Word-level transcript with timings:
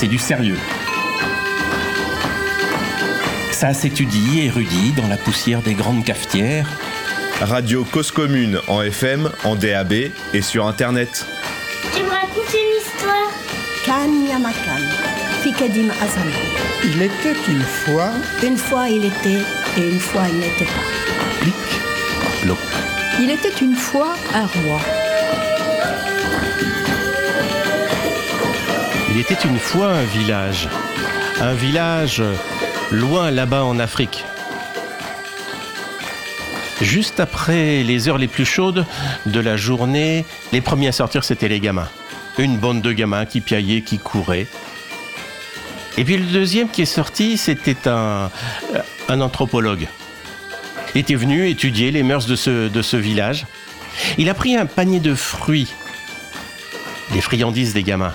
c'est 0.00 0.06
du 0.06 0.16
sérieux. 0.16 0.56
Ça 3.52 3.74
s'étudie, 3.74 4.40
érudit 4.46 4.92
dans 4.92 5.06
la 5.08 5.18
poussière 5.18 5.60
des 5.60 5.74
grandes 5.74 6.06
cafetières. 6.06 6.66
Radio 7.42 7.84
Cause 7.84 8.10
Commune 8.10 8.60
en 8.66 8.80
FM, 8.80 9.30
en 9.44 9.56
DAB 9.56 9.92
et 9.92 10.40
sur 10.40 10.66
Internet. 10.66 11.26
Tu 11.94 12.02
me 12.02 12.08
racontes 12.08 12.54
une 12.54 12.78
histoire. 12.78 13.30
Il 16.82 17.02
était 17.02 17.36
une 17.50 17.60
fois. 17.60 18.10
Une 18.42 18.56
fois 18.56 18.88
il 18.88 19.04
était 19.04 19.44
et 19.76 19.86
une 19.86 20.00
fois 20.00 20.22
il 20.32 20.38
n'était 20.38 20.64
pas. 20.64 21.40
Plic. 21.40 21.54
Il 23.20 23.28
était 23.28 23.52
une 23.60 23.76
fois 23.76 24.14
un 24.32 24.46
roi. 24.46 24.80
Il 29.12 29.18
était 29.18 29.34
une 29.44 29.58
fois 29.58 29.88
un 29.88 30.04
village. 30.04 30.68
Un 31.40 31.52
village 31.54 32.22
loin 32.92 33.32
là-bas 33.32 33.64
en 33.64 33.80
Afrique. 33.80 34.24
Juste 36.80 37.18
après 37.18 37.82
les 37.82 38.08
heures 38.08 38.18
les 38.18 38.28
plus 38.28 38.44
chaudes 38.44 38.86
de 39.26 39.40
la 39.40 39.56
journée, 39.56 40.24
les 40.52 40.60
premiers 40.60 40.88
à 40.88 40.92
sortir, 40.92 41.24
c'était 41.24 41.48
les 41.48 41.58
gamins. 41.58 41.88
Une 42.38 42.56
bande 42.56 42.82
de 42.82 42.92
gamins 42.92 43.26
qui 43.26 43.40
piaillaient, 43.40 43.82
qui 43.82 43.98
couraient. 43.98 44.46
Et 45.98 46.04
puis 46.04 46.16
le 46.16 46.24
deuxième 46.24 46.68
qui 46.68 46.82
est 46.82 46.86
sorti, 46.86 47.36
c'était 47.36 47.88
un, 47.88 48.30
un 49.08 49.20
anthropologue. 49.20 49.88
Il 50.94 51.00
était 51.00 51.16
venu 51.16 51.48
étudier 51.48 51.90
les 51.90 52.04
mœurs 52.04 52.26
de 52.26 52.36
ce, 52.36 52.68
de 52.68 52.82
ce 52.82 52.96
village. 52.96 53.46
Il 54.18 54.30
a 54.30 54.34
pris 54.34 54.56
un 54.56 54.66
panier 54.66 55.00
de 55.00 55.16
fruits, 55.16 55.68
des 57.12 57.20
friandises 57.20 57.74
des 57.74 57.82
gamins. 57.82 58.14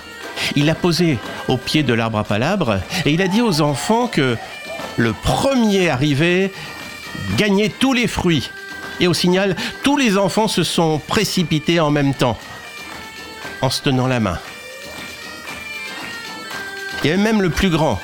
Il 0.55 0.65
l'a 0.65 0.75
posé 0.75 1.17
au 1.47 1.57
pied 1.57 1.83
de 1.83 1.93
l'arbre 1.93 2.19
à 2.19 2.23
palabres 2.23 2.79
et 3.05 3.11
il 3.11 3.21
a 3.21 3.27
dit 3.27 3.41
aux 3.41 3.61
enfants 3.61 4.07
que 4.07 4.37
le 4.97 5.13
premier 5.13 5.89
arrivé 5.89 6.51
gagnait 7.37 7.69
tous 7.69 7.93
les 7.93 8.07
fruits. 8.07 8.49
Et 8.99 9.07
au 9.07 9.13
signal, 9.13 9.55
tous 9.83 9.97
les 9.97 10.17
enfants 10.17 10.47
se 10.47 10.63
sont 10.63 10.99
précipités 10.99 11.79
en 11.79 11.91
même 11.91 12.13
temps, 12.13 12.37
en 13.61 13.69
se 13.69 13.81
tenant 13.81 14.07
la 14.07 14.19
main. 14.19 14.39
Il 17.03 17.09
y 17.09 17.13
avait 17.13 17.21
même 17.21 17.41
le 17.41 17.49
plus 17.49 17.69
grand, 17.69 17.99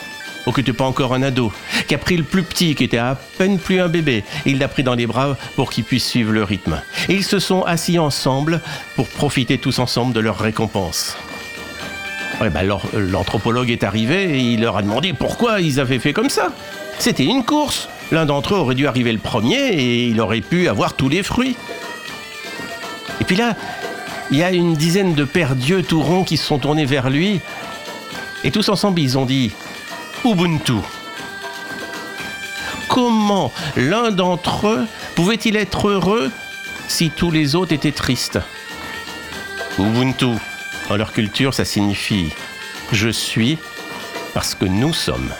oh, 0.46 0.52
qui 0.52 0.60
n'était 0.60 0.74
pas 0.74 0.84
encore 0.84 1.14
un 1.14 1.24
ado, 1.24 1.52
qui 1.88 1.96
a 1.96 1.98
pris 1.98 2.18
le 2.18 2.24
plus 2.24 2.44
petit, 2.44 2.76
qui 2.76 2.84
était 2.84 2.98
à 2.98 3.18
peine 3.38 3.58
plus 3.58 3.80
un 3.80 3.88
bébé. 3.88 4.24
Et 4.46 4.52
il 4.52 4.60
l'a 4.60 4.68
pris 4.68 4.84
dans 4.84 4.96
les 4.96 5.08
bras 5.08 5.38
pour 5.56 5.72
qu'il 5.72 5.86
puisse 5.86 6.08
suivre 6.08 6.32
le 6.32 6.44
rythme. 6.44 6.82
Et 7.08 7.14
ils 7.14 7.24
se 7.24 7.40
sont 7.40 7.64
assis 7.64 7.98
ensemble 7.98 8.62
pour 8.96 9.08
profiter 9.08 9.58
tous 9.58 9.80
ensemble 9.80 10.14
de 10.14 10.20
leur 10.20 10.38
récompense. 10.38 11.16
Bah, 12.50 12.62
l'anthropologue 12.94 13.70
est 13.70 13.84
arrivé 13.84 14.40
et 14.40 14.40
il 14.40 14.62
leur 14.62 14.76
a 14.76 14.82
demandé 14.82 15.14
pourquoi 15.14 15.62
ils 15.62 15.80
avaient 15.80 16.00
fait 16.00 16.12
comme 16.12 16.30
ça. 16.30 16.50
C'était 16.98 17.26
une 17.26 17.44
course. 17.44 17.88
L'un 18.12 18.26
d'entre 18.26 18.56
eux 18.56 18.58
aurait 18.58 18.74
dû 18.74 18.88
arriver 18.88 19.12
le 19.12 19.20
premier 19.20 19.70
et 19.70 20.08
il 20.08 20.20
aurait 20.20 20.42
pu 20.42 20.68
avoir 20.68 20.94
tous 20.94 21.08
les 21.08 21.22
fruits. 21.22 21.56
Et 23.20 23.26
puis 23.26 23.36
là, 23.36 23.56
il 24.32 24.38
y 24.38 24.44
a 24.44 24.52
une 24.52 24.74
dizaine 24.74 25.14
de 25.14 25.24
pères 25.24 25.56
dieux 25.56 25.84
tout 25.84 26.02
ronds 26.02 26.24
qui 26.24 26.38
se 26.38 26.46
sont 26.46 26.58
tournés 26.58 26.86
vers 26.86 27.12
lui. 27.12 27.42
Et 28.44 28.50
tous 28.50 28.70
ensemble, 28.70 29.00
ils 29.00 29.20
ont 29.20 29.26
dit 29.26 29.52
Ubuntu. 30.26 30.74
Comment 32.88 33.54
l'un 33.78 34.10
d'entre 34.10 34.68
eux 34.68 34.88
pouvait-il 35.16 35.56
être 35.58 35.90
heureux 35.90 36.32
si 36.88 37.12
tous 37.12 37.30
les 37.30 37.56
autres 37.56 37.72
étaient 37.72 37.92
tristes? 37.92 38.40
Ubuntu, 39.78 40.38
dans 40.92 40.98
leur 40.98 41.14
culture, 41.14 41.54
ça 41.54 41.64
signifie 41.64 42.34
je 42.92 43.08
suis 43.08 43.58
parce 44.34 44.54
que 44.54 44.66
nous 44.66 44.92
sommes. 44.92 45.32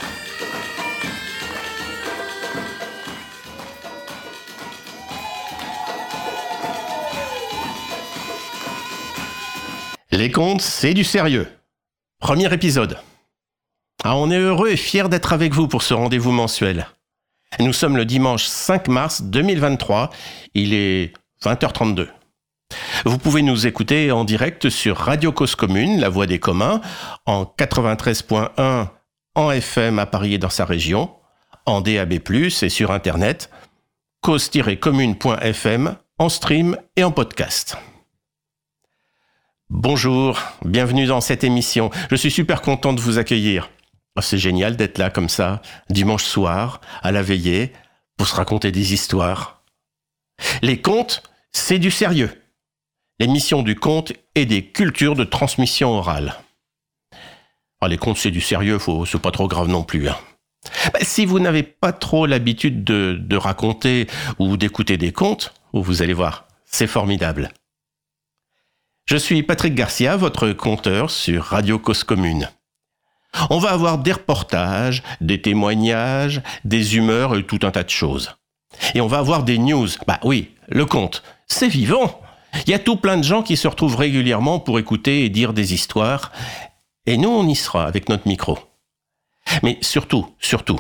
Les 10.14 10.32
contes, 10.32 10.62
c'est 10.62 10.94
du 10.94 11.04
sérieux. 11.04 11.50
Premier 12.22 12.54
épisode. 12.54 13.00
Ah, 14.06 14.16
on 14.16 14.32
est 14.32 14.38
heureux 14.38 14.70
et 14.70 14.78
fiers 14.78 15.10
d'être 15.10 15.34
avec 15.34 15.54
vous 15.54 15.68
pour 15.68 15.84
ce 15.84 15.94
rendez-vous 15.94 16.32
mensuel. 16.32 16.88
Nous 17.60 17.74
sommes 17.74 17.98
le 17.98 18.06
dimanche 18.06 18.46
5 18.46 18.88
mars 18.88 19.22
2023. 19.22 20.12
Il 20.54 20.74
est 20.74 21.12
20h32. 21.44 22.08
Vous 23.06 23.18
pouvez 23.18 23.42
nous 23.42 23.68
écouter 23.68 24.12
en 24.12 24.24
direct 24.24 24.70
sur 24.70 24.98
Radio 24.98 25.32
Cause 25.32 25.56
Commune, 25.56 26.00
la 26.00 26.10
voix 26.10 26.28
des 26.28 26.40
communs, 26.40 26.82
en 27.26 27.44
93.1 27.44 28.88
en 29.36 29.52
FM 29.52 30.00
à 30.00 30.06
Paris 30.06 30.34
et 30.34 30.38
dans 30.38 30.50
sa 30.50 30.66
région, 30.66 31.12
en 31.66 31.82
DAB+, 31.82 32.14
et 32.14 32.70
sur 32.70 32.92
Internet, 32.92 33.50
cause-commune.fm, 34.22 35.96
en 36.18 36.30
stream 36.30 36.78
et 36.96 37.04
en 37.04 37.12
podcast. 37.12 37.78
Bonjour, 39.70 40.40
bienvenue 40.66 41.06
dans 41.06 41.22
cette 41.22 41.44
émission. 41.44 41.92
Je 42.10 42.16
suis 42.16 42.32
super 42.32 42.62
content 42.62 42.94
de 42.94 43.00
vous 43.00 43.18
accueillir. 43.20 43.70
Oh, 44.18 44.22
c'est 44.22 44.38
génial 44.38 44.76
d'être 44.76 44.98
là 44.98 45.10
comme 45.10 45.30
ça, 45.30 45.62
dimanche 45.90 46.26
soir, 46.26 46.82
à 47.02 47.12
la 47.12 47.22
veillée, 47.22 47.72
pour 48.18 48.28
se 48.28 48.36
raconter 48.36 48.72
des 48.72 48.94
histoires. 48.94 49.64
Les 50.62 50.82
contes, 50.82 51.24
c'est 51.54 51.80
du 51.80 51.90
sérieux. 51.90 52.41
L'émission 53.22 53.62
du 53.62 53.76
conte 53.76 54.14
et 54.34 54.48
des 54.48 54.66
cultures 54.66 55.16
de 55.16 55.24
transmission 55.24 55.92
orale. 55.92 56.40
Oh, 57.80 57.86
les 57.86 58.00
contes, 58.00 58.18
c'est 58.18 58.32
du 58.32 58.42
sérieux, 58.42 58.80
faut, 58.80 59.06
c'est 59.06 59.22
pas 59.22 59.30
trop 59.30 59.48
grave 59.48 59.68
non 59.68 59.84
plus. 59.84 60.10
hein. 60.10 60.18
Bah, 60.92 60.98
si 61.04 61.28
vous 61.28 61.40
n'avez 61.40 61.62
pas 61.62 61.92
trop 61.94 62.26
l'habitude 62.26 62.84
de, 62.84 63.16
de 63.22 63.38
raconter 63.38 64.08
ou 64.40 64.58
d'écouter 64.58 64.98
des 64.98 65.12
contes, 65.12 65.54
vous 65.72 66.02
allez 66.02 66.14
voir, 66.14 66.48
c'est 66.66 66.88
formidable. 66.88 67.52
Je 69.06 69.18
suis 69.18 69.44
Patrick 69.44 69.76
Garcia, 69.76 70.18
votre 70.18 70.52
conteur 70.52 71.12
sur 71.12 71.44
Radio 71.44 71.78
Cause 71.78 72.04
Commune. 72.04 72.50
On 73.52 73.60
va 73.60 73.70
avoir 73.70 74.00
des 74.00 74.14
reportages, 74.14 75.04
des 75.22 75.40
témoignages, 75.40 76.42
des 76.66 76.96
humeurs 76.98 77.38
et 77.38 77.46
tout 77.46 77.60
un 77.62 77.70
tas 77.70 77.84
de 77.84 77.90
choses. 77.92 78.34
Et 78.96 79.00
on 79.00 79.06
va 79.06 79.20
avoir 79.20 79.44
des 79.44 79.60
news. 79.60 79.90
Bah 80.08 80.20
oui, 80.24 80.56
le 80.70 80.88
conte, 80.88 81.22
c'est 81.46 81.68
vivant. 81.68 82.20
Il 82.66 82.70
y 82.70 82.74
a 82.74 82.80
tout 82.80 82.96
plein 82.96 83.18
de 83.18 83.24
gens 83.24 83.44
qui 83.44 83.58
se 83.58 83.68
retrouvent 83.68 83.96
régulièrement 83.96 84.60
pour 84.60 84.80
écouter 84.80 85.26
et 85.26 85.30
dire 85.30 85.54
des 85.54 85.74
histoires. 85.74 86.32
Et 87.06 87.18
nous, 87.18 87.30
on 87.30 87.48
y 87.48 87.56
sera 87.56 87.86
avec 87.86 88.10
notre 88.10 88.28
micro. 88.28 88.58
Mais 89.64 89.78
surtout, 89.82 90.36
surtout, 90.40 90.80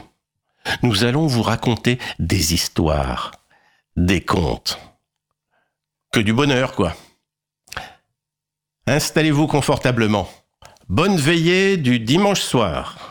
nous 0.83 1.03
allons 1.03 1.27
vous 1.27 1.41
raconter 1.41 1.97
des 2.19 2.53
histoires, 2.53 3.31
des 3.95 4.21
contes. 4.21 4.79
Que 6.11 6.19
du 6.19 6.33
bonheur, 6.33 6.73
quoi. 6.73 6.95
Installez-vous 8.87 9.47
confortablement. 9.47 10.29
Bonne 10.89 11.17
veillée 11.17 11.77
du 11.77 11.99
dimanche 11.99 12.41
soir. 12.41 13.10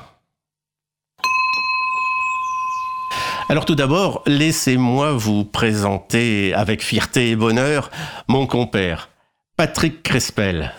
Alors 3.50 3.64
tout 3.64 3.74
d'abord, 3.74 4.22
laissez-moi 4.26 5.10
vous 5.12 5.44
présenter 5.44 6.54
avec 6.54 6.84
fierté 6.84 7.30
et 7.30 7.36
bonheur 7.36 7.90
mon 8.28 8.46
compère, 8.46 9.08
Patrick 9.56 10.04
Crespel. 10.04 10.72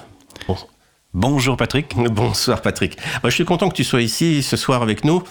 Bon- 0.48 0.56
Bonjour 1.14 1.58
Patrick. 1.58 1.94
Bonsoir 2.12 2.62
Patrick. 2.62 2.98
Moi, 3.22 3.30
je 3.30 3.36
suis 3.36 3.44
content 3.44 3.68
que 3.68 3.76
tu 3.76 3.84
sois 3.84 4.02
ici 4.02 4.42
ce 4.42 4.56
soir 4.56 4.82
avec 4.84 5.04
nous. 5.04 5.22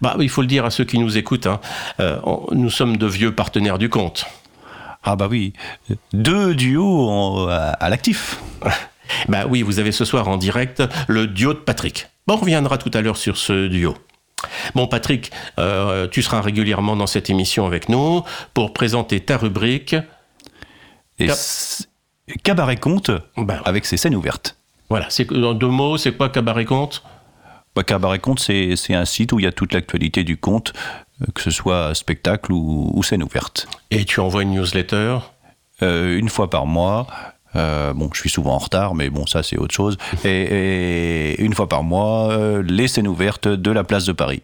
Bah, 0.00 0.14
il 0.20 0.28
faut 0.28 0.42
le 0.42 0.46
dire 0.46 0.64
à 0.64 0.70
ceux 0.70 0.84
qui 0.84 1.00
nous 1.00 1.18
écoutent, 1.18 1.48
hein, 1.48 1.60
euh, 1.98 2.20
nous 2.52 2.70
sommes 2.70 2.96
de 2.96 3.06
vieux 3.08 3.34
partenaires 3.34 3.78
du 3.78 3.88
compte. 3.88 4.26
Ah 5.02 5.16
bah 5.16 5.26
oui, 5.28 5.52
deux 6.12 6.54
duos 6.54 7.08
en- 7.10 7.48
à, 7.48 7.54
à 7.54 7.88
l'actif. 7.90 8.38
Bah 9.28 9.44
oui, 9.46 9.60
vous 9.60 9.78
avez 9.80 9.92
ce 9.92 10.06
soir 10.06 10.28
en 10.28 10.38
direct 10.38 10.82
le 11.08 11.26
duo 11.26 11.52
de 11.52 11.58
Patrick. 11.58 12.06
Bon, 12.26 12.34
on 12.34 12.36
reviendra 12.38 12.78
tout 12.78 12.90
à 12.94 13.02
l'heure 13.02 13.18
sur 13.18 13.36
ce 13.36 13.66
duo. 13.68 13.94
Bon, 14.74 14.86
Patrick, 14.86 15.30
euh, 15.58 16.06
tu 16.08 16.22
seras 16.22 16.40
régulièrement 16.40 16.96
dans 16.96 17.06
cette 17.06 17.30
émission 17.30 17.66
avec 17.66 17.88
nous 17.88 18.22
pour 18.54 18.72
présenter 18.72 19.20
ta 19.20 19.36
rubrique. 19.36 19.94
Et 21.18 21.26
Cap- 21.26 21.36
c- 21.36 21.84
Cabaret 22.42 22.76
Conte 22.76 23.10
Bah, 23.36 23.60
avec 23.64 23.84
ses 23.86 23.96
scènes 23.96 24.14
ouvertes. 24.16 24.56
voilà, 24.90 25.06
c'est 25.10 25.30
en 25.32 25.54
deux 25.54 25.68
mots, 25.68 25.96
c'est 25.98 26.12
quoi 26.16 26.28
Cabaret 26.28 26.64
Conte? 26.64 27.02
Bah, 27.76 27.82
Cabaret 27.84 28.18
Conte, 28.20 28.40
c'est 28.40 28.94
un 28.94 29.04
site 29.04 29.32
où 29.32 29.38
il 29.40 29.44
y 29.44 29.48
a 29.48 29.52
toute 29.52 29.72
l'actualité 29.72 30.22
du 30.24 30.36
conte, 30.36 30.72
euh, 31.22 31.26
que 31.34 31.40
ce 31.42 31.50
soit 31.50 31.94
spectacle 31.94 32.52
ou, 32.52 32.90
ou 32.94 33.02
scène 33.02 33.22
ouverte. 33.22 33.66
Et 33.90 34.04
tu 34.04 34.20
envoies 34.20 34.42
une 34.42 34.52
newsletter? 34.54 35.18
Euh, 35.82 36.16
une 36.18 36.28
fois 36.28 36.48
par 36.50 36.66
mois. 36.66 37.06
Euh, 37.56 37.92
bon, 37.92 38.10
je 38.12 38.20
suis 38.20 38.30
souvent 38.30 38.54
en 38.54 38.58
retard, 38.58 38.94
mais 38.94 39.10
bon, 39.10 39.26
ça 39.26 39.42
c'est 39.42 39.56
autre 39.56 39.74
chose. 39.74 39.96
Et, 40.24 41.40
une 41.42 41.54
fois 41.54 41.68
par 41.68 41.82
mois, 41.82 42.32
euh, 42.32 42.62
les 42.66 42.88
scènes 42.88 43.08
ouvertes 43.08 43.48
de 43.48 43.70
la 43.70 43.84
place 43.84 44.04
de 44.04 44.12
Paris. 44.12 44.42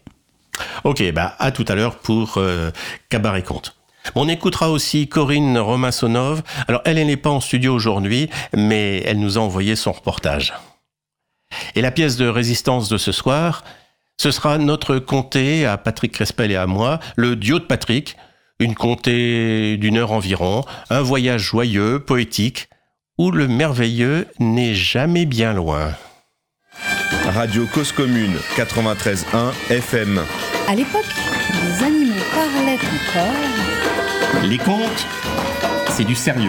Ok, 0.84 1.02
bah 1.12 1.34
à 1.38 1.52
tout 1.52 1.64
à 1.68 1.74
l'heure 1.74 1.96
pour 1.96 2.34
euh, 2.36 2.70
Cabaret 3.08 3.42
Conte. 3.42 3.76
On 4.14 4.28
écoutera 4.28 4.70
aussi 4.70 5.08
Corinne 5.08 5.58
Romassonov. 5.58 6.42
Alors 6.68 6.82
elle, 6.84 6.98
elle 6.98 7.06
n'est 7.06 7.16
pas 7.16 7.30
en 7.30 7.40
studio 7.40 7.74
aujourd'hui, 7.74 8.30
mais 8.54 9.02
elle 9.06 9.18
nous 9.18 9.38
a 9.38 9.40
envoyé 9.40 9.76
son 9.76 9.92
reportage. 9.92 10.54
Et 11.74 11.82
la 11.82 11.90
pièce 11.90 12.16
de 12.16 12.26
résistance 12.26 12.88
de 12.88 12.96
ce 12.96 13.12
soir, 13.12 13.64
ce 14.16 14.30
sera 14.30 14.58
notre 14.58 14.98
comté 14.98 15.66
à 15.66 15.78
Patrick 15.78 16.12
Crespel 16.12 16.50
et 16.50 16.56
à 16.56 16.66
moi, 16.66 17.00
le 17.16 17.36
duo 17.36 17.58
de 17.58 17.64
Patrick, 17.64 18.16
une 18.58 18.74
comté 18.74 19.76
d'une 19.78 19.96
heure 19.96 20.12
environ, 20.12 20.64
un 20.90 21.00
voyage 21.00 21.42
joyeux, 21.42 22.00
poétique, 22.00 22.68
où 23.20 23.30
le 23.30 23.48
merveilleux 23.48 24.26
n'est 24.38 24.72
jamais 24.72 25.26
bien 25.26 25.52
loin. 25.52 25.92
Radio 27.26 27.66
Cause 27.66 27.92
Commune 27.92 28.32
93.1 28.56 29.52
FM. 29.68 30.22
À 30.66 30.74
l'époque, 30.74 31.04
les 31.52 31.84
animaux 31.84 32.14
parlaient 32.34 32.78
encore. 32.78 34.42
Les 34.48 34.56
contes, 34.56 35.06
c'est 35.90 36.04
du 36.04 36.14
sérieux. 36.14 36.48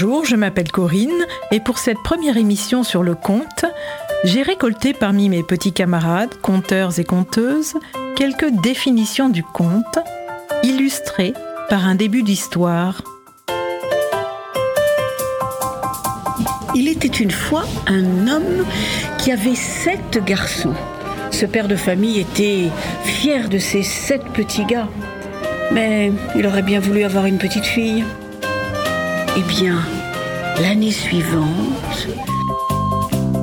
Bonjour, 0.00 0.24
je 0.24 0.36
m'appelle 0.36 0.70
Corinne 0.70 1.26
et 1.50 1.58
pour 1.58 1.78
cette 1.78 1.98
première 2.04 2.36
émission 2.36 2.84
sur 2.84 3.02
le 3.02 3.14
conte, 3.16 3.64
j'ai 4.24 4.42
récolté 4.42 4.92
parmi 4.92 5.28
mes 5.28 5.42
petits 5.42 5.72
camarades, 5.72 6.34
conteurs 6.42 6.98
et 6.98 7.04
conteuses, 7.04 7.74
quelques 8.16 8.50
définitions 8.62 9.30
du 9.30 9.42
conte, 9.42 9.98
illustrées 10.62 11.32
par 11.70 11.86
un 11.86 11.94
début 11.94 12.22
d'histoire. 12.22 13.02
Il 16.74 16.86
était 16.88 17.08
une 17.08 17.30
fois 17.30 17.64
un 17.86 18.28
homme 18.28 18.66
qui 19.18 19.32
avait 19.32 19.54
sept 19.54 20.22
garçons. 20.24 20.74
Ce 21.30 21.46
père 21.46 21.68
de 21.68 21.76
famille 21.76 22.20
était 22.20 22.68
fier 23.04 23.48
de 23.48 23.58
ses 23.58 23.82
sept 23.82 24.24
petits 24.34 24.66
gars. 24.66 24.88
Mais 25.72 26.12
il 26.36 26.46
aurait 26.46 26.62
bien 26.62 26.80
voulu 26.80 27.04
avoir 27.04 27.24
une 27.24 27.38
petite 27.38 27.64
fille. 27.64 28.04
Eh 29.36 29.42
bien, 29.42 29.78
l'année 30.60 30.90
suivante, 30.90 32.08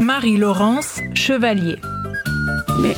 Marie-Laurence 0.07 1.01
Chevalier. 1.15 1.75
mais 2.79 2.95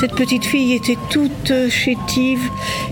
cette 0.00 0.16
petite 0.16 0.44
fille 0.44 0.72
était 0.72 0.98
toute 1.08 1.52
chétive 1.70 2.40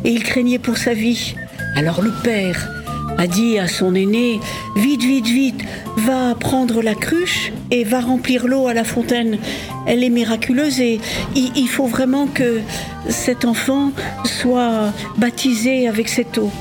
et 0.05 0.11
il 0.11 0.23
craignait 0.23 0.61
pour 0.61 0.77
sa 0.77 0.95
vie. 0.95 1.35
Alors 1.75 2.03
le 2.03 2.13
père 2.23 2.71
a 3.19 3.27
dit 3.27 3.59
à 3.59 3.67
son 3.67 3.97
aîné 3.97 4.39
Vite, 4.77 5.03
vite, 5.03 5.27
vite, 5.27 5.61
va 5.97 6.37
prendre 6.37 6.83
la 6.83 6.95
cruche 6.95 7.53
et 7.73 7.83
va 7.83 8.01
remplir 8.01 8.47
l'eau 8.47 8.69
à 8.69 8.75
la 8.75 8.85
fontaine. 8.85 9.39
Elle 9.89 10.05
est 10.05 10.09
miraculeuse 10.09 10.79
et 10.79 11.01
il 11.35 11.69
faut 11.69 11.89
vraiment 11.89 12.29
que 12.29 12.61
cet 13.09 13.45
enfant 13.45 13.91
soit 14.25 14.93
baptisé 15.17 15.89
avec 15.89 16.09
cette 16.09 16.39
eau. 16.39 16.53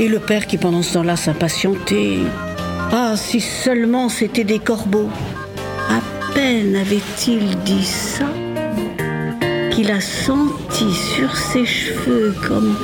Et 0.00 0.08
le 0.08 0.18
père 0.18 0.48
qui 0.48 0.58
pendant 0.58 0.82
ce 0.82 0.94
temps-là 0.94 1.14
s'impatientait. 1.14 2.18
Ah, 2.92 3.14
si 3.16 3.40
seulement 3.40 4.08
c'était 4.08 4.44
des 4.44 4.58
corbeaux. 4.58 5.08
À 5.88 6.00
peine 6.34 6.76
avait-il 6.76 7.56
dit 7.64 7.84
ça 7.84 8.26
qu'il 9.70 9.90
a 9.90 10.00
senti 10.00 10.92
sur 10.92 11.36
ses 11.36 11.66
cheveux 11.66 12.34
comme 12.46 12.76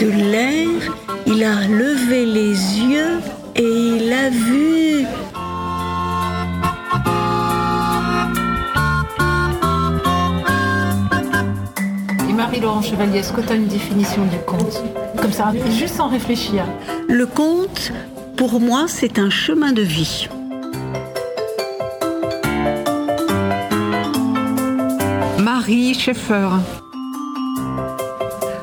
de 0.00 0.06
l'air. 0.06 0.68
Il 1.26 1.42
a 1.44 1.66
levé 1.68 2.26
les 2.26 2.52
yeux 2.80 3.20
et 3.54 3.62
il 3.62 4.12
a 4.12 4.30
vu. 4.30 5.06
Et 12.28 12.32
Marie-Laurent 12.32 12.82
Chevalier, 12.82 13.18
est-ce 13.18 13.32
que 13.32 13.40
tu 13.40 13.52
as 13.52 13.56
une 13.56 13.66
définition 13.66 14.24
du 14.26 14.38
conte? 14.46 14.82
Comme 15.20 15.32
ça, 15.32 15.52
juste 15.70 15.94
sans 15.96 16.08
réfléchir. 16.08 16.64
Le 17.08 17.26
conte, 17.26 17.92
pour 18.36 18.60
moi, 18.60 18.84
c'est 18.86 19.18
un 19.18 19.30
chemin 19.30 19.72
de 19.72 19.80
vie. 19.80 20.28
Marie 25.42 25.94
Schaeffer. 25.94 26.48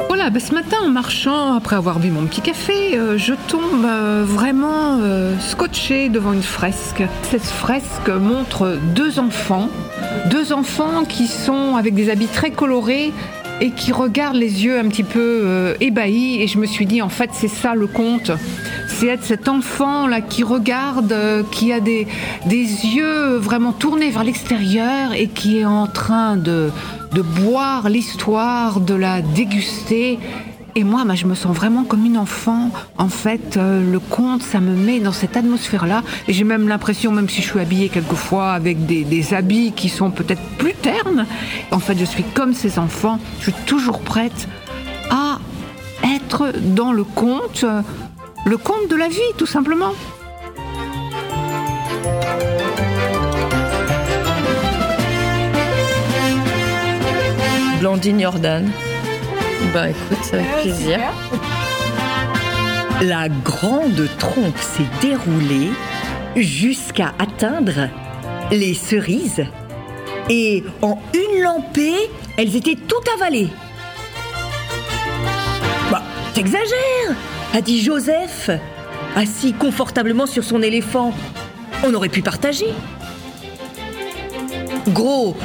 Voilà, 0.10 0.30
ben, 0.30 0.40
ce 0.40 0.54
matin 0.54 0.78
en 0.86 0.90
marchant, 0.90 1.56
après 1.56 1.76
avoir 1.76 1.98
bu 1.98 2.12
mon 2.12 2.26
petit 2.28 2.42
café, 2.42 2.98
euh, 2.98 3.18
je 3.18 3.34
tombe 3.48 3.86
euh, 3.86 4.24
vraiment 4.26 5.00
euh, 5.02 5.38
scotché 5.40 6.10
devant 6.10 6.34
une 6.34 6.44
fresque. 6.44 7.02
Cette 7.24 7.42
fresque 7.42 8.10
montre 8.10 8.78
deux 8.94 9.18
enfants, 9.18 9.70
deux 10.30 10.54
enfants 10.54 11.04
qui 11.04 11.28
sont 11.28 11.76
avec 11.78 11.96
des 11.96 12.12
habits 12.12 12.28
très 12.28 12.52
colorés 12.52 13.12
et 13.60 13.72
qui 13.72 13.92
regardent 13.92 14.36
les 14.36 14.66
yeux 14.66 14.78
un 14.78 14.88
petit 14.88 15.04
peu 15.04 15.76
ébahis. 15.80 16.42
Et 16.42 16.48
je 16.48 16.60
me 16.60 16.66
suis 16.68 16.86
dit, 16.86 17.02
en 17.02 17.10
fait, 17.10 17.32
c'est 17.34 17.48
ça 17.48 17.74
le 17.74 17.88
conte. 17.88 18.32
C'est 19.04 19.10
être 19.10 19.26
cet 19.26 19.50
enfant 19.50 20.08
là 20.08 20.22
qui 20.22 20.44
regarde, 20.44 21.12
euh, 21.12 21.44
qui 21.52 21.74
a 21.74 21.82
des, 21.82 22.08
des 22.46 22.64
yeux 22.64 23.36
vraiment 23.36 23.74
tournés 23.74 24.10
vers 24.10 24.24
l'extérieur 24.24 25.12
et 25.12 25.28
qui 25.28 25.58
est 25.58 25.66
en 25.66 25.88
train 25.88 26.38
de, 26.38 26.72
de 27.12 27.22
boire 27.22 27.90
l'histoire, 27.90 28.80
de 28.80 28.94
la 28.94 29.22
déguster. 29.22 30.20
Et 30.76 30.86
moi, 30.86 31.04
bah, 31.06 31.16
je 31.16 31.26
me 31.26 31.36
sens 31.36 31.54
vraiment 31.54 31.84
comme 31.84 32.06
une 32.06 32.18
enfant. 32.18 32.72
En 32.98 33.10
fait, 33.10 33.58
euh, 33.58 33.92
le 33.92 34.00
conte, 34.00 34.42
ça 34.42 34.62
me 34.62 34.74
met 34.74 35.02
dans 35.02 35.12
cette 35.12 35.36
atmosphère-là. 35.36 36.02
Et 36.30 36.32
j'ai 36.32 36.46
même 36.46 36.70
l'impression, 36.70 37.12
même 37.12 37.28
si 37.28 37.42
je 37.42 37.48
suis 37.50 37.60
habillée 37.60 37.90
quelquefois 37.90 38.54
avec 38.54 38.86
des, 38.86 39.04
des 39.04 39.34
habits 39.34 39.74
qui 39.76 39.90
sont 39.90 40.12
peut-être 40.12 40.44
plus 40.58 40.76
ternes, 40.76 41.26
en 41.72 41.80
fait, 41.80 41.98
je 42.00 42.06
suis 42.06 42.24
comme 42.24 42.54
ces 42.54 42.80
enfants. 42.80 43.20
Je 43.40 43.52
suis 43.52 43.64
toujours 43.66 44.00
prête 44.00 44.48
à 45.10 45.40
être 46.16 46.54
dans 46.74 46.94
le 46.94 47.04
conte, 47.04 47.66
le 48.46 48.58
conte 48.58 48.90
de 48.90 48.96
la 48.96 49.08
vie, 49.08 49.20
tout 49.38 49.46
simplement. 49.46 49.94
Blandine 57.80 58.22
Jordan. 58.22 58.70
Bah 59.74 59.90
écoute, 59.90 60.18
c'est 60.22 60.36
avec 60.36 60.62
plaisir. 60.62 61.00
La 63.02 63.28
grande 63.28 64.08
trompe 64.18 64.58
s'est 64.58 64.84
déroulée 65.02 65.72
jusqu'à 66.36 67.14
atteindre 67.20 67.90
les 68.52 68.74
cerises. 68.74 69.46
Et 70.30 70.64
en 70.82 70.98
une 71.14 71.42
lampée, 71.44 72.10
elles 72.38 72.56
étaient 72.56 72.78
toutes 72.88 73.10
avalées. 73.18 73.50
Bah, 75.92 76.02
t'exagères 76.34 77.16
a 77.54 77.62
dit 77.62 77.82
Joseph, 77.82 78.50
assis 79.16 79.54
confortablement 79.54 80.26
sur 80.26 80.44
son 80.44 80.62
éléphant. 80.64 81.14
On 81.86 81.94
aurait 81.94 82.10
pu 82.10 82.24
partager. 82.24 82.66
Gros 84.90 85.38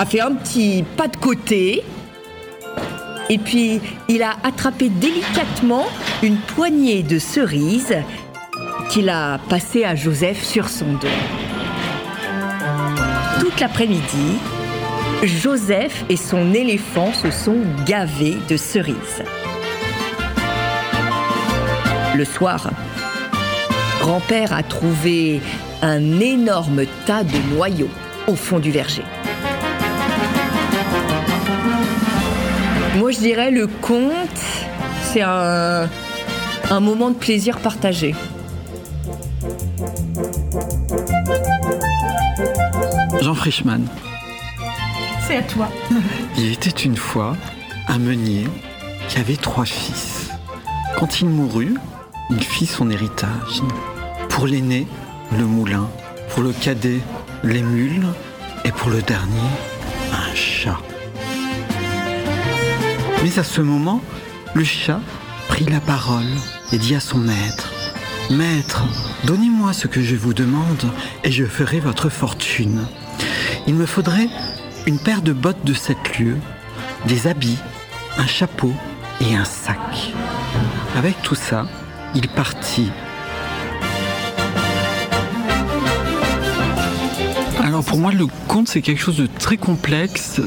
a 0.00 0.04
fait 0.04 0.20
un 0.20 0.34
petit 0.34 0.84
pas 0.96 1.06
de 1.06 1.16
côté. 1.16 1.84
Et 3.30 3.38
puis, 3.38 3.80
il 4.08 4.22
a 4.22 4.34
attrapé 4.42 4.88
délicatement 4.88 5.86
une 6.24 6.36
poignée 6.36 7.04
de 7.04 7.20
cerises 7.20 7.96
qu'il 8.90 9.08
a 9.08 9.38
passée 9.48 9.84
à 9.84 9.94
Joseph 9.94 10.42
sur 10.42 10.68
son 10.68 10.92
dos. 10.94 11.08
Toute 13.40 13.60
l'après-midi, 13.60 14.38
Joseph 15.22 16.04
et 16.08 16.16
son 16.16 16.52
éléphant 16.52 17.12
se 17.12 17.30
sont 17.30 17.58
gavés 17.86 18.36
de 18.48 18.56
cerises. 18.56 19.22
Le 22.14 22.24
soir, 22.24 22.70
grand-père 24.00 24.52
a 24.52 24.62
trouvé 24.62 25.40
un 25.80 26.20
énorme 26.20 26.82
tas 27.06 27.24
de 27.24 27.54
noyaux 27.54 27.88
au 28.26 28.36
fond 28.36 28.58
du 28.58 28.70
verger. 28.70 29.04
Moi, 32.96 33.12
je 33.12 33.18
dirais 33.18 33.50
le 33.50 33.66
conte, 33.66 34.12
c'est 35.04 35.22
un, 35.22 35.88
un 36.70 36.80
moment 36.80 37.10
de 37.10 37.16
plaisir 37.16 37.58
partagé. 37.58 38.14
Jean 43.22 43.34
Frischmann. 43.34 43.86
C'est 45.26 45.36
à 45.36 45.42
toi. 45.42 45.70
Il 46.36 46.52
était 46.52 46.70
une 46.70 46.96
fois 46.96 47.36
un 47.88 47.98
meunier 47.98 48.46
qui 49.08 49.18
avait 49.18 49.36
trois 49.36 49.64
fils. 49.64 50.30
Quand 50.98 51.20
il 51.20 51.28
mourut, 51.28 51.74
il 52.30 52.42
fit 52.42 52.66
son 52.66 52.90
héritage. 52.90 53.62
Pour 54.28 54.46
l'aîné, 54.46 54.86
le 55.36 55.44
moulin. 55.44 55.88
Pour 56.30 56.42
le 56.42 56.52
cadet, 56.52 57.00
les 57.42 57.62
mules. 57.62 58.06
Et 58.64 58.72
pour 58.72 58.90
le 58.90 59.02
dernier, 59.02 59.50
un 60.12 60.34
chat. 60.34 60.78
Mais 63.22 63.38
à 63.38 63.44
ce 63.44 63.60
moment, 63.60 64.00
le 64.54 64.64
chat 64.64 65.00
prit 65.48 65.64
la 65.64 65.80
parole 65.80 66.26
et 66.72 66.78
dit 66.78 66.94
à 66.94 67.00
son 67.00 67.18
maître 67.18 67.72
Maître, 68.30 68.84
donnez-moi 69.24 69.72
ce 69.72 69.88
que 69.88 70.00
je 70.00 70.16
vous 70.16 70.32
demande 70.32 70.84
et 71.24 71.30
je 71.30 71.44
ferai 71.44 71.80
votre 71.80 72.08
fortune. 72.08 72.86
Il 73.66 73.74
me 73.74 73.84
faudrait 73.84 74.28
une 74.86 74.98
paire 74.98 75.22
de 75.22 75.32
bottes 75.32 75.64
de 75.64 75.74
sept 75.74 76.18
lieues, 76.18 76.38
des 77.06 77.26
habits, 77.26 77.58
un 78.16 78.26
chapeau 78.26 78.72
et 79.20 79.34
un 79.34 79.44
sac. 79.44 80.12
Avec 80.96 81.20
tout 81.22 81.34
ça, 81.34 81.66
il 82.14 82.28
partit. 82.28 82.90
Alors 87.62 87.84
pour 87.84 87.98
moi, 87.98 88.12
le 88.12 88.26
conte, 88.48 88.68
c'est 88.68 88.82
quelque 88.82 89.00
chose 89.00 89.16
de 89.16 89.26
très 89.26 89.56
complexe, 89.56 90.40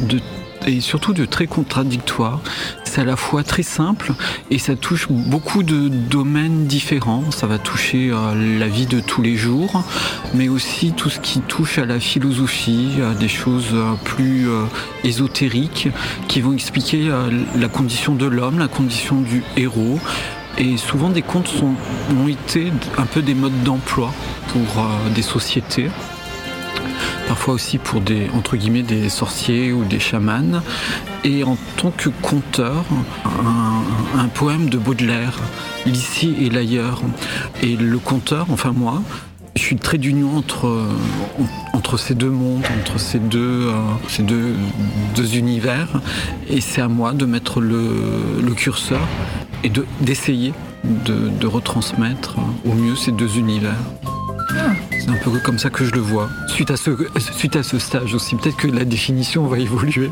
et 0.68 0.82
surtout 0.82 1.14
de 1.14 1.26
très 1.26 1.48
contradictoire. 1.48 2.42
C'est 2.84 3.02
à 3.02 3.04
la 3.04 3.16
fois 3.16 3.44
très 3.44 3.64
simple 3.64 4.14
et 4.50 4.58
ça 4.58 4.76
touche 4.76 5.08
beaucoup 5.10 5.64
de 5.64 5.90
domaines 5.90 6.66
différents. 6.66 7.30
Ça 7.32 7.48
va 7.48 7.58
toucher 7.58 8.10
euh, 8.12 8.60
la 8.60 8.68
vie 8.68 8.86
de 8.86 9.00
tous 9.00 9.22
les 9.22 9.36
jours, 9.36 9.84
mais 10.34 10.50
aussi 10.50 10.94
tout 10.94 11.10
ce 11.10 11.20
qui 11.20 11.42
touche 11.42 11.78
à 11.78 11.86
la 11.86 12.00
philosophie, 12.00 12.94
à 13.04 13.14
des 13.14 13.28
choses 13.28 13.74
euh, 13.74 13.94
plus 14.04 14.50
euh, 14.50 14.64
ésotériques 15.04 15.90
qui 16.28 16.42
vont 16.42 16.54
expliquer 16.54 17.12
la 17.56 17.68
condition 17.68 18.16
de 18.16 18.26
l'homme, 18.26 18.60
la 18.60 18.68
condition 18.68 19.22
du 19.22 19.44
héros. 19.58 20.00
Et 20.58 20.78
souvent 20.78 21.10
des 21.10 21.22
contes 21.22 21.48
sont, 21.48 21.74
ont 22.18 22.28
été 22.28 22.72
un 22.98 23.06
peu 23.06 23.22
des 23.22 23.34
modes 23.34 23.64
d'emploi 23.64 24.14
pour 24.50 24.86
des 25.14 25.22
sociétés 25.22 25.90
parfois 27.28 27.54
aussi 27.54 27.78
pour 27.78 28.02
des, 28.02 28.30
entre 28.34 28.56
guillemets, 28.56 28.84
des 28.84 29.10
sorciers 29.10 29.72
ou 29.72 29.84
des 29.84 30.00
chamans. 30.00 30.62
Et 31.24 31.44
en 31.44 31.58
tant 31.78 31.92
que 31.92 32.10
conteur, 32.22 32.86
un, 34.18 34.28
poème 34.28 34.70
de 34.70 34.78
Baudelaire, 34.78 35.38
l'ici 35.86 36.36
et 36.40 36.50
l'ailleurs. 36.50 37.02
Et 37.64 37.76
le 37.76 37.98
conteur, 37.98 38.48
enfin 38.50 38.72
moi, 38.72 39.02
je 39.56 39.62
suis 39.62 39.78
très 39.78 39.98
d'union 39.98 40.38
entre, 40.38 40.88
entre 41.74 41.98
ces 41.98 42.16
deux 42.16 42.30
mondes, 42.30 42.66
entre 42.82 43.00
ces 43.00 43.20
deux, 43.20 43.68
euh, 43.68 43.74
ces 44.10 44.24
deux, 44.24 44.54
deux 45.16 45.38
univers. 45.38 45.88
Et 46.50 46.62
c'est 46.62 46.82
à 46.82 46.90
moi 46.90 47.14
de 47.14 47.26
mettre 47.26 47.62
le 47.62 48.54
curseur 48.56 49.02
et 49.66 49.72
d'essayer 50.00 50.54
de, 50.84 51.30
de 51.30 51.48
retransmettre 51.48 52.36
au 52.66 52.74
mieux 52.74 52.96
ces 52.96 53.12
deux 53.12 53.38
univers. 53.38 53.76
C'est 54.92 55.10
un 55.10 55.16
peu 55.16 55.32
comme 55.40 55.58
ça 55.58 55.70
que 55.70 55.84
je 55.84 55.92
le 55.92 56.00
vois. 56.00 56.30
Suite 56.48 56.70
à 56.72 56.78
ce, 56.78 56.92
suite 57.20 57.56
à 57.56 57.64
ce 57.64 57.80
stage 57.80 58.14
aussi, 58.14 58.36
peut-être 58.36 58.58
que 58.58 58.68
la 58.68 58.86
définition 58.86 59.46
va 59.48 59.58
évoluer. 59.58 60.12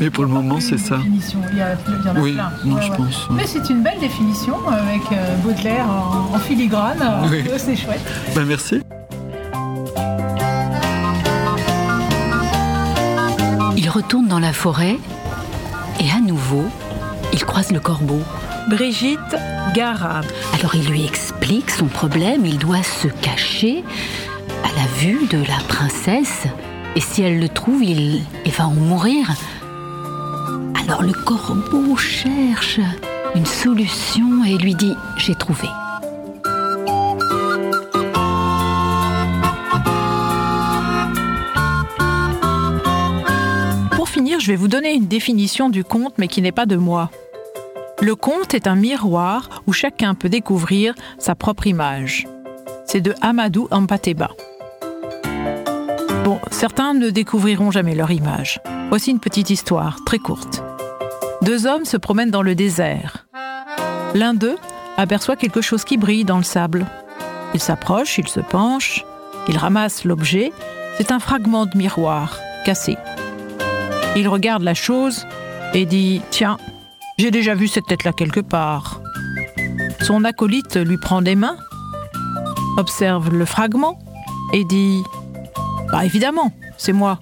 mais 0.00 0.10
pour 0.10 0.24
le 0.24 0.30
moment, 0.30 0.60
c'est 0.60 0.78
ça. 0.78 1.00
Il 1.04 1.56
y, 1.56 1.60
a, 1.60 1.76
il 1.86 2.06
y 2.06 2.08
en 2.08 2.16
a 2.16 2.20
oui, 2.20 2.32
plein. 2.34 2.80
je 2.80 2.92
pense. 2.92 3.28
Mais 3.30 3.46
c'est 3.46 3.70
une 3.70 3.82
belle 3.82 3.98
définition 4.00 4.56
avec 4.68 5.02
euh, 5.12 5.36
Baudelaire 5.36 5.86
en, 5.88 6.38
filigrane. 6.38 7.02
Oui. 7.30 7.44
C'est 7.58 7.76
chouette. 7.76 8.00
Ben, 8.34 8.44
merci. 8.44 8.82
Il 13.76 13.88
retourne 13.88 14.26
dans 14.26 14.40
la 14.40 14.52
forêt 14.52 14.98
et 16.00 16.10
à 16.10 16.20
nouveau, 16.20 16.66
il 17.32 17.44
croise 17.44 17.70
le 17.70 17.80
corbeau. 17.80 18.20
Brigitte 18.68 19.36
Gara. 19.74 20.20
Alors 20.54 20.74
il 20.74 20.88
lui 20.88 21.04
explique 21.04 21.70
son 21.70 21.86
problème, 21.86 22.44
il 22.44 22.58
doit 22.58 22.82
se 22.82 23.08
cacher 23.08 23.84
à 24.64 24.68
la 24.76 24.86
vue 24.98 25.26
de 25.28 25.38
la 25.38 25.58
princesse, 25.68 26.46
et 26.96 27.00
si 27.00 27.22
elle 27.22 27.38
le 27.40 27.48
trouve, 27.48 27.82
il, 27.82 28.22
va 28.56 28.66
en 28.66 28.74
mourir. 28.74 29.30
Alors 30.82 31.02
le 31.02 31.12
corbeau 31.12 31.96
cherche 31.96 32.80
une 33.34 33.46
solution 33.46 34.44
et 34.44 34.58
lui 34.58 34.74
dit, 34.74 34.94
j'ai 35.16 35.34
trouvé. 35.34 35.68
Pour 43.92 44.08
finir, 44.08 44.40
je 44.40 44.48
vais 44.48 44.56
vous 44.56 44.68
donner 44.68 44.94
une 44.94 45.06
définition 45.06 45.70
du 45.70 45.84
conte, 45.84 46.14
mais 46.18 46.28
qui 46.28 46.42
n'est 46.42 46.52
pas 46.52 46.66
de 46.66 46.76
moi. 46.76 47.10
Le 48.02 48.14
conte 48.14 48.54
est 48.54 48.66
un 48.66 48.76
miroir 48.76 49.62
où 49.66 49.74
chacun 49.74 50.14
peut 50.14 50.30
découvrir 50.30 50.94
sa 51.18 51.34
propre 51.34 51.66
image. 51.66 52.26
C'est 52.86 53.02
de 53.02 53.14
Amadou 53.20 53.68
Ampateba. 53.70 54.30
Bon, 56.24 56.40
certains 56.50 56.94
ne 56.94 57.10
découvriront 57.10 57.70
jamais 57.70 57.94
leur 57.94 58.10
image. 58.10 58.58
Voici 58.88 59.10
une 59.10 59.20
petite 59.20 59.50
histoire, 59.50 59.98
très 60.06 60.18
courte. 60.18 60.62
Deux 61.42 61.66
hommes 61.66 61.84
se 61.84 61.98
promènent 61.98 62.30
dans 62.30 62.42
le 62.42 62.54
désert. 62.54 63.26
L'un 64.14 64.32
d'eux 64.32 64.56
aperçoit 64.96 65.36
quelque 65.36 65.60
chose 65.60 65.84
qui 65.84 65.98
brille 65.98 66.24
dans 66.24 66.38
le 66.38 66.42
sable. 66.42 66.86
Il 67.52 67.60
s'approche, 67.60 68.16
il 68.16 68.28
se 68.28 68.40
penche, 68.40 69.04
il 69.46 69.58
ramasse 69.58 70.04
l'objet. 70.04 70.52
C'est 70.96 71.12
un 71.12 71.18
fragment 71.18 71.66
de 71.66 71.76
miroir, 71.76 72.38
cassé. 72.64 72.96
Il 74.16 74.26
regarde 74.26 74.62
la 74.62 74.74
chose 74.74 75.26
et 75.74 75.84
dit 75.84 76.22
Tiens, 76.30 76.56
j'ai 77.20 77.30
déjà 77.30 77.54
vu 77.54 77.68
cette 77.68 77.84
tête-là 77.84 78.14
quelque 78.14 78.40
part. 78.40 79.02
Son 80.00 80.24
acolyte 80.24 80.76
lui 80.76 80.96
prend 80.96 81.20
des 81.20 81.36
mains, 81.36 81.58
observe 82.78 83.30
le 83.30 83.44
fragment 83.44 83.98
et 84.54 84.64
dit 84.64 85.02
Bah 85.92 86.06
évidemment, 86.06 86.50
c'est 86.78 86.94
moi. 86.94 87.20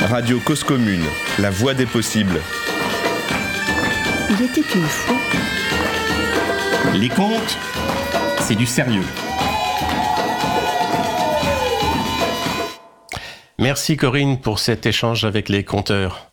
Radio 0.00 0.40
Cause 0.40 0.64
Commune, 0.64 1.04
la 1.38 1.50
voix 1.50 1.72
des 1.72 1.86
possibles. 1.86 2.40
Il 4.28 4.44
était 4.44 4.60
une 4.74 4.82
fois. 4.82 5.16
Les 6.94 7.08
contes, 7.08 7.56
c'est 8.40 8.56
du 8.56 8.66
sérieux. 8.66 9.04
Merci 13.62 13.96
Corinne 13.96 14.40
pour 14.40 14.58
cet 14.58 14.86
échange 14.86 15.24
avec 15.24 15.48
les 15.48 15.62
conteurs. 15.62 16.32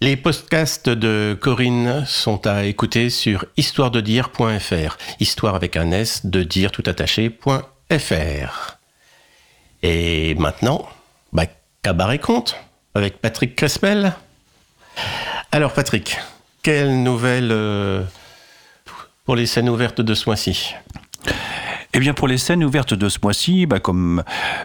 Les 0.00 0.16
podcasts 0.16 0.88
de 0.88 1.38
Corinne 1.40 2.04
sont 2.04 2.48
à 2.48 2.64
écouter 2.64 3.10
sur 3.10 3.44
histoirededire.fr. 3.56 4.98
Histoire 5.20 5.54
avec 5.54 5.76
un 5.76 5.92
S 5.92 6.26
de 6.26 6.42
dire 6.42 6.72
tout 6.72 6.82
attaché.fr. 6.84 8.76
Et 9.84 10.34
maintenant, 10.34 10.88
bah, 11.32 11.44
cabaret 11.80 12.18
conte 12.18 12.56
avec 12.96 13.18
Patrick 13.18 13.54
Crespel. 13.54 14.12
Alors 15.52 15.72
Patrick, 15.72 16.18
quelle 16.64 17.04
nouvelle 17.04 17.52
euh, 17.52 18.02
pour 19.24 19.36
les 19.36 19.46
scènes 19.46 19.68
ouvertes 19.68 20.00
de 20.00 20.14
ce 20.14 20.28
mois-ci? 20.28 20.74
Eh 21.94 22.00
bien, 22.00 22.14
pour 22.14 22.26
les 22.26 22.38
scènes 22.38 22.64
ouvertes 22.64 22.94
de 22.94 23.08
ce 23.10 23.18
mois-ci, 23.22 23.66
bah, 23.66 23.78
comme, 23.78 24.22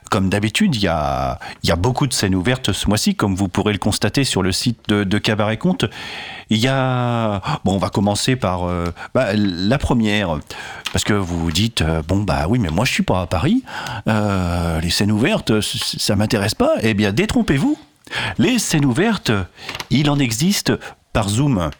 comme 0.10 0.30
d'habitude, 0.30 0.76
il 0.76 0.82
y 0.82 0.88
a, 0.88 1.40
y 1.64 1.72
a 1.72 1.76
beaucoup 1.76 2.08
de 2.08 2.14
scènes 2.14 2.36
ouvertes 2.36 2.72
ce 2.72 2.88
mois-ci, 2.88 3.16
comme 3.16 3.36
vous 3.36 3.50
pourrez 3.50 3.74
le 3.74 3.80
constater 3.80 4.24
sur 4.24 4.42
le 4.42 4.54
site 4.54 4.88
de, 4.88 5.18
Cabaret 5.18 5.58
Compte. 5.58 5.86
Il 6.50 6.58
y 6.58 6.70
a, 6.70 7.42
bon, 7.66 7.74
on 7.74 7.78
va 7.80 7.90
commencer 7.90 8.38
par 8.38 8.64
euh, 8.64 8.94
bah, 9.14 9.34
la 9.36 9.78
première, 9.78 10.40
parce 10.94 11.04
que 11.04 11.14
vous 11.14 11.38
vous 11.38 11.52
dites, 11.52 11.82
euh, 11.82 12.02
bon, 12.08 12.22
bah 12.22 12.46
oui, 12.48 12.60
mais 12.60 12.70
moi 12.70 12.86
je 12.86 12.94
suis 12.94 13.04
pas 13.04 13.22
à 13.22 13.28
Paris, 13.28 13.64
euh, 14.08 14.80
les 14.80 14.90
scènes 14.90 15.12
ouvertes, 15.12 15.60
ça 15.60 16.16
m'intéresse 16.16 16.56
pas. 16.56 16.76
Eh 16.82 16.94
bien, 16.94 17.12
détrompez-vous. 17.12 17.78
Les 18.38 18.58
scènes 18.58 18.86
ouvertes, 18.86 19.32
il 19.90 20.10
en 20.10 20.18
existe 20.18 20.72
par 21.12 21.28
Zoom. 21.28 21.72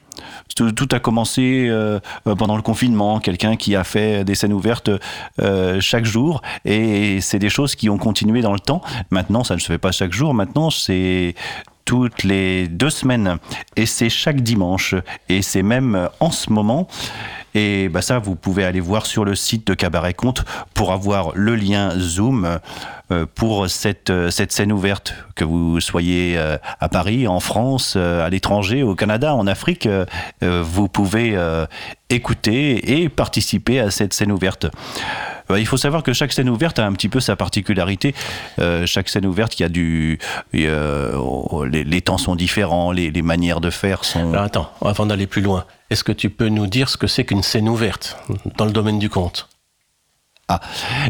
Tout, 0.56 0.90
a 0.92 1.00
commencé 1.00 1.68
euh, 1.70 2.00
pendant 2.24 2.56
le 2.56 2.62
confinement, 2.62 3.20
quelqu'un 3.20 3.56
qui 3.56 3.76
a 3.76 3.84
fait 3.84 4.24
des 4.24 4.36
scènes 4.36 4.54
ouvertes 4.54 4.90
euh, 5.40 5.80
chaque 5.82 6.06
jour, 6.06 6.42
et 6.66 7.22
c'est 7.22 7.40
des 7.40 7.50
choses 7.50 7.76
qui 7.76 7.90
ont 7.90 7.98
continué 7.98 8.42
dans 8.42 8.54
le 8.54 8.60
temps. 8.60 8.82
Maintenant, 9.12 9.44
ça 9.44 9.56
ne 9.56 9.60
se 9.60 9.68
fait 9.68 9.78
pas 9.78 9.92
chaque 9.92 10.14
jour, 10.14 10.34
maintenant 10.34 10.70
c'est 10.70 11.36
toutes 11.88 12.24
les 12.24 12.68
deux 12.68 12.90
semaines, 12.90 13.38
et 13.78 13.86
c'est 13.86 14.10
chaque 14.10 14.42
dimanche, 14.42 14.94
et 15.30 15.42
c'est 15.42 15.64
même 15.64 16.10
en 16.20 16.32
ce 16.32 16.52
moment. 16.52 16.90
Et 17.56 17.88
bah 17.88 18.02
ça, 18.02 18.20
vous 18.20 18.36
pouvez 18.36 18.66
aller 18.66 18.82
voir 18.82 19.06
sur 19.06 19.24
le 19.24 19.34
site 19.34 19.66
de 19.66 19.74
Cabaret 19.74 20.14
Compte 20.14 20.44
pour 20.74 20.92
avoir 20.92 21.32
le 21.34 21.56
lien 21.56 21.98
Zoom 21.98 22.60
euh, 23.10 23.26
pour 23.34 23.70
cette, 23.70 24.10
euh, 24.10 24.30
cette 24.30 24.52
scène 24.52 24.74
ouverte, 24.74 25.16
que 25.34 25.46
vous 25.46 25.80
soyez 25.80 26.38
euh, 26.38 26.58
à 26.82 26.90
Paris, 26.90 27.26
en 27.26 27.40
France, 27.40 27.96
à 27.96 28.30
l'étranger, 28.30 28.84
au 28.84 28.96
Canada, 28.96 29.34
en 29.34 29.48
Afrique, 29.48 29.88
vous 30.42 30.88
pouvez 30.90 31.38
écouter 32.10 33.02
et 33.02 33.10
participer 33.10 33.80
à 33.80 33.92
cette 33.92 34.14
scène 34.14 34.32
ouverte. 34.32 34.68
Il 35.56 35.66
faut 35.66 35.78
savoir 35.78 36.04
que 36.04 36.14
chaque 36.14 36.34
scène 36.34 36.50
ouverte 36.50 36.80
a 36.80 36.86
un 36.86 36.94
petit 36.94 37.10
peu 37.10 37.20
sa 37.20 37.36
particularité. 37.36 38.14
chaque 38.86 39.10
scène 39.10 39.26
ouverte, 39.26 39.60
il 39.60 39.64
y 39.64 39.66
a 39.66 39.70
du, 39.70 40.20
les, 40.54 42.02
temps 42.02 42.18
sont 42.18 42.36
différents, 42.36 42.92
les, 42.92 43.12
les 43.12 43.22
manières 43.22 43.62
de 43.62 43.70
faire 43.70 44.04
sont. 44.04 44.34
Alors 44.34 44.44
attends, 44.44 44.72
avant 44.84 45.06
d'aller 45.06 45.28
plus 45.28 45.42
loin, 45.42 45.66
est-ce 45.90 46.04
que 46.04 46.12
tu 46.12 46.30
peux 46.30 46.50
nous 46.50 46.68
dire 46.68 46.90
ce 46.90 46.98
que 46.98 47.08
c'est 47.08 47.24
qu'une 47.24 47.44
scène 47.44 47.70
ouverte 47.70 48.18
dans 48.58 48.66
le 48.66 48.72
domaine 48.72 49.00
du 49.00 49.10
conte? 49.10 49.48
Ah, 50.50 50.62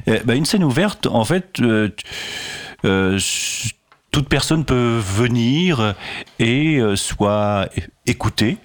euh, 0.08 0.20
bah, 0.26 0.34
une 0.34 0.46
scène 0.46 0.64
ouverte, 0.64 1.06
en 1.06 1.24
fait, 1.24 1.60
euh, 1.62 1.90
euh, 2.86 3.20
toute 4.12 4.30
personne 4.30 4.66
peut 4.66 5.00
venir 5.00 5.94
et 6.40 6.80
soit 6.96 7.70
écouter 8.08 8.58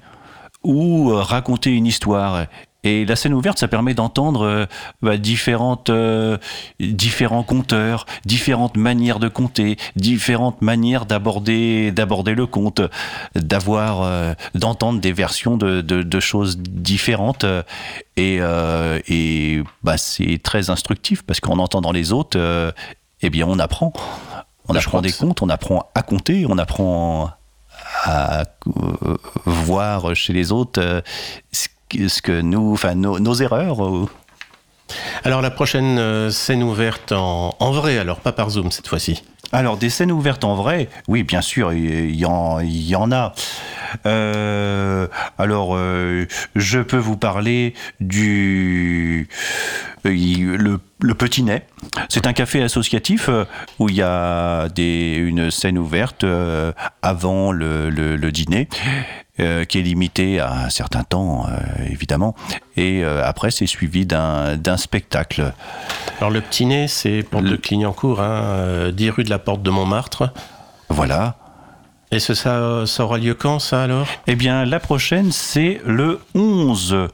ou 0.63 1.15
raconter 1.15 1.71
une 1.71 1.87
histoire. 1.87 2.47
Et 2.85 3.05
la 3.05 3.15
scène 3.15 3.33
ouverte, 3.33 3.59
ça 3.59 3.69
permet 3.69 3.95
d'entendre 3.95 4.43
euh, 4.43 4.67
bah, 5.03 5.17
différentes, 5.17 5.91
euh, 5.91 6.37
différents 6.81 7.45
conteurs, 7.45 8.07
différentes 8.25 8.77
manières 8.77 9.21
de 9.21 9.29
compter, 9.29 9.77
différentes 9.95 10.63
manières 10.63 11.07
d'aborder, 11.07 11.93
d'aborder 11.93 12.35
le 12.35 12.47
conte, 12.47 12.81
d'avoir, 13.37 14.03
euh, 14.03 14.35
d'entendre 14.57 15.01
des 15.01 15.13
versions 15.13 15.57
de, 15.57 15.81
de, 15.81 16.03
de 16.03 16.21
choses 16.21 16.59
différentes. 16.59 17.45
Et, 18.17 18.41
et 19.09 19.63
bah, 19.83 19.97
c'est 19.97 20.41
très 20.43 20.71
instructif 20.71 21.23
parce 21.23 21.41
qu'en 21.41 21.59
entendant 21.59 21.93
les 21.93 22.13
autres, 22.13 22.39
eh 23.23 23.31
bien, 23.31 23.47
on 23.49 23.59
apprend. 23.59 23.93
On 24.69 24.75
apprend 24.75 25.01
des 25.01 25.13
contes, 25.13 25.43
on 25.43 25.49
apprend 25.49 25.91
à 25.95 26.03
compter, 26.03 26.47
on 26.49 26.59
apprend 26.59 27.31
à 28.05 28.45
voir 29.45 30.15
chez 30.15 30.33
les 30.33 30.53
autres 30.53 31.03
ce 31.53 31.69
ce 32.09 32.23
que 32.23 32.41
nous, 32.41 32.73
enfin 32.73 32.95
nos, 32.95 33.19
nos 33.19 33.35
erreurs. 33.35 33.79
Alors 35.25 35.41
la 35.41 35.51
prochaine 35.51 35.99
euh, 35.99 36.31
scène 36.31 36.63
ouverte 36.63 37.13
en, 37.13 37.55
en 37.59 37.71
vrai, 37.73 37.99
alors 37.99 38.21
pas 38.21 38.33
par 38.33 38.51
Zoom 38.51 38.71
cette 38.71 38.89
fois-ci. 38.89 39.23
Alors 39.55 39.77
des 39.77 39.91
scènes 39.91 40.13
ouvertes 40.13 40.45
en 40.45 40.55
vrai, 40.55 40.89
oui 41.09 41.25
bien 41.25 41.43
sûr, 41.43 41.75
il 41.75 42.15
y 42.17 42.25
en, 42.25 42.61
il 42.61 42.87
y 42.87 42.97
en 42.97 43.13
a. 43.13 43.35
Euh, 44.07 45.07
alors 45.37 45.77
euh, 45.77 46.27
je 46.57 46.79
peux 46.79 46.97
vous 46.97 47.19
parler 47.19 47.75
du 48.01 49.29
le, 50.05 50.79
le 51.01 51.15
Petit 51.15 51.43
Nez. 51.43 51.63
C'est 52.09 52.27
un 52.27 52.33
café 52.33 52.63
associatif 52.63 53.29
où 53.79 53.89
il 53.91 53.97
y 53.97 54.03
a 54.03 54.69
des, 54.71 55.15
une 55.17 55.51
scène 55.51 55.77
ouverte 55.79 56.25
avant 57.03 57.53
le, 57.53 57.91
le- 57.91 58.17
le 58.17 58.33
dîner. 58.33 58.69
Euh, 59.41 59.65
qui 59.65 59.79
est 59.79 59.83
limitée 59.83 60.41
à 60.41 60.53
un 60.53 60.69
certain 60.71 61.05
temps, 61.05 61.47
euh, 61.47 61.85
évidemment. 61.91 62.35
Et 62.77 63.03
euh, 63.03 63.25
après, 63.25 63.51
c'est 63.51 63.67
suivi 63.67 64.05
d'un 64.05 64.77
spectacle. 64.77 65.53
Alors 66.19 66.31
le 66.31 66.41
petit 66.41 66.67
nez, 66.67 66.89
c'est 66.89 67.23
porte 67.23 67.45
de 67.45 67.57
Clignancourt, 67.57 68.21
hein, 68.21 68.43
euh, 68.45 68.93
10 68.93 69.11
rue 69.11 69.25
de 69.25 69.31
la 69.31 69.39
Porte 69.39 69.63
de 69.63 69.71
Montmartre. 69.71 70.31
Voilà. 70.89 71.37
Et 72.11 72.19
ce, 72.19 72.35
ça, 72.35 72.85
ça 72.87 73.05
aura 73.05 73.17
lieu 73.17 73.33
quand 73.35 73.59
ça 73.59 73.83
alors? 73.83 74.07
Eh 74.27 74.35
bien, 74.35 74.67
la 74.67 74.81
prochaine, 74.81 75.33
c'est 75.33 75.81
le 75.87 76.21
11. 76.35 77.09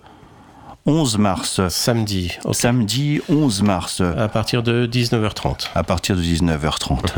11 0.86 1.18
mars. 1.18 1.68
Samedi. 1.68 2.36
Samedi 2.50 3.20
11 3.28 3.62
mars. 3.62 4.00
À 4.00 4.26
partir 4.26 4.64
de 4.64 4.88
19h30. 4.90 5.68
À 5.74 5.84
partir 5.84 6.16
de 6.16 6.22
19h30. 6.22 7.12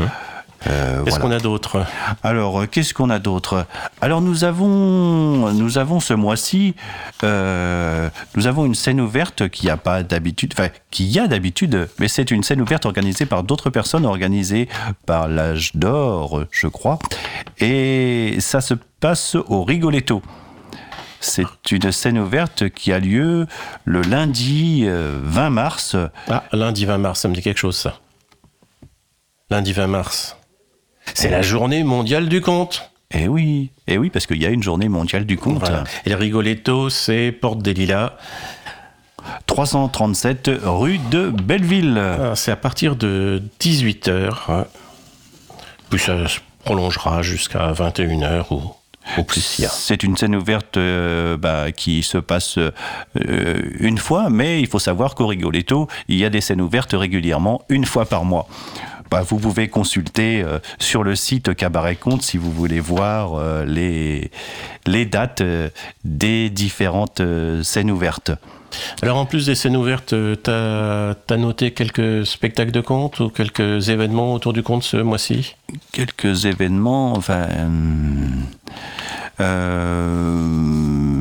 Euh, 0.67 1.03
Qu'est-ce 1.03 1.19
voilà. 1.19 1.19
qu'on 1.19 1.31
a 1.31 1.39
d'autre 1.39 1.85
Alors, 2.23 2.61
euh, 2.61 2.65
qu'est-ce 2.67 2.93
qu'on 2.93 3.09
a 3.09 3.19
d'autre? 3.19 3.65
Alors, 3.99 4.21
nous 4.21 4.43
avons, 4.43 5.51
nous 5.53 5.77
avons 5.77 5.99
ce 5.99 6.13
mois-ci, 6.13 6.75
euh, 7.23 8.09
nous 8.35 8.45
avons 8.47 8.65
une 8.65 8.75
scène 8.75 9.01
ouverte 9.01 9.49
qui 9.49 9.69
a 9.69 9.77
pas 9.77 10.03
d'habitude, 10.03 10.53
enfin, 10.53 10.69
qui 10.91 11.05
y 11.05 11.19
a 11.19 11.27
d'habitude, 11.27 11.89
mais 11.99 12.07
c'est 12.07 12.29
une 12.29 12.43
scène 12.43 12.61
ouverte 12.61 12.85
organisée 12.85 13.25
par 13.25 13.43
d'autres 13.43 13.69
personnes, 13.71 14.05
organisée 14.05 14.69
par 15.07 15.27
l'âge 15.27 15.71
d'or, 15.75 16.43
je 16.51 16.67
crois, 16.67 16.99
et 17.59 18.35
ça 18.39 18.61
se 18.61 18.75
passe 18.99 19.35
au 19.35 19.63
Rigoletto. 19.63 20.21
C'est 21.21 21.71
une 21.71 21.91
scène 21.91 22.17
ouverte 22.17 22.69
qui 22.69 22.91
a 22.91 22.99
lieu 22.99 23.45
le 23.85 24.01
lundi 24.01 24.83
euh, 24.85 25.19
20 25.23 25.49
mars. 25.51 25.95
Ah, 26.29 26.43
lundi 26.51 26.85
20 26.85 26.97
mars, 26.97 27.19
ça 27.21 27.27
me 27.27 27.35
dit 27.35 27.41
quelque 27.41 27.59
chose 27.59 27.77
ça. 27.77 27.99
Lundi 29.51 29.71
20 29.73 29.87
mars. 29.87 30.37
C'est 31.13 31.29
la 31.29 31.41
journée 31.41 31.83
mondiale 31.83 32.29
du 32.29 32.41
conte. 32.41 32.91
Eh 33.13 33.27
oui, 33.27 33.71
eh 33.87 33.97
oui, 33.97 34.09
parce 34.09 34.25
qu'il 34.25 34.41
y 34.41 34.45
a 34.45 34.49
une 34.49 34.63
journée 34.63 34.87
mondiale 34.87 35.25
du 35.25 35.37
conte. 35.37 35.59
Voilà. 35.59 35.83
Et 36.05 36.09
le 36.09 36.15
Rigoletto, 36.15 36.89
c'est 36.89 37.31
Porte 37.31 37.61
des 37.61 37.73
Lilas. 37.73 38.13
337 39.47 40.51
rue 40.63 40.99
de 41.11 41.29
Belleville. 41.29 41.97
Ah, 41.97 42.35
c'est 42.35 42.51
à 42.51 42.55
partir 42.55 42.95
de 42.95 43.43
18h. 43.59 44.65
Puis 45.89 45.99
ça 45.99 46.27
se 46.27 46.39
prolongera 46.63 47.21
jusqu'à 47.21 47.71
21h 47.73 48.45
ou, 48.51 48.61
ou 49.17 49.23
plus. 49.23 49.61
C'est 49.71 50.03
une 50.03 50.15
scène 50.15 50.35
ouverte 50.35 50.77
euh, 50.77 51.37
bah, 51.37 51.71
qui 51.71 52.03
se 52.03 52.17
passe 52.17 52.57
euh, 52.57 53.61
une 53.79 53.97
fois, 53.97 54.29
mais 54.29 54.61
il 54.61 54.67
faut 54.67 54.79
savoir 54.79 55.15
qu'au 55.15 55.27
Rigoletto, 55.27 55.87
il 56.07 56.17
y 56.17 56.25
a 56.25 56.29
des 56.29 56.41
scènes 56.41 56.61
ouvertes 56.61 56.93
régulièrement, 56.93 57.61
une 57.69 57.85
fois 57.85 58.05
par 58.05 58.23
mois. 58.25 58.47
Bah, 59.11 59.23
vous 59.27 59.37
pouvez 59.37 59.67
consulter 59.67 60.41
euh, 60.41 60.59
sur 60.79 61.03
le 61.03 61.15
site 61.15 61.53
Cabaret 61.53 61.97
Compte 61.97 62.21
si 62.21 62.37
vous 62.37 62.49
voulez 62.49 62.79
voir 62.79 63.33
euh, 63.35 63.65
les, 63.65 64.31
les 64.87 65.05
dates 65.05 65.41
euh, 65.41 65.67
des 66.05 66.49
différentes 66.49 67.21
scènes 67.61 67.91
ouvertes. 67.91 68.31
Alors 69.01 69.17
en 69.17 69.25
plus 69.25 69.47
des 69.47 69.55
scènes 69.55 69.75
ouvertes, 69.75 70.15
t'as 70.43 71.09
as 71.29 71.37
noté 71.37 71.71
quelques 71.71 72.25
spectacles 72.25 72.71
de 72.71 72.79
conte 72.79 73.19
ou 73.19 73.27
quelques 73.27 73.89
événements 73.89 74.33
autour 74.33 74.53
du 74.53 74.63
conte 74.63 74.83
ce 74.83 74.95
mois-ci? 74.95 75.57
Quelques 75.91 76.45
événements, 76.45 77.11
enfin. 77.11 77.47
euh, 79.41 81.20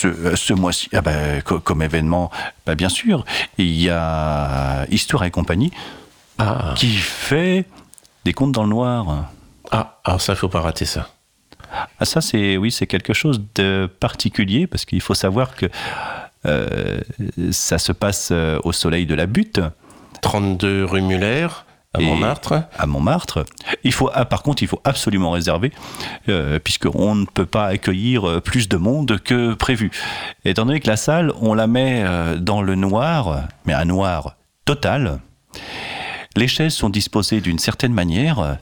ce, 0.00 0.36
ce 0.36 0.52
mois-ci, 0.52 0.88
ah 0.92 1.00
bah, 1.00 1.40
co- 1.44 1.60
comme 1.60 1.82
événement, 1.82 2.30
bah, 2.66 2.74
bien 2.74 2.88
sûr, 2.88 3.24
il 3.58 3.80
y 3.80 3.90
a 3.90 4.86
Histoire 4.90 5.24
et 5.24 5.30
compagnie 5.30 5.70
Ah, 6.38 6.74
qui 6.76 6.92
fait 6.96 7.64
des 8.24 8.32
contes 8.32 8.52
dans 8.52 8.62
le 8.64 8.70
noir. 8.70 9.28
ah, 9.70 10.00
alors 10.04 10.20
ça, 10.20 10.34
faut 10.34 10.48
pas 10.48 10.60
rater 10.60 10.84
ça. 10.84 11.08
Ah, 12.00 12.04
ça, 12.04 12.20
c'est 12.20 12.56
oui, 12.56 12.70
c'est 12.72 12.86
quelque 12.86 13.12
chose 13.12 13.40
de 13.54 13.88
particulier 14.00 14.66
parce 14.66 14.84
qu'il 14.84 15.00
faut 15.00 15.14
savoir 15.14 15.54
que 15.54 15.66
euh, 16.46 17.00
ça 17.52 17.78
se 17.78 17.92
passe 17.92 18.30
euh, 18.32 18.58
au 18.64 18.72
soleil 18.72 19.06
de 19.06 19.14
la 19.14 19.26
butte. 19.26 19.60
32 20.22 20.84
rue 20.84 21.02
Muller, 21.02 21.46
à 21.92 22.00
Montmartre. 22.00 22.64
à 22.78 22.86
Montmartre. 22.86 23.44
Il 23.82 23.92
faut, 23.92 24.10
ah, 24.14 24.24
par 24.24 24.42
contre, 24.42 24.62
il 24.62 24.68
faut 24.68 24.80
absolument 24.84 25.32
réserver, 25.32 25.72
euh, 26.28 26.60
puisqu'on 26.60 27.14
ne 27.16 27.24
peut 27.24 27.46
pas 27.46 27.66
accueillir 27.66 28.28
euh, 28.28 28.40
plus 28.40 28.68
de 28.68 28.76
monde 28.76 29.18
que 29.18 29.54
prévu. 29.54 29.90
Étant 30.44 30.66
donné 30.66 30.78
que 30.78 30.86
la 30.88 30.96
salle, 30.96 31.32
on 31.40 31.52
la 31.52 31.66
met 31.66 32.04
euh, 32.04 32.36
dans 32.36 32.62
le 32.62 32.76
noir, 32.76 33.48
mais 33.66 33.72
un 33.72 33.86
noir 33.86 34.36
total, 34.64 35.20
les 36.36 36.46
chaises 36.46 36.74
sont 36.74 36.90
disposées 36.90 37.40
d'une 37.40 37.58
certaine 37.58 37.92
manière. 37.92 38.58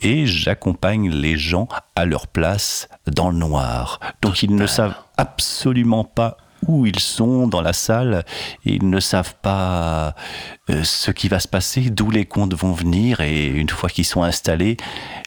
Et 0.00 0.26
j'accompagne 0.26 1.10
les 1.10 1.36
gens 1.36 1.68
à 1.96 2.04
leur 2.04 2.28
place 2.28 2.88
dans 3.06 3.30
le 3.30 3.36
noir. 3.36 3.98
Donc 4.22 4.42
ils 4.44 4.54
ne 4.54 4.66
savent 4.66 4.94
absolument 5.16 6.04
pas 6.04 6.36
où 6.66 6.86
ils 6.86 6.98
sont 6.98 7.46
dans 7.46 7.60
la 7.60 7.72
salle, 7.72 8.24
ils 8.64 8.88
ne 8.88 9.00
savent 9.00 9.34
pas 9.40 10.14
euh, 10.70 10.82
ce 10.84 11.10
qui 11.10 11.28
va 11.28 11.40
se 11.40 11.48
passer, 11.48 11.90
d'où 11.90 12.10
les 12.10 12.24
comptes 12.24 12.54
vont 12.54 12.72
venir, 12.72 13.20
et 13.20 13.46
une 13.46 13.68
fois 13.68 13.88
qu'ils 13.88 14.04
sont 14.04 14.22
installés, 14.22 14.76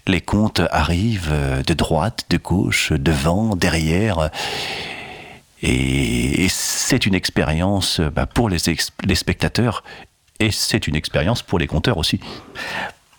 les 0.08 0.22
comptes 0.22 0.62
arrivent 0.72 1.32
euh, 1.32 1.64
de 1.64 1.74
droite, 1.74 2.26
de 2.30 2.38
gauche, 2.38 2.92
devant, 2.92 3.56
derrière. 3.56 4.30
Et, 5.64 6.48
c'est 6.50 7.06
une 7.06 7.16
expérience 7.16 8.02
bah, 8.02 8.26
pour 8.26 8.50
les, 8.50 8.58
les 9.06 9.16
spectateurs, 9.16 9.84
et 10.40 10.52
c'est 10.52 10.88
une 10.88 10.96
expérience 10.96 11.44
pour 11.44 11.60
les 11.60 11.68
compteurs 11.68 11.98
aussi. 11.98 12.20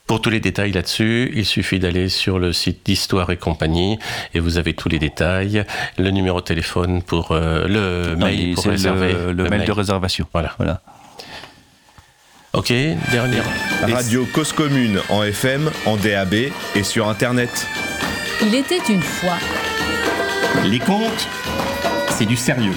Pour 0.07 0.21
tous 0.21 0.31
les 0.31 0.41
détails 0.41 0.73
là-dessus, 0.73 1.31
il 1.35 1.47
suffit 1.47 1.79
d'aller 1.79 2.09
sur 2.09 2.38
le 2.38 2.53
site 2.53 2.85
d'Histoire 2.85 3.31
et 3.31 3.37
compagnie 3.37 3.99
et 4.35 4.41
vous 4.41 4.59
avez 4.59 4.75
tous 4.75 4.88
les 4.88 4.99
détails, 4.99 5.65
le 5.97 6.11
numéro 6.11 6.41
de 6.41 6.45
téléphone 6.45 7.03
pour 7.03 7.33
euh, 7.33 7.67
le 7.67 8.15
Non, 8.17 8.27
mail 8.27 8.55
pour 8.55 8.65
réserver. 8.67 9.12
le, 9.12 9.33
le 9.33 9.49
mail 9.49 9.65
de 9.65 9.73
réservation. 9.73 10.27
Voilà. 10.33 10.55
voilà. 10.59 10.83
Ok, 12.53 12.71
dernière. 13.11 13.45
Radio 13.81 14.27
Cause 14.35 14.53
Commune 14.53 14.99
en 15.09 15.23
FM, 15.23 15.71
en 15.87 15.97
DAB 15.97 16.35
et 16.75 16.83
sur 16.83 17.09
Internet. 17.09 17.67
Il 18.43 18.55
était 18.55 18.81
une 18.91 19.01
fois. 19.03 19.37
Les 20.67 20.79
contes, 20.81 21.29
c'est 22.11 22.27
du 22.27 22.37
sérieux. 22.37 22.75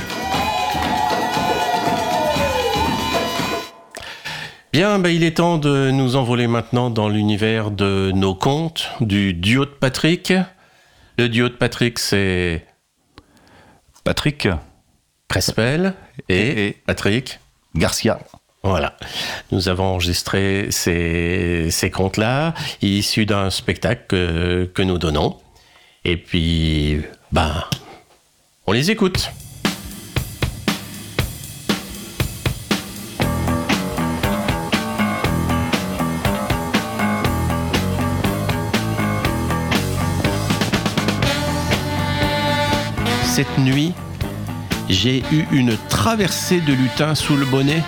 Bien, 4.76 5.00
bah, 5.00 5.10
il 5.10 5.24
est 5.24 5.38
temps 5.38 5.58
de 5.58 5.90
nous 5.90 6.18
envoler 6.18 6.48
maintenant 6.48 6.90
dans 6.90 7.08
l'univers 7.08 7.72
de 7.72 8.12
nos 8.14 8.36
contes, 8.36 8.90
du 9.00 9.34
duo 9.34 9.64
de 9.64 9.70
Patrick. 9.70 10.34
Le 11.18 11.30
duo 11.30 11.48
de 11.48 11.54
Patrick, 11.54 11.98
c'est 11.98 12.66
Patrick 14.04 14.50
Crespel 15.30 15.94
et, 16.28 16.68
Et- 16.68 16.72
Patrick. 16.86 17.40
Garcia. 17.74 18.20
Voilà. 18.64 18.98
Nous 19.54 19.70
avons 19.70 19.86
enregistré 19.86 20.68
ces, 20.72 21.68
ces 21.72 21.90
contes-là, 21.90 22.54
issus 22.82 23.26
d'un 23.26 23.52
spectacle 23.52 24.04
que, 24.10 24.66
que 24.74 24.82
nous 24.82 24.98
donnons. 24.98 25.38
Et 26.04 26.18
puis, 26.18 27.02
ben, 27.32 27.64
on 28.68 28.74
les 28.74 28.92
écoute. 28.92 29.32
Cette 43.36 43.58
nuit, 43.58 43.92
j'ai 44.88 45.22
eu 45.30 45.44
une 45.52 45.76
traversée 45.90 46.62
de 46.62 46.72
lutin 46.72 47.16
sous 47.16 47.36
le 47.36 47.46
bonnet, 47.46 47.84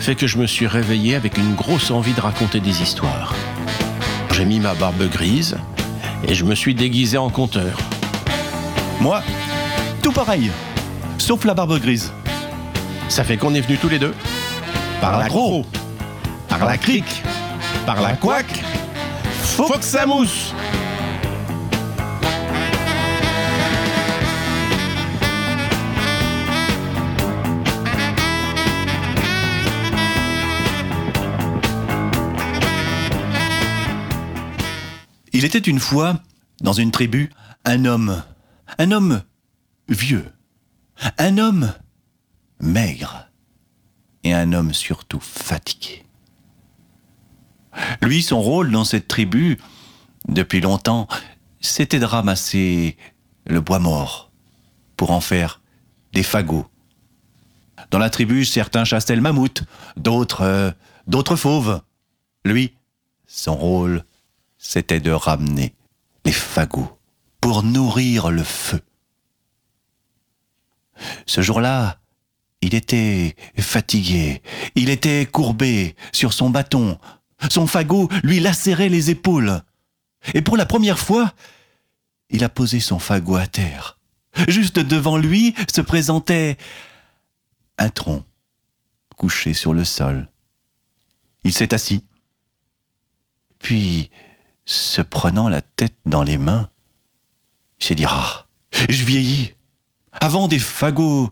fait 0.00 0.16
que 0.16 0.26
je 0.26 0.38
me 0.38 0.46
suis 0.48 0.66
réveillé 0.66 1.14
avec 1.14 1.38
une 1.38 1.54
grosse 1.54 1.92
envie 1.92 2.14
de 2.14 2.20
raconter 2.20 2.58
des 2.58 2.82
histoires. 2.82 3.32
J'ai 4.32 4.44
mis 4.44 4.58
ma 4.58 4.74
barbe 4.74 5.08
grise 5.08 5.56
et 6.26 6.34
je 6.34 6.44
me 6.44 6.56
suis 6.56 6.74
déguisé 6.74 7.16
en 7.16 7.30
conteur. 7.30 7.78
Moi, 9.00 9.22
tout 10.02 10.10
pareil, 10.10 10.50
sauf 11.18 11.44
la 11.44 11.54
barbe 11.54 11.78
grise. 11.78 12.12
Ça 13.08 13.22
fait 13.22 13.36
qu'on 13.36 13.54
est 13.54 13.60
venus 13.60 13.78
tous 13.80 13.88
les 13.88 14.00
deux. 14.00 14.16
Par 15.00 15.16
la 15.16 15.28
croc, 15.28 15.64
par 16.48 16.64
la 16.64 16.76
crique, 16.76 17.22
par 17.86 18.00
la 18.00 18.14
couac, 18.14 18.46
faut 19.44 19.68
que 19.68 19.84
ça 19.84 20.06
mousse 20.06 20.52
Il 35.40 35.46
était 35.46 35.58
une 35.58 35.80
fois, 35.80 36.20
dans 36.60 36.74
une 36.74 36.90
tribu, 36.90 37.30
un 37.64 37.86
homme, 37.86 38.22
un 38.76 38.90
homme 38.90 39.22
vieux, 39.88 40.30
un 41.16 41.38
homme 41.38 41.72
maigre 42.60 43.26
et 44.22 44.34
un 44.34 44.52
homme 44.52 44.74
surtout 44.74 45.18
fatigué. 45.18 46.04
Lui, 48.02 48.22
son 48.22 48.42
rôle 48.42 48.70
dans 48.70 48.84
cette 48.84 49.08
tribu, 49.08 49.58
depuis 50.28 50.60
longtemps, 50.60 51.08
c'était 51.58 52.00
de 52.00 52.04
ramasser 52.04 52.98
le 53.46 53.62
bois 53.62 53.78
mort 53.78 54.32
pour 54.98 55.10
en 55.10 55.22
faire 55.22 55.62
des 56.12 56.22
fagots. 56.22 56.66
Dans 57.90 57.98
la 57.98 58.10
tribu, 58.10 58.44
certains 58.44 58.84
chassaient 58.84 59.16
le 59.16 59.22
mammouth, 59.22 59.62
d'autres, 59.96 60.42
euh, 60.42 60.70
d'autres 61.06 61.36
fauves. 61.36 61.80
Lui, 62.44 62.74
son 63.26 63.56
rôle, 63.56 64.04
c'était 64.60 65.00
de 65.00 65.10
ramener 65.10 65.74
les 66.26 66.32
fagots 66.32 66.98
pour 67.40 67.62
nourrir 67.62 68.30
le 68.30 68.44
feu. 68.44 68.80
Ce 71.26 71.40
jour-là, 71.40 71.98
il 72.60 72.74
était 72.74 73.34
fatigué, 73.58 74.42
il 74.74 74.90
était 74.90 75.24
courbé 75.24 75.96
sur 76.12 76.34
son 76.34 76.50
bâton, 76.50 76.98
son 77.50 77.66
fagot 77.66 78.10
lui 78.22 78.38
lacérait 78.38 78.90
les 78.90 79.08
épaules. 79.08 79.62
Et 80.34 80.42
pour 80.42 80.58
la 80.58 80.66
première 80.66 80.98
fois, 80.98 81.32
il 82.28 82.44
a 82.44 82.50
posé 82.50 82.80
son 82.80 82.98
fagot 82.98 83.36
à 83.36 83.46
terre. 83.46 83.98
Juste 84.46 84.78
devant 84.78 85.16
lui 85.16 85.54
se 85.74 85.80
présentait 85.80 86.58
un 87.78 87.88
tronc 87.88 88.24
couché 89.16 89.54
sur 89.54 89.72
le 89.72 89.84
sol. 89.84 90.28
Il 91.44 91.54
s'est 91.54 91.72
assis. 91.72 92.04
Puis, 93.58 94.10
se 94.70 95.02
prenant 95.02 95.48
la 95.48 95.62
tête 95.62 95.96
dans 96.06 96.22
les 96.22 96.38
mains, 96.38 96.70
il 97.80 97.86
s'est 97.86 97.94
dit 97.96 98.04
Ah, 98.06 98.46
je 98.88 99.04
vieillis. 99.04 99.54
Avant 100.12 100.48
des 100.48 100.58
fagots, 100.58 101.30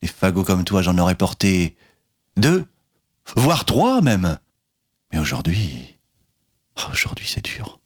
des 0.00 0.08
fagots 0.08 0.44
comme 0.44 0.64
toi, 0.64 0.82
j'en 0.82 0.96
aurais 0.98 1.16
porté 1.16 1.76
deux, 2.36 2.64
voire 3.36 3.64
trois 3.64 4.00
même. 4.00 4.38
Mais 5.12 5.18
aujourd'hui, 5.18 5.98
oh, 6.78 6.90
aujourd'hui 6.92 7.26
c'est 7.26 7.44
dur. 7.44 7.80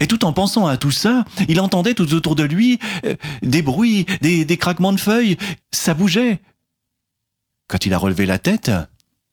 Et 0.00 0.06
tout 0.06 0.24
en 0.24 0.32
pensant 0.32 0.68
à 0.68 0.76
tout 0.76 0.92
ça, 0.92 1.24
il 1.48 1.60
entendait 1.60 1.94
tout 1.94 2.14
autour 2.14 2.36
de 2.36 2.44
lui 2.44 2.78
euh, 3.04 3.16
des 3.42 3.62
bruits, 3.62 4.06
des 4.20 4.56
craquements 4.56 4.92
de 4.92 5.00
feuilles, 5.00 5.36
ça 5.72 5.92
bougeait. 5.92 6.40
Quand 7.66 7.84
il 7.84 7.94
a 7.94 7.98
relevé 7.98 8.26
la 8.26 8.38
tête 8.38 8.70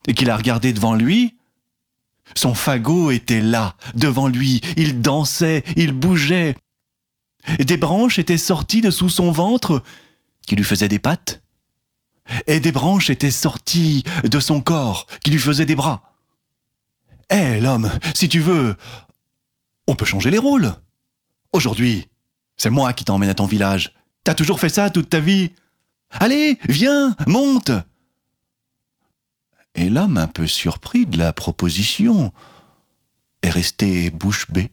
et 0.08 0.14
qu'il 0.14 0.28
a 0.28 0.36
regardé 0.36 0.72
devant 0.72 0.94
lui, 0.94 1.36
son 2.34 2.54
fagot 2.54 3.10
était 3.10 3.40
là, 3.40 3.76
devant 3.94 4.28
lui, 4.28 4.60
il 4.76 5.00
dansait, 5.00 5.64
il 5.76 5.92
bougeait. 5.92 6.56
Des 7.58 7.76
branches 7.76 8.18
étaient 8.18 8.38
sorties 8.38 8.80
de 8.80 8.90
sous 8.90 9.08
son 9.08 9.30
ventre, 9.30 9.82
qui 10.46 10.56
lui 10.56 10.64
faisaient 10.64 10.88
des 10.88 10.98
pattes, 10.98 11.42
et 12.46 12.60
des 12.60 12.72
branches 12.72 13.10
étaient 13.10 13.30
sorties 13.30 14.04
de 14.24 14.40
son 14.40 14.60
corps, 14.60 15.06
qui 15.24 15.30
lui 15.30 15.38
faisaient 15.38 15.66
des 15.66 15.74
bras. 15.74 16.14
Hé, 17.30 17.60
l'homme, 17.60 17.90
si 18.14 18.28
tu 18.28 18.40
veux, 18.40 18.76
on 19.86 19.94
peut 19.94 20.04
changer 20.04 20.30
les 20.30 20.38
rôles. 20.38 20.74
Aujourd'hui, 21.52 22.08
c'est 22.56 22.70
moi 22.70 22.92
qui 22.92 23.04
t'emmène 23.04 23.30
à 23.30 23.34
ton 23.34 23.46
village. 23.46 23.94
T'as 24.24 24.34
toujours 24.34 24.60
fait 24.60 24.68
ça 24.68 24.90
toute 24.90 25.08
ta 25.10 25.20
vie. 25.20 25.52
Allez, 26.10 26.58
viens, 26.68 27.16
monte. 27.26 27.70
Et 29.74 29.88
l'homme, 29.88 30.18
un 30.18 30.26
peu 30.26 30.46
surpris 30.46 31.06
de 31.06 31.18
la 31.18 31.32
proposition, 31.32 32.32
est 33.42 33.50
resté 33.50 34.10
bouche 34.10 34.50
bée. 34.50 34.70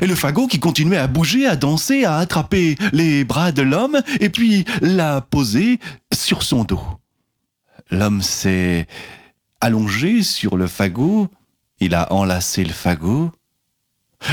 Et 0.00 0.06
le 0.06 0.14
fagot 0.14 0.46
qui 0.46 0.58
continuait 0.58 0.96
à 0.96 1.06
bouger, 1.06 1.46
à 1.46 1.56
danser, 1.56 2.04
à 2.04 2.16
attraper 2.16 2.76
les 2.92 3.24
bras 3.24 3.52
de 3.52 3.62
l'homme, 3.62 4.00
et 4.20 4.30
puis 4.30 4.64
l'a 4.80 5.20
posé 5.20 5.78
sur 6.12 6.42
son 6.42 6.64
dos. 6.64 6.82
L'homme 7.90 8.22
s'est 8.22 8.86
allongé 9.60 10.22
sur 10.22 10.56
le 10.56 10.66
fagot, 10.66 11.28
il 11.78 11.94
a 11.94 12.12
enlacé 12.12 12.64
le 12.64 12.72
fagot. 12.72 13.30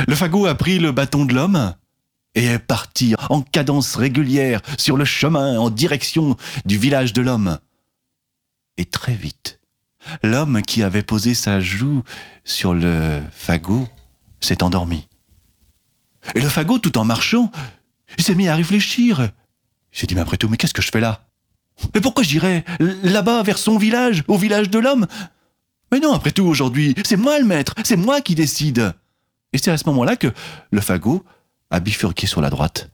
Le 0.07 0.15
fagot 0.15 0.45
a 0.45 0.55
pris 0.55 0.79
le 0.79 0.91
bâton 0.91 1.25
de 1.25 1.33
l'homme 1.33 1.75
et 2.35 2.45
est 2.45 2.59
parti 2.59 3.15
en 3.29 3.41
cadence 3.41 3.95
régulière 3.95 4.61
sur 4.77 4.97
le 4.97 5.05
chemin 5.05 5.59
en 5.59 5.69
direction 5.69 6.37
du 6.65 6.77
village 6.77 7.11
de 7.11 7.21
l'homme. 7.21 7.59
Et 8.79 8.85
très 8.85 9.13
vite, 9.13 9.59
l'homme 10.23 10.61
qui 10.61 10.83
avait 10.83 11.03
posé 11.03 11.33
sa 11.33 11.59
joue 11.59 12.01
sur 12.45 12.73
le 12.73 13.21
fagot 13.29 13.89
s'est 14.39 14.63
endormi. 14.63 15.09
Et 16.33 16.39
le 16.39 16.47
fagot, 16.47 16.79
tout 16.79 16.97
en 16.97 17.03
marchant, 17.03 17.51
s'est 18.17 18.35
mis 18.35 18.47
à 18.47 18.55
réfléchir. 18.55 19.31
Il 19.91 19.99
s'est 19.99 20.07
dit, 20.07 20.15
mais 20.15 20.21
après 20.21 20.37
tout, 20.37 20.47
mais 20.47 20.55
qu'est-ce 20.55 20.73
que 20.73 20.81
je 20.81 20.91
fais 20.91 21.01
là? 21.01 21.27
Mais 21.93 21.99
pourquoi 21.99 22.23
j'irais 22.23 22.63
là-bas, 22.79 23.43
vers 23.43 23.57
son 23.57 23.77
village, 23.77 24.23
au 24.29 24.37
village 24.37 24.69
de 24.69 24.79
l'homme? 24.79 25.07
Mais 25.91 25.99
non, 25.99 26.13
après 26.13 26.31
tout, 26.31 26.45
aujourd'hui, 26.45 26.95
c'est 27.03 27.17
moi 27.17 27.37
le 27.37 27.45
maître, 27.45 27.75
c'est 27.83 27.97
moi 27.97 28.21
qui 28.21 28.33
décide. 28.33 28.93
Et 29.51 29.57
c'est 29.57 29.71
à 29.71 29.77
ce 29.77 29.87
moment-là 29.87 30.15
que 30.15 30.31
le 30.71 30.79
fagot 30.79 31.25
a 31.69 31.81
bifurqué 31.81 32.27
sur 32.27 32.39
la 32.39 32.49
droite. 32.49 32.89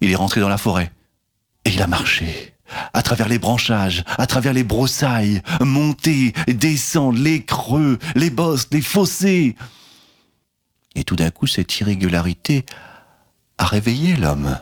Il 0.00 0.10
est 0.10 0.16
rentré 0.16 0.40
dans 0.40 0.48
la 0.48 0.56
forêt. 0.56 0.92
Et 1.66 1.74
il 1.74 1.82
a 1.82 1.86
marché, 1.86 2.55
à 2.92 3.02
travers 3.02 3.28
les 3.28 3.38
branchages, 3.38 4.04
à 4.18 4.26
travers 4.26 4.52
les 4.52 4.64
broussailles, 4.64 5.42
monter, 5.60 6.32
descendre, 6.48 7.18
les 7.18 7.44
creux, 7.44 7.98
les 8.14 8.30
bosses, 8.30 8.68
les 8.72 8.82
fossés. 8.82 9.56
Et 10.94 11.04
tout 11.04 11.16
d'un 11.16 11.30
coup, 11.30 11.46
cette 11.46 11.78
irrégularité 11.78 12.64
a 13.58 13.66
réveillé 13.66 14.16
l'homme. 14.16 14.58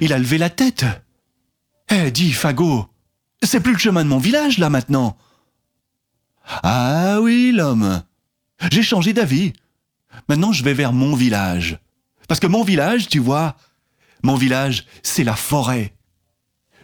Il 0.00 0.12
a 0.12 0.18
levé 0.18 0.38
la 0.38 0.50
tête. 0.50 0.84
Eh, 1.90 2.10
dis, 2.10 2.32
Fagot, 2.32 2.88
c'est 3.42 3.60
plus 3.60 3.72
le 3.72 3.78
chemin 3.78 4.04
de 4.04 4.08
mon 4.08 4.18
village, 4.18 4.58
là, 4.58 4.70
maintenant. 4.70 5.16
Ah 6.62 7.18
oui, 7.20 7.52
l'homme. 7.52 8.02
J'ai 8.70 8.82
changé 8.82 9.12
d'avis. 9.12 9.52
Maintenant, 10.28 10.52
je 10.52 10.64
vais 10.64 10.74
vers 10.74 10.92
mon 10.92 11.14
village. 11.14 11.78
Parce 12.28 12.40
que 12.40 12.46
mon 12.46 12.62
village, 12.62 13.08
tu 13.08 13.18
vois, 13.18 13.56
mon 14.22 14.36
village, 14.36 14.86
c'est 15.02 15.24
la 15.24 15.36
forêt. 15.36 15.94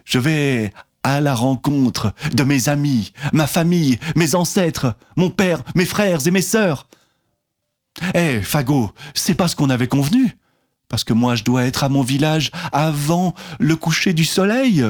Je 0.09 0.19
vais 0.19 0.73
à 1.03 1.21
la 1.21 1.35
rencontre 1.35 2.15
de 2.33 2.43
mes 2.43 2.71
amis, 2.71 3.13
ma 3.35 3.47
famille, 3.47 3.99
mes 4.17 4.35
ancêtres, 4.35 4.97
mon 5.17 5.29
père, 5.29 5.63
mes 5.75 5.85
frères 5.85 6.27
et 6.27 6.31
mes 6.31 6.43
sœurs. 6.43 6.89
Eh, 8.15 8.41
Fagot, 8.41 8.93
c'est 9.15 9.35
pas 9.35 9.49
ce 9.49 9.57
qu'on 9.57 9.69
avait 9.69 9.87
convenu. 9.87 10.39
Parce 10.89 11.05
que 11.05 11.13
moi, 11.13 11.35
je 11.35 11.45
dois 11.45 11.65
être 11.65 11.85
à 11.85 11.91
mon 11.91 12.03
village 12.03 12.51
avant 12.73 13.35
le 13.61 13.77
coucher 13.77 14.15
du 14.15 14.25
soleil. 14.25 14.83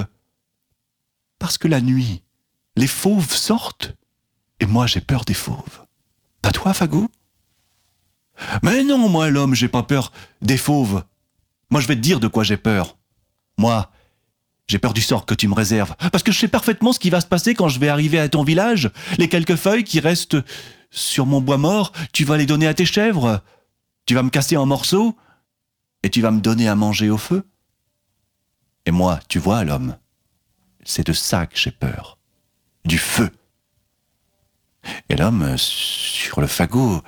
Parce 1.41 1.59
que 1.59 1.67
la 1.67 1.81
nuit, 1.81 2.23
les 2.77 2.87
fauves 2.87 3.35
sortent. 3.35 3.97
Et 4.61 4.67
moi, 4.67 4.87
j'ai 4.87 5.01
peur 5.01 5.25
des 5.25 5.35
fauves. 5.35 5.85
Pas 6.43 6.53
toi, 6.53 6.73
Fagot 6.73 7.11
Mais 8.63 8.85
non, 8.85 9.09
moi, 9.09 9.31
l'homme, 9.31 9.57
j'ai 9.57 9.69
pas 9.69 9.83
peur 9.83 10.13
des 10.43 10.59
fauves. 10.59 11.03
Moi, 11.71 11.81
je 11.81 11.89
vais 11.89 11.97
te 11.97 12.01
dire 12.01 12.21
de 12.21 12.29
quoi 12.29 12.45
j'ai 12.45 12.57
peur. 12.57 12.97
Moi, 13.59 13.91
j'ai 14.69 14.79
peur 14.79 14.93
du 14.93 15.01
sort 15.01 15.25
que 15.25 15.35
tu 15.35 15.49
me 15.49 15.55
réserves. 15.55 15.95
Parce 16.13 16.23
que 16.23 16.31
je 16.31 16.39
sais 16.39 16.49
parfaitement 16.49 16.93
ce 16.93 16.99
qui 16.99 17.11
va 17.11 17.21
se 17.21 17.27
passer 17.27 17.55
quand 17.55 17.69
je 17.69 17.81
vais 17.81 17.89
arriver 17.89 18.19
à 18.19 18.29
ton 18.29 18.45
village. 18.45 18.91
Les 19.17 19.29
quelques 19.29 19.57
feuilles 19.57 19.85
qui 19.85 19.99
restent 19.99 20.37
sur 20.91 21.27
mon 21.27 21.41
bois 21.41 21.59
mort, 21.59 21.93
tu 22.13 22.25
vas 22.25 22.37
les 22.37 22.47
donner 22.47 22.67
à 22.67 22.75
tes 22.75 22.85
chèvres. 22.85 23.43
Tu 24.07 24.15
vas 24.15 24.23
me 24.23 24.31
casser 24.31 24.57
en 24.57 24.67
morceaux 24.67 25.17
et 26.03 26.11
tu 26.11 26.21
vas 26.21 26.31
me 26.31 26.41
donner 26.41 26.69
à 26.69 26.75
manger 26.75 27.09
au 27.09 27.19
feu. 27.19 27.45
Et 28.85 28.91
moi, 28.91 29.21
tu 29.29 29.39
vois, 29.39 29.65
l'homme, 29.65 29.97
c'est 30.85 31.07
de 31.07 31.13
ça 31.13 31.47
que 31.47 31.59
j'ai 31.59 31.71
peur. 31.71 32.19
Du 32.85 32.99
feu. 32.99 33.31
Et 35.09 35.17
l'homme, 35.17 35.57
sur 35.57 36.41
le 36.41 36.47
fagot, 36.47 37.03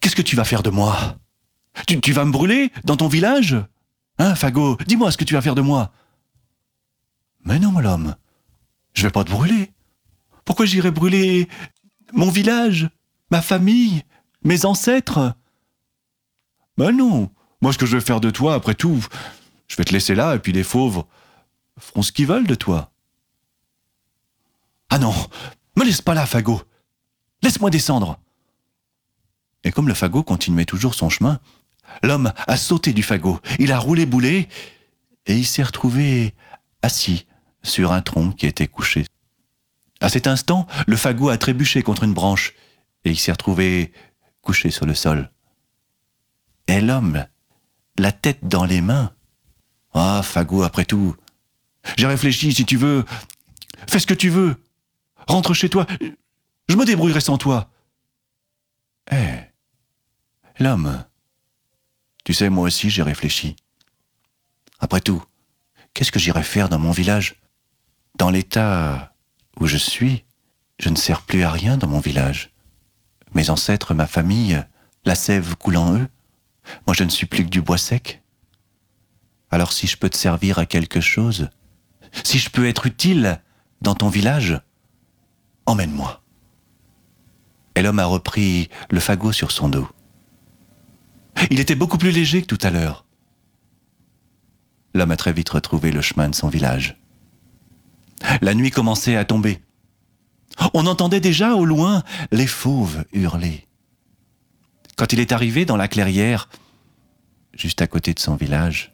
qu'est-ce 0.00 0.16
que 0.16 0.22
tu 0.22 0.36
vas 0.36 0.44
faire 0.44 0.62
de 0.62 0.70
moi? 0.70 1.16
Tu, 1.86 2.12
vas 2.12 2.24
me 2.24 2.30
brûler 2.30 2.70
dans 2.84 2.96
ton 2.96 3.08
village? 3.08 3.56
Hein, 4.18 4.34
fagot, 4.34 4.78
dis-moi 4.86 5.10
ce 5.10 5.16
que 5.16 5.24
tu 5.24 5.34
vas 5.34 5.42
faire 5.42 5.56
de 5.56 5.60
moi. 5.60 5.92
Mais 7.44 7.58
non, 7.58 7.78
l'homme, 7.78 8.16
je 8.94 9.02
vais 9.02 9.10
pas 9.10 9.24
te 9.24 9.30
brûler. 9.30 9.70
Pourquoi 10.44 10.66
j'irais 10.66 10.90
brûler 10.90 11.48
mon 12.12 12.30
village, 12.30 12.88
ma 13.30 13.42
famille, 13.42 14.02
mes 14.42 14.64
ancêtres? 14.64 15.34
Ben 16.76 16.92
non, 16.92 17.30
moi 17.60 17.72
ce 17.72 17.78
que 17.78 17.86
je 17.86 17.96
vais 17.96 18.04
faire 18.04 18.20
de 18.20 18.30
toi, 18.30 18.54
après 18.54 18.74
tout, 18.74 19.04
je 19.68 19.76
vais 19.76 19.84
te 19.84 19.92
laisser 19.92 20.14
là, 20.14 20.34
et 20.34 20.38
puis 20.38 20.52
les 20.52 20.64
fauves 20.64 21.04
feront 21.78 22.02
ce 22.02 22.12
qu'ils 22.12 22.26
veulent 22.26 22.46
de 22.46 22.54
toi. 22.54 22.90
Ah 24.90 24.98
non, 24.98 25.14
me 25.76 25.84
laisse 25.84 26.02
pas 26.02 26.14
là, 26.14 26.26
Fagot. 26.26 26.62
Laisse-moi 27.42 27.70
descendre. 27.70 28.18
Et 29.64 29.72
comme 29.72 29.88
le 29.88 29.94
fagot 29.94 30.22
continuait 30.22 30.66
toujours 30.66 30.94
son 30.94 31.08
chemin, 31.08 31.40
l'homme 32.02 32.32
a 32.46 32.56
sauté 32.56 32.92
du 32.92 33.02
fagot, 33.02 33.40
il 33.58 33.72
a 33.72 33.78
roulé 33.78 34.06
boulet, 34.06 34.48
et 35.26 35.36
il 35.36 35.46
s'est 35.46 35.62
retrouvé 35.62 36.34
assis 36.82 37.26
sur 37.64 37.92
un 37.92 38.02
tronc 38.02 38.30
qui 38.32 38.46
était 38.46 38.68
couché. 38.68 39.04
À 40.00 40.08
cet 40.08 40.28
instant, 40.28 40.68
le 40.86 40.96
fagot 40.96 41.30
a 41.30 41.38
trébuché 41.38 41.82
contre 41.82 42.04
une 42.04 42.14
branche, 42.14 42.54
et 43.04 43.10
il 43.10 43.18
s'est 43.18 43.32
retrouvé 43.32 43.92
couché 44.42 44.70
sur 44.70 44.86
le 44.86 44.94
sol. 44.94 45.30
Et 46.68 46.80
l'homme, 46.80 47.26
la 47.98 48.12
tête 48.12 48.46
dans 48.46 48.64
les 48.64 48.80
mains. 48.80 49.12
Ah, 49.92 50.22
fagot, 50.22 50.62
après 50.62 50.84
tout. 50.84 51.16
J'ai 51.96 52.06
réfléchi, 52.06 52.52
si 52.52 52.64
tu 52.64 52.76
veux. 52.76 53.04
Fais 53.88 53.98
ce 53.98 54.06
que 54.06 54.14
tu 54.14 54.28
veux. 54.28 54.56
Rentre 55.26 55.54
chez 55.54 55.68
toi. 55.68 55.86
Je 56.68 56.76
me 56.76 56.84
débrouillerai 56.84 57.20
sans 57.20 57.38
toi. 57.38 57.70
Eh, 59.10 59.38
l'homme. 60.58 61.04
Tu 62.24 62.32
sais, 62.32 62.48
moi 62.48 62.64
aussi, 62.64 62.88
j'ai 62.88 63.02
réfléchi. 63.02 63.56
Après 64.80 65.00
tout, 65.00 65.22
qu'est-ce 65.92 66.12
que 66.12 66.18
j'irais 66.18 66.42
faire 66.42 66.68
dans 66.68 66.78
mon 66.78 66.90
village? 66.90 67.36
Dans 68.16 68.30
l'état 68.30 69.12
où 69.60 69.66
je 69.66 69.76
suis, 69.76 70.24
je 70.78 70.88
ne 70.88 70.96
sers 70.96 71.22
plus 71.22 71.42
à 71.42 71.50
rien 71.50 71.76
dans 71.76 71.88
mon 71.88 72.00
village. 72.00 72.52
Mes 73.34 73.50
ancêtres, 73.50 73.94
ma 73.94 74.06
famille, 74.06 74.62
la 75.04 75.14
sève 75.14 75.56
coule 75.56 75.76
en 75.76 75.96
eux. 75.96 76.08
Moi, 76.86 76.94
je 76.94 77.04
ne 77.04 77.10
suis 77.10 77.26
plus 77.26 77.44
que 77.44 77.50
du 77.50 77.60
bois 77.60 77.78
sec. 77.78 78.22
Alors 79.50 79.72
si 79.72 79.86
je 79.86 79.96
peux 79.96 80.10
te 80.10 80.16
servir 80.16 80.58
à 80.58 80.66
quelque 80.66 81.00
chose, 81.00 81.48
si 82.24 82.38
je 82.38 82.50
peux 82.50 82.66
être 82.66 82.86
utile 82.86 83.40
dans 83.82 83.94
ton 83.94 84.08
village, 84.08 84.60
emmène-moi. 85.66 86.22
Et 87.76 87.82
l'homme 87.82 87.98
a 87.98 88.06
repris 88.06 88.68
le 88.90 89.00
fagot 89.00 89.32
sur 89.32 89.50
son 89.50 89.68
dos. 89.68 89.88
Il 91.50 91.60
était 91.60 91.74
beaucoup 91.74 91.98
plus 91.98 92.12
léger 92.12 92.42
que 92.42 92.46
tout 92.46 92.58
à 92.62 92.70
l'heure. 92.70 93.04
L'homme 94.94 95.10
a 95.10 95.16
très 95.16 95.32
vite 95.32 95.50
retrouvé 95.50 95.90
le 95.90 96.00
chemin 96.00 96.28
de 96.28 96.34
son 96.34 96.48
village. 96.48 96.96
La 98.40 98.54
nuit 98.54 98.70
commençait 98.70 99.16
à 99.16 99.24
tomber. 99.24 99.60
On 100.72 100.86
entendait 100.86 101.20
déjà 101.20 101.54
au 101.54 101.64
loin 101.64 102.02
les 102.30 102.46
fauves 102.46 103.04
hurler. 103.12 103.66
Quand 104.96 105.12
il 105.12 105.20
est 105.20 105.32
arrivé 105.32 105.64
dans 105.64 105.76
la 105.76 105.88
clairière, 105.88 106.48
juste 107.52 107.82
à 107.82 107.86
côté 107.86 108.14
de 108.14 108.20
son 108.20 108.36
village, 108.36 108.92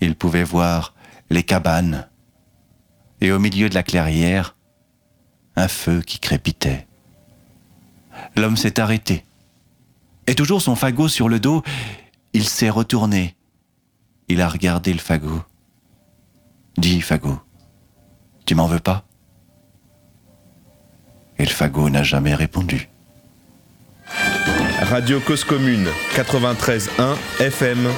il 0.00 0.16
pouvait 0.16 0.44
voir 0.44 0.94
les 1.30 1.44
cabanes 1.44 2.08
et 3.20 3.30
au 3.30 3.38
milieu 3.38 3.68
de 3.68 3.74
la 3.74 3.84
clairière, 3.84 4.56
un 5.54 5.68
feu 5.68 6.02
qui 6.02 6.18
crépitait. 6.18 6.88
L'homme 8.34 8.56
s'est 8.56 8.80
arrêté. 8.80 9.24
Et 10.26 10.34
toujours 10.34 10.60
son 10.60 10.74
fagot 10.74 11.08
sur 11.08 11.28
le 11.28 11.38
dos, 11.38 11.62
il 12.32 12.48
s'est 12.48 12.70
retourné. 12.70 13.36
Il 14.28 14.40
a 14.40 14.48
regardé 14.48 14.92
le 14.92 14.98
fagot. 14.98 15.42
Dis, 16.78 17.00
fagot, 17.00 17.40
tu 18.52 18.56
m'en 18.56 18.66
veux 18.66 18.80
pas 18.80 19.02
Et 21.38 21.44
le 21.46 21.50
fagot 21.50 21.88
n'a 21.88 22.02
jamais 22.02 22.34
répondu. 22.34 22.90
Radio 24.82 25.20
Cause 25.20 25.42
Commune 25.42 25.88
93.1 26.14 27.16
FM. 27.40 27.88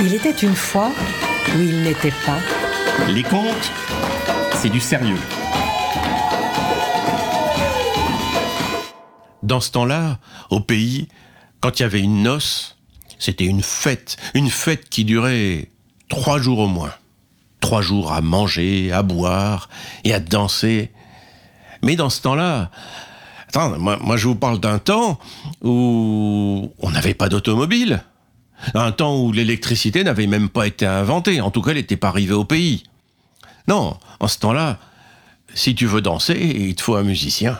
Il 0.00 0.14
était 0.14 0.30
une 0.46 0.54
fois 0.54 0.92
où 1.56 1.60
il 1.60 1.82
n'était 1.82 2.12
pas. 2.24 2.38
Les 3.08 3.24
contes, 3.24 3.72
c'est 4.54 4.68
du 4.68 4.78
sérieux. 4.78 5.18
Dans 9.42 9.58
ce 9.58 9.72
temps-là, 9.72 10.20
au 10.50 10.60
pays, 10.60 11.08
quand 11.58 11.80
il 11.80 11.82
y 11.82 11.86
avait 11.86 12.02
une 12.02 12.22
noce, 12.22 12.78
c'était 13.18 13.46
une 13.46 13.64
fête, 13.64 14.16
une 14.34 14.48
fête 14.48 14.88
qui 14.88 15.04
durait 15.04 15.70
trois 16.08 16.38
jours 16.38 16.60
au 16.60 16.68
moins. 16.68 16.92
Trois 17.62 17.80
jours 17.80 18.12
à 18.12 18.20
manger, 18.20 18.92
à 18.92 19.02
boire 19.02 19.70
et 20.04 20.12
à 20.12 20.20
danser. 20.20 20.90
Mais 21.82 21.96
dans 21.96 22.10
ce 22.10 22.20
temps-là, 22.20 22.70
attends, 23.48 23.78
moi, 23.78 24.16
je 24.16 24.26
vous 24.26 24.34
parle 24.34 24.60
d'un 24.60 24.78
temps 24.78 25.18
où 25.62 26.70
on 26.80 26.90
n'avait 26.90 27.14
pas 27.14 27.28
d'automobile. 27.30 28.02
Un 28.74 28.92
temps 28.92 29.16
où 29.16 29.32
l'électricité 29.32 30.04
n'avait 30.04 30.26
même 30.26 30.48
pas 30.48 30.66
été 30.66 30.86
inventée. 30.86 31.40
En 31.40 31.50
tout 31.50 31.62
cas, 31.62 31.70
elle 31.70 31.78
n'était 31.78 31.96
pas 31.96 32.08
arrivée 32.08 32.34
au 32.34 32.44
pays. 32.44 32.82
Non, 33.68 33.96
en 34.20 34.28
ce 34.28 34.38
temps-là, 34.40 34.78
si 35.54 35.74
tu 35.74 35.86
veux 35.86 36.00
danser, 36.00 36.34
il 36.34 36.74
te 36.74 36.82
faut 36.82 36.96
un 36.96 37.04
musicien. 37.04 37.58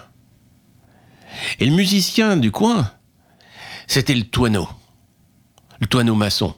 Et 1.61 1.67
le 1.67 1.75
musicien 1.75 2.37
du 2.37 2.51
coin, 2.51 2.91
c'était 3.87 4.15
le 4.15 4.25
Toineau. 4.25 4.69
Le 5.81 5.87
Toineau 5.87 6.17
maçon. 6.17 6.55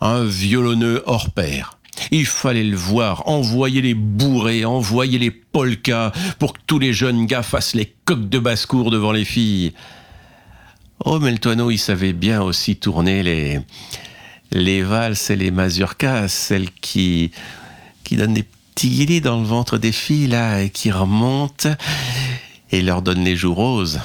Un 0.00 0.24
violonneux 0.24 1.02
hors 1.06 1.30
pair. 1.30 1.78
Il 2.10 2.26
fallait 2.26 2.64
le 2.64 2.76
voir, 2.76 3.28
envoyer 3.28 3.82
les 3.82 3.94
bourrées, 3.94 4.64
envoyer 4.64 5.18
les 5.18 5.30
polkas 5.30 6.12
pour 6.38 6.52
que 6.52 6.60
tous 6.66 6.78
les 6.78 6.92
jeunes 6.92 7.26
gars 7.26 7.42
fassent 7.42 7.74
les 7.74 7.94
coques 8.04 8.28
de 8.28 8.38
basse-cour 8.38 8.90
devant 8.90 9.12
les 9.12 9.24
filles. 9.24 9.72
Oh, 11.04 11.18
mais 11.18 11.30
le 11.30 11.38
Toineau, 11.38 11.70
il 11.70 11.78
savait 11.78 12.12
bien 12.12 12.42
aussi 12.42 12.76
tourner 12.76 13.22
les, 13.22 13.60
les 14.52 14.82
valses 14.82 15.30
et 15.30 15.36
les 15.36 15.50
mazurkas, 15.50 16.28
celles 16.28 16.70
qui, 16.70 17.32
qui 18.04 18.16
donnent 18.16 18.34
des 18.34 18.46
petits 18.74 18.90
guillis 18.90 19.20
dans 19.20 19.38
le 19.38 19.46
ventre 19.46 19.78
des 19.78 19.92
filles, 19.92 20.28
là, 20.28 20.62
et 20.62 20.70
qui 20.70 20.90
remontent 20.90 21.70
et 22.72 22.82
leur 22.82 23.02
donnent 23.02 23.24
les 23.24 23.36
joues 23.36 23.54
roses. 23.54 24.00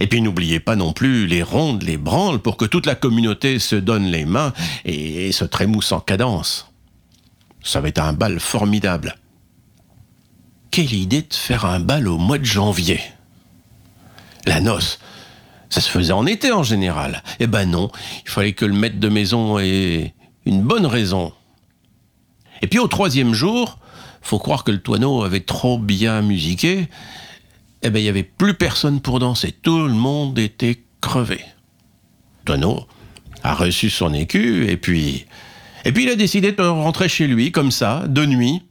Et 0.00 0.06
puis 0.06 0.22
n'oubliez 0.22 0.60
pas 0.60 0.76
non 0.76 0.92
plus 0.92 1.26
les 1.26 1.42
rondes, 1.42 1.82
les 1.82 1.96
branles, 1.96 2.40
pour 2.40 2.56
que 2.56 2.64
toute 2.64 2.86
la 2.86 2.94
communauté 2.94 3.58
se 3.58 3.76
donne 3.76 4.06
les 4.06 4.24
mains 4.24 4.52
et, 4.84 5.32
se 5.32 5.44
trémousse 5.44 5.92
en 5.92 6.00
cadence. 6.00 6.72
Ça 7.62 7.80
va 7.80 7.88
être 7.88 8.02
un 8.02 8.12
bal 8.12 8.40
formidable. 8.40 9.16
Quelle 10.70 10.92
idée 10.92 11.22
de 11.22 11.34
faire 11.34 11.66
un 11.66 11.80
bal 11.80 12.08
au 12.08 12.18
mois 12.18 12.38
de 12.38 12.44
janvier? 12.44 13.00
La 14.46 14.60
noce, 14.60 14.98
ça 15.68 15.80
se 15.80 15.88
faisait 15.88 16.12
en 16.12 16.26
été 16.26 16.50
en 16.50 16.62
général. 16.62 17.22
Eh 17.38 17.46
ben 17.46 17.66
non, 17.66 17.90
il 18.24 18.30
fallait 18.30 18.54
que 18.54 18.64
le 18.64 18.74
maître 18.74 18.98
de 18.98 19.08
maison 19.08 19.58
ait 19.58 20.14
une 20.46 20.62
bonne 20.62 20.86
raison. 20.86 21.32
Et 22.62 22.66
puis 22.66 22.78
au 22.78 22.88
troisième 22.88 23.34
jour, 23.34 23.78
faut 24.22 24.38
croire 24.38 24.64
que 24.64 24.70
le 24.70 24.80
toineau 24.80 25.24
avait 25.24 25.40
trop 25.40 25.78
bien 25.78 26.22
musiqué, 26.22 26.88
eh 27.82 27.90
ben, 27.90 27.98
il 27.98 28.02
n'y 28.02 28.08
avait 28.08 28.22
plus 28.22 28.54
personne 28.54 29.00
pour 29.00 29.18
danser. 29.18 29.52
Tout 29.52 29.86
le 29.86 29.92
monde 29.92 30.38
était 30.38 30.82
crevé. 31.00 31.40
Tonneau 32.44 32.86
a 33.42 33.54
reçu 33.54 33.90
son 33.90 34.14
écu 34.14 34.66
et 34.68 34.76
puis. 34.76 35.26
Et 35.84 35.92
puis 35.92 36.04
il 36.04 36.10
a 36.10 36.16
décidé 36.16 36.52
de 36.52 36.62
rentrer 36.62 37.08
chez 37.08 37.26
lui, 37.26 37.50
comme 37.50 37.72
ça, 37.72 38.04
de 38.06 38.24
nuit. 38.24 38.62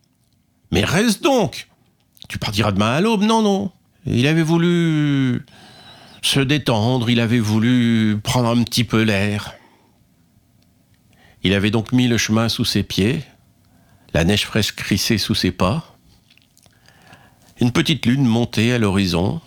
Mais 0.71 0.85
reste 0.85 1.23
donc 1.23 1.67
Tu 2.29 2.37
partiras 2.37 2.71
demain 2.71 2.91
à 2.91 3.01
l'aube 3.01 3.23
Non, 3.23 3.41
non. 3.41 3.71
Il 4.05 4.27
avait 4.27 4.43
voulu 4.43 5.45
se 6.21 6.39
détendre, 6.39 7.09
il 7.09 7.19
avait 7.19 7.39
voulu 7.39 8.17
prendre 8.23 8.49
un 8.49 8.63
petit 8.63 8.83
peu 8.83 9.01
l'air. 9.01 9.53
Il 11.43 11.53
avait 11.53 11.71
donc 11.71 11.91
mis 11.91 12.07
le 12.07 12.17
chemin 12.17 12.49
sous 12.49 12.65
ses 12.65 12.83
pieds, 12.83 13.23
la 14.13 14.23
neige 14.23 14.45
fraîche 14.45 14.73
crissée 14.73 15.17
sous 15.17 15.35
ses 15.35 15.51
pas. 15.51 15.90
Une 17.61 17.71
petite 17.71 18.07
lune 18.07 18.25
montait 18.25 18.71
à 18.71 18.79
l'horizon. 18.79 19.39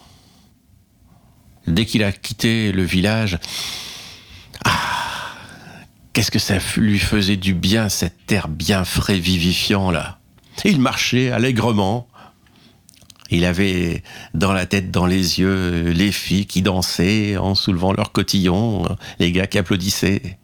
Dès 1.67 1.85
qu'il 1.85 2.05
a 2.05 2.13
quitté 2.13 2.71
le 2.71 2.85
village, 2.85 3.39
ah, 4.65 4.71
qu'est-ce 6.13 6.31
que 6.31 6.39
ça 6.39 6.59
lui 6.77 7.01
faisait 7.01 7.37
du 7.37 7.55
bien, 7.55 7.89
cette 7.89 8.27
terre 8.27 8.47
bien 8.47 8.85
frais, 8.85 9.19
vivifiant 9.19 9.91
là. 9.91 10.21
Il 10.65 10.81
marchait 10.81 11.33
allègrement. 11.33 12.07
Il 13.31 13.45
avait 13.45 14.05
dans 14.33 14.53
la 14.53 14.67
tête, 14.67 14.93
dans 14.93 15.07
les 15.07 15.41
yeux, 15.41 15.91
les 15.91 16.13
filles 16.13 16.47
qui 16.47 16.63
dansaient 16.63 17.37
en 17.37 17.57
soulevant 17.57 17.93
leur 17.93 18.13
cotillon, 18.13 18.87
les 19.19 19.33
gars 19.33 19.49
qui 19.49 19.59
applaudissaient. 19.59 20.39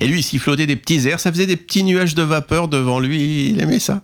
Et 0.00 0.06
lui, 0.06 0.22
s'il 0.22 0.38
flottait 0.38 0.66
des 0.66 0.76
petits 0.76 1.08
airs, 1.08 1.18
ça 1.18 1.32
faisait 1.32 1.46
des 1.46 1.56
petits 1.56 1.82
nuages 1.82 2.14
de 2.14 2.22
vapeur 2.22 2.68
devant 2.68 3.00
lui, 3.00 3.48
il 3.48 3.60
aimait 3.60 3.80
ça. 3.80 4.02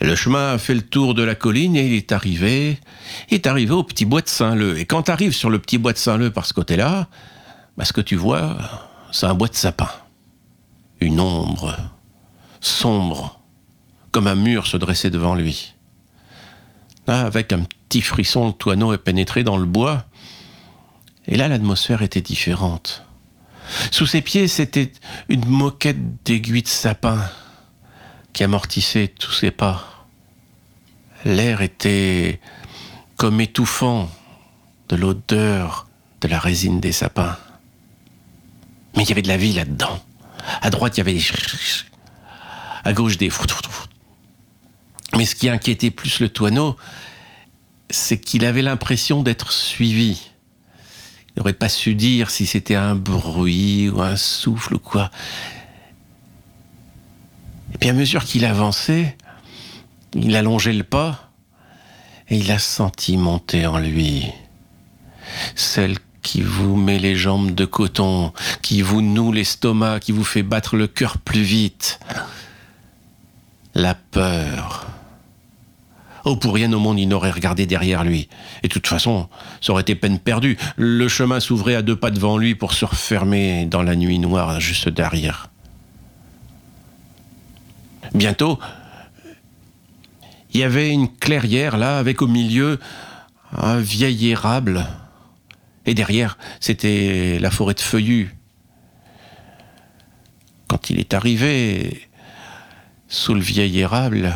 Le 0.00 0.14
chemin 0.14 0.52
a 0.52 0.58
fait 0.58 0.74
le 0.74 0.82
tour 0.82 1.14
de 1.14 1.22
la 1.22 1.34
colline 1.34 1.74
et 1.74 1.86
il 1.86 1.94
est 1.94 2.12
arrivé, 2.12 2.78
il 3.30 3.34
est 3.34 3.46
arrivé 3.46 3.72
au 3.72 3.82
petit 3.82 4.04
bois 4.04 4.20
de 4.20 4.28
Saint-Leu. 4.28 4.78
Et 4.78 4.84
quand 4.84 5.04
tu 5.04 5.10
arrives 5.10 5.32
sur 5.32 5.48
le 5.48 5.58
petit 5.58 5.78
bois 5.78 5.92
de 5.92 5.98
Saint-Leu 5.98 6.30
par 6.30 6.44
ce 6.44 6.52
côté-là, 6.52 7.08
bah, 7.76 7.84
ce 7.84 7.92
que 7.92 8.02
tu 8.02 8.16
vois, 8.16 8.58
c'est 9.10 9.26
un 9.26 9.34
bois 9.34 9.48
de 9.48 9.54
sapin. 9.54 9.88
Une 11.00 11.18
ombre 11.20 11.76
sombre 12.60 13.40
comme 14.12 14.26
un 14.26 14.34
mur 14.34 14.66
se 14.66 14.76
dressait 14.76 15.10
devant 15.10 15.34
lui. 15.34 15.74
Là, 17.06 17.20
avec 17.20 17.52
un 17.52 17.62
petit 17.88 18.00
frisson, 18.02 18.48
le 18.48 18.52
toineau 18.52 18.92
est 18.92 18.98
pénétré 18.98 19.44
dans 19.44 19.56
le 19.56 19.66
bois. 19.66 20.04
Et 21.26 21.36
là, 21.36 21.48
l'atmosphère 21.48 22.02
était 22.02 22.20
différente. 22.20 23.04
Sous 23.90 24.06
ses 24.06 24.22
pieds, 24.22 24.48
c'était 24.48 24.92
une 25.28 25.44
moquette 25.46 26.22
d'aiguilles 26.24 26.62
de 26.62 26.68
sapin 26.68 27.18
qui 28.36 28.44
amortissait 28.44 29.08
tous 29.08 29.32
ses 29.32 29.50
pas. 29.50 30.06
L'air 31.24 31.62
était 31.62 32.38
comme 33.16 33.40
étouffant 33.40 34.10
de 34.90 34.96
l'odeur 34.96 35.88
de 36.20 36.28
la 36.28 36.38
résine 36.38 36.78
des 36.78 36.92
sapins. 36.92 37.38
Mais 38.94 39.04
il 39.04 39.08
y 39.08 39.12
avait 39.12 39.22
de 39.22 39.28
la 39.28 39.38
vie 39.38 39.54
là-dedans. 39.54 40.04
À 40.60 40.68
droite, 40.68 40.98
il 40.98 40.98
y 40.98 41.00
avait 41.00 41.14
des... 41.14 41.24
À 42.84 42.92
gauche, 42.92 43.16
des... 43.16 43.30
Mais 45.16 45.24
ce 45.24 45.34
qui 45.34 45.48
inquiétait 45.48 45.90
plus 45.90 46.20
le 46.20 46.28
toineau, 46.28 46.76
c'est 47.88 48.18
qu'il 48.18 48.44
avait 48.44 48.60
l'impression 48.60 49.22
d'être 49.22 49.50
suivi. 49.50 50.30
Il 51.30 51.38
n'aurait 51.38 51.54
pas 51.54 51.70
su 51.70 51.94
dire 51.94 52.28
si 52.28 52.44
c'était 52.44 52.74
un 52.74 52.96
bruit 52.96 53.88
ou 53.88 54.02
un 54.02 54.16
souffle 54.16 54.74
ou 54.74 54.78
quoi. 54.78 55.10
Et 57.76 57.78
puis 57.78 57.90
à 57.90 57.92
mesure 57.92 58.24
qu'il 58.24 58.46
avançait, 58.46 59.18
il 60.14 60.34
allongeait 60.34 60.72
le 60.72 60.82
pas 60.82 61.30
et 62.30 62.38
il 62.38 62.50
a 62.50 62.58
senti 62.58 63.18
monter 63.18 63.66
en 63.66 63.76
lui 63.76 64.24
celle 65.54 65.98
qui 66.22 66.40
vous 66.40 66.74
met 66.74 66.98
les 66.98 67.16
jambes 67.16 67.54
de 67.54 67.66
coton, 67.66 68.32
qui 68.62 68.80
vous 68.80 69.02
noue 69.02 69.30
l'estomac, 69.30 70.00
qui 70.00 70.12
vous 70.12 70.24
fait 70.24 70.42
battre 70.42 70.74
le 70.76 70.86
cœur 70.86 71.18
plus 71.18 71.42
vite. 71.42 72.00
La 73.74 73.94
peur. 73.94 74.86
Oh, 76.24 76.36
pour 76.36 76.54
rien 76.54 76.72
au 76.72 76.78
monde, 76.78 76.98
il 76.98 77.08
n'aurait 77.08 77.30
regardé 77.30 77.66
derrière 77.66 78.04
lui. 78.04 78.30
Et 78.62 78.68
de 78.68 78.72
toute 78.72 78.86
façon, 78.86 79.28
ça 79.60 79.72
aurait 79.72 79.82
été 79.82 79.94
peine 79.94 80.18
perdue. 80.18 80.56
Le 80.78 81.08
chemin 81.08 81.40
s'ouvrait 81.40 81.74
à 81.74 81.82
deux 81.82 81.96
pas 81.96 82.10
devant 82.10 82.38
lui 82.38 82.54
pour 82.54 82.72
se 82.72 82.86
refermer 82.86 83.66
dans 83.66 83.82
la 83.82 83.96
nuit 83.96 84.18
noire 84.18 84.60
juste 84.60 84.88
derrière. 84.88 85.50
Bientôt, 88.16 88.58
il 90.50 90.60
y 90.60 90.62
avait 90.62 90.88
une 90.88 91.14
clairière 91.14 91.76
là, 91.76 91.98
avec 91.98 92.22
au 92.22 92.26
milieu 92.26 92.80
un 93.52 93.78
vieil 93.78 94.30
érable. 94.30 94.86
Et 95.84 95.92
derrière, 95.92 96.38
c'était 96.58 97.38
la 97.38 97.50
forêt 97.50 97.74
de 97.74 97.80
feuillus. 97.80 98.34
Quand 100.66 100.88
il 100.88 100.98
est 100.98 101.12
arrivé 101.12 102.08
sous 103.06 103.34
le 103.34 103.40
vieil 103.40 103.80
érable, 103.80 104.32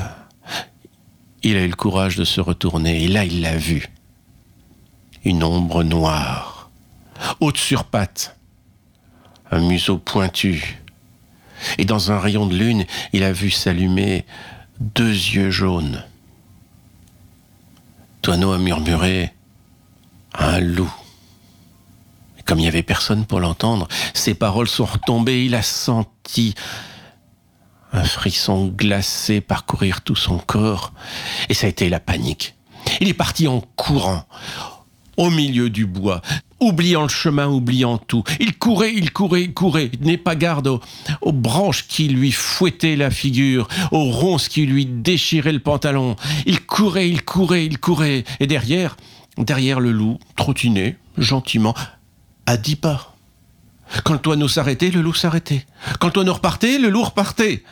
il 1.43 1.57
a 1.57 1.65
eu 1.65 1.69
le 1.69 1.75
courage 1.75 2.17
de 2.17 2.25
se 2.25 2.43
retourner, 2.43 3.05
et 3.05 3.09
là 3.09 3.25
il 3.25 3.41
l'a 3.41 3.57
vu. 3.57 3.87
Une 5.25 5.43
ombre 5.43 5.85
noire, 5.85 6.71
haute 7.41 7.57
sur 7.57 7.85
pattes, 7.85 8.37
un 9.51 9.61
museau 9.61 9.97
pointu. 9.97 10.77
Et 11.79 11.85
dans 11.85 12.13
un 12.13 12.19
rayon 12.19 12.47
de 12.47 12.57
lune, 12.57 12.85
il 13.13 13.23
a 13.23 13.33
vu 13.33 13.51
s'allumer 13.51 14.25
deux 14.81 15.13
yeux 15.13 15.51
jaunes. 15.51 16.05
Toineau 18.23 18.53
a 18.53 18.59
murmuré 18.59 19.33
Un 20.35 20.61
loup. 20.61 20.93
Comme 22.45 22.59
il 22.59 22.63
n'y 22.63 22.69
avait 22.69 22.83
personne 22.83 23.27
pour 23.27 23.41
l'entendre, 23.41 23.87
ses 24.15 24.35
paroles 24.35 24.69
sont 24.69 24.85
retombées, 24.85 25.45
il 25.45 25.55
a 25.55 25.63
senti 25.63 26.55
un 27.93 28.05
frisson 28.05 28.67
glacé 28.67 29.41
parcourir 29.41 30.01
tout 30.03 30.17
son 30.17 30.39
corps, 30.39 30.93
et 31.49 31.55
ça 31.55 31.67
a 31.67 31.71
été 31.71 31.89
la 31.89 32.01
panique. 32.01 32.55
Il 33.01 33.09
est 33.09 33.15
parti 33.15 33.49
en 33.49 33.61
courant, 33.77 34.25
au 35.17 35.31
milieu 35.31 35.71
du 35.71 35.87
bois, 35.87 36.23
oubliant 36.61 37.03
le 37.03 37.09
chemin, 37.09 37.49
oubliant 37.49 37.99
tout. 37.99 38.23
Il 38.39 38.57
courait, 38.57 38.93
il 38.95 39.13
courait, 39.13 39.43
il 39.43 39.55
courait, 39.55 39.91
il 39.93 40.07
n'est 40.07 40.19
pas 40.19 40.37
garde 40.37 40.81
aux, 41.21 41.33
branches 41.33 41.87
qui 41.89 42.09
lui 42.09 42.33
fouettaient 42.33 42.97
la 42.97 43.11
figure, 43.11 43.69
aux 43.91 44.11
ronces 44.11 44.49
qui 44.49 44.67
lui 44.67 44.87
déchiraient 44.87 45.53
le 45.53 45.61
pantalon. 45.61 46.17
Il 46.47 46.61
courait, 46.61 47.09
il 47.09 47.23
courait, 47.25 47.67
il 47.67 47.79
courait, 47.79 48.25
et 48.41 48.47
derrière, 48.47 48.97
derrière 49.39 49.81
le 49.81 49.93
loup, 49.93 50.19
trottinait, 50.37 50.97
gentiment, 51.19 51.75
à 52.47 52.57
dix 52.57 52.77
pas. 52.77 53.17
Quand 54.05 54.13
le 54.13 54.21
toineau 54.21 54.49
s'arrêtait, 54.49 54.91
le 54.91 55.01
loup 55.01 55.15
s'arrêtait. 55.15 55.67
Quand 55.99 56.09
le 56.09 56.13
toineau 56.13 56.35
repartait, 56.35 56.79
le 56.79 56.89
loup 56.89 57.03
repartait. 57.03 57.65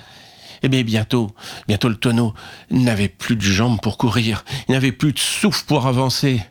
Eh 0.63 0.69
bien, 0.69 0.83
bientôt, 0.83 1.31
bientôt 1.69 1.89
le 1.89 1.97
tonneau 1.97 2.35
n'avait 2.71 3.09
plus 3.09 3.37
de 3.37 3.43
jambes 3.43 3.81
pour 3.81 3.97
courir, 3.97 4.45
il 4.69 4.73
n'avait 4.73 4.93
plus 4.93 5.13
de 5.13 5.19
souffle 5.19 5.65
pour 5.67 5.87
avancer. 5.87 6.43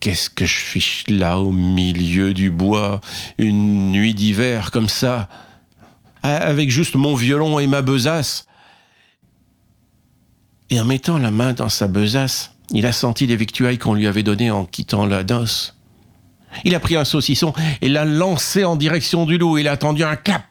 Qu'est-ce 0.00 0.30
que 0.30 0.46
je 0.46 0.54
fiche 0.54 1.04
là 1.08 1.38
au 1.38 1.50
milieu 1.50 2.32
du 2.32 2.50
bois, 2.50 3.00
une 3.36 3.90
nuit 3.90 4.14
d'hiver 4.14 4.70
comme 4.70 4.88
ça, 4.88 5.28
avec 6.22 6.70
juste 6.70 6.94
mon 6.94 7.14
violon 7.14 7.58
et 7.58 7.66
ma 7.66 7.82
besace 7.82 8.46
Et 10.70 10.80
en 10.80 10.84
mettant 10.84 11.18
la 11.18 11.30
main 11.30 11.52
dans 11.52 11.68
sa 11.68 11.88
besace, 11.88 12.52
il 12.70 12.86
a 12.86 12.92
senti 12.92 13.26
les 13.26 13.36
victuailles 13.36 13.78
qu'on 13.78 13.94
lui 13.94 14.06
avait 14.06 14.22
données 14.22 14.50
en 14.50 14.64
quittant 14.64 15.06
la 15.06 15.24
noce. 15.24 15.74
Il 16.64 16.74
a 16.74 16.80
pris 16.80 16.96
un 16.96 17.04
saucisson 17.04 17.52
et 17.80 17.88
l'a 17.88 18.04
lancé 18.04 18.64
en 18.64 18.76
direction 18.76 19.26
du 19.26 19.36
loup. 19.36 19.58
Il 19.58 19.68
a 19.68 19.72
attendu 19.72 20.04
un 20.04 20.16
clap. 20.16 20.44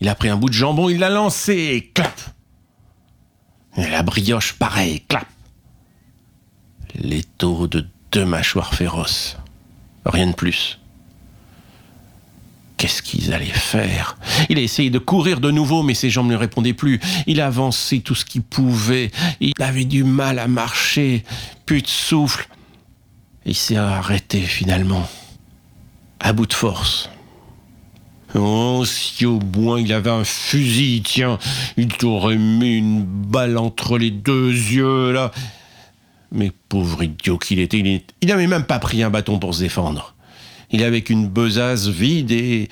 Il 0.00 0.08
a 0.08 0.14
pris 0.14 0.28
un 0.28 0.36
bout 0.36 0.48
de 0.48 0.54
jambon, 0.54 0.88
il 0.88 0.98
l'a 0.98 1.10
lancé 1.10 1.54
et 1.54 1.88
clap. 1.88 2.20
Et 3.76 3.88
la 3.88 4.02
brioche, 4.02 4.54
pareil, 4.54 5.02
clap. 5.08 5.26
L'étau 6.94 7.66
de 7.66 7.86
deux 8.16 8.24
mâchoires 8.24 8.72
féroces. 8.72 9.36
Rien 10.06 10.28
de 10.28 10.32
plus. 10.32 10.78
Qu'est-ce 12.78 13.02
qu'ils 13.02 13.34
allaient 13.34 13.44
faire? 13.44 14.16
Il 14.48 14.56
a 14.56 14.62
essayé 14.62 14.88
de 14.88 14.98
courir 14.98 15.38
de 15.38 15.50
nouveau, 15.50 15.82
mais 15.82 15.92
ses 15.92 16.08
jambes 16.08 16.28
ne 16.28 16.34
répondaient 16.34 16.72
plus. 16.72 16.98
Il 17.26 17.42
a 17.42 17.48
avancé 17.48 18.00
tout 18.00 18.14
ce 18.14 18.24
qu'il 18.24 18.40
pouvait. 18.40 19.10
Il 19.40 19.52
avait 19.60 19.84
du 19.84 20.02
mal 20.02 20.38
à 20.38 20.48
marcher. 20.48 21.24
Plus 21.66 21.82
de 21.82 21.88
souffle. 21.88 22.48
Il 23.44 23.54
s'est 23.54 23.76
arrêté 23.76 24.40
finalement, 24.40 25.06
à 26.18 26.32
bout 26.32 26.46
de 26.46 26.54
force. 26.54 27.10
Oh, 28.34 28.82
si 28.86 29.26
au 29.26 29.40
moins 29.40 29.78
il 29.78 29.92
avait 29.92 30.08
un 30.08 30.24
fusil, 30.24 31.02
tiens, 31.04 31.38
il 31.76 31.88
t'aurait 31.88 32.38
mis 32.38 32.78
une 32.78 33.04
balle 33.04 33.58
entre 33.58 33.98
les 33.98 34.10
deux 34.10 34.52
yeux, 34.52 35.12
là. 35.12 35.32
Mais 36.32 36.52
pauvre 36.68 37.02
idiot 37.02 37.38
qu'il 37.38 37.60
était, 37.60 37.78
il 38.20 38.28
n'avait 38.28 38.46
même 38.46 38.64
pas 38.64 38.78
pris 38.78 39.02
un 39.02 39.10
bâton 39.10 39.38
pour 39.38 39.54
se 39.54 39.60
défendre. 39.60 40.14
Il 40.70 40.82
avait 40.82 41.02
qu'une 41.02 41.28
besace 41.28 41.86
vide 41.86 42.32
et, 42.32 42.68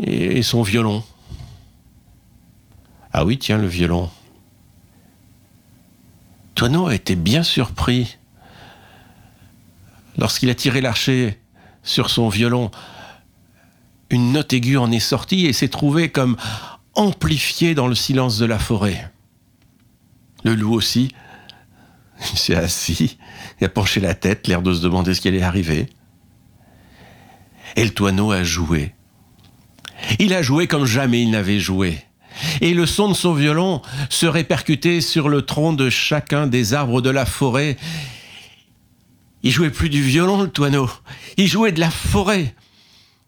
et 0.00 0.42
son 0.42 0.62
violon. 0.62 1.04
Ah 3.12 3.24
oui, 3.24 3.38
tiens, 3.38 3.58
le 3.58 3.66
violon. 3.66 4.10
Toineau 6.54 6.86
a 6.86 6.94
été 6.94 7.16
bien 7.16 7.42
surpris 7.42 8.16
lorsqu'il 10.16 10.50
a 10.50 10.54
tiré 10.54 10.80
l'archer 10.80 11.38
sur 11.82 12.10
son 12.10 12.28
violon, 12.28 12.70
une 14.10 14.32
note 14.32 14.52
aiguë 14.52 14.76
en 14.76 14.90
est 14.90 15.00
sortie 15.00 15.46
et 15.46 15.52
s'est 15.52 15.68
trouvée 15.68 16.10
comme 16.10 16.36
amplifiée 16.94 17.74
dans 17.74 17.88
le 17.88 17.94
silence 17.94 18.38
de 18.38 18.46
la 18.46 18.58
forêt. 18.58 19.10
Le 20.44 20.54
loup 20.54 20.72
aussi, 20.72 21.12
il 22.32 22.38
s'est 22.38 22.54
assis, 22.54 23.18
il 23.60 23.64
a 23.64 23.68
penché 23.68 24.00
la 24.00 24.14
tête, 24.14 24.46
l'air 24.46 24.62
de 24.62 24.72
se 24.72 24.82
demander 24.82 25.14
ce 25.14 25.20
qui 25.20 25.28
allait 25.28 25.42
arriver. 25.42 25.88
Et 27.76 27.84
le 27.84 27.90
toineau 27.90 28.30
a 28.30 28.42
joué. 28.42 28.94
Il 30.18 30.34
a 30.34 30.42
joué 30.42 30.66
comme 30.66 30.86
jamais 30.86 31.22
il 31.22 31.30
n'avait 31.30 31.60
joué. 31.60 31.98
Et 32.60 32.74
le 32.74 32.86
son 32.86 33.08
de 33.08 33.14
son 33.14 33.32
violon 33.32 33.80
se 34.10 34.26
répercutait 34.26 35.00
sur 35.00 35.28
le 35.28 35.42
tronc 35.42 35.72
de 35.72 35.88
chacun 35.88 36.46
des 36.46 36.74
arbres 36.74 37.00
de 37.00 37.10
la 37.10 37.26
forêt 37.26 37.76
il 39.44 39.50
jouait 39.50 39.70
plus 39.70 39.90
du 39.90 40.02
violon, 40.02 40.40
le 40.42 40.48
toineau. 40.48 40.90
Il 41.36 41.46
jouait 41.46 41.70
de 41.70 41.78
la 41.78 41.90
forêt. 41.90 42.54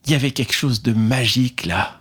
Il 0.07 0.12
y 0.12 0.14
avait 0.14 0.30
quelque 0.30 0.55
chose 0.55 0.82
de 0.82 0.95
magique 0.95 1.66
là. 1.66 1.95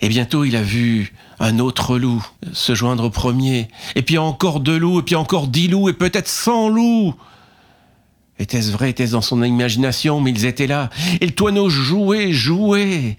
Et 0.00 0.08
bientôt, 0.08 0.44
il 0.44 0.56
a 0.56 0.62
vu 0.62 1.12
un 1.40 1.58
autre 1.58 1.98
loup 1.98 2.24
se 2.52 2.74
joindre 2.74 3.04
au 3.04 3.10
premier. 3.10 3.68
Et 3.94 4.02
puis 4.02 4.18
encore 4.18 4.60
deux 4.60 4.78
loups, 4.78 5.00
et 5.00 5.02
puis 5.02 5.14
encore 5.14 5.48
dix 5.48 5.68
loups, 5.68 5.88
et 5.88 5.92
peut-être 5.92 6.28
cent 6.28 6.68
loups. 6.68 7.14
Était-ce 8.38 8.70
vrai, 8.70 8.90
était-ce 8.90 9.12
dans 9.12 9.22
son 9.22 9.42
imagination, 9.42 10.20
mais 10.20 10.30
ils 10.30 10.44
étaient 10.44 10.66
là. 10.66 10.90
Et 11.20 11.26
le 11.26 11.32
toineau 11.32 11.70
jouait, 11.70 12.32
jouait. 12.32 13.18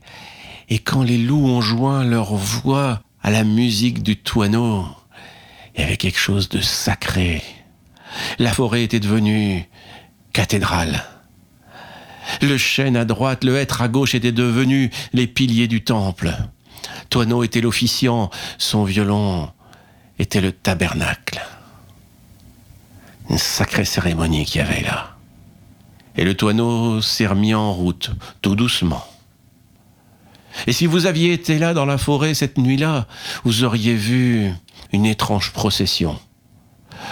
Et 0.69 0.79
quand 0.79 1.01
les 1.01 1.17
loups 1.17 1.47
ont 1.47 1.61
joint 1.61 2.03
leur 2.03 2.35
voix 2.35 3.01
à 3.23 3.31
la 3.31 3.43
musique 3.43 4.03
du 4.03 4.15
toineau, 4.15 4.85
il 5.75 5.81
y 5.81 5.83
avait 5.83 5.97
quelque 5.97 6.19
chose 6.19 6.49
de 6.49 6.61
sacré, 6.61 7.41
la 8.39 8.51
forêt 8.51 8.83
était 8.83 8.99
devenue 8.99 9.67
cathédrale. 10.33 11.03
Le 12.41 12.57
chêne 12.57 12.97
à 12.97 13.05
droite, 13.05 13.43
le 13.43 13.57
hêtre 13.57 13.81
à 13.81 13.87
gauche 13.87 14.13
étaient 14.13 14.31
devenus 14.31 14.89
les 15.13 15.27
piliers 15.27 15.67
du 15.67 15.83
temple. 15.83 16.35
Toineau 17.09 17.43
était 17.43 17.61
l'officiant, 17.61 18.29
son 18.57 18.83
violon 18.83 19.49
était 20.19 20.41
le 20.41 20.51
tabernacle. 20.51 21.41
Une 23.29 23.37
sacrée 23.37 23.85
cérémonie 23.85 24.45
qu'il 24.45 24.61
y 24.61 24.63
avait 24.63 24.81
là. 24.81 25.15
Et 26.15 26.23
le 26.23 26.35
Toineau 26.35 27.01
s'est 27.01 27.27
remis 27.27 27.53
en 27.53 27.73
route, 27.73 28.11
tout 28.41 28.55
doucement. 28.55 29.05
Et 30.65 30.73
si 30.73 30.87
vous 30.87 31.05
aviez 31.05 31.33
été 31.33 31.59
là 31.59 31.73
dans 31.73 31.85
la 31.85 31.97
forêt 31.97 32.33
cette 32.33 32.57
nuit-là, 32.57 33.05
vous 33.43 33.63
auriez 33.63 33.93
vu 33.93 34.51
une 34.91 35.05
étrange 35.05 35.51
procession. 35.51 36.19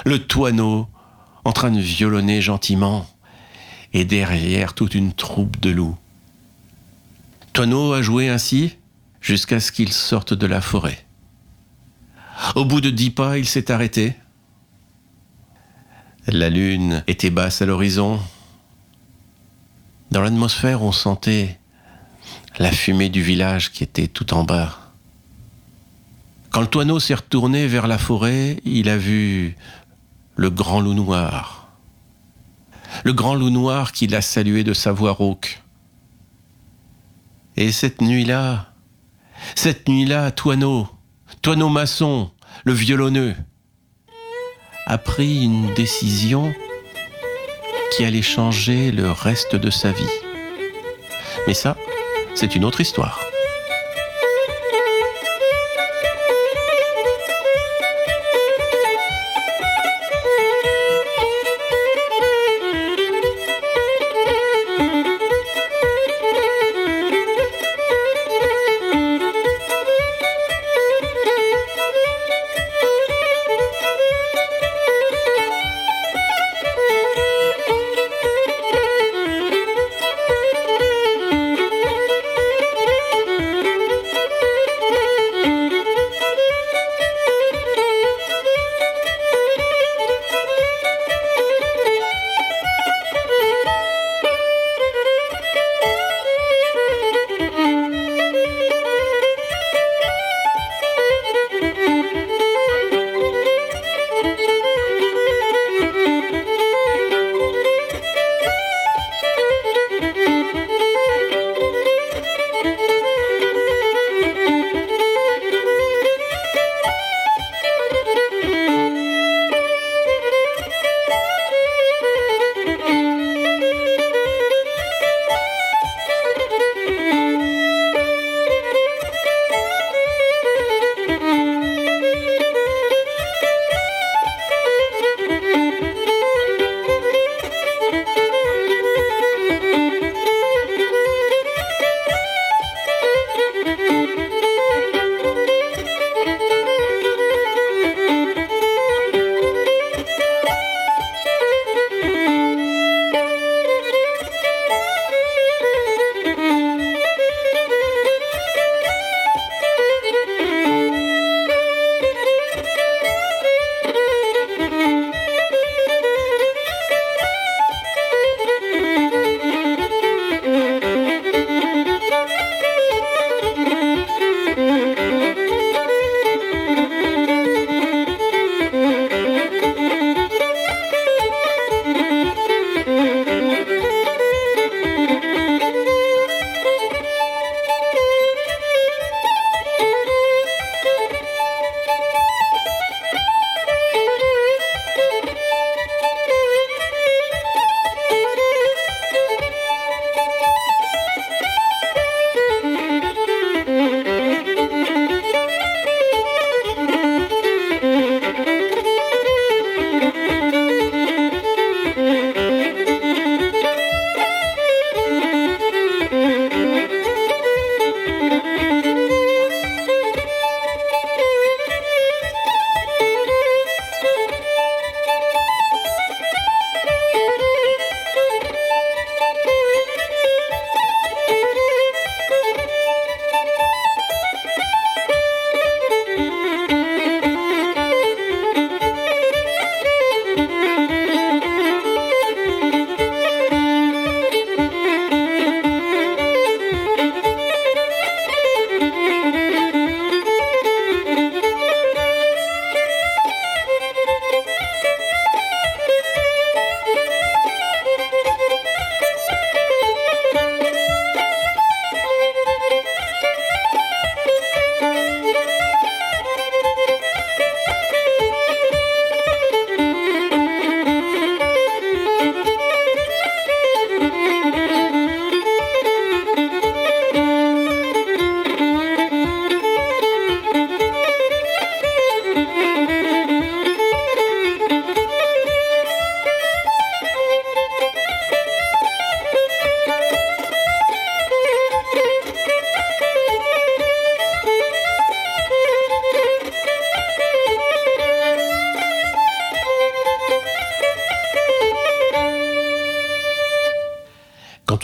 Le 0.06 0.20
Toineau 0.20 0.88
en 1.44 1.52
train 1.52 1.70
de 1.70 1.80
violonner 1.80 2.42
gentiment, 2.42 3.06
et 3.94 4.04
derrière 4.04 4.74
toute 4.74 4.94
une 4.94 5.14
troupe 5.14 5.60
de 5.62 5.70
loups. 5.70 5.96
Toineau 7.54 7.94
a 7.94 8.02
joué 8.02 8.28
ainsi 8.28 8.76
jusqu'à 9.26 9.60
ce 9.60 9.72
qu'il 9.72 9.92
sorte 9.92 10.36
de 10.36 10.46
la 10.46 10.62
forêt. 10.62 11.04
Au 12.54 12.64
bout 12.64 12.80
de 12.80 12.92
dix 12.92 13.10
pas, 13.10 13.40
il 13.40 13.48
s'est 13.48 13.72
arrêté. 13.72 14.16
La 16.28 16.52
lune 16.52 17.04
était 17.08 17.32
basse 17.32 17.64
à 17.64 17.66
l'horizon. 17.66 18.20
Dans 20.12 20.22
l'atmosphère, 20.22 20.84
on 20.84 20.92
sentait 20.92 21.60
la 22.60 22.72
fumée 22.72 23.10
du 23.10 23.24
village 23.24 23.72
qui 23.72 23.84
était 23.84 24.08
tout 24.08 24.32
en 24.36 24.44
bas. 24.44 24.78
Quand 26.52 26.62
le 26.62 26.68
toineau 26.68 27.00
s'est 27.00 27.16
retourné 27.16 27.66
vers 27.66 27.88
la 27.88 27.98
forêt, 27.98 28.62
il 28.64 28.90
a 28.90 28.98
vu 28.98 29.56
le 30.36 30.52
grand 30.52 30.82
loup 30.82 30.94
noir. 30.94 31.70
Le 33.04 33.12
grand 33.12 33.34
loup 33.34 33.50
noir 33.50 33.92
qui 33.92 34.06
l'a 34.06 34.22
salué 34.22 34.64
de 34.64 34.74
sa 34.74 34.92
voix 34.92 35.14
rauque. 35.14 35.64
Et 37.58 37.72
cette 37.72 38.02
nuit-là, 38.02 38.75
cette 39.56 39.88
nuit-là, 39.88 40.32
Toineau, 40.32 40.88
Toineau 41.42 41.70
maçon, 41.70 42.32
le 42.64 42.74
violonneux, 42.74 43.36
a 44.88 44.98
pris 44.98 45.44
une 45.44 45.74
décision 45.74 46.54
qui 47.92 48.06
allait 48.06 48.22
changer 48.22 48.92
le 48.92 49.12
reste 49.12 49.56
de 49.56 49.70
sa 49.70 49.92
vie. 49.92 50.04
Mais 51.48 51.54
ça, 51.54 51.76
c'est 52.36 52.56
une 52.56 52.66
autre 52.66 52.82
histoire. 52.82 53.25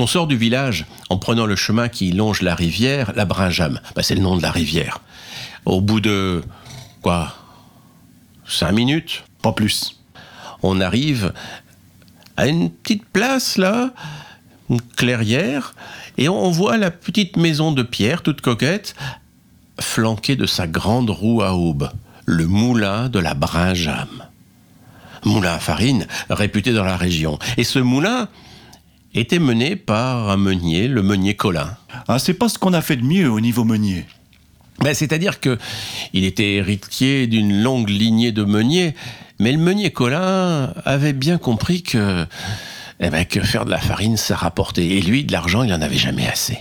On 0.01 0.07
sort 0.07 0.25
du 0.25 0.35
village 0.35 0.87
en 1.09 1.17
prenant 1.17 1.45
le 1.45 1.55
chemin 1.55 1.87
qui 1.87 2.11
longe 2.11 2.41
la 2.41 2.55
rivière, 2.55 3.13
la 3.15 3.25
Brinjame, 3.25 3.79
bah, 3.95 4.01
c'est 4.01 4.15
le 4.15 4.21
nom 4.21 4.35
de 4.35 4.41
la 4.41 4.49
rivière. 4.49 4.99
Au 5.65 5.79
bout 5.79 5.99
de 5.99 6.41
quoi 7.03 7.35
Cinq 8.47 8.71
minutes 8.71 9.23
Pas 9.43 9.51
plus. 9.51 9.99
On 10.63 10.81
arrive 10.81 11.33
à 12.35 12.47
une 12.47 12.71
petite 12.71 13.05
place 13.05 13.57
là, 13.57 13.91
une 14.71 14.81
clairière, 14.81 15.75
et 16.17 16.29
on 16.29 16.49
voit 16.49 16.77
la 16.77 16.89
petite 16.89 17.37
maison 17.37 17.71
de 17.71 17.83
pierre 17.83 18.23
toute 18.23 18.41
coquette, 18.41 18.95
flanquée 19.79 20.35
de 20.35 20.47
sa 20.47 20.65
grande 20.65 21.11
roue 21.11 21.43
à 21.43 21.53
aube, 21.53 21.91
le 22.25 22.47
moulin 22.47 23.07
de 23.07 23.19
la 23.19 23.35
Brinjame. 23.35 24.25
Moulin 25.25 25.53
à 25.53 25.59
farine, 25.59 26.07
réputé 26.31 26.73
dans 26.73 26.85
la 26.85 26.97
région. 26.97 27.37
Et 27.57 27.63
ce 27.63 27.77
moulin 27.77 28.27
était 29.13 29.39
mené 29.39 29.75
par 29.75 30.29
un 30.29 30.37
meunier, 30.37 30.87
le 30.87 31.01
meunier 31.03 31.35
Colin. 31.35 31.75
Ah, 32.07 32.19
c'est 32.19 32.33
pas 32.33 32.49
ce 32.49 32.57
qu'on 32.57 32.73
a 32.73 32.81
fait 32.81 32.95
de 32.95 33.03
mieux 33.03 33.29
au 33.29 33.39
niveau 33.39 33.63
meunier. 33.63 34.05
Ben, 34.79 34.93
C'est-à-dire 34.93 35.39
que 35.39 35.57
il 36.13 36.23
était 36.25 36.53
héritier 36.55 37.27
d'une 37.27 37.61
longue 37.61 37.89
lignée 37.89 38.31
de 38.31 38.43
meuniers, 38.43 38.95
mais 39.39 39.51
le 39.51 39.57
meunier 39.57 39.91
Colin 39.91 40.73
avait 40.85 41.13
bien 41.13 41.37
compris 41.37 41.83
que, 41.83 42.25
eh 42.99 43.09
ben, 43.09 43.25
que 43.25 43.41
faire 43.41 43.65
de 43.65 43.71
la 43.71 43.79
farine, 43.79 44.17
ça 44.17 44.35
rapportait. 44.35 44.87
Et 44.87 45.01
lui, 45.01 45.23
de 45.23 45.31
l'argent, 45.31 45.63
il 45.63 45.69
n'en 45.69 45.81
avait 45.81 45.97
jamais 45.97 46.27
assez. 46.27 46.57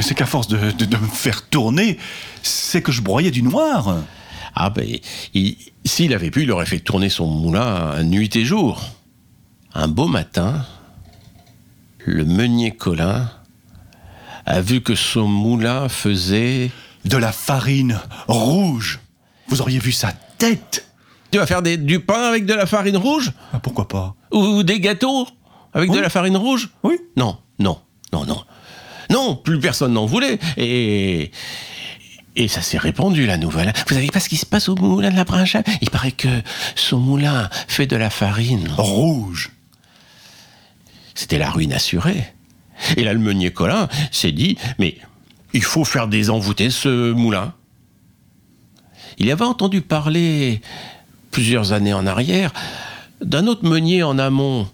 C'est 0.00 0.14
qu'à 0.14 0.26
force 0.26 0.48
de, 0.48 0.72
de- 0.72 0.84
de 0.84 0.96
me 0.96 1.06
faire 1.06 1.48
tourner, 1.48 1.96
c'est 2.42 2.82
que 2.82 2.92
je 2.92 3.00
broyais 3.00 3.30
du 3.30 3.42
noir. 3.42 3.96
Ah 4.54 4.70
ben, 4.70 4.84
il- 5.32 5.56
s'il 5.84 6.12
avait 6.12 6.30
pu, 6.30 6.42
il 6.42 6.50
aurait 6.50 6.66
fait 6.66 6.80
tourner 6.80 7.08
son 7.08 7.26
moulin 7.26 8.02
nuit 8.02 8.34
et 8.36 8.44
jour. 8.44 8.82
Un 9.74 9.88
beau 9.88 10.08
matin, 10.08 10.64
le 12.06 12.24
meunier 12.24 12.70
Colin 12.70 13.28
a 14.46 14.60
vu 14.60 14.80
que 14.80 14.94
son 14.94 15.26
moulin 15.28 15.88
faisait... 15.88 16.70
De 17.04 17.16
la 17.16 17.30
farine 17.30 18.00
rouge. 18.26 18.98
Vous 19.48 19.60
auriez 19.60 19.78
vu 19.78 19.92
sa 19.92 20.12
tête. 20.38 20.88
Tu 21.30 21.38
vas 21.38 21.46
faire 21.46 21.62
des- 21.62 21.76
du 21.76 22.00
pain 22.00 22.28
avec 22.28 22.46
de 22.46 22.54
la 22.54 22.66
farine 22.66 22.96
rouge? 22.96 23.30
Ah, 23.52 23.60
pourquoi 23.60 23.86
pas 23.86 24.16
Ou 24.32 24.64
des 24.64 24.80
gâteaux 24.80 25.28
avec 25.72 25.90
de 25.92 25.98
la 26.00 26.08
farine 26.10 26.36
rouge? 26.36 26.70
Oui. 26.82 26.96
Non, 27.16 27.38
non, 27.60 27.78
non, 28.12 28.24
non. 28.24 28.42
Non, 29.10 29.36
plus 29.36 29.60
personne 29.60 29.92
n'en 29.92 30.06
voulait. 30.06 30.40
Et... 30.56 31.30
Et 32.34 32.48
ça 32.48 32.60
s'est 32.60 32.76
répandu, 32.78 33.24
la 33.24 33.38
nouvelle. 33.38 33.72
Vous 33.88 33.94
savez 33.94 34.08
pas 34.08 34.18
ce 34.20 34.28
qui 34.28 34.36
se 34.36 34.44
passe 34.46 34.68
au 34.68 34.74
moulin 34.74 35.10
de 35.10 35.16
la 35.16 35.24
Brinchale? 35.24 35.64
Il 35.80 35.90
paraît 35.90 36.10
que 36.12 36.28
son 36.74 36.98
moulin 36.98 37.48
fait 37.68 37.86
de 37.86 37.96
la 37.96 38.10
farine. 38.10 38.68
Rouge. 38.76 39.52
C'était 41.16 41.38
la 41.38 41.50
ruine 41.50 41.72
assurée. 41.72 42.24
Et 42.96 43.02
là, 43.02 43.14
le 43.14 43.18
meunier 43.18 43.50
Colin 43.50 43.88
s'est 44.12 44.32
dit, 44.32 44.58
mais 44.78 44.98
il 45.54 45.62
faut 45.62 45.84
faire 45.84 46.08
désenvoûter 46.08 46.68
ce 46.70 47.12
moulin. 47.12 47.54
Il 49.18 49.30
avait 49.30 49.46
entendu 49.46 49.80
parler, 49.80 50.60
plusieurs 51.30 51.72
années 51.72 51.94
en 51.94 52.06
arrière, 52.06 52.52
d'un 53.22 53.46
autre 53.46 53.64
meunier 53.64 54.02
en 54.02 54.18
amont, 54.18 54.68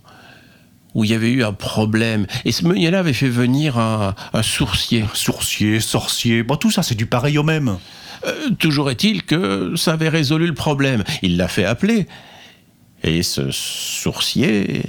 où 0.94 1.04
il 1.04 1.12
y 1.12 1.14
avait 1.14 1.30
eu 1.30 1.44
un 1.44 1.52
problème. 1.52 2.26
Et 2.44 2.50
ce 2.50 2.66
meunier-là 2.66 2.98
avait 2.98 3.12
fait 3.12 3.28
venir 3.28 3.78
un, 3.78 4.16
un 4.32 4.42
sourcier. 4.42 5.04
Sourcier, 5.14 5.78
sorcier, 5.78 6.42
bon, 6.42 6.56
tout 6.56 6.72
ça 6.72 6.82
c'est 6.82 6.96
du 6.96 7.06
pareil 7.06 7.38
au 7.38 7.44
même. 7.44 7.78
Euh, 8.26 8.50
toujours 8.58 8.90
est-il 8.90 9.22
que 9.22 9.74
ça 9.76 9.92
avait 9.92 10.08
résolu 10.08 10.48
le 10.48 10.54
problème. 10.54 11.04
Il 11.22 11.36
l'a 11.36 11.46
fait 11.46 11.64
appeler. 11.64 12.08
Et 13.04 13.22
ce 13.22 13.50
sourcier 13.52 14.82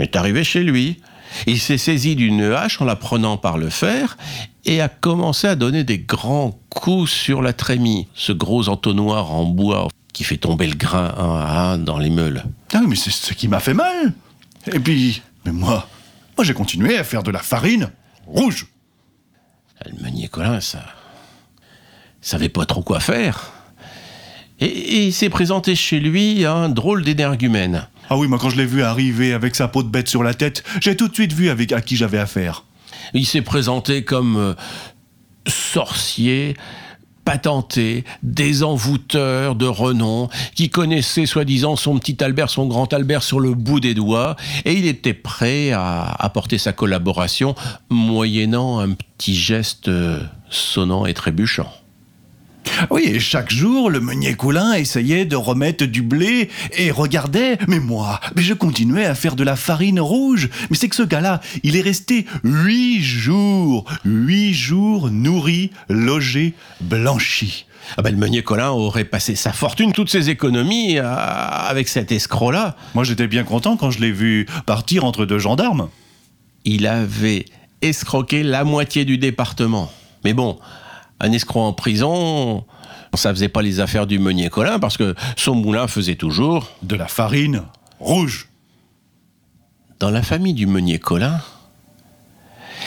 est 0.00 0.16
arrivé 0.16 0.44
chez 0.44 0.62
lui. 0.62 1.00
Il 1.46 1.58
s'est 1.58 1.78
saisi 1.78 2.16
d'une 2.16 2.42
hache 2.42 2.80
en 2.80 2.84
la 2.84 2.96
prenant 2.96 3.36
par 3.36 3.58
le 3.58 3.70
fer 3.70 4.16
et 4.64 4.80
a 4.80 4.88
commencé 4.88 5.46
à 5.46 5.56
donner 5.56 5.84
des 5.84 5.98
grands 5.98 6.58
coups 6.70 7.10
sur 7.10 7.42
la 7.42 7.52
trémie, 7.52 8.08
ce 8.14 8.32
gros 8.32 8.68
entonnoir 8.68 9.32
en 9.32 9.44
bois 9.44 9.88
qui 10.12 10.24
fait 10.24 10.36
tomber 10.36 10.66
le 10.66 10.74
grain 10.74 11.14
un 11.16 11.40
à 11.40 11.60
un 11.72 11.78
dans 11.78 11.98
les 11.98 12.10
meules. 12.10 12.44
Ah, 12.72 12.80
mais 12.86 12.96
c'est 12.96 13.10
ce 13.10 13.32
qui 13.34 13.48
m'a 13.48 13.60
fait 13.60 13.74
mal. 13.74 14.12
Et 14.72 14.80
puis, 14.80 15.22
mais 15.44 15.52
moi, 15.52 15.88
moi 16.36 16.44
j'ai 16.44 16.54
continué 16.54 16.98
à 16.98 17.04
faire 17.04 17.22
de 17.22 17.30
la 17.30 17.38
farine 17.38 17.90
rouge. 18.26 18.66
Le 19.86 20.02
meunier 20.02 20.28
Colin, 20.28 20.60
ça 20.60 20.82
savait 22.20 22.48
pas 22.48 22.66
trop 22.66 22.82
quoi 22.82 23.00
faire. 23.00 23.52
Et, 24.60 24.66
et 24.66 25.06
il 25.06 25.12
s'est 25.12 25.30
présenté 25.30 25.76
chez 25.76 26.00
lui 26.00 26.44
un 26.44 26.68
drôle 26.68 27.04
d'énergumène. 27.04 27.86
Ah 28.10 28.16
oui, 28.16 28.26
moi 28.26 28.38
quand 28.38 28.50
je 28.50 28.56
l'ai 28.56 28.66
vu 28.66 28.82
arriver 28.82 29.32
avec 29.32 29.54
sa 29.54 29.68
peau 29.68 29.82
de 29.82 29.88
bête 29.88 30.08
sur 30.08 30.22
la 30.22 30.34
tête, 30.34 30.64
j'ai 30.80 30.96
tout 30.96 31.08
de 31.08 31.14
suite 31.14 31.32
vu 31.32 31.50
avec 31.50 31.72
à 31.72 31.80
qui 31.80 31.96
j'avais 31.96 32.18
affaire. 32.18 32.64
Il 33.12 33.26
s'est 33.26 33.42
présenté 33.42 34.02
comme 34.02 34.36
euh, 34.36 34.54
sorcier, 35.46 36.56
patenté, 37.24 38.04
désenvoûteur 38.22 39.54
de 39.54 39.66
renom, 39.66 40.30
qui 40.54 40.70
connaissait 40.70 41.26
soi-disant 41.26 41.76
son 41.76 41.98
petit 41.98 42.22
Albert, 42.24 42.48
son 42.48 42.66
grand 42.66 42.90
Albert 42.94 43.22
sur 43.22 43.40
le 43.40 43.52
bout 43.52 43.80
des 43.80 43.92
doigts, 43.92 44.36
et 44.64 44.72
il 44.72 44.86
était 44.86 45.12
prêt 45.12 45.72
à 45.72 46.04
apporter 46.18 46.56
sa 46.56 46.72
collaboration, 46.72 47.54
moyennant 47.90 48.78
un 48.78 48.92
petit 48.92 49.34
geste 49.34 49.88
euh, 49.88 50.22
sonnant 50.48 51.04
et 51.04 51.12
trébuchant. 51.12 51.70
Oui, 52.90 53.02
et 53.06 53.20
chaque 53.20 53.50
jour, 53.52 53.90
le 53.90 54.00
meunier 54.00 54.34
Coulin 54.34 54.74
essayait 54.74 55.24
de 55.24 55.36
remettre 55.36 55.84
du 55.84 56.02
blé 56.02 56.48
et 56.76 56.90
regardait, 56.90 57.58
mais 57.68 57.80
moi, 57.80 58.20
mais 58.36 58.42
je 58.42 58.54
continuais 58.54 59.04
à 59.04 59.14
faire 59.14 59.36
de 59.36 59.44
la 59.44 59.56
farine 59.56 60.00
rouge. 60.00 60.48
Mais 60.70 60.76
c'est 60.76 60.88
que 60.88 60.96
ce 60.96 61.02
gars-là, 61.02 61.40
il 61.62 61.76
est 61.76 61.80
resté 61.80 62.26
huit 62.44 63.02
jours, 63.02 63.84
huit 64.04 64.54
jours 64.54 65.10
nourri, 65.10 65.70
logé, 65.88 66.54
blanchi. 66.80 67.66
Ah 67.96 68.02
ben, 68.02 68.10
le 68.10 68.18
meunier 68.18 68.42
Colin 68.42 68.70
aurait 68.70 69.04
passé 69.04 69.34
sa 69.34 69.52
fortune, 69.52 69.92
toutes 69.92 70.10
ses 70.10 70.28
économies, 70.30 70.98
à- 70.98 71.06
avec 71.06 71.88
cet 71.88 72.12
escroc-là. 72.12 72.76
Moi, 72.94 73.04
j'étais 73.04 73.26
bien 73.26 73.44
content 73.44 73.76
quand 73.76 73.90
je 73.90 74.00
l'ai 74.00 74.12
vu 74.12 74.46
partir 74.66 75.04
entre 75.04 75.24
deux 75.24 75.38
gendarmes. 75.38 75.88
il 76.64 76.86
avait 76.86 77.46
escroqué 77.80 78.42
la 78.42 78.64
moitié 78.64 79.04
du 79.06 79.16
département. 79.16 79.90
Mais 80.24 80.34
bon, 80.34 80.58
un 81.20 81.32
escroc 81.32 81.60
en 81.60 81.72
prison, 81.72 82.64
ça 83.14 83.30
faisait 83.30 83.48
pas 83.48 83.62
les 83.62 83.80
affaires 83.80 84.06
du 84.06 84.18
meunier 84.18 84.48
Colin 84.48 84.78
parce 84.78 84.96
que 84.96 85.14
son 85.36 85.54
moulin 85.54 85.88
faisait 85.88 86.14
toujours. 86.14 86.70
De 86.82 86.96
la 86.96 87.08
farine 87.08 87.62
rouge. 88.00 88.48
Dans 89.98 90.10
la 90.10 90.22
famille 90.22 90.54
du 90.54 90.66
meunier 90.66 90.98
Colin, 90.98 91.40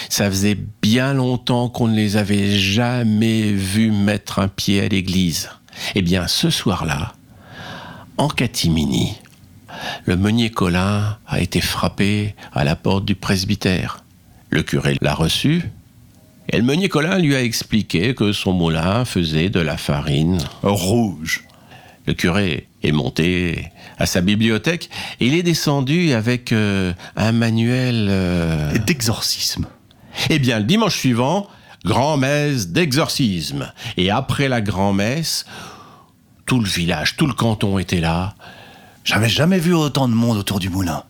ça 0.10 0.30
faisait 0.30 0.58
bien 0.82 1.14
longtemps 1.14 1.70
qu'on 1.70 1.88
ne 1.88 1.96
les 1.96 2.16
avait 2.18 2.58
jamais 2.58 3.52
vus 3.52 3.92
mettre 3.92 4.40
un 4.40 4.48
pied 4.48 4.82
à 4.82 4.88
l'église. 4.88 5.50
Eh 5.96 6.02
bien, 6.02 6.28
ce 6.28 6.50
soir-là, 6.50 7.14
en 8.18 8.30
catimini, 8.30 9.16
le 10.06 10.16
meunier 10.16 10.52
Colin 10.52 11.18
a 11.28 11.42
été 11.42 11.60
frappé 11.60 12.36
à 12.54 12.64
la 12.64 12.76
porte 12.76 13.06
du 13.06 13.16
presbytère. 13.16 14.04
Le 14.50 14.64
curé 14.64 14.96
l'a 15.02 15.14
reçu, 15.14 15.64
et 16.52 16.58
le 16.58 16.64
meunier 16.64 16.90
Colin 16.90 17.18
lui 17.18 17.36
a 17.36 17.42
expliqué 17.42 18.14
que 18.14 18.34
son 18.34 18.52
moulin 18.54 19.06
faisait 19.06 19.50
de 19.50 19.60
la 19.60 19.78
farine 19.78 20.40
rouge. 20.64 21.46
Le 22.08 22.14
curé 22.14 22.68
est 22.84 22.92
monté 22.92 23.72
à 23.98 24.06
sa 24.06 24.22
bibliothèque 24.22 24.90
et 25.20 25.28
il 25.28 25.36
est 25.36 25.44
descendu 25.44 26.14
avec 26.14 26.52
euh, 26.52 26.94
un 27.16 27.32
manuel 27.32 28.08
euh, 28.10 28.78
d'exorcisme. 28.80 29.68
Eh 30.30 30.40
bien, 30.40 30.60
le 30.60 30.66
dimanche 30.66 30.98
suivant, 30.98 31.48
grand-messe 31.86 32.70
d'exorcisme. 32.70 33.72
Et 33.96 34.10
après 34.10 34.50
la 34.50 34.60
grand-messe, 34.60 35.46
tout 36.46 36.60
le 36.60 36.68
village, 36.68 37.16
tout 37.16 37.28
le 37.28 37.34
canton 37.34 37.78
était 37.78 38.02
là. 38.02 38.36
J'avais 39.06 39.30
jamais 39.30 39.60
vu 39.60 39.74
autant 39.74 40.10
de 40.10 40.14
monde 40.14 40.38
autour 40.38 40.60
du 40.60 40.70
moulin. 40.70 41.04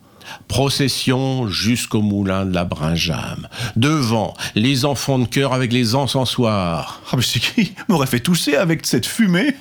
Procession 0.48 1.48
jusqu'au 1.48 2.02
moulin 2.02 2.46
de 2.46 2.54
la 2.54 2.66
Brinjame. 2.66 3.48
Devant, 3.76 4.34
les 4.56 4.86
enfants 4.86 5.20
de 5.20 5.26
chœur 5.26 5.54
avec 5.54 5.72
les 5.72 5.96
encensoirs. 5.96 7.02
Ah, 7.12 7.16
mais 7.16 7.24
c'est 7.24 7.40
qui 7.40 7.74
m'aurait 7.88 8.08
fait 8.08 8.20
tousser 8.20 8.56
avec 8.56 8.86
cette 8.86 9.06
fumée? 9.06 9.56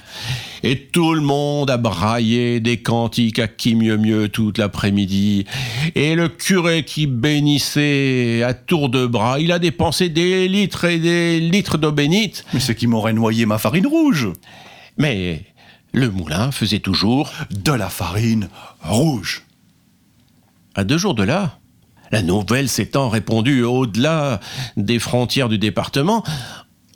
Et 0.62 0.88
tout 0.88 1.14
le 1.14 1.22
monde 1.22 1.70
a 1.70 1.78
braillé 1.78 2.60
des 2.60 2.82
cantiques 2.82 3.38
à 3.38 3.48
qui 3.48 3.74
mieux 3.74 3.96
mieux 3.96 4.28
toute 4.28 4.58
l'après-midi. 4.58 5.46
Et 5.94 6.14
le 6.14 6.28
curé 6.28 6.84
qui 6.84 7.06
bénissait 7.06 8.42
à 8.42 8.52
tour 8.52 8.90
de 8.90 9.06
bras, 9.06 9.40
il 9.40 9.52
a 9.52 9.58
dépensé 9.58 10.10
des 10.10 10.48
litres 10.48 10.84
et 10.84 10.98
des 10.98 11.40
litres 11.40 11.78
d'eau 11.78 11.92
bénite. 11.92 12.44
Mais 12.52 12.60
c'est 12.60 12.74
qui 12.74 12.86
m'aurait 12.86 13.14
noyé 13.14 13.46
ma 13.46 13.58
farine 13.58 13.86
rouge? 13.86 14.28
Mais 14.98 15.44
le 15.92 16.10
moulin 16.10 16.52
faisait 16.52 16.80
toujours 16.80 17.32
de 17.50 17.72
la 17.72 17.88
farine 17.88 18.48
rouge. 18.82 19.42
À 20.74 20.84
deux 20.84 20.98
jours 20.98 21.14
de 21.14 21.22
là, 21.22 21.58
la 22.12 22.22
nouvelle 22.22 22.68
s'étant 22.68 23.08
répandue 23.08 23.62
au-delà 23.62 24.40
des 24.76 24.98
frontières 24.98 25.48
du 25.48 25.58
département, 25.58 26.24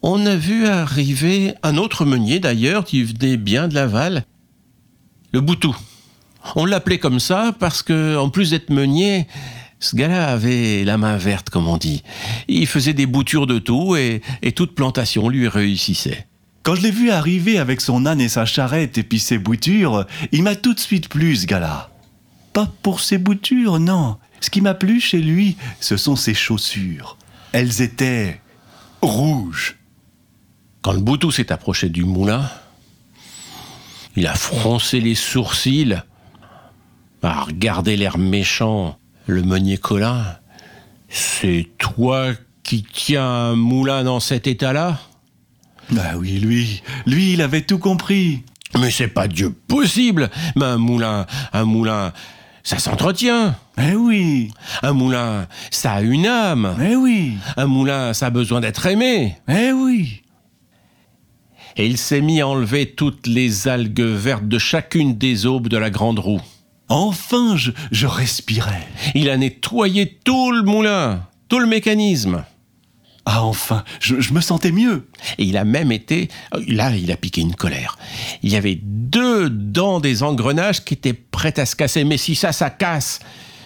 on 0.03 0.27
a 0.27 0.37
vu 0.37 0.67
arriver 0.67 1.55
un 1.63 1.77
autre 1.77 2.05
meunier 2.05 2.41
d'ailleurs 2.41 2.85
qui 2.85 3.03
venait 3.03 3.37
bien 3.37 3.69
de 3.69 3.75
Laval, 3.75 4.25
le 5.33 5.41
Boutou. 5.41 5.77
On 6.57 6.67
l'appelait 6.67 6.99
comme 6.99 7.21
ça 7.21 7.55
parce 7.59 7.83
que, 7.83 8.17
en 8.17 8.29
plus 8.29 8.51
d'être 8.51 8.71
meunier, 8.71 9.27
Ce 9.85 9.97
gars-là 9.97 10.29
avait 10.29 10.83
la 10.85 10.97
main 10.97 11.19
verte, 11.19 11.51
comme 11.51 11.69
on 11.69 11.77
dit. 11.77 12.03
Il 12.49 12.67
faisait 12.67 12.95
des 12.95 13.05
boutures 13.05 13.47
de 13.47 13.59
tout 13.59 13.97
et, 13.97 14.23
et 14.41 14.53
toute 14.53 14.75
plantation 14.75 15.29
lui 15.29 15.47
réussissait. 15.47 16.27
Quand 16.63 16.75
je 16.75 16.81
l'ai 16.81 16.91
vu 16.91 17.11
arriver 17.11 17.59
avec 17.59 17.83
son 17.83 18.07
âne 18.07 18.21
et 18.23 18.31
sa 18.31 18.47
charrette 18.47 18.97
et 18.97 19.03
puis 19.03 19.19
ses 19.19 19.37
boutures, 19.37 20.07
il 20.33 20.43
m'a 20.43 20.57
tout 20.57 20.73
de 20.73 20.81
suite 20.81 21.11
plu, 21.11 21.37
ce 21.37 21.47
gars-là. 21.47 21.91
Pas 22.55 22.71
pour 22.83 23.01
ses 23.01 23.19
boutures, 23.19 23.81
non. 23.81 24.17
Ce 24.41 24.49
qui 24.49 24.61
m'a 24.61 24.75
plu 24.75 25.01
chez 25.01 25.21
lui, 25.21 25.57
ce 25.81 25.97
sont 25.97 26.17
ses 26.17 26.35
chaussures. 26.35 27.19
Elles 27.53 27.83
étaient 27.83 28.41
rouges. 29.03 29.77
Quand 30.81 30.93
le 30.93 31.01
boutou 31.01 31.31
s'est 31.31 31.51
approché 31.51 31.89
du 31.89 32.05
moulin, 32.05 32.49
il 34.17 34.27
a 34.29 34.35
froncé 34.35 35.01
les 35.01 35.17
sourcils, 35.17 35.97
a 37.23 37.41
regardé 37.41 37.97
l'air 37.97 38.19
méchant 38.19 38.99
le 39.27 39.43
meunier 39.43 39.77
Colin. 39.79 40.25
C'est 41.09 41.69
toi 41.79 42.33
qui 42.63 42.85
tiens 42.85 43.27
un 43.27 43.57
moulin 43.57 44.05
dans 44.05 44.21
cet 44.21 44.47
état-là? 44.47 45.01
Bah 45.91 46.13
oui, 46.17 46.39
lui, 46.39 46.83
lui, 47.07 47.33
il 47.33 47.43
avait 47.43 47.63
tout 47.63 47.79
compris. 47.79 48.45
Mais 48.79 48.91
c'est 48.91 49.09
pas 49.09 49.29
Dieu 49.29 49.51
possible 49.51 50.31
Mais 50.57 50.65
un 50.65 50.79
moulin, 50.79 51.27
un 51.53 51.65
moulin, 51.65 52.13
ça 52.65 52.79
s'entretient 52.79 53.55
Eh 53.79 53.95
oui 53.95 54.51
Un 54.83 54.95
moulin, 54.95 55.47
ça 55.71 55.93
a 55.93 56.01
une 56.01 56.27
âme 56.27 56.75
Eh 56.83 56.97
oui 56.97 57.35
Un 57.59 57.67
moulin, 57.67 58.15
ça 58.15 58.27
a 58.27 58.31
besoin 58.31 58.61
d'être 58.61 58.87
aimé 58.87 59.37
Eh 59.49 59.71
oui 59.73 60.23
Et 61.77 61.87
il 61.87 61.99
s'est 61.99 62.23
mis 62.23 62.41
à 62.41 62.49
enlever 62.49 62.87
toutes 62.87 63.27
les 63.27 63.69
algues 63.69 64.01
vertes 64.01 64.49
de 64.49 64.59
chacune 64.59 65.17
des 65.19 65.45
aubes 65.45 65.69
de 65.69 65.77
la 65.77 65.91
grande 65.91 66.19
roue. 66.19 66.41
Enfin, 66.89 67.57
je, 67.57 67.71
je 67.93 68.07
respirais. 68.07 68.87
Il 69.15 69.29
a 69.29 69.37
nettoyé 69.37 70.19
tout 70.25 70.51
le 70.51 70.63
moulin, 70.63 71.23
tout 71.49 71.59
le 71.59 71.67
mécanisme. 71.67 72.45
Ah 73.27 73.43
enfin, 73.45 73.85
je, 74.01 74.21
je 74.21 74.35
me 74.35 74.41
sentais 74.41 74.73
mieux. 74.73 75.09
Et 75.39 75.45
il 75.45 75.57
a 75.57 75.65
même 75.65 75.93
été... 75.93 76.29
Là, 76.69 76.95
il 76.95 77.11
a 77.11 77.17
piqué 77.17 77.41
une 77.41 77.55
colère. 77.55 77.97
Il 78.43 78.51
y 78.51 78.57
avait 78.57 78.79
deux 78.83 79.49
dents 79.49 80.01
des 80.01 80.23
engrenages 80.23 80.85
qui 80.85 80.95
étaient 80.95 81.15
prêtes 81.15 81.59
à 81.59 81.67
se 81.67 81.75
casser. 81.75 82.05
Mais 82.05 82.19
si 82.19 82.35
ça, 82.35 82.53
ça 82.53 82.69
casse, 82.69 83.21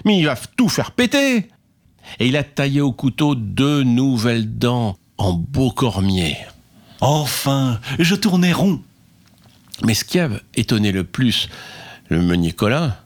mais 0.05 0.19
il 0.19 0.27
va 0.27 0.37
tout 0.57 0.69
faire 0.69 0.93
péter. 0.93 1.49
Et 2.21 2.29
il 2.29 2.37
a 2.37 2.45
taillé 2.45 2.81
au 2.81 2.93
couteau 2.93 3.35
deux 3.35 3.83
nouvelles 3.83 4.59
dents 4.59 4.97
en 5.19 5.33
beau 5.33 5.71
cormier. 5.71 6.37
Enfin, 7.01 7.81
je 7.99 8.15
tournais 8.15 8.53
rond. 8.53 8.81
Mais 9.85 9.95
ce 9.95 10.05
qui 10.05 10.19
a 10.19 10.29
étonné 10.55 10.93
le 10.93 11.05
plus 11.05 11.49
le 12.09 12.23
meunier 12.23 12.53
Colin, 12.53 12.97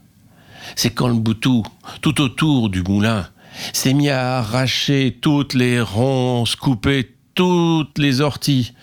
c'est 0.75 0.91
quand 0.91 1.07
le 1.07 1.15
boutou, 1.15 1.63
tout 2.01 2.21
autour 2.21 2.69
du 2.69 2.81
moulin, 2.83 3.27
s'est 3.73 3.93
mis 3.93 4.09
à 4.09 4.37
arracher 4.37 5.17
toutes 5.21 5.53
les 5.53 5.81
ronces, 5.81 6.55
couper 6.55 7.15
toutes 7.35 7.97
les 7.97 8.21
orties. 8.21 8.73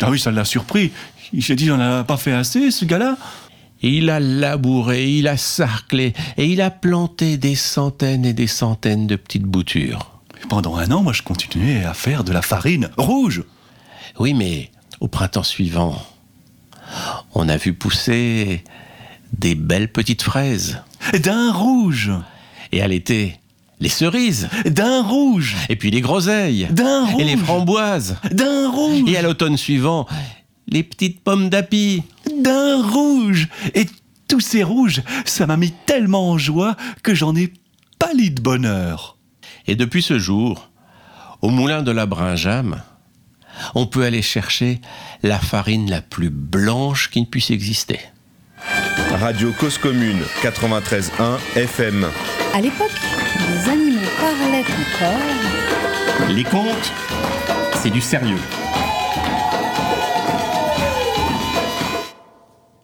Ah 0.00 0.10
oui, 0.10 0.18
ça 0.18 0.30
l'a 0.30 0.44
surpris. 0.44 0.92
Il 1.32 1.42
s'est 1.42 1.56
dit, 1.56 1.70
on 1.70 1.76
n'a 1.76 2.04
pas 2.04 2.16
fait 2.16 2.32
assez, 2.32 2.70
ce 2.70 2.84
gars-là. 2.84 3.16
Il 3.82 4.10
a 4.10 4.20
labouré, 4.20 5.10
il 5.10 5.26
a 5.26 5.36
sarclé, 5.36 6.12
et 6.36 6.46
il 6.46 6.60
a 6.60 6.70
planté 6.70 7.36
des 7.36 7.54
centaines 7.54 8.24
et 8.24 8.32
des 8.32 8.46
centaines 8.46 9.06
de 9.06 9.16
petites 9.16 9.42
boutures. 9.42 10.20
Pendant 10.48 10.76
un 10.76 10.90
an, 10.90 11.02
moi, 11.02 11.12
je 11.12 11.22
continuais 11.22 11.84
à 11.84 11.94
faire 11.94 12.24
de 12.24 12.32
la 12.32 12.42
farine 12.42 12.90
rouge. 12.96 13.44
Oui, 14.18 14.34
mais 14.34 14.70
au 15.00 15.08
printemps 15.08 15.42
suivant, 15.42 16.00
on 17.34 17.48
a 17.48 17.56
vu 17.56 17.72
pousser 17.72 18.62
des 19.32 19.54
belles 19.54 19.90
petites 19.90 20.22
fraises. 20.22 20.82
D'un 21.22 21.52
rouge. 21.52 22.12
Et 22.70 22.82
à 22.82 22.88
l'été, 22.88 23.40
les 23.82 23.88
cerises. 23.88 24.48
D'un 24.64 25.02
rouge. 25.02 25.56
Et 25.68 25.76
puis 25.76 25.90
les 25.90 26.00
groseilles. 26.00 26.68
D'un 26.70 27.04
rouge. 27.04 27.20
Et 27.20 27.24
les 27.24 27.36
framboises. 27.36 28.16
D'un 28.30 28.70
rouge. 28.70 29.10
Et 29.10 29.16
à 29.16 29.22
l'automne 29.22 29.56
suivant, 29.56 30.06
les 30.68 30.84
petites 30.84 31.22
pommes 31.22 31.50
d'api. 31.50 32.04
D'un 32.40 32.80
rouge. 32.80 33.48
Et 33.74 33.86
tous 34.28 34.40
ces 34.40 34.62
rouges, 34.62 35.02
ça 35.24 35.46
m'a 35.46 35.56
mis 35.56 35.72
tellement 35.84 36.30
en 36.30 36.38
joie 36.38 36.76
que 37.02 37.14
j'en 37.14 37.34
ai 37.34 37.52
pâli 37.98 38.30
de 38.30 38.40
bonheur. 38.40 39.18
Et 39.66 39.74
depuis 39.74 40.02
ce 40.02 40.18
jour, 40.18 40.70
au 41.42 41.50
moulin 41.50 41.82
de 41.82 41.90
la 41.90 42.06
Brinjame, 42.06 42.82
on 43.74 43.86
peut 43.86 44.04
aller 44.04 44.22
chercher 44.22 44.80
la 45.24 45.38
farine 45.38 45.90
la 45.90 46.00
plus 46.00 46.30
blanche 46.30 47.10
qui 47.10 47.20
ne 47.20 47.26
puisse 47.26 47.50
exister. 47.50 47.98
Radio 49.18 49.52
Cause 49.58 49.76
Commune 49.76 50.22
93.1 50.42 51.38
FM. 51.56 52.06
À 52.54 52.60
l'époque, 52.60 52.92
les 53.48 53.70
animaux 53.70 54.00
parlaient 54.20 54.60
encore. 54.60 56.28
Les 56.28 56.44
contes, 56.44 56.92
c'est 57.76 57.88
du 57.88 58.02
sérieux. 58.02 58.36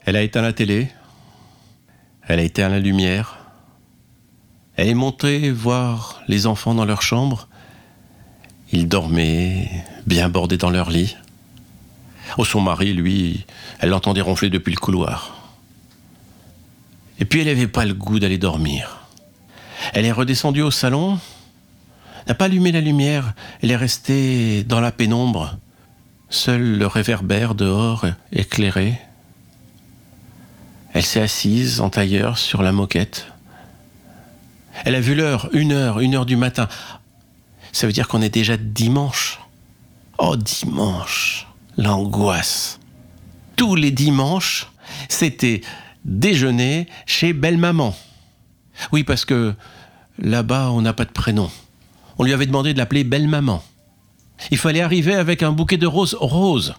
Elle 0.07 0.17
a 0.17 0.23
éteint 0.23 0.41
la 0.41 0.55
télé, 0.55 0.89
elle 2.27 2.41
a 2.41 2.43
éteint 2.45 2.71
la 2.71 2.79
lumière, 2.79 3.41
elle 4.77 4.89
est 4.89 4.95
montée 4.95 5.51
voir 5.51 6.23
les 6.29 6.47
enfants 6.47 6.75
dans 6.75 6.87
leur 6.87 7.03
chambre. 7.03 7.47
Ils 8.73 8.89
dormaient, 8.89 9.69
bien 10.07 10.31
bordés 10.31 10.57
dans 10.57 10.71
leur 10.71 10.89
lit. 10.89 11.15
Oh, 12.39 12.45
son 12.47 12.63
mari, 12.63 12.95
lui, 12.95 13.45
elle 13.81 13.91
l'entendait 13.91 14.23
ronfler 14.23 14.49
depuis 14.49 14.73
le 14.73 14.81
couloir. 14.81 15.53
Et 17.19 17.27
puis 17.27 17.41
elle 17.41 17.49
n'avait 17.49 17.67
pas 17.67 17.85
le 17.85 17.93
goût 17.93 18.19
d'aller 18.19 18.39
dormir. 18.39 18.98
Elle 19.93 20.05
est 20.05 20.13
redescendue 20.13 20.63
au 20.63 20.71
salon, 20.71 21.19
n'a 22.27 22.35
pas 22.35 22.47
allumé 22.47 22.73
la 22.73 22.81
lumière, 22.81 23.35
elle 23.63 23.71
est 23.71 23.77
restée 23.77 24.65
dans 24.65 24.81
la 24.81 24.93
pénombre, 24.93 25.59
seul 26.29 26.79
le 26.79 26.87
réverbère 26.87 27.55
dehors 27.55 28.07
éclairé. 28.33 28.99
Elle 30.93 31.05
s'est 31.05 31.21
assise 31.21 31.81
en 31.81 31.91
tailleur 31.91 32.39
sur 32.39 32.63
la 32.63 32.73
moquette. 32.73 33.27
Elle 34.85 34.95
a 34.95 35.01
vu 35.01 35.15
l'heure, 35.15 35.49
une 35.53 35.73
heure, 35.73 36.01
une 36.01 36.15
heure 36.15 36.27
du 36.27 36.37
matin. 36.37 36.69
Ça 37.73 37.87
veut 37.87 37.93
dire 37.93 38.09
qu'on 38.09 38.23
est 38.23 38.29
déjà 38.29 38.57
dimanche. 38.57 39.41
Oh, 40.19 40.37
dimanche, 40.37 41.47
l'angoisse. 41.77 42.79
Tous 43.57 43.75
les 43.75 43.91
dimanches, 43.91 44.71
c'était 45.09 45.63
déjeuner 46.05 46.89
chez 47.07 47.33
Belle-Maman. 47.33 47.95
Oui, 48.93 49.05
parce 49.05 49.25
que 49.25 49.55
là-bas, 50.19 50.71
on 50.71 50.83
n'a 50.83 50.93
pas 50.93 51.05
de 51.05 51.13
prénom. 51.13 51.51
On 52.19 52.25
lui 52.25 52.33
avait 52.33 52.47
demandé 52.47 52.73
de 52.73 52.79
l'appeler 52.79 53.05
Belle-Maman. 53.05 53.63
Il 54.51 54.59
fallait 54.59 54.81
arriver 54.81 55.15
avec 55.15 55.43
un 55.43 55.53
bouquet 55.53 55.77
de 55.77 55.87
roses 55.87 56.17
roses. 56.19 56.75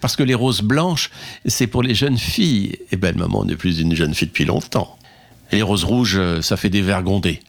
Parce 0.00 0.16
que 0.16 0.22
les 0.22 0.34
roses 0.34 0.62
blanches, 0.62 1.10
c'est 1.44 1.66
pour 1.66 1.82
les 1.82 1.94
jeunes 1.94 2.18
filles. 2.18 2.78
Et 2.90 2.96
Belle-Maman 2.96 3.44
n'est 3.44 3.56
plus 3.56 3.80
une 3.80 3.94
jeune 3.94 4.14
fille 4.14 4.28
depuis 4.28 4.44
longtemps. 4.44 4.96
Les 5.50 5.62
roses 5.62 5.84
rouges, 5.84 6.40
ça 6.40 6.56
fait 6.56 6.70
des 6.70 6.80
vergondés. 6.80 7.40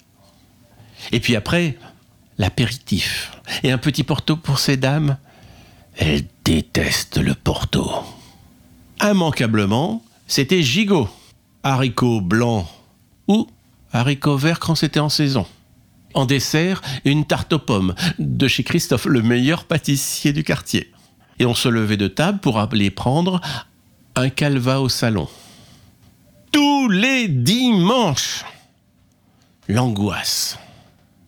Et 1.12 1.20
puis 1.20 1.36
après, 1.36 1.78
l'apéritif. 2.38 3.32
Et 3.64 3.72
un 3.72 3.78
petit 3.78 4.04
porto 4.04 4.36
pour 4.36 4.60
ces 4.60 4.78
dames. 4.78 5.18
Elles 5.96 6.26
détestent 6.44 7.20
le 7.20 7.36
porto. 7.36 7.92
Immanquablement, 9.02 10.04
c'était 10.28 10.64
gigot. 10.64 11.10
Haricots 11.64 12.20
blancs 12.20 12.68
ou 13.28 13.48
haricots 13.94 14.38
verts 14.38 14.60
quand 14.60 14.76
c'était 14.76 15.00
en 15.00 15.10
saison. 15.10 15.46
En 16.14 16.26
dessert, 16.26 16.82
une 17.06 17.26
tarte 17.26 17.54
aux 17.54 17.60
pommes 17.60 17.96
de 18.20 18.48
chez 18.48 18.64
Christophe, 18.64 19.06
le 19.06 19.22
meilleur 19.22 19.66
pâtissier 19.66 20.34
du 20.34 20.44
quartier. 20.44 20.92
Et 21.40 21.46
on 21.46 21.56
se 21.56 21.70
levait 21.70 21.98
de 21.98 22.08
table 22.08 22.40
pour 22.40 22.60
aller 22.60 22.92
prendre 22.92 23.42
un 24.16 24.30
calva 24.30 24.82
au 24.82 24.90
salon. 24.90 25.28
Tous 26.52 26.90
les 26.90 27.28
dimanches 27.28 28.46
L'angoisse. 29.68 30.60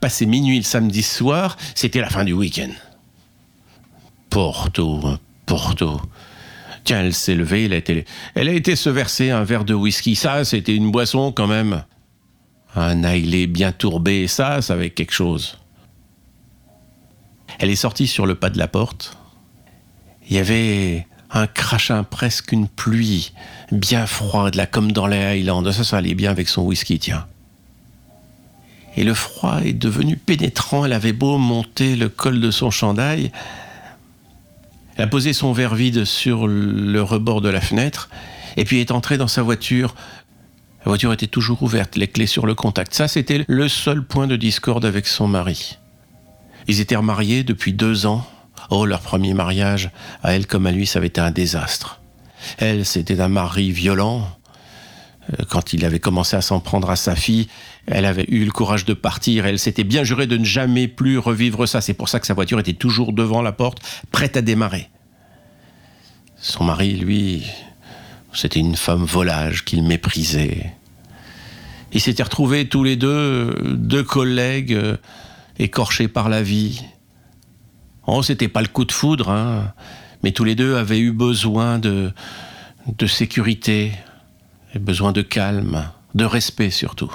Passer 0.02 0.26
minuit 0.26 0.58
le 0.58 0.64
samedi 0.64 1.02
soir, 1.02 1.58
c'était 1.74 2.02
la 2.02 2.10
fin 2.10 2.26
du 2.26 2.34
week-end. 2.34 2.72
Porto, 4.30 5.02
Porto. 5.46 6.02
Tiens, 6.84 7.00
elle 7.00 7.14
s'est 7.14 7.34
levée, 7.34 7.66
elle 7.66 7.74
a, 7.74 7.78
été, 7.78 8.06
elle 8.36 8.50
a 8.50 8.52
été 8.52 8.76
se 8.76 8.90
verser 8.90 9.32
un 9.32 9.44
verre 9.44 9.64
de 9.64 9.74
whisky. 9.74 10.16
Ça, 10.16 10.44
c'était 10.44 10.76
une 10.76 10.92
boisson 10.92 11.32
quand 11.32 11.48
même. 11.48 11.84
Un 12.76 13.04
ailé 13.04 13.48
bien 13.48 13.72
tourbé, 13.72 14.28
ça, 14.28 14.62
ça 14.62 14.74
avait 14.74 14.90
quelque 14.90 15.14
chose. 15.14 15.58
Elle 17.60 17.70
est 17.70 17.76
sortie 17.76 18.08
sur 18.08 18.26
le 18.26 18.36
pas 18.36 18.50
de 18.50 18.58
la 18.58 18.68
porte. 18.68 19.18
Il 20.30 20.36
y 20.36 20.40
avait 20.40 21.08
un 21.32 21.48
crachin, 21.48 22.04
presque 22.04 22.52
une 22.52 22.68
pluie, 22.68 23.34
bien 23.72 24.06
froide, 24.08 24.56
là, 24.56 24.66
comme 24.66 24.92
dans 24.92 25.08
les 25.08 25.18
Highlands. 25.18 25.72
Ça, 25.72 25.84
ça 25.84 25.98
allait 25.98 26.16
bien 26.16 26.32
avec 26.32 26.48
son 26.50 26.64
whisky, 26.64 27.00
tiens. 27.00 27.26
Et 28.98 29.04
le 29.04 29.14
froid 29.14 29.60
est 29.64 29.74
devenu 29.74 30.18
pénétrant. 30.18 30.86
Elle 30.86 30.94
avait 30.94 31.14
beau 31.14 31.38
monter 31.38 31.96
le 31.96 32.10
col 32.10 32.40
de 32.40 32.52
son 32.52 32.72
chandail. 32.72 33.32
Elle 34.96 35.04
a 35.04 35.08
posé 35.08 35.34
son 35.34 35.52
verre 35.52 35.76
vide 35.76 36.06
sur 36.06 36.48
le 36.48 37.02
rebord 37.02 37.42
de 37.42 37.50
la 37.50 37.60
fenêtre 37.60 38.10
et 38.58 38.64
puis 38.64 38.80
est 38.80 38.92
entrée 38.92 39.18
dans 39.18 39.28
sa 39.28 39.42
voiture 39.42 39.96
La 40.86 40.92
voiture 40.92 41.12
était 41.14 41.26
toujours 41.26 41.64
ouverte, 41.64 41.96
les 41.96 42.08
clés 42.08 42.28
sur 42.28 42.46
le 42.46 42.54
contact. 42.54 42.94
Ça, 42.94 43.08
c'était 43.08 43.44
le 43.48 43.68
seul 43.68 44.04
point 44.04 44.28
de 44.28 44.36
discorde 44.36 44.86
avec 44.86 45.08
son 45.08 45.28
mari. 45.28 45.80
Ils 46.68 46.80
étaient 46.80 46.96
remariés 46.96 47.44
depuis 47.44 47.74
deux 47.74 48.06
ans. 48.06 48.24
Oh, 48.70 48.86
leur 48.86 49.02
premier 49.02 49.34
mariage, 49.34 49.90
à 50.22 50.36
elle 50.36 50.46
comme 50.46 50.68
à 50.68 50.72
lui, 50.72 50.86
ça 50.86 51.00
avait 51.00 51.08
été 51.08 51.20
un 51.20 51.32
désastre. 51.32 52.02
Elle, 52.60 52.86
c'était 52.86 53.20
un 53.20 53.30
mari 53.30 53.72
violent. 53.72 54.30
Euh, 55.32 55.44
Quand 55.50 55.74
il 55.74 55.86
avait 55.86 56.00
commencé 56.00 56.36
à 56.36 56.42
s'en 56.42 56.60
prendre 56.60 56.92
à 56.92 56.96
sa 56.96 57.16
fille, 57.16 57.48
elle 57.88 58.06
avait 58.06 58.26
eu 58.28 58.46
le 58.46 58.52
courage 58.52 58.86
de 58.86 58.94
partir. 58.94 59.48
Elle 59.48 59.58
s'était 59.58 59.84
bien 59.84 60.04
jurée 60.04 60.28
de 60.28 60.38
ne 60.38 60.46
jamais 60.46 60.88
plus 60.88 61.18
revivre 61.18 61.68
ça. 61.68 61.82
C'est 61.82 61.96
pour 61.96 62.10
ça 62.10 62.20
que 62.20 62.28
sa 62.28 62.36
voiture 62.36 62.60
était 62.60 62.74
toujours 62.74 63.12
devant 63.12 63.42
la 63.42 63.52
porte, 63.52 63.80
prête 64.12 64.38
à 64.38 64.44
démarrer. 64.44 64.92
Son 66.38 66.64
mari, 66.64 66.94
lui, 66.94 67.44
c'était 68.36 68.60
une 68.60 68.76
femme 68.76 69.06
volage 69.06 69.66
qu'il 69.66 69.84
méprisait. 69.84 70.74
Ils 71.92 72.02
s'étaient 72.02 72.24
retrouvés 72.24 72.68
tous 72.68 72.84
les 72.84 72.96
deux, 72.96 73.08
euh, 73.08 73.76
deux 73.76 74.04
collègues 74.04 74.74
euh, 74.74 74.98
écorchés 75.58 76.08
par 76.08 76.30
la 76.30 76.42
vie. 76.42 76.84
Oh, 78.08 78.22
c'était 78.22 78.48
pas 78.48 78.62
le 78.62 78.68
coup 78.68 78.86
de 78.86 78.92
foudre, 78.92 79.30
hein, 79.30 79.74
mais 80.22 80.32
tous 80.32 80.44
les 80.44 80.56
deux 80.56 80.76
avaient 80.76 81.00
eu 81.00 81.12
besoin 81.12 81.80
de, 81.80 82.12
sécurité, 83.08 83.94
besoin 84.76 85.12
de 85.12 85.22
calme, 85.22 85.90
de 86.14 86.26
respect 86.26 86.70
surtout. 86.70 87.12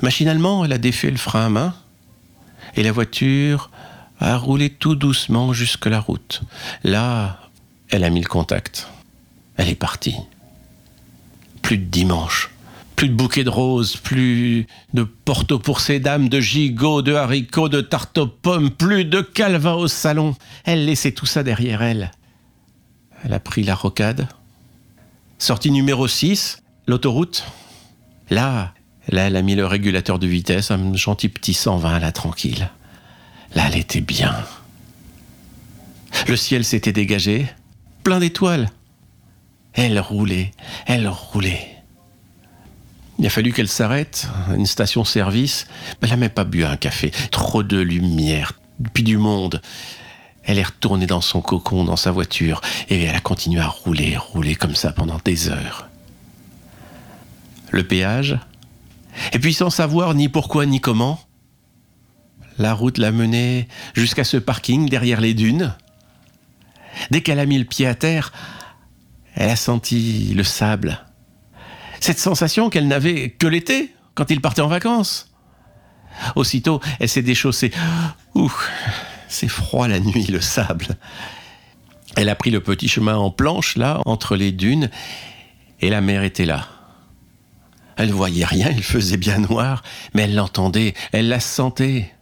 Machinalement, 0.00 0.64
elle 0.64 0.72
a 0.72 0.78
défait 0.78 1.10
le 1.10 1.16
frein 1.16 1.46
à 1.46 1.48
main, 1.48 1.74
et 2.76 2.82
la 2.82 2.92
voiture 2.92 3.70
a 4.20 4.36
roulé 4.36 4.70
tout 4.70 4.94
doucement 4.94 5.52
jusque 5.52 5.86
la 5.86 6.00
route. 6.00 6.42
Là, 6.84 7.40
elle 7.90 8.04
a 8.04 8.10
mis 8.10 8.20
le 8.20 8.28
contact. 8.28 8.88
Elle 9.56 9.68
est 9.68 9.74
partie. 9.74 10.16
Plus 11.62 11.78
de 11.78 11.84
dimanche, 11.84 12.50
plus 12.96 13.08
de 13.08 13.14
bouquets 13.14 13.44
de 13.44 13.50
roses, 13.50 13.96
plus 13.96 14.66
de 14.94 15.02
porto 15.02 15.58
pour 15.58 15.80
ces 15.80 16.00
dames, 16.00 16.28
de 16.28 16.40
gigots, 16.40 17.02
de 17.02 17.14
haricots, 17.14 17.68
de 17.68 17.80
tartes 17.80 18.18
aux 18.18 18.26
pommes, 18.26 18.70
plus 18.70 19.04
de 19.04 19.20
calva 19.20 19.76
au 19.76 19.88
salon. 19.88 20.34
Elle 20.64 20.84
laissait 20.84 21.12
tout 21.12 21.26
ça 21.26 21.42
derrière 21.42 21.82
elle. 21.82 22.10
Elle 23.24 23.32
a 23.32 23.40
pris 23.40 23.64
la 23.64 23.74
rocade. 23.74 24.28
Sortie 25.38 25.70
numéro 25.70 26.08
6, 26.08 26.62
l'autoroute. 26.86 27.44
Là, 28.30 28.74
là, 29.08 29.26
elle 29.26 29.36
a 29.36 29.42
mis 29.42 29.54
le 29.54 29.66
régulateur 29.66 30.18
de 30.18 30.26
vitesse, 30.26 30.70
un 30.70 30.94
gentil 30.94 31.28
petit 31.28 31.54
120 31.54 31.98
là, 32.00 32.12
tranquille. 32.12 32.68
Là, 33.54 33.64
elle 33.68 33.78
était 33.78 34.00
bien. 34.00 34.34
Le 36.26 36.36
ciel 36.36 36.64
s'était 36.64 36.92
dégagé, 36.92 37.46
plein 38.02 38.20
d'étoiles. 38.20 38.70
Elle 39.74 39.98
roulait, 40.00 40.52
elle 40.86 41.08
roulait. 41.08 41.76
Il 43.18 43.26
a 43.26 43.30
fallu 43.30 43.52
qu'elle 43.52 43.68
s'arrête 43.68 44.28
à 44.48 44.54
une 44.54 44.66
station-service. 44.66 45.66
Elle 46.00 46.10
n'a 46.10 46.16
même 46.16 46.30
pas 46.30 46.44
bu 46.44 46.64
un 46.64 46.76
café. 46.76 47.10
Trop 47.30 47.62
de 47.62 47.78
lumière, 47.78 48.52
puis 48.92 49.02
du 49.02 49.18
monde. 49.18 49.60
Elle 50.44 50.58
est 50.58 50.64
retournée 50.64 51.06
dans 51.06 51.20
son 51.20 51.42
cocon, 51.42 51.84
dans 51.84 51.96
sa 51.96 52.10
voiture, 52.10 52.60
et 52.88 53.02
elle 53.02 53.14
a 53.14 53.20
continué 53.20 53.60
à 53.60 53.66
rouler, 53.66 54.16
rouler 54.16 54.54
comme 54.54 54.74
ça 54.74 54.92
pendant 54.92 55.18
des 55.24 55.48
heures. 55.50 55.88
Le 57.70 57.86
péage, 57.86 58.38
et 59.32 59.38
puis 59.38 59.52
sans 59.52 59.70
savoir 59.70 60.14
ni 60.14 60.28
pourquoi 60.28 60.64
ni 60.64 60.80
comment, 60.80 61.20
la 62.58 62.74
route 62.74 62.98
l'a 62.98 63.12
menée 63.12 63.68
jusqu'à 63.94 64.24
ce 64.24 64.36
parking 64.36 64.88
derrière 64.88 65.20
les 65.20 65.34
dunes. 65.34 65.74
Dès 67.10 67.20
qu'elle 67.20 67.38
a 67.38 67.46
mis 67.46 67.58
le 67.58 67.64
pied 67.64 67.86
à 67.86 67.94
terre, 67.94 68.32
elle 69.34 69.50
a 69.50 69.56
senti 69.56 70.32
le 70.34 70.44
sable. 70.44 71.04
Cette 72.00 72.18
sensation 72.18 72.70
qu'elle 72.70 72.88
n'avait 72.88 73.30
que 73.30 73.46
l'été, 73.46 73.94
quand 74.14 74.30
il 74.30 74.40
partait 74.40 74.62
en 74.62 74.68
vacances. 74.68 75.32
Aussitôt, 76.34 76.80
elle 76.98 77.08
s'est 77.08 77.22
déchaussée. 77.22 77.70
Ouh, 78.34 78.52
c'est 79.28 79.48
froid 79.48 79.86
la 79.88 80.00
nuit, 80.00 80.26
le 80.26 80.40
sable. 80.40 80.96
Elle 82.16 82.28
a 82.28 82.34
pris 82.34 82.50
le 82.50 82.60
petit 82.60 82.88
chemin 82.88 83.16
en 83.16 83.30
planche, 83.30 83.76
là, 83.76 84.00
entre 84.06 84.34
les 84.34 84.50
dunes, 84.50 84.90
et 85.80 85.90
la 85.90 86.00
mer 86.00 86.24
était 86.24 86.46
là. 86.46 86.66
Elle 87.96 88.08
ne 88.08 88.14
voyait 88.14 88.44
rien, 88.44 88.70
il 88.70 88.82
faisait 88.82 89.16
bien 89.16 89.38
noir, 89.38 89.82
mais 90.14 90.22
elle 90.22 90.34
l'entendait, 90.34 90.94
elle 91.12 91.28
la 91.28 91.40
sentait. 91.40 92.12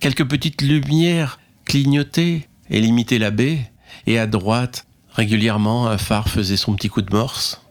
Quelques 0.00 0.26
petites 0.26 0.62
lumières 0.62 1.38
clignotaient 1.64 2.47
et 2.70 2.80
limitaient 2.80 3.18
la 3.18 3.30
baie, 3.30 3.70
et 4.06 4.18
à 4.18 4.26
droite, 4.26 4.86
régulièrement, 5.12 5.88
un 5.88 5.98
phare 5.98 6.28
faisait 6.28 6.56
son 6.56 6.74
petit 6.74 6.88
coup 6.88 7.02
de 7.02 7.14
morse. 7.14 7.62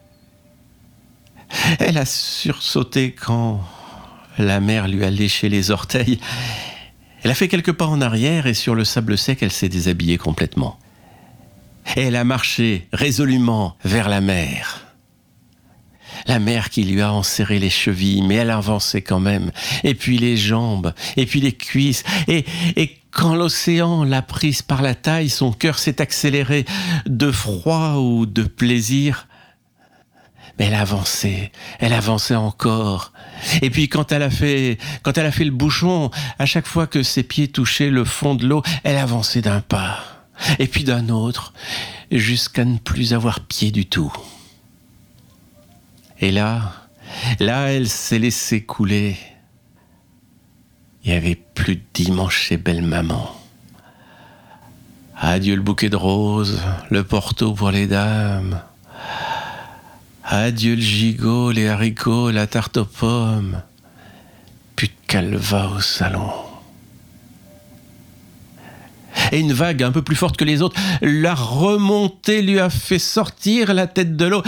Elle 1.79 1.97
a 1.97 2.05
sursauté 2.05 3.11
quand 3.11 3.63
la 4.37 4.59
mer 4.59 4.87
lui 4.87 5.03
a 5.03 5.09
léché 5.09 5.49
les 5.49 5.71
orteils. 5.71 6.19
Elle 7.23 7.31
a 7.31 7.35
fait 7.35 7.47
quelques 7.47 7.73
pas 7.73 7.87
en 7.87 8.01
arrière 8.01 8.47
et 8.47 8.53
sur 8.53 8.75
le 8.75 8.85
sable 8.85 9.17
sec, 9.17 9.39
elle 9.41 9.51
s'est 9.51 9.69
déshabillée 9.69 10.17
complètement. 10.17 10.77
Elle 11.95 12.15
a 12.15 12.23
marché 12.23 12.87
résolument 12.93 13.77
vers 13.83 14.09
la 14.09 14.21
mer. 14.21 14.85
La 16.25 16.39
mer 16.39 16.69
qui 16.69 16.83
lui 16.83 17.01
a 17.01 17.13
enserré 17.13 17.59
les 17.59 17.69
chevilles, 17.69 18.21
mais 18.21 18.35
elle 18.35 18.49
avançait 18.49 19.01
quand 19.01 19.19
même. 19.19 19.51
Et 19.83 19.95
puis 19.95 20.17
les 20.17 20.35
jambes, 20.35 20.93
et 21.15 21.25
puis 21.25 21.39
les 21.39 21.53
cuisses. 21.53 22.03
Et, 22.27 22.43
et 22.75 22.97
quand 23.18 23.34
l'océan 23.34 24.03
l'a 24.03 24.22
prise 24.22 24.61
par 24.61 24.84
la 24.84 24.93
taille, 24.93 25.30
son 25.30 25.51
cœur 25.51 25.80
s'est 25.80 26.01
accéléré 26.01 26.65
de 27.07 27.32
froid 27.32 27.95
ou 27.95 28.28
de 28.28 28.43
plaisir. 28.43 29.28
Mais 30.59 30.65
elle 30.65 30.76
avançait, 30.76 31.51
elle 31.80 31.93
avançait 31.93 32.36
encore. 32.36 33.13
Et 33.63 33.72
puis 33.72 33.89
quand 33.89 34.11
elle 34.11 34.22
a 34.22 34.30
fait, 34.30 34.78
le 34.99 35.49
bouchon, 35.49 36.11
à 36.38 36.45
chaque 36.45 36.68
fois 36.68 36.86
que 36.86 37.01
ses 37.01 37.24
pieds 37.24 37.47
touchaient 37.47 37.89
le 37.89 38.05
fond 38.05 38.36
de 38.36 38.45
l'eau, 38.45 38.61
elle 38.84 38.97
avançait 38.97 39.41
d'un 39.41 39.61
pas, 39.61 39.99
et 40.59 40.68
puis 40.68 40.84
d'un 40.84 41.09
autre, 41.09 41.53
jusqu'à 42.11 42.65
ne 42.65 42.78
plus 42.78 43.15
avoir 43.15 43.39
pied 43.39 43.72
du 43.72 43.88
tout. 43.88 44.13
Et 46.20 46.30
là, 46.30 46.72
là, 47.39 47.72
elle 47.72 47.89
s'est 47.89 48.20
laissée 48.20 48.61
couler. 48.61 49.18
Il 51.08 51.12
n'y 51.12 51.16
avait 51.16 51.36
plus 51.36 51.78
de 51.78 51.82
dimanche 51.93 52.38
chez 52.38 52.58
belle 52.58 52.82
maman. 52.82 53.34
Adieu 55.16 55.55
le 55.55 55.62
bouquet 55.62 55.88
de 55.88 55.95
roses, 55.95 56.60
le 56.89 57.05
porto 57.05 57.53
pour 57.53 57.72
les 57.72 57.88
dames. 57.88 58.60
Adieu 60.26 60.76
le 60.76 60.82
gigot, 60.82 61.51
les 61.51 61.70
haricots, 61.70 62.30
la 62.30 62.45
tarte 62.45 62.76
aux 62.76 62.84
pommes. 62.84 63.62
Plus 64.76 64.89
de 64.89 64.93
calva 65.08 65.70
au 65.70 65.80
salon. 65.80 66.30
Et 69.32 69.39
une 69.39 69.53
vague 69.53 69.84
un 69.84 69.93
peu 69.93 70.01
plus 70.01 70.18
forte 70.18 70.36
que 70.36 70.43
les 70.43 70.62
autres, 70.62 70.76
la 71.01 71.36
remontée 71.36 72.41
lui 72.41 72.60
a 72.60 72.70
fait 72.70 72.99
sortir 72.99 73.74
la 73.74 73.88
tête 73.88 74.18
de 74.18 74.26
l'eau. 74.26 74.43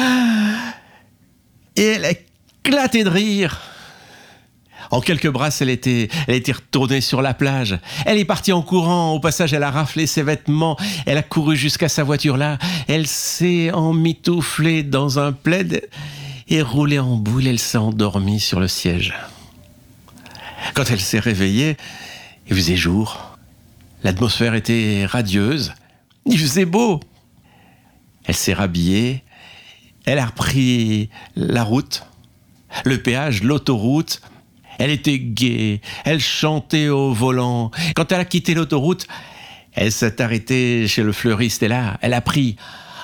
Et 1.78 1.86
elle 1.86 2.04
a 2.04 2.12
éclaté 2.12 3.06
de 3.06 3.10
rire. 3.10 3.62
En 4.92 5.02
quelques 5.02 5.30
brasses, 5.30 5.62
elle 5.62 5.70
était, 5.70 6.10
retournée 6.28 7.02
sur 7.02 7.22
la 7.22 7.34
plage. 7.34 7.78
Elle 8.06 8.18
est 8.18 8.26
partie 8.26 8.52
en 8.52 8.62
courant. 8.62 9.12
Au 9.12 9.20
passage, 9.20 9.54
elle 9.54 9.64
a 9.64 9.72
raflé 9.72 10.08
ses 10.08 10.24
vêtements. 10.24 10.78
Elle 11.06 11.18
a 11.18 11.24
couru 11.24 11.56
jusqu'à 11.56 11.90
sa 11.90 12.04
voiture 12.04 12.38
là. 12.38 12.58
Elle 12.88 13.08
s'est 13.08 13.72
emmitouflée 13.72 14.84
dans 14.84 15.20
un 15.20 15.32
plaid 15.32 15.88
et 16.48 16.62
roulée 16.62 17.00
en 17.00 17.16
boule. 17.16 17.48
Elle 17.48 17.60
s'est 17.60 17.78
endormie 17.78 18.40
sur 18.40 18.60
le 18.60 18.68
siège. 18.68 19.14
Quand 20.74 20.90
elle 20.90 21.00
s'est 21.00 21.20
réveillée, 21.20 21.78
il 22.50 22.56
faisait 22.56 22.76
jour. 22.76 23.38
L'atmosphère 24.04 24.56
était 24.56 25.06
radieuse. 25.06 25.74
Il 26.26 26.40
faisait 26.40 26.66
beau. 26.66 27.00
Elle 28.26 28.36
s'est 28.36 28.54
rhabillée. 28.54 29.24
Elle 30.06 30.20
a 30.20 30.26
repris 30.26 31.10
la 31.36 31.64
route, 31.64 32.06
le 32.86 33.02
péage, 33.02 33.44
l'autoroute. 33.44 34.22
Elle 34.80 34.92
était 34.92 35.20
gaie, 35.20 35.82
elle 36.06 36.22
chantait 36.22 36.88
au 36.88 37.14
volant. 37.14 37.70
Quand 37.96 38.12
elle 38.12 38.22
a 38.22 38.26
quitté 38.26 38.54
l'autoroute, 38.54 39.08
elle 39.74 39.92
s'est 39.92 40.22
arrêtée 40.22 40.88
chez 40.88 41.04
le 41.04 41.12
fleuriste 41.12 41.62
et 41.64 41.68
là, 41.68 41.98
elle 42.02 42.14
a 42.14 42.22
pris 42.22 42.56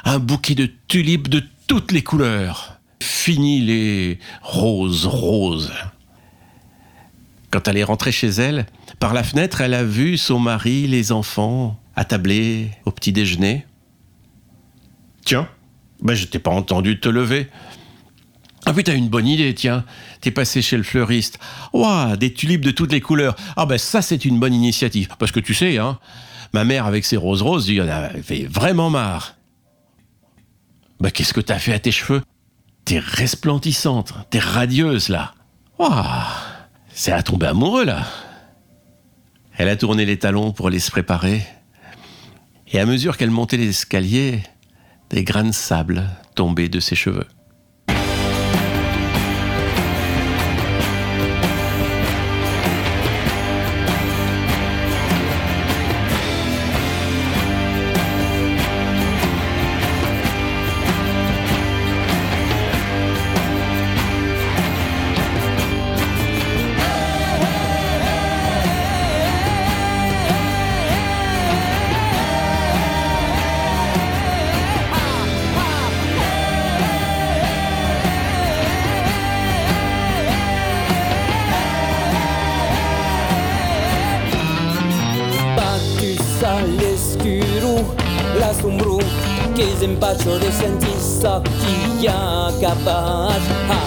un 0.05 0.19
bouquet 0.19 0.55
de 0.55 0.71
tulipes 0.87 1.27
de 1.27 1.43
toutes 1.67 1.91
les 1.91 2.01
couleurs. 2.01 2.79
Fini 3.01 3.59
les 3.59 4.19
roses 4.41 5.05
roses. 5.05 5.73
Quand 7.51 7.67
elle 7.67 7.77
est 7.77 7.83
rentrée 7.83 8.11
chez 8.11 8.29
elle, 8.29 8.65
par 8.99 9.13
la 9.13 9.23
fenêtre, 9.23 9.61
elle 9.61 9.73
a 9.73 9.83
vu 9.83 10.17
son 10.17 10.39
mari, 10.39 10.87
les 10.87 11.11
enfants, 11.11 11.79
attablés 11.95 12.71
au 12.85 12.91
petit 12.91 13.11
déjeuner. 13.11 13.65
Tiens, 15.25 15.47
ben 16.01 16.13
je 16.13 16.25
t'ai 16.25 16.39
pas 16.39 16.51
entendu 16.51 16.99
te 16.99 17.09
lever. 17.09 17.47
Ah 18.65 18.73
oui, 18.75 18.83
t'as 18.83 18.95
une 18.95 19.09
bonne 19.09 19.27
idée, 19.27 19.53
tiens. 19.53 19.85
T'es 20.21 20.31
passé 20.31 20.61
chez 20.61 20.77
le 20.77 20.83
fleuriste. 20.83 21.39
Ouah, 21.73 22.17
des 22.17 22.33
tulipes 22.33 22.65
de 22.65 22.71
toutes 22.71 22.91
les 22.91 23.01
couleurs. 23.01 23.35
Ah 23.55 23.65
ben 23.65 23.77
ça, 23.77 24.01
c'est 24.01 24.25
une 24.25 24.39
bonne 24.39 24.53
initiative. 24.53 25.09
Parce 25.19 25.31
que 25.31 25.39
tu 25.39 25.53
sais, 25.53 25.77
hein, 25.77 25.99
ma 26.53 26.63
mère 26.63 26.87
avec 26.87 27.05
ses 27.05 27.17
roses 27.17 27.43
roses, 27.43 27.67
il 27.69 27.81
en 27.81 27.87
avait 27.87 28.45
vraiment 28.45 28.89
marre. 28.89 29.35
Ben 30.99 31.11
qu'est-ce 31.11 31.33
que 31.33 31.41
t'as 31.41 31.59
fait 31.59 31.73
à 31.73 31.79
tes 31.79 31.91
cheveux? 31.91 32.23
T'es 32.85 32.99
resplendissante, 32.99 34.13
t'es 34.29 34.39
radieuse 34.39 35.09
là. 35.09 35.33
Ouah, 35.77 36.25
c'est 36.93 37.11
à 37.11 37.21
tomber 37.21 37.47
amoureux 37.47 37.85
là. 37.85 38.05
Elle 39.57 39.69
a 39.69 39.75
tourné 39.75 40.05
les 40.05 40.17
talons 40.17 40.51
pour 40.51 40.67
aller 40.67 40.79
se 40.79 40.91
préparer. 40.91 41.45
Et 42.71 42.79
à 42.79 42.85
mesure 42.85 43.17
qu'elle 43.17 43.31
montait 43.31 43.57
les 43.57 43.69
escaliers, 43.69 44.41
des 45.09 45.23
grains 45.23 45.43
de 45.43 45.51
sable 45.51 46.03
tombaient 46.35 46.69
de 46.69 46.79
ses 46.79 46.95
cheveux. 46.95 47.27
All'escuro, 87.15 87.85
l'asombro 88.39 88.99
que 89.55 89.75
se 89.77 89.85
empacho 89.85 90.37
de 90.37 90.51
sentir 90.51 90.89
que 91.61 92.01
ya 92.03 92.49
capaz. 92.61 93.39
Ha, 93.69 93.83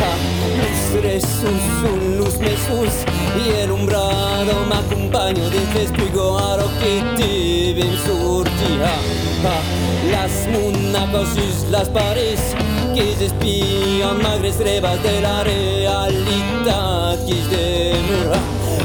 ha, 0.00 0.16
luz 0.58 1.02
resus, 1.02 1.64
un 1.84 2.18
luz 2.18 2.38
mesus, 2.38 3.04
y 3.44 3.62
el 3.62 3.70
umbrado 3.70 4.66
me 4.68 4.76
acompaño 4.76 5.48
desde 5.50 5.84
espigo 5.84 6.38
a 6.38 6.56
lo 6.56 6.66
que 6.78 7.02
te 7.16 7.74
ven 7.74 7.96
surti. 8.04 8.78
Ha, 8.82 10.10
las 10.10 10.48
munacos 10.48 11.28
las 11.70 11.88
pares 11.88 12.54
que 12.94 13.14
se 13.16 13.26
espían 13.26 14.22
magres 14.22 14.58
rebas 14.58 15.02
de 15.02 15.20
la 15.20 15.44
realidad 15.44 17.18
que 17.26 17.32
es 17.32 17.50
de 17.50 17.94
mura. 18.08 18.38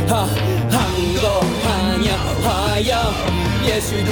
Ha, 0.10 0.24
hango, 0.24 1.57
ja 2.80 3.14
Jeśli 3.62 4.04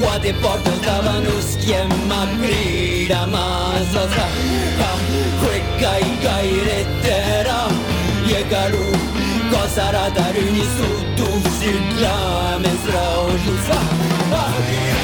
kładę 0.00 0.34
portal 0.34 0.78
tavanuskiem 0.78 1.88
Magrida 2.08 3.26
mazasa 3.26 4.26
Ha, 4.78 4.90
huekai 5.40 6.04
gairetera 6.22 7.68
Jegaru 8.26 8.92
kosara 9.50 10.10
daruni 10.10 10.64
suddu 10.76 11.28
Sidlamens 11.60 12.84
rausus 12.94 13.66
Ha, 13.68 13.80
ha, 14.30 14.36
ha 14.36 14.99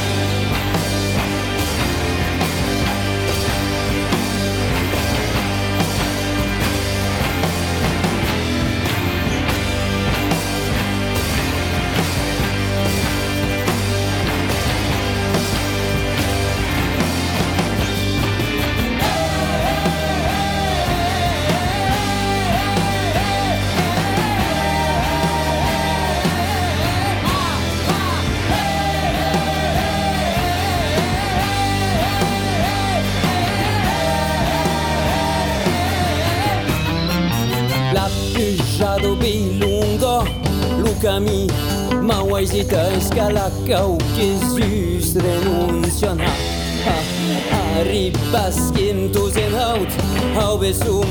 En 49.37 49.55
haut. 49.55 49.89
Hau 50.37 50.59
besum 50.59 51.07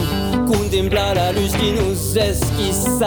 Contemplar 0.48 1.16
la 1.16 1.32
luz 1.32 1.54
que 1.54 1.72
nos 1.74 2.16
esquissa 2.16 3.06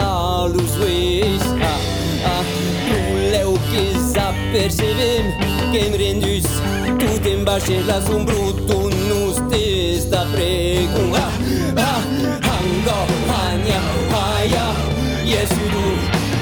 Puleu 2.87 3.53
que 3.71 4.19
apercebem 4.19 5.33
Que 5.71 5.79
em 5.79 5.91
rendus 5.97 6.45
la 7.85 8.01
sombru 8.01 8.53
Tu 8.53 8.89
nos 9.07 9.37
testa 9.49 10.25
pregum 10.31 11.13
ha 11.13 11.29
ha 11.81 11.93
Hango, 12.41 12.99
hanya, 13.31 13.81
haya 13.81 14.08
Yesudu 14.08 14.08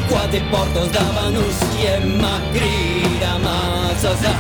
quadri 0.10 0.42
portes 0.52 0.88
de 0.96 1.04
Venus 1.16 1.60
i 1.80 1.88
em 1.96 2.22
crida 2.54 3.34
massa 3.46 4.14
sa 4.24 4.34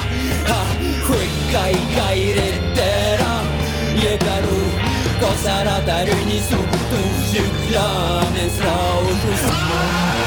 ha 0.49 0.59
hui 1.07 1.27
kai 1.51 1.75
kai 1.95 2.21
re 2.37 2.49
tera 2.77 3.33
yetaru 4.03 4.61
kosara 5.21 5.77
taru 5.89 6.17
ni 6.29 6.39
su 6.49 6.61
tu 6.89 7.03
jukla 7.33 7.89
men 8.33 8.49
sra 8.57 8.77
o 9.03 10.26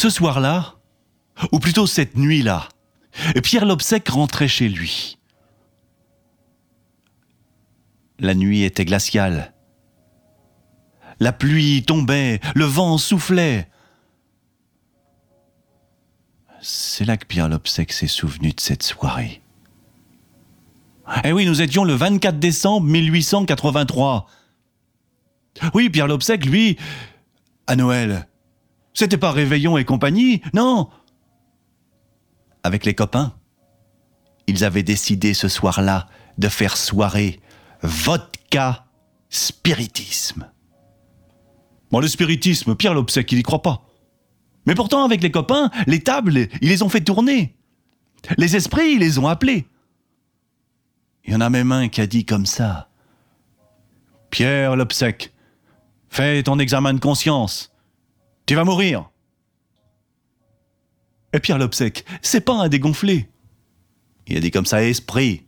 Ce 0.00 0.08
soir-là, 0.08 0.76
ou 1.52 1.58
plutôt 1.58 1.86
cette 1.86 2.16
nuit-là, 2.16 2.70
Pierre 3.42 3.66
Lobsec 3.66 4.08
rentrait 4.08 4.48
chez 4.48 4.70
lui. 4.70 5.18
La 8.18 8.34
nuit 8.34 8.62
était 8.62 8.86
glaciale. 8.86 9.52
La 11.18 11.34
pluie 11.34 11.82
tombait, 11.82 12.40
le 12.54 12.64
vent 12.64 12.96
soufflait. 12.96 13.68
C'est 16.62 17.04
là 17.04 17.18
que 17.18 17.26
Pierre 17.26 17.50
Lobsec 17.50 17.92
s'est 17.92 18.06
souvenu 18.06 18.52
de 18.52 18.60
cette 18.60 18.82
soirée. 18.82 19.42
Eh 21.24 21.32
oui, 21.32 21.44
nous 21.44 21.60
étions 21.60 21.84
le 21.84 21.92
24 21.92 22.38
décembre 22.38 22.86
1883. 22.86 24.26
Oui, 25.74 25.90
Pierre 25.90 26.06
Lobsec, 26.06 26.46
lui, 26.46 26.78
à 27.66 27.76
Noël, 27.76 28.29
c'était 28.94 29.16
pas 29.16 29.32
réveillon 29.32 29.78
et 29.78 29.84
compagnie, 29.84 30.42
non. 30.52 30.88
Avec 32.62 32.84
les 32.84 32.94
copains, 32.94 33.34
ils 34.46 34.64
avaient 34.64 34.82
décidé 34.82 35.34
ce 35.34 35.48
soir-là 35.48 36.08
de 36.38 36.48
faire 36.48 36.76
soirée 36.76 37.40
vodka 37.82 38.86
spiritisme. 39.28 40.50
Bon, 41.90 42.00
le 42.00 42.08
spiritisme, 42.08 42.74
Pierre 42.74 42.94
Lobsec, 42.94 43.30
il 43.32 43.38
y 43.38 43.42
croit 43.42 43.62
pas. 43.62 43.86
Mais 44.66 44.74
pourtant, 44.74 45.04
avec 45.04 45.22
les 45.22 45.30
copains, 45.30 45.70
les 45.86 46.00
tables, 46.00 46.48
ils 46.60 46.68
les 46.68 46.82
ont 46.82 46.88
fait 46.88 47.00
tourner. 47.00 47.56
Les 48.36 48.56
esprits, 48.56 48.94
ils 48.94 49.00
les 49.00 49.18
ont 49.18 49.26
appelés. 49.26 49.66
Il 51.24 51.32
y 51.32 51.36
en 51.36 51.40
a 51.40 51.50
même 51.50 51.72
un 51.72 51.88
qui 51.88 52.00
a 52.00 52.06
dit 52.06 52.24
comme 52.24 52.46
ça. 52.46 52.88
Pierre 54.30 54.76
Lobsec, 54.76 55.32
fais 56.08 56.42
ton 56.42 56.58
examen 56.58 56.94
de 56.94 57.00
conscience. 57.00 57.72
Tu 58.50 58.56
vas 58.56 58.64
mourir. 58.64 59.08
Et 61.32 61.38
Pierre 61.38 61.58
Lobsec, 61.58 62.04
c'est 62.20 62.40
pas 62.40 62.54
un 62.54 62.68
dégonflé. 62.68 63.30
Il 64.26 64.36
a 64.36 64.40
dit 64.40 64.50
comme 64.50 64.66
ça, 64.66 64.82
esprit. 64.82 65.44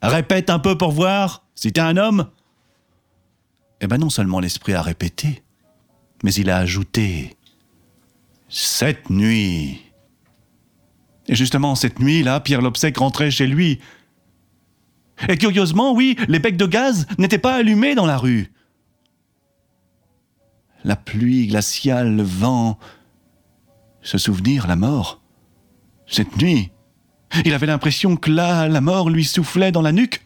Répète 0.00 0.48
un 0.48 0.58
peu 0.58 0.78
pour 0.78 0.90
voir 0.90 1.44
si 1.54 1.70
t'es 1.70 1.82
un 1.82 1.98
homme. 1.98 2.30
Eh 3.82 3.86
ben 3.86 3.98
non 3.98 4.08
seulement 4.08 4.40
l'esprit 4.40 4.72
a 4.72 4.80
répété, 4.80 5.42
mais 6.24 6.32
il 6.32 6.48
a 6.48 6.56
ajouté 6.56 7.36
cette 8.48 9.10
nuit. 9.10 9.82
Et 11.26 11.34
justement, 11.34 11.74
cette 11.74 12.00
nuit-là, 12.00 12.40
Pierre 12.40 12.62
Lobsec 12.62 12.96
rentrait 12.96 13.30
chez 13.30 13.46
lui. 13.46 13.80
Et 15.28 15.36
curieusement, 15.36 15.92
oui, 15.92 16.16
les 16.26 16.38
becs 16.38 16.56
de 16.56 16.64
gaz 16.64 17.06
n'étaient 17.18 17.36
pas 17.36 17.56
allumés 17.56 17.94
dans 17.94 18.06
la 18.06 18.16
rue. 18.16 18.50
La 20.86 20.94
pluie 20.94 21.48
glaciale, 21.48 22.14
le 22.14 22.22
vent, 22.22 22.78
ce 24.02 24.18
souvenir, 24.18 24.68
la 24.68 24.76
mort. 24.76 25.20
Cette 26.06 26.36
nuit, 26.36 26.70
il 27.44 27.52
avait 27.52 27.66
l'impression 27.66 28.16
que 28.16 28.30
là, 28.30 28.68
la 28.68 28.80
mort 28.80 29.10
lui 29.10 29.24
soufflait 29.24 29.72
dans 29.72 29.82
la 29.82 29.90
nuque. 29.90 30.24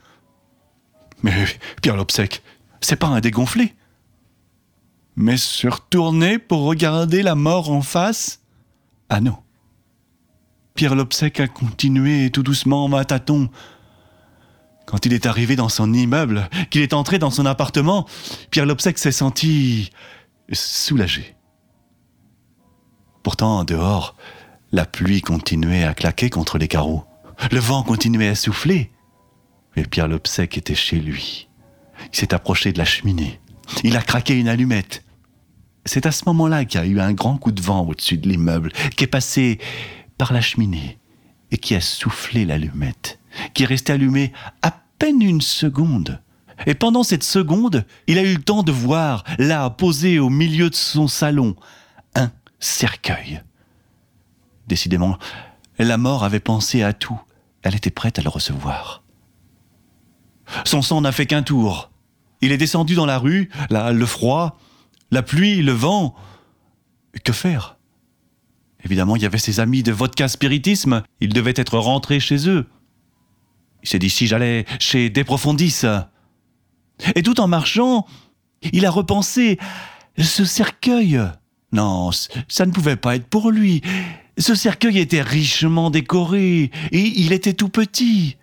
Mais 1.22 1.46
Pierre 1.80 1.96
Lobsec, 1.96 2.42
c'est 2.82 2.96
pas 2.96 3.06
un 3.06 3.20
dégonflé. 3.20 3.74
Mais 5.16 5.38
se 5.38 5.66
retourner 5.66 6.38
pour 6.38 6.64
regarder 6.64 7.22
la 7.22 7.34
mort 7.34 7.70
en 7.70 7.80
face? 7.80 8.42
Ah 9.08 9.22
non. 9.22 9.38
Pierre 10.74 10.94
Lobsec 10.94 11.40
a 11.40 11.48
continué 11.48 12.28
tout 12.28 12.42
doucement 12.42 12.92
à 12.94 13.06
tâtons. 13.06 13.48
Quand 14.84 15.06
il 15.06 15.14
est 15.14 15.24
arrivé 15.24 15.56
dans 15.56 15.70
son 15.70 15.94
immeuble, 15.94 16.50
qu'il 16.68 16.82
est 16.82 16.92
entré 16.92 17.18
dans 17.18 17.30
son 17.30 17.46
appartement, 17.46 18.06
Pierre 18.50 18.66
Lobsec 18.66 18.98
s'est 18.98 19.10
senti 19.10 19.90
soulagé. 20.54 21.36
Pourtant, 23.22 23.64
dehors, 23.64 24.16
la 24.72 24.86
pluie 24.86 25.20
continuait 25.20 25.84
à 25.84 25.94
claquer 25.94 26.30
contre 26.30 26.58
les 26.58 26.68
carreaux. 26.68 27.04
Le 27.50 27.58
vent 27.58 27.82
continuait 27.82 28.28
à 28.28 28.34
souffler. 28.34 28.90
Mais 29.76 29.84
Pierre 29.84 30.08
Lobsec 30.08 30.56
était 30.56 30.74
chez 30.74 31.00
lui. 31.00 31.48
Il 32.12 32.16
s'est 32.16 32.34
approché 32.34 32.72
de 32.72 32.78
la 32.78 32.84
cheminée. 32.84 33.40
Il 33.84 33.96
a 33.96 34.02
craqué 34.02 34.38
une 34.38 34.48
allumette. 34.48 35.04
C'est 35.84 36.06
à 36.06 36.12
ce 36.12 36.24
moment-là 36.26 36.64
qu'il 36.64 36.80
y 36.80 36.82
a 36.82 36.86
eu 36.86 37.00
un 37.00 37.12
grand 37.12 37.38
coup 37.38 37.52
de 37.52 37.62
vent 37.62 37.86
au-dessus 37.86 38.18
de 38.18 38.28
l'immeuble, 38.28 38.72
qui 38.96 39.04
est 39.04 39.08
passé 39.08 39.58
par 40.18 40.32
la 40.32 40.40
cheminée 40.40 40.98
et 41.50 41.56
qui 41.56 41.74
a 41.74 41.80
soufflé 41.80 42.44
l'allumette, 42.44 43.18
qui 43.54 43.62
est 43.62 43.66
resté 43.66 43.92
allumée 43.92 44.32
à 44.62 44.72
peine 44.98 45.22
une 45.22 45.40
seconde. 45.40 46.20
Et 46.66 46.74
pendant 46.74 47.02
cette 47.02 47.22
seconde, 47.22 47.84
il 48.06 48.18
a 48.18 48.22
eu 48.22 48.34
le 48.34 48.42
temps 48.42 48.62
de 48.62 48.72
voir, 48.72 49.24
là, 49.38 49.70
posé 49.70 50.18
au 50.18 50.28
milieu 50.28 50.70
de 50.70 50.74
son 50.74 51.08
salon, 51.08 51.56
un 52.14 52.30
cercueil. 52.58 53.42
Décidément, 54.66 55.18
la 55.78 55.96
mort 55.96 56.24
avait 56.24 56.40
pensé 56.40 56.82
à 56.82 56.92
tout. 56.92 57.20
Elle 57.62 57.74
était 57.74 57.90
prête 57.90 58.18
à 58.18 58.22
le 58.22 58.28
recevoir. 58.28 59.02
Son 60.64 60.82
sang 60.82 61.00
n'a 61.00 61.12
fait 61.12 61.26
qu'un 61.26 61.42
tour. 61.42 61.90
Il 62.40 62.52
est 62.52 62.56
descendu 62.56 62.94
dans 62.94 63.06
la 63.06 63.18
rue, 63.18 63.50
là, 63.68 63.92
le 63.92 64.06
froid, 64.06 64.58
la 65.10 65.22
pluie, 65.22 65.62
le 65.62 65.72
vent. 65.72 66.14
Que 67.24 67.32
faire? 67.32 67.76
Évidemment, 68.84 69.16
il 69.16 69.22
y 69.22 69.26
avait 69.26 69.38
ses 69.38 69.60
amis 69.60 69.82
de 69.82 69.92
vodka 69.92 70.28
spiritisme. 70.28 71.02
Il 71.20 71.32
devait 71.32 71.54
être 71.56 71.78
rentré 71.78 72.20
chez 72.20 72.48
eux. 72.48 72.66
Il 73.82 73.88
s'est 73.88 73.98
dit 73.98 74.10
si 74.10 74.26
j'allais 74.26 74.64
chez 74.78 75.10
Deprofondis. 75.10 75.82
Et 77.14 77.22
tout 77.22 77.40
en 77.40 77.48
marchant, 77.48 78.06
il 78.72 78.86
a 78.86 78.90
repensé 78.90 79.58
ce 80.18 80.44
cercueil. 80.44 81.20
Non, 81.72 82.10
ça 82.48 82.66
ne 82.66 82.72
pouvait 82.72 82.96
pas 82.96 83.16
être 83.16 83.26
pour 83.26 83.50
lui. 83.50 83.82
Ce 84.38 84.54
cercueil 84.54 84.98
était 84.98 85.22
richement 85.22 85.90
décoré 85.90 86.70
et 86.92 87.00
il 87.20 87.32
était 87.32 87.52
tout 87.52 87.68
petit. 87.68 88.36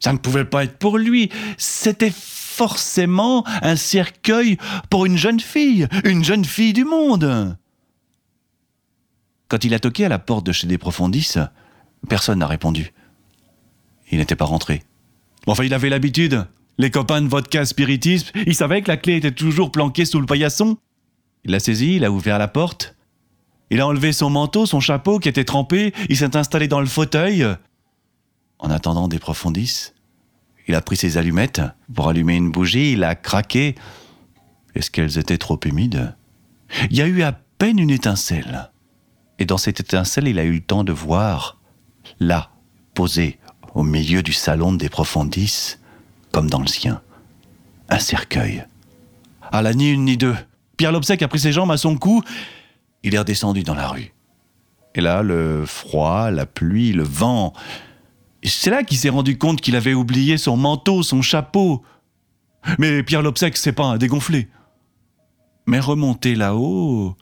Ça 0.00 0.12
ne 0.12 0.18
pouvait 0.18 0.44
pas 0.44 0.64
être 0.64 0.78
pour 0.78 0.98
lui. 0.98 1.30
C'était 1.58 2.12
forcément 2.12 3.46
un 3.62 3.76
cercueil 3.76 4.56
pour 4.90 5.06
une 5.06 5.16
jeune 5.16 5.40
fille, 5.40 5.86
une 6.04 6.24
jeune 6.24 6.44
fille 6.44 6.72
du 6.72 6.84
monde. 6.84 7.56
Quand 9.48 9.64
il 9.64 9.74
a 9.74 9.78
toqué 9.78 10.04
à 10.04 10.08
la 10.08 10.18
porte 10.18 10.46
de 10.46 10.52
chez 10.52 10.66
des 10.66 10.78
Profondis, 10.78 11.34
personne 12.08 12.40
n'a 12.40 12.46
répondu. 12.46 12.92
Il 14.10 14.18
n'était 14.18 14.36
pas 14.36 14.44
rentré. 14.44 14.82
Enfin, 15.46 15.64
il 15.64 15.74
avait 15.74 15.88
l'habitude. 15.88 16.46
Les 16.82 16.90
copains 16.90 17.22
de 17.22 17.28
vodka 17.28 17.64
spiritisme, 17.64 18.32
il 18.44 18.56
savait 18.56 18.82
que 18.82 18.88
la 18.88 18.96
clé 18.96 19.14
était 19.14 19.30
toujours 19.30 19.70
planquée 19.70 20.04
sous 20.04 20.18
le 20.18 20.26
paillasson. 20.26 20.78
Il 21.44 21.52
l'a 21.52 21.60
saisi, 21.60 21.94
il 21.94 22.04
a 22.04 22.10
ouvert 22.10 22.40
la 22.40 22.48
porte. 22.48 22.96
Il 23.70 23.80
a 23.80 23.86
enlevé 23.86 24.12
son 24.12 24.30
manteau, 24.30 24.66
son 24.66 24.80
chapeau 24.80 25.20
qui 25.20 25.28
était 25.28 25.44
trempé, 25.44 25.94
il 26.08 26.16
s'est 26.16 26.36
installé 26.36 26.66
dans 26.66 26.80
le 26.80 26.86
fauteuil. 26.86 27.46
En 28.58 28.68
attendant 28.68 29.06
des 29.06 29.20
profondis, 29.20 29.92
il 30.66 30.74
a 30.74 30.80
pris 30.80 30.96
ses 30.96 31.18
allumettes 31.18 31.62
pour 31.94 32.08
allumer 32.08 32.34
une 32.34 32.50
bougie, 32.50 32.94
il 32.94 33.04
a 33.04 33.14
craqué. 33.14 33.76
Est-ce 34.74 34.90
qu'elles 34.90 35.18
étaient 35.18 35.38
trop 35.38 35.60
humides? 35.64 36.16
Il 36.90 36.96
y 36.96 37.00
a 37.00 37.06
eu 37.06 37.22
à 37.22 37.30
peine 37.30 37.78
une 37.78 37.90
étincelle. 37.90 38.72
Et 39.38 39.44
dans 39.44 39.56
cette 39.56 39.78
étincelle, 39.78 40.26
il 40.26 40.40
a 40.40 40.44
eu 40.44 40.54
le 40.54 40.60
temps 40.60 40.82
de 40.82 40.92
voir, 40.92 41.60
là, 42.18 42.50
posé 42.92 43.38
au 43.72 43.84
milieu 43.84 44.24
du 44.24 44.32
salon 44.32 44.72
des 44.72 44.88
profondis, 44.88 45.76
comme 46.32 46.50
dans 46.50 46.60
le 46.60 46.66
sien, 46.66 47.00
un 47.88 47.98
cercueil. 47.98 48.64
À 49.52 49.62
la 49.62 49.74
ni 49.74 49.90
une 49.90 50.06
ni 50.06 50.16
deux. 50.16 50.34
Pierre 50.76 50.92
Lobsec 50.92 51.22
a 51.22 51.28
pris 51.28 51.38
ses 51.38 51.52
jambes 51.52 51.70
à 51.70 51.76
son 51.76 51.96
cou, 51.96 52.22
il 53.02 53.14
est 53.14 53.18
redescendu 53.18 53.62
dans 53.62 53.74
la 53.74 53.88
rue. 53.88 54.12
Et 54.94 55.00
là, 55.00 55.22
le 55.22 55.64
froid, 55.66 56.30
la 56.30 56.46
pluie, 56.46 56.92
le 56.92 57.02
vent. 57.02 57.52
C'est 58.42 58.70
là 58.70 58.82
qu'il 58.82 58.98
s'est 58.98 59.08
rendu 59.08 59.38
compte 59.38 59.60
qu'il 59.60 59.76
avait 59.76 59.94
oublié 59.94 60.36
son 60.38 60.56
manteau, 60.56 61.02
son 61.02 61.22
chapeau. 61.22 61.82
Mais 62.78 63.02
Pierre 63.02 63.22
Lobsec, 63.22 63.56
c'est 63.56 63.72
pas 63.72 63.96
dégonflé. 63.98 64.48
Mais 65.66 65.80
remonter 65.80 66.34
là-haut. 66.34 67.16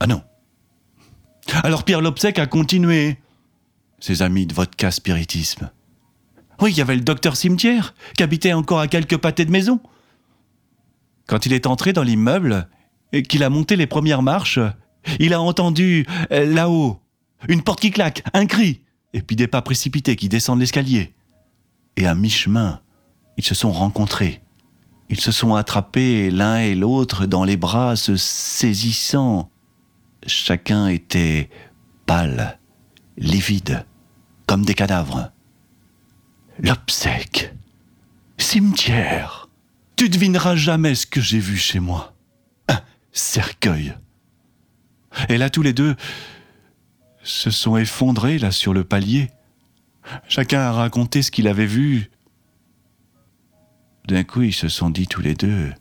Ah 0.00 0.06
non. 0.06 0.22
Alors 1.62 1.84
Pierre 1.84 2.00
Lobsec 2.00 2.38
a 2.38 2.46
continué. 2.46 3.18
Ses 3.98 4.22
amis 4.22 4.46
de 4.46 4.54
vodka 4.54 4.90
spiritisme. 4.90 5.70
Oui, 6.60 6.72
il 6.72 6.78
y 6.78 6.80
avait 6.80 6.96
le 6.96 7.02
docteur 7.02 7.36
Cimetière, 7.36 7.94
qui 8.16 8.22
habitait 8.22 8.52
encore 8.52 8.80
à 8.80 8.88
quelques 8.88 9.18
pâtés 9.18 9.44
de 9.44 9.50
maison. 9.50 9.80
Quand 11.26 11.46
il 11.46 11.52
est 11.52 11.66
entré 11.66 11.92
dans 11.92 12.02
l'immeuble, 12.02 12.68
et 13.12 13.22
qu'il 13.22 13.42
a 13.42 13.50
monté 13.50 13.76
les 13.76 13.86
premières 13.86 14.22
marches, 14.22 14.58
il 15.20 15.32
a 15.32 15.40
entendu, 15.40 16.06
euh, 16.32 16.46
là-haut, 16.46 17.00
une 17.48 17.62
porte 17.62 17.80
qui 17.80 17.90
claque, 17.90 18.24
un 18.34 18.46
cri, 18.46 18.82
et 19.12 19.22
puis 19.22 19.36
des 19.36 19.46
pas 19.46 19.62
précipités 19.62 20.16
qui 20.16 20.28
descendent 20.28 20.60
l'escalier. 20.60 21.14
Et 21.96 22.06
à 22.06 22.14
mi-chemin, 22.14 22.80
ils 23.36 23.44
se 23.44 23.54
sont 23.54 23.72
rencontrés. 23.72 24.42
Ils 25.08 25.20
se 25.20 25.32
sont 25.32 25.54
attrapés 25.54 26.30
l'un 26.30 26.58
et 26.58 26.74
l'autre 26.74 27.26
dans 27.26 27.44
les 27.44 27.56
bras, 27.56 27.96
se 27.96 28.16
saisissant. 28.16 29.50
Chacun 30.26 30.88
était 30.88 31.48
pâle, 32.06 32.58
livide, 33.16 33.86
comme 34.46 34.64
des 34.64 34.74
cadavres. 34.74 35.30
L'obsèque. 36.58 37.52
Cimetière. 38.38 39.48
Tu 39.96 40.08
devineras 40.08 40.56
jamais 40.56 40.94
ce 40.94 41.06
que 41.06 41.20
j'ai 41.20 41.38
vu 41.38 41.56
chez 41.56 41.80
moi. 41.80 42.14
Un 42.68 42.80
cercueil. 43.12 43.94
Et 45.28 45.38
là, 45.38 45.50
tous 45.50 45.62
les 45.62 45.72
deux 45.72 45.96
se 47.22 47.50
sont 47.50 47.76
effondrés 47.76 48.38
là 48.38 48.50
sur 48.50 48.72
le 48.72 48.84
palier. 48.84 49.30
Chacun 50.28 50.60
a 50.60 50.72
raconté 50.72 51.22
ce 51.22 51.30
qu'il 51.30 51.48
avait 51.48 51.66
vu. 51.66 52.10
D'un 54.06 54.24
coup, 54.24 54.42
ils 54.42 54.54
se 54.54 54.68
sont 54.68 54.90
dit 54.90 55.06
tous 55.06 55.20
les 55.20 55.34
deux 55.34 55.72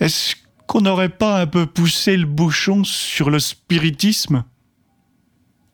Est-ce 0.00 0.36
qu'on 0.66 0.82
n'aurait 0.82 1.08
pas 1.08 1.40
un 1.40 1.46
peu 1.46 1.66
poussé 1.66 2.16
le 2.16 2.26
bouchon 2.26 2.84
sur 2.84 3.30
le 3.30 3.38
spiritisme? 3.38 4.44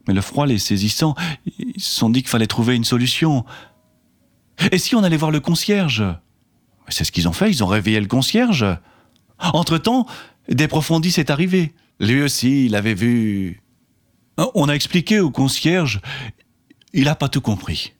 Mais 0.06 0.14
le 0.14 0.20
froid 0.20 0.46
les 0.46 0.58
saisissant, 0.58 1.14
ils 1.58 1.80
se 1.80 1.96
sont 1.96 2.10
dit 2.10 2.22
qu'il 2.22 2.28
fallait 2.28 2.46
trouver 2.46 2.76
une 2.76 2.84
solution. 2.84 3.44
Et 4.70 4.78
si 4.78 4.94
on 4.94 5.02
allait 5.02 5.16
voir 5.16 5.30
le 5.30 5.40
concierge? 5.40 6.04
C'est 6.88 7.04
ce 7.04 7.12
qu'ils 7.12 7.28
ont 7.28 7.32
fait, 7.32 7.50
ils 7.50 7.64
ont 7.64 7.68
réveillé 7.68 7.98
le 8.00 8.06
concierge. 8.06 8.66
Entre-temps, 9.38 10.06
des 10.48 10.68
profondis 10.68 11.14
est 11.18 11.30
arrivé. 11.30 11.72
Lui 12.00 12.22
aussi, 12.22 12.66
il 12.66 12.74
avait 12.74 12.94
vu. 12.94 13.62
On 14.54 14.68
a 14.68 14.74
expliqué 14.74 15.20
au 15.20 15.30
concierge, 15.30 16.00
il 16.92 17.04
n'a 17.04 17.14
pas 17.14 17.28
tout 17.28 17.40
compris. 17.40 17.92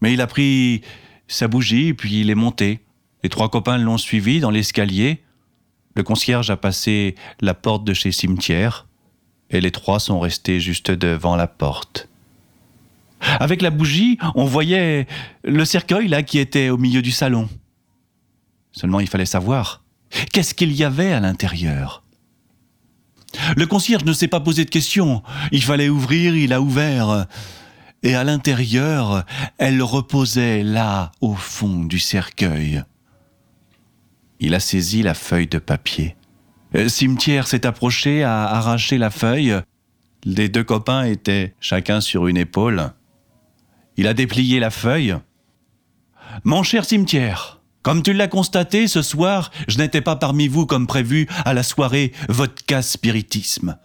Mais 0.00 0.12
il 0.12 0.20
a 0.20 0.26
pris 0.26 0.82
sa 1.28 1.48
bougie, 1.48 1.94
puis 1.94 2.20
il 2.20 2.30
est 2.30 2.34
monté. 2.34 2.80
Les 3.22 3.30
trois 3.30 3.48
copains 3.48 3.78
l'ont 3.78 3.98
suivi 3.98 4.40
dans 4.40 4.50
l'escalier. 4.50 5.22
Le 5.96 6.02
concierge 6.02 6.50
a 6.50 6.56
passé 6.56 7.14
la 7.40 7.54
porte 7.54 7.84
de 7.84 7.94
chez 7.94 8.12
Cimetière, 8.12 8.86
et 9.54 9.60
les 9.60 9.70
trois 9.70 10.00
sont 10.00 10.20
restés 10.20 10.60
juste 10.60 10.90
devant 10.90 11.36
la 11.36 11.46
porte. 11.46 12.08
Avec 13.40 13.62
la 13.62 13.70
bougie, 13.70 14.18
on 14.34 14.44
voyait 14.44 15.06
le 15.44 15.64
cercueil 15.64 16.08
là 16.08 16.22
qui 16.22 16.38
était 16.38 16.68
au 16.68 16.76
milieu 16.76 17.00
du 17.00 17.12
salon. 17.12 17.48
Seulement 18.72 19.00
il 19.00 19.06
fallait 19.06 19.24
savoir 19.24 19.82
qu'est-ce 20.32 20.54
qu'il 20.54 20.72
y 20.72 20.84
avait 20.84 21.12
à 21.12 21.20
l'intérieur? 21.20 22.02
Le 23.56 23.66
concierge 23.66 24.04
ne 24.04 24.12
s'est 24.12 24.28
pas 24.28 24.40
posé 24.40 24.64
de 24.64 24.70
questions. 24.70 25.22
Il 25.50 25.62
fallait 25.62 25.88
ouvrir, 25.88 26.36
il 26.36 26.52
a 26.52 26.60
ouvert. 26.60 27.26
Et 28.02 28.14
à 28.14 28.22
l'intérieur, 28.22 29.24
elle 29.58 29.82
reposait 29.82 30.62
là, 30.62 31.10
au 31.20 31.34
fond 31.34 31.84
du 31.84 31.98
cercueil. 31.98 32.84
Il 34.38 34.54
a 34.54 34.60
saisi 34.60 35.02
la 35.02 35.14
feuille 35.14 35.48
de 35.48 35.58
papier. 35.58 36.16
Le 36.74 36.88
cimetière 36.88 37.46
s'est 37.46 37.66
approché, 37.66 38.24
a 38.24 38.46
arraché 38.46 38.98
la 38.98 39.10
feuille. 39.10 39.54
Les 40.24 40.48
deux 40.48 40.64
copains 40.64 41.04
étaient 41.04 41.54
chacun 41.60 42.00
sur 42.00 42.26
une 42.26 42.36
épaule. 42.36 42.90
Il 43.96 44.08
a 44.08 44.12
déplié 44.12 44.58
la 44.58 44.70
feuille. 44.70 45.14
Mon 46.42 46.64
cher 46.64 46.84
cimetière, 46.84 47.60
comme 47.82 48.02
tu 48.02 48.12
l'as 48.12 48.26
constaté, 48.26 48.88
ce 48.88 49.02
soir, 49.02 49.52
je 49.68 49.78
n'étais 49.78 50.00
pas 50.00 50.16
parmi 50.16 50.48
vous 50.48 50.66
comme 50.66 50.88
prévu 50.88 51.28
à 51.44 51.54
la 51.54 51.62
soirée 51.62 52.10
vodka 52.28 52.82
spiritisme. 52.82 53.78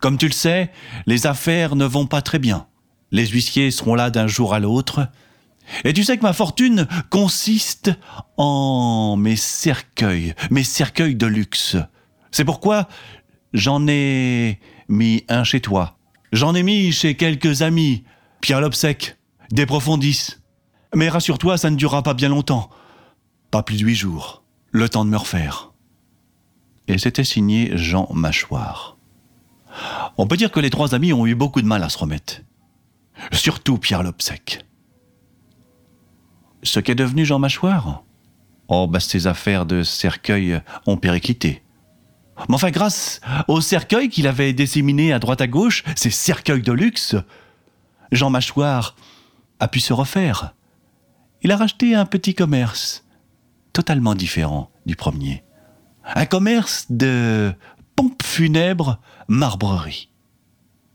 Comme 0.00 0.18
tu 0.18 0.26
le 0.26 0.32
sais, 0.32 0.72
les 1.06 1.28
affaires 1.28 1.76
ne 1.76 1.84
vont 1.84 2.06
pas 2.06 2.20
très 2.20 2.40
bien. 2.40 2.66
Les 3.12 3.28
huissiers 3.28 3.70
seront 3.70 3.94
là 3.94 4.10
d'un 4.10 4.26
jour 4.26 4.54
à 4.54 4.58
l'autre. 4.58 5.06
Et 5.84 5.92
tu 5.92 6.02
sais 6.02 6.18
que 6.18 6.24
ma 6.24 6.32
fortune 6.32 6.88
consiste 7.10 7.92
en 8.36 9.16
mes 9.16 9.36
cercueils, 9.36 10.34
mes 10.50 10.64
cercueils 10.64 11.14
de 11.14 11.26
luxe. 11.26 11.76
C'est 12.34 12.44
pourquoi 12.44 12.88
j'en 13.52 13.86
ai 13.86 14.58
mis 14.88 15.24
un 15.28 15.44
chez 15.44 15.60
toi. 15.60 15.98
J'en 16.32 16.56
ai 16.56 16.64
mis 16.64 16.90
chez 16.90 17.14
quelques 17.14 17.62
amis, 17.62 18.02
Pierre 18.40 18.60
Lobsec, 18.60 19.16
des 19.52 19.66
profondis. 19.66 20.30
Mais 20.96 21.08
rassure-toi, 21.08 21.58
ça 21.58 21.70
ne 21.70 21.76
durera 21.76 22.02
pas 22.02 22.12
bien 22.12 22.28
longtemps. 22.28 22.70
Pas 23.52 23.62
plus 23.62 23.78
de 23.78 23.84
huit 23.84 23.94
jours. 23.94 24.42
Le 24.72 24.88
temps 24.88 25.04
de 25.04 25.10
me 25.10 25.16
refaire. 25.16 25.70
Et 26.88 26.98
c'était 26.98 27.22
signé 27.22 27.70
Jean 27.76 28.08
Mâchoire. 28.12 28.96
On 30.18 30.26
peut 30.26 30.36
dire 30.36 30.50
que 30.50 30.58
les 30.58 30.70
trois 30.70 30.92
amis 30.92 31.12
ont 31.12 31.26
eu 31.26 31.36
beaucoup 31.36 31.62
de 31.62 31.68
mal 31.68 31.84
à 31.84 31.88
se 31.88 31.98
remettre. 31.98 32.40
Surtout 33.30 33.78
Pierre 33.78 34.02
Lobsec. 34.02 34.66
Ce 36.64 36.80
qu'est 36.80 36.96
devenu 36.96 37.24
Jean 37.24 37.38
Mâchoire? 37.38 38.02
Oh, 38.66 38.88
bah 38.88 38.98
ses 38.98 39.28
affaires 39.28 39.66
de 39.66 39.84
cercueil 39.84 40.60
ont 40.86 40.96
périclité. 40.96 41.63
Mais 42.48 42.54
enfin, 42.54 42.70
grâce 42.70 43.20
au 43.48 43.60
cercueil 43.60 44.08
qu'il 44.08 44.26
avait 44.26 44.52
disséminé 44.52 45.12
à 45.12 45.18
droite 45.18 45.40
à 45.40 45.46
gauche, 45.46 45.84
ces 45.96 46.10
cercueils 46.10 46.62
de 46.62 46.72
luxe, 46.72 47.16
Jean 48.12 48.30
Mâchoire 48.30 48.96
a 49.60 49.68
pu 49.68 49.80
se 49.80 49.92
refaire. 49.92 50.54
Il 51.42 51.52
a 51.52 51.56
racheté 51.56 51.94
un 51.94 52.06
petit 52.06 52.34
commerce 52.34 53.04
totalement 53.72 54.14
différent 54.14 54.70
du 54.86 54.96
premier. 54.96 55.42
Un 56.14 56.26
commerce 56.26 56.86
de 56.90 57.52
pompes 57.96 58.22
funèbres 58.22 58.98
marbrerie. 59.28 60.10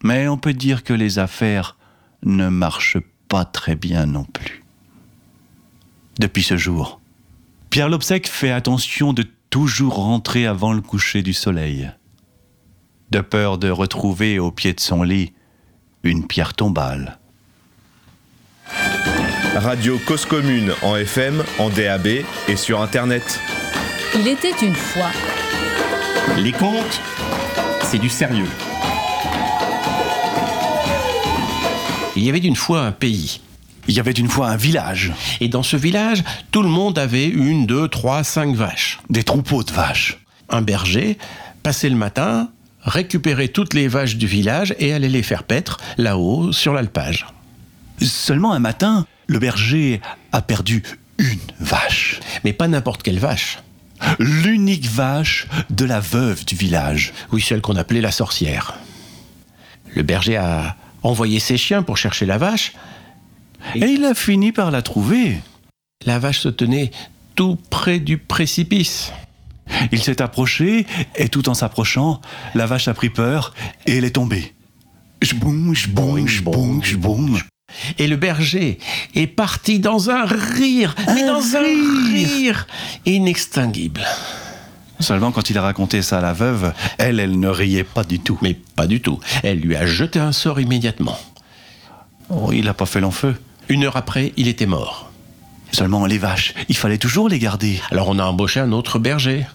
Mais 0.03 0.27
on 0.27 0.37
peut 0.37 0.53
dire 0.53 0.83
que 0.83 0.93
les 0.93 1.19
affaires 1.19 1.77
ne 2.23 2.49
marchent 2.49 2.97
pas 3.27 3.45
très 3.45 3.75
bien 3.75 4.05
non 4.05 4.23
plus. 4.23 4.63
Depuis 6.19 6.43
ce 6.43 6.57
jour, 6.57 6.99
Pierre 7.69 7.89
Lobsec 7.89 8.27
fait 8.27 8.51
attention 8.51 9.13
de 9.13 9.25
toujours 9.49 9.95
rentrer 9.95 10.45
avant 10.45 10.73
le 10.73 10.81
coucher 10.81 11.21
du 11.21 11.33
soleil, 11.33 11.91
de 13.11 13.21
peur 13.21 13.57
de 13.57 13.69
retrouver 13.69 14.39
au 14.39 14.51
pied 14.51 14.73
de 14.73 14.79
son 14.79 15.03
lit 15.03 15.33
une 16.03 16.27
pierre 16.27 16.53
tombale. 16.53 17.19
Radio 19.55 19.97
Cause 20.05 20.25
Commune 20.25 20.71
en 20.83 20.95
FM, 20.95 21.43
en 21.57 21.69
DAB 21.69 22.07
et 22.47 22.55
sur 22.55 22.81
Internet. 22.81 23.39
Il 24.15 24.27
était 24.27 24.53
une 24.61 24.75
fois. 24.75 25.09
Les 26.37 26.51
contes, 26.51 27.01
c'est 27.81 27.97
du 27.97 28.09
sérieux. 28.09 28.47
Il 32.15 32.23
y 32.23 32.29
avait 32.29 32.39
d'une 32.39 32.55
fois 32.55 32.81
un 32.81 32.91
pays. 32.91 33.41
Il 33.89 33.95
y 33.95 33.99
avait 33.99 34.11
une 34.11 34.29
fois 34.29 34.49
un 34.49 34.55
village. 34.55 35.11
Et 35.41 35.49
dans 35.49 35.63
ce 35.63 35.75
village, 35.75 36.23
tout 36.51 36.61
le 36.61 36.69
monde 36.69 36.99
avait 36.99 37.25
une, 37.25 37.65
deux, 37.65 37.87
trois, 37.87 38.23
cinq 38.23 38.55
vaches. 38.55 38.99
Des 39.09 39.23
troupeaux 39.23 39.63
de 39.63 39.71
vaches. 39.71 40.19
Un 40.47 40.61
berger 40.61 41.17
passait 41.63 41.89
le 41.89 41.95
matin, 41.95 42.49
récupérait 42.83 43.47
toutes 43.47 43.73
les 43.73 43.87
vaches 43.87 44.15
du 44.15 44.27
village 44.27 44.75
et 44.77 44.93
allait 44.93 45.09
les 45.09 45.23
faire 45.23 45.41
paître 45.41 45.79
là-haut 45.97 46.51
sur 46.51 46.73
l'alpage. 46.73 47.25
Seulement 47.99 48.53
un 48.53 48.59
matin, 48.59 49.07
le 49.25 49.39
berger 49.39 50.01
a 50.33 50.43
perdu 50.43 50.83
une 51.17 51.39
vache. 51.59 52.19
Mais 52.43 52.53
pas 52.53 52.67
n'importe 52.67 53.01
quelle 53.01 53.19
vache. 53.19 53.57
L'unique 54.19 54.85
vache 54.85 55.47
de 55.71 55.85
la 55.85 55.99
veuve 55.99 56.45
du 56.45 56.53
village. 56.53 57.11
Oui, 57.31 57.41
celle 57.41 57.61
qu'on 57.61 57.75
appelait 57.75 58.01
la 58.01 58.11
sorcière. 58.11 58.75
Le 59.95 60.03
berger 60.03 60.37
a 60.37 60.75
envoyé 61.01 61.39
ses 61.39 61.57
chiens 61.57 61.81
pour 61.81 61.97
chercher 61.97 62.27
la 62.27 62.37
vache. 62.37 62.73
Et, 63.75 63.79
il 63.79 64.05
a 64.05 64.13
fini 64.13 64.51
par 64.51 64.71
la 64.71 64.81
trouver. 64.81 65.39
La 66.05 66.19
vache 66.19 66.39
se 66.39 66.49
tenait 66.49 66.91
tout 67.35 67.57
près 67.69 67.99
du 67.99 68.17
précipice. 68.17 69.11
Il 69.91 70.01
s'est 70.01 70.21
approché, 70.21 70.85
et 71.15 71.29
tout 71.29 71.47
en 71.47 71.53
s'approchant, 71.53 72.21
la 72.55 72.65
vache 72.65 72.87
a 72.87 72.93
pris 72.93 73.09
peur, 73.09 73.53
et 73.85 73.97
elle 73.97 74.05
est 74.05 74.11
tombée. 74.11 74.53
J'boum, 75.21 75.75
j'boum, 75.75 76.27
j'boum, 76.27 76.83
j'boum. 76.83 77.39
Et 77.97 78.07
le 78.07 78.15
berger 78.15 78.79
est 79.15 79.27
parti 79.27 79.79
dans 79.79 80.09
un 80.09 80.25
rire, 80.25 80.95
mais 81.13 81.25
dans 81.25 81.55
un 81.55 82.11
rire 82.11 82.67
inextinguible. 83.05 84.01
Seulement 84.99 85.31
quand 85.31 85.49
il 85.49 85.57
a 85.57 85.61
raconté 85.61 86.01
ça 86.01 86.17
à 86.17 86.21
la 86.21 86.33
veuve, 86.33 86.73
elle, 86.97 87.19
elle 87.19 87.39
ne 87.39 87.47
riait 87.47 87.83
pas 87.83 88.03
du 88.03 88.19
tout. 88.19 88.37
Mais 88.41 88.57
pas 88.75 88.87
du 88.87 89.01
tout. 89.01 89.19
Elle 89.43 89.59
lui 89.59 89.75
a 89.75 89.85
jeté 89.85 90.19
un 90.19 90.33
sort 90.33 90.59
immédiatement. 90.59 91.17
Oh, 92.29 92.51
il 92.51 92.65
n'a 92.65 92.73
pas 92.73 92.85
fait 92.85 92.99
long 92.99 93.11
feu. 93.11 93.35
Une 93.69 93.83
heure 93.83 93.97
après, 93.97 94.33
il 94.35 94.47
était 94.47 94.65
mort. 94.65 95.11
Seulement 95.71 96.07
les 96.07 96.17
vaches, 96.17 96.55
il 96.67 96.75
fallait 96.75 96.97
toujours 96.97 97.29
les 97.29 97.37
garder. 97.37 97.79
Alors 97.91 98.09
on 98.09 98.17
a 98.17 98.25
embauché 98.25 98.59
un 98.59 98.71
autre 98.71 98.97
berger. 98.97 99.45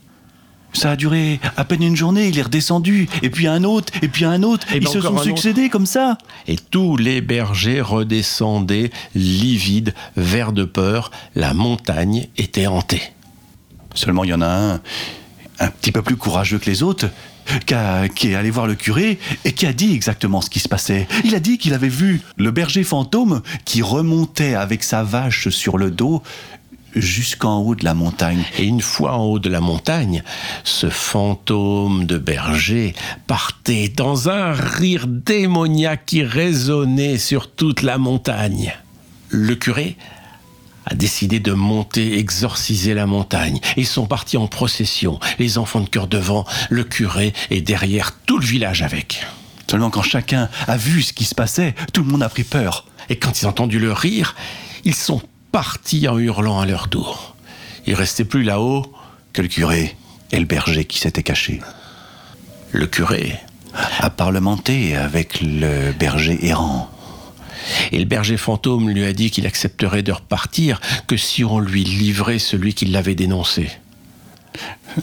Ça 0.72 0.92
a 0.92 0.96
duré 0.96 1.40
à 1.56 1.64
peine 1.64 1.82
une 1.82 1.96
journée, 1.96 2.28
il 2.28 2.38
est 2.38 2.42
redescendu, 2.42 3.08
et 3.22 3.30
puis 3.30 3.46
un 3.46 3.62
autre, 3.62 3.92
et 4.02 4.08
puis 4.08 4.24
un 4.24 4.42
autre, 4.42 4.66
Et 4.72 4.78
ils 4.78 4.84
ben 4.84 4.90
se 4.90 4.98
encore 4.98 5.18
sont 5.18 5.24
succédés 5.24 5.68
comme 5.68 5.86
ça. 5.86 6.18
Et 6.48 6.56
tous 6.56 6.96
les 6.96 7.20
bergers 7.20 7.80
redescendaient, 7.80 8.90
livides, 9.14 9.94
verts 10.16 10.52
de 10.52 10.64
peur. 10.64 11.10
La 11.34 11.54
montagne 11.54 12.28
était 12.36 12.66
hantée. 12.66 13.02
Seulement 13.94 14.24
il 14.24 14.30
y 14.30 14.34
en 14.34 14.42
a 14.42 14.48
un, 14.48 14.80
un 15.60 15.68
petit 15.68 15.92
peu 15.92 16.02
plus 16.02 16.16
courageux 16.16 16.58
que 16.58 16.70
les 16.70 16.82
autres, 16.82 17.06
qui, 18.14 18.28
est 18.28 18.34
allé 18.34 18.50
voir 18.50 18.66
le 18.66 18.74
curé 18.74 19.18
et 19.44 19.52
qui 19.52 19.66
a 19.66 19.72
dit 19.72 19.94
exactement 19.94 20.40
ce 20.40 20.50
qui 20.50 20.60
se 20.60 20.68
passait. 20.68 21.06
Il 21.24 21.34
a 21.34 21.40
dit 21.40 21.58
qu'il 21.58 21.74
avait 21.74 21.88
vu 21.88 22.20
le 22.36 22.50
berger 22.50 22.84
fantôme 22.84 23.42
qui 23.64 23.82
remontait 23.82 24.54
avec 24.54 24.82
sa 24.82 25.02
vache 25.02 25.48
sur 25.48 25.78
le 25.78 25.90
dos 25.90 26.22
jusqu'en 26.94 27.58
haut 27.58 27.74
de 27.74 27.84
la 27.84 27.94
montagne. 27.94 28.44
Et 28.58 28.64
une 28.64 28.80
fois 28.80 29.14
en 29.14 29.24
haut 29.24 29.38
de 29.38 29.48
la 29.48 29.60
montagne, 29.60 30.22
ce 30.62 30.88
fantôme 30.88 32.06
de 32.06 32.18
berger 32.18 32.94
partait 33.26 33.88
dans 33.88 34.28
un 34.28 34.52
rire 34.52 35.06
démoniaque 35.08 36.06
qui 36.06 36.22
résonnait 36.22 37.18
sur 37.18 37.50
toute 37.50 37.82
la 37.82 37.98
montagne. 37.98 38.74
Le 39.28 39.56
curé 39.56 39.96
a 40.86 40.94
décidé 40.94 41.40
de 41.40 41.52
monter 41.52 42.18
exorciser 42.18 42.94
la 42.94 43.06
montagne. 43.06 43.60
Ils 43.76 43.86
sont 43.86 44.06
partis 44.06 44.36
en 44.36 44.46
procession, 44.46 45.18
les 45.38 45.58
enfants 45.58 45.80
de 45.80 45.88
cœur 45.88 46.06
devant, 46.06 46.44
le 46.70 46.84
curé 46.84 47.32
et 47.50 47.60
derrière 47.60 48.12
tout 48.26 48.38
le 48.38 48.46
village 48.46 48.82
avec. 48.82 49.24
Seulement 49.70 49.90
quand 49.90 50.02
chacun 50.02 50.48
a 50.68 50.76
vu 50.76 51.02
ce 51.02 51.12
qui 51.12 51.24
se 51.24 51.34
passait, 51.34 51.74
tout 51.92 52.02
le 52.02 52.10
monde 52.10 52.22
a 52.22 52.28
pris 52.28 52.44
peur. 52.44 52.86
Et 53.08 53.16
quand 53.16 53.40
ils 53.40 53.46
ont 53.46 53.50
entendu 53.50 53.78
le 53.78 53.92
rire, 53.92 54.34
ils 54.84 54.94
sont 54.94 55.22
partis 55.52 56.06
en 56.08 56.18
hurlant 56.18 56.60
à 56.60 56.66
leur 56.66 56.88
tour. 56.88 57.34
Il 57.86 57.94
restait 57.94 58.24
plus 58.24 58.42
là-haut 58.42 58.90
Que 59.32 59.42
le 59.42 59.48
curé 59.48 59.96
Et 60.32 60.38
le 60.38 60.46
berger 60.46 60.84
qui 60.84 60.98
s'était 60.98 61.22
caché 61.22 61.60
Le 62.72 62.86
curé. 62.86 63.38
A 63.98 64.10
parlementé 64.10 64.96
avec 64.96 65.40
le 65.40 65.92
berger 65.92 66.46
errant. 66.46 66.93
Et 67.92 67.98
le 67.98 68.04
berger 68.04 68.36
fantôme 68.36 68.90
lui 68.90 69.04
a 69.04 69.12
dit 69.12 69.30
qu'il 69.30 69.46
accepterait 69.46 70.02
de 70.02 70.12
repartir 70.12 70.80
que 71.06 71.16
si 71.16 71.44
on 71.44 71.58
lui 71.58 71.84
livrait 71.84 72.38
celui 72.38 72.74
qui 72.74 72.86
l'avait 72.86 73.14
dénoncé. 73.14 73.70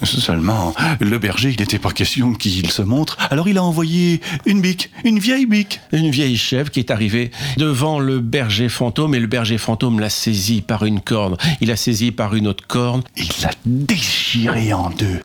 Seulement, 0.04 0.74
le 1.00 1.18
berger, 1.18 1.50
il 1.50 1.60
n'était 1.60 1.80
pas 1.80 1.92
question 1.92 2.34
qu'il 2.34 2.72
se 2.72 2.82
montre, 2.82 3.18
alors 3.30 3.50
il 3.50 3.58
a 3.58 3.64
envoyé 3.64 4.22
une 4.46 4.62
bique, 4.62 4.90
une 5.04 5.20
vieille 5.20 5.46
bique. 5.46 5.82
Une 5.92 6.10
vieille 6.10 6.38
chèvre 6.38 6.72
qui 6.72 6.80
est 6.80 6.92
arrivée 6.92 7.32
devant 7.58 8.00
le 8.00 8.20
berger 8.20 8.70
fantôme 8.70 9.14
et 9.16 9.20
le 9.20 9.28
berger 9.28 9.58
fantôme 9.58 10.00
l'a 10.00 10.10
saisi 10.10 10.62
par 10.62 10.86
une 10.86 11.02
corne. 11.02 11.36
Il 11.60 11.68
l'a 11.68 11.76
saisi 11.76 12.12
par 12.12 12.36
une 12.36 12.48
autre 12.48 12.66
corne. 12.68 13.04
Il 13.18 13.30
l'a 13.44 13.52
déchiré 13.66 14.72
en 14.72 14.90
deux. 14.90 15.20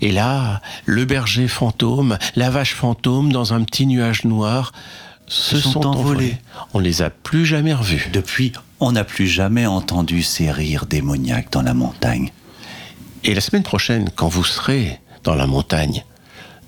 Et 0.00 0.12
là, 0.12 0.62
le 0.86 1.04
berger 1.04 1.48
fantôme, 1.48 2.16
la 2.36 2.50
vache 2.50 2.74
fantôme, 2.74 3.32
dans 3.32 3.52
un 3.52 3.62
petit 3.64 3.86
nuage 3.86 4.24
noir, 4.24 4.72
se, 5.30 5.56
Se 5.56 5.62
sont 5.62 5.72
sont, 5.82 5.86
envolés. 5.86 6.00
envolés. 6.02 6.38
On 6.74 6.78
les 6.80 7.02
a 7.02 7.08
plus 7.10 7.46
jamais 7.46 7.72
revus. 7.72 8.08
Depuis, 8.12 8.52
on 8.80 8.92
n'a 8.92 9.04
plus 9.04 9.26
jamais 9.28 9.64
entendu 9.64 10.22
ces 10.22 10.50
rires 10.50 10.86
démoniaques 10.86 11.52
dans 11.52 11.62
la 11.62 11.72
montagne. 11.72 12.32
Et 13.24 13.34
la 13.34 13.40
semaine 13.40 13.62
prochaine, 13.62 14.10
quand 14.14 14.28
vous 14.28 14.44
serez 14.44 14.98
dans 15.22 15.34
la 15.36 15.46
montagne, 15.46 16.04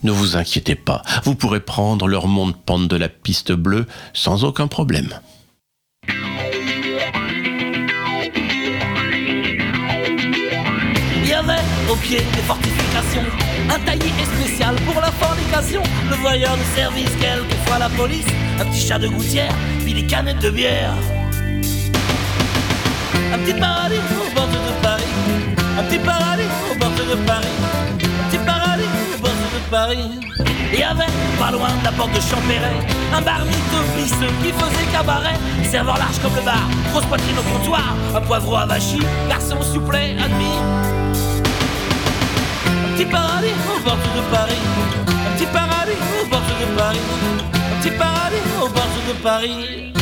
ne 0.04 0.12
vous 0.12 0.36
inquiétez 0.36 0.74
pas, 0.76 1.02
vous 1.24 1.34
pourrez 1.34 1.60
prendre 1.60 2.06
leur 2.06 2.26
monte-pente 2.28 2.88
de 2.88 2.96
la 2.96 3.08
piste 3.08 3.52
bleue 3.52 3.86
sans 4.12 4.44
aucun 4.44 4.68
problème. 4.68 5.08
Il 11.16 11.28
y 11.28 11.32
avait 11.32 11.62
au 11.90 11.96
pied 11.96 12.18
des 12.18 12.42
fortifications 12.42 13.22
un 13.70 13.78
taillis 13.80 14.12
pour 14.84 15.00
la 15.00 15.10
fornication. 15.12 15.82
Le 16.10 16.16
voyeur 16.16 16.56
de 16.56 16.76
service, 16.76 17.10
quelquefois 17.20 17.78
la 17.78 17.88
police, 17.90 18.26
un 18.60 18.64
petit 18.66 18.86
chat 18.86 18.98
de 18.98 19.08
gouttière, 19.08 19.54
puis 19.82 19.94
des 19.94 20.06
canettes 20.06 20.40
de 20.40 20.50
bière. 20.50 20.94
Un 23.32 23.38
petit 23.38 23.54
paradis 23.54 23.96
au 23.96 24.34
bord 24.34 24.48
de 24.48 24.82
Paris, 24.82 25.04
un 25.78 25.82
petit 25.84 25.98
paradis 25.98 26.48
au 26.70 26.78
bord 26.78 26.90
de 26.90 27.26
Paris, 27.26 27.46
un 28.00 28.28
petit 28.28 28.44
paradis 28.44 28.84
au 29.14 29.18
bord 29.20 29.30
de 29.30 29.70
Paris. 29.70 30.20
Il 30.72 30.78
y 30.78 30.82
avait, 30.82 31.04
pas 31.38 31.50
loin 31.50 31.68
de 31.80 31.84
la 31.84 31.92
porte 31.92 32.12
de 32.14 32.20
Champéret, 32.20 32.76
un 33.14 33.20
bar 33.20 33.44
mytho 33.44 33.82
qui 34.42 34.52
faisait 34.52 34.90
cabaret. 34.92 35.34
Serveur 35.70 35.98
large 35.98 36.18
comme 36.22 36.34
le 36.34 36.42
bar, 36.42 36.68
grosse 36.92 37.04
poitrine 37.06 37.36
au 37.38 37.58
comptoir, 37.58 37.94
un 38.14 38.20
poivreau 38.20 38.56
avachi, 38.56 39.00
garçon 39.28 39.60
supplet 39.62 40.16
admis. 40.22 41.01
Petit 42.94 43.06
paradis 43.06 43.54
au 43.74 43.80
bord 43.82 43.96
de 43.96 44.20
Paris, 44.30 44.62
un 45.08 45.36
petit 45.36 45.46
paradis 45.46 45.92
au 46.20 46.26
bord 46.28 46.40
de 46.40 46.78
Paris, 46.78 46.98
un 47.54 47.80
petit 47.80 47.90
paradis 47.96 48.36
au 48.60 48.68
bord 48.68 48.88
de 49.08 49.12
Paris. 49.22 49.92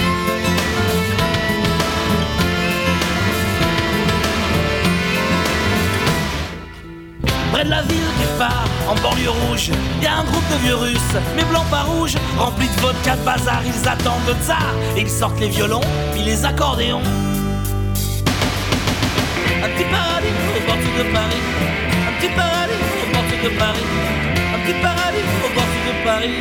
Près 7.53 7.65
de 7.65 7.71
la 7.71 7.83
ville 7.83 7.99
quelque 8.19 8.39
part, 8.39 8.65
en 8.89 8.95
banlieue 8.97 9.31
rouge, 9.31 9.71
y 10.03 10.07
a 10.07 10.19
un 10.19 10.25
groupe 10.25 10.49
de 10.51 10.57
vieux 10.65 10.77
russes, 10.77 11.17
mais 11.37 11.45
blancs 11.45 11.69
pas 11.71 11.83
rouges, 11.83 12.17
remplis 12.39 12.69
de 12.69 12.81
vodka 12.81 13.15
de 13.17 13.25
bazar, 13.25 13.63
ils 13.65 13.89
attendent 13.89 14.27
le 14.27 14.35
tsar, 14.45 14.75
et 14.97 15.03
ils 15.03 15.11
sortent 15.11 15.39
les 15.39 15.49
violons, 15.49 15.81
puis 16.13 16.23
les 16.23 16.45
accordéons. 16.45 17.03
Un 19.63 19.69
petit 19.69 19.85
paradis 19.85 20.35
au 20.57 20.67
bord 20.67 20.77
de 20.77 21.13
Paris, 21.13 21.43
petit 22.21 22.35
paradis 22.35 22.75
au 23.01 23.13
bord 23.15 23.25
de 23.45 23.49
Paris, 23.59 23.87
un 24.55 24.59
petit 24.61 24.79
paradis 24.83 25.25
au 25.45 25.49
bord 25.55 25.73
de 25.89 26.05
Paris. 26.05 26.41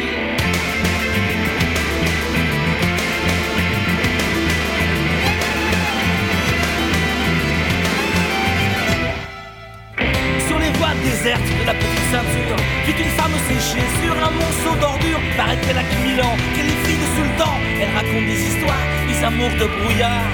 Sur 10.48 10.60
les 10.60 10.72
voies 10.78 10.96
désertes 11.04 11.42
de 11.62 11.66
la 11.66 11.74
petite 11.74 12.08
ceinture 12.12 12.58
Vit 12.86 13.04
une 13.04 13.12
femme 13.12 13.38
séchée 13.48 13.86
sur 14.04 14.14
un 14.28 14.32
monceau 14.32 14.76
d'ordures. 14.82 15.22
Paraît 15.38 15.58
qu'elle 15.58 15.78
a 15.78 15.84
que 15.84 15.96
mille 16.04 16.22
ans, 16.22 16.36
qu'elle 16.56 16.66
est 16.68 16.82
fille 16.86 16.98
de 16.98 17.10
sultan. 17.16 17.54
Elle 17.80 17.94
raconte 17.96 18.26
des 18.26 18.42
histoires, 18.50 18.86
des 19.08 19.24
amours 19.24 19.56
de 19.62 19.66
brouillard. 19.66 20.28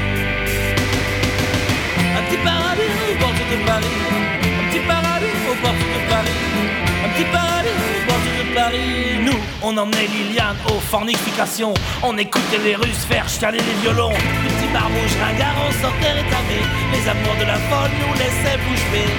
Un 2.18 2.22
petit 2.24 2.42
paradis 2.44 2.94
au 3.12 3.20
bord 3.20 3.34
de 3.34 3.58
Paris. 3.68 3.96
Un 4.42 4.72
petit 4.72 4.88
paradis 4.88 5.35
au 5.50 5.56
bord 5.62 5.74
de 5.74 6.10
Paris. 6.10 6.30
Un 7.06 7.10
petit 7.10 7.26
paradis 7.32 7.70
au 7.70 8.06
bord 8.08 8.18
de 8.18 8.56
Paris. 8.56 9.20
Nous, 9.24 9.40
on 9.62 9.78
emmenait 9.78 10.08
Liliane 10.08 10.58
aux 10.70 10.80
fornifications 10.80 11.74
On 12.04 12.18
écoutait 12.18 12.62
les 12.64 12.76
Russes 12.76 13.06
faire 13.08 13.28
chialer 13.28 13.60
les 13.60 13.82
violons. 13.82 14.10
Les 14.10 14.50
petits 14.50 14.72
barbouches 14.74 15.18
ringards, 15.24 15.58
on 15.68 15.72
sortait 15.82 16.14
rétamés 16.14 16.66
Les 16.94 17.10
amours 17.10 17.36
de 17.40 17.46
la 17.46 17.60
folle 17.70 17.92
nous 18.02 18.14
laissaient 18.14 18.58
bouche 18.58 18.86
bée. 18.92 19.14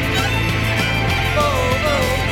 Oh. 1.39 1.41
Oh, 1.41 2.26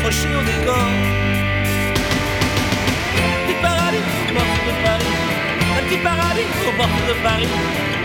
accrochés 0.00 0.34
au 0.34 0.42
décor. 0.42 0.76
Un 3.16 3.36
petit 3.46 3.58
paradis 3.60 3.98
au 4.28 4.32
bord 4.32 4.58
de 4.66 4.72
Paris, 4.82 5.14
un 5.76 5.82
petit 5.86 5.98
paradis 6.02 6.50
au 6.66 6.72
bord 6.76 7.00
de 7.08 7.14
Paris, 7.22 7.48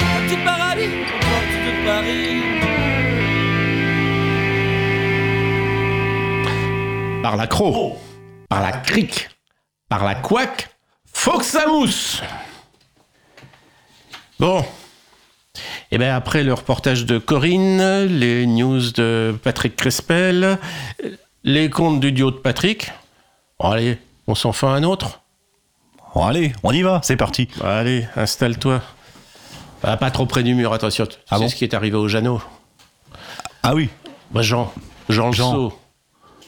un 0.01 0.21
petit 0.27 0.39
paradis 0.43 0.91
au 1.13 1.19
bord 1.25 1.47
de 1.65 1.71
Paris. 1.85 2.41
Par 7.23 7.35
la 7.37 7.47
croc, 7.47 7.97
par 8.49 8.61
la 8.61 8.71
crique, 8.73 9.29
par 9.89 10.03
la 10.03 10.15
couac, 10.15 10.69
faut 11.13 11.37
que 11.37 11.45
ça 11.45 11.67
mousse. 11.67 12.21
Bon. 14.39 14.65
Et 15.91 15.97
bien 15.97 16.13
après 16.13 16.43
le 16.43 16.53
reportage 16.53 17.05
de 17.05 17.17
Corinne, 17.19 18.05
les 18.05 18.45
news 18.45 18.91
de 18.91 19.33
Patrick 19.41 19.77
Crespel, 19.77 20.59
les 21.45 21.69
contes 21.69 21.99
du 22.01 22.11
duo 22.11 22.31
de 22.31 22.37
Patrick. 22.37 22.91
Bon, 23.59 23.69
allez, 23.69 23.99
on 24.27 24.35
s'en 24.35 24.51
fait 24.51 24.65
un 24.65 24.83
autre 24.83 25.21
Bon, 26.13 26.25
allez, 26.25 26.53
on 26.63 26.71
y 26.71 26.81
va, 26.81 27.01
c'est 27.03 27.17
parti. 27.17 27.47
Allez, 27.63 28.07
installe-toi. 28.15 28.81
Ah, 29.83 29.97
pas 29.97 30.11
trop 30.11 30.25
près 30.25 30.43
du 30.43 30.55
mur, 30.55 30.73
attention. 30.73 31.05
Tu 31.05 31.15
sais 31.37 31.47
ce 31.49 31.55
qui 31.55 31.63
est 31.63 31.73
arrivé 31.73 31.95
au 31.95 32.07
Jeannot 32.07 32.41
Ah 33.63 33.75
oui 33.75 33.89
bah 34.31 34.41
Jean. 34.41 34.73
Jean, 35.07 35.31
Jean. 35.31 35.55
le. 35.55 35.69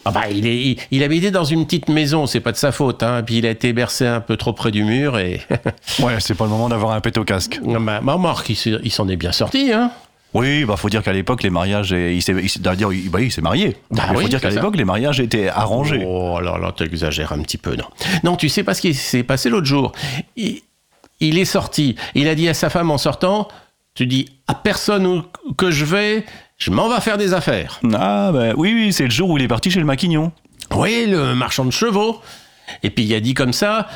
Ah 0.03 0.11
bah, 0.11 0.29
il, 0.31 0.47
est, 0.47 0.57
il, 0.57 0.79
il 0.89 1.03
habitait 1.03 1.31
dans 1.31 1.43
une 1.43 1.65
petite 1.65 1.89
maison, 1.89 2.25
c'est 2.25 2.39
pas 2.39 2.51
de 2.51 2.57
sa 2.57 2.71
faute. 2.71 3.03
Hein. 3.03 3.21
Puis 3.23 3.37
il 3.37 3.45
a 3.45 3.49
été 3.51 3.71
bercé 3.73 4.07
un 4.07 4.21
peu 4.21 4.35
trop 4.35 4.53
près 4.53 4.71
du 4.71 4.83
mur 4.83 5.19
et. 5.19 5.41
Ouais, 5.99 6.19
c'est 6.19 6.33
pas 6.33 6.45
le 6.45 6.49
moment 6.49 6.69
d'avoir 6.69 6.93
un 6.93 7.01
pet 7.01 7.15
au 7.17 7.23
casque. 7.23 7.59
bah, 7.61 7.99
bah, 8.01 8.17
Marc, 8.17 8.49
il 8.49 8.79
il 8.83 8.91
s'en 8.91 9.07
est 9.09 9.17
bien 9.17 9.31
sorti. 9.31 9.71
Hein. 9.71 9.91
Oui, 10.33 10.65
bah 10.65 10.75
faut 10.75 10.89
dire 10.89 11.03
qu'à 11.03 11.13
l'époque 11.13 11.41
les 11.41 11.49
mariages, 11.49 11.91
il 11.91 12.21
s'est, 12.21 12.35
d'ailleurs, 12.59 12.93
il, 12.93 13.09
bah, 13.09 13.21
il 13.21 13.31
s'est 13.31 13.41
marié. 13.41 13.77
Bah 13.89 14.03
Il 14.09 14.13
faut 14.13 14.19
oui, 14.19 14.29
dire 14.29 14.41
qu'à 14.41 14.49
l'époque 14.49 14.75
les 14.75 14.85
mariages 14.85 15.19
étaient 15.19 15.47
arrangés. 15.47 16.03
Oh 16.05 16.39
là 16.41 16.57
là, 16.57 16.71
t'exagères 16.71 17.31
un 17.31 17.39
petit 17.39 17.57
peu, 17.57 17.75
non. 17.75 17.85
Non, 18.23 18.35
tu 18.35 18.49
sais 18.49 18.63
pas 18.63 18.73
ce 18.73 18.81
qui 18.81 18.93
s'est 18.93 19.23
passé 19.23 19.49
l'autre 19.49 19.65
jour. 19.65 19.93
Il, 20.35 20.61
il 21.19 21.37
est 21.37 21.45
sorti. 21.45 21.95
Il 22.13 22.27
a 22.27 22.35
dit 22.35 22.47
à 22.49 22.53
sa 22.53 22.69
femme 22.69 22.91
en 22.91 22.97
sortant 22.97 23.47
Tu 23.95 24.05
dis 24.05 24.29
à 24.47 24.53
personne 24.53 25.07
où 25.07 25.23
que 25.53 25.71
je 25.71 25.85
vais, 25.85 26.25
je 26.57 26.71
m'en 26.71 26.89
vais 26.89 27.01
faire 27.01 27.17
des 27.17 27.33
affaires. 27.33 27.79
Ah 27.93 28.31
bah 28.31 28.53
oui, 28.55 28.73
oui, 28.73 28.93
c'est 28.93 29.05
le 29.05 29.11
jour 29.11 29.29
où 29.29 29.37
il 29.37 29.43
est 29.43 29.47
parti 29.47 29.71
chez 29.71 29.79
le 29.79 29.85
maquignon. 29.85 30.31
Oui, 30.75 31.05
le 31.07 31.33
marchand 31.35 31.65
de 31.65 31.71
chevaux. 31.71 32.21
Et 32.83 32.89
puis 32.89 33.05
il 33.05 33.15
a 33.15 33.21
dit 33.21 33.33
comme 33.33 33.53
ça 33.53 33.87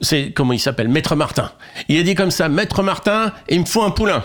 C'est 0.00 0.30
comment 0.30 0.52
il 0.52 0.60
s'appelle 0.60 0.88
Maître 0.88 1.16
Martin. 1.16 1.50
Il 1.88 1.98
a 1.98 2.02
dit 2.04 2.14
comme 2.14 2.30
ça 2.30 2.48
Maître 2.48 2.82
Martin, 2.82 3.32
il 3.50 3.60
me 3.60 3.64
faut 3.66 3.82
un 3.82 3.90
poulain. 3.90 4.24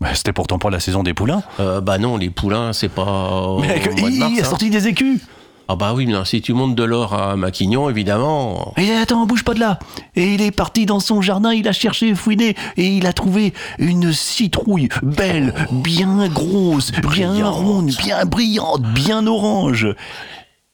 Bah, 0.00 0.08
c'était 0.14 0.32
pourtant 0.32 0.58
pas 0.58 0.70
la 0.70 0.80
saison 0.80 1.02
des 1.02 1.14
poulains. 1.14 1.42
Euh, 1.58 1.80
bah 1.80 1.98
non, 1.98 2.16
les 2.18 2.30
poulains, 2.30 2.72
c'est 2.72 2.88
pas. 2.90 3.42
au 3.48 3.60
Mais 3.60 3.80
que- 3.80 3.98
mois 4.00 4.10
de 4.10 4.14
il 4.14 4.22
a 4.22 4.26
hein. 4.26 4.44
sorti 4.44 4.68
des 4.70 4.88
écus. 4.88 5.20
Ah 5.68 5.74
bah 5.74 5.94
oui, 5.94 6.06
non, 6.06 6.24
si 6.24 6.40
tu 6.42 6.52
montes 6.52 6.76
de 6.76 6.84
l'or 6.84 7.12
à 7.14 7.34
Maquignon, 7.34 7.90
évidemment. 7.90 8.72
Et 8.76 8.92
attends, 8.92 9.26
bouge 9.26 9.42
pas 9.42 9.52
de 9.52 9.58
là. 9.58 9.80
Et 10.14 10.34
il 10.34 10.40
est 10.42 10.52
parti 10.52 10.86
dans 10.86 11.00
son 11.00 11.22
jardin, 11.22 11.52
il 11.52 11.66
a 11.66 11.72
cherché, 11.72 12.14
fouiné, 12.14 12.54
et 12.76 12.86
il 12.86 13.04
a 13.04 13.12
trouvé 13.12 13.52
une 13.80 14.12
citrouille 14.12 14.88
belle, 15.02 15.54
bien 15.72 16.28
grosse, 16.28 16.92
bien 16.92 17.00
Brillante. 17.00 17.54
ronde, 17.54 17.90
bien 18.00 18.24
brillante, 18.26 18.82
bien 18.82 19.26
orange. 19.26 19.88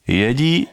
Et 0.08 0.18
il 0.20 0.24
a 0.24 0.34
dit, 0.34 0.68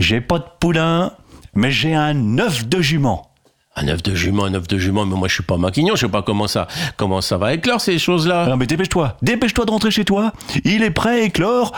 j'ai 0.00 0.20
pas 0.20 0.40
de 0.40 0.46
poulain, 0.58 1.12
mais 1.54 1.70
j'ai 1.70 1.94
un 1.94 2.36
œuf 2.38 2.66
de 2.66 2.80
jument. 2.82 3.29
Un 3.76 3.86
œuf 3.88 4.02
de 4.02 4.14
jument, 4.14 4.44
un 4.44 4.54
œuf 4.54 4.66
de 4.66 4.78
jument, 4.78 5.06
mais 5.06 5.16
moi 5.16 5.28
je 5.28 5.34
suis 5.34 5.42
pas 5.44 5.56
maquignon, 5.56 5.94
je 5.94 6.00
sais 6.00 6.08
pas 6.10 6.22
comment 6.22 6.48
ça, 6.48 6.66
comment 6.96 7.20
ça 7.20 7.36
va 7.38 7.54
éclore 7.54 7.80
ces 7.80 7.98
choses-là. 7.98 8.46
Non 8.48 8.56
mais 8.56 8.66
dépêche-toi, 8.66 9.16
dépêche-toi 9.22 9.64
de 9.64 9.70
rentrer 9.70 9.90
chez 9.92 10.04
toi. 10.04 10.32
Il 10.64 10.82
est 10.82 10.90
prêt 10.90 11.20
à 11.20 11.24
éclore. 11.24 11.72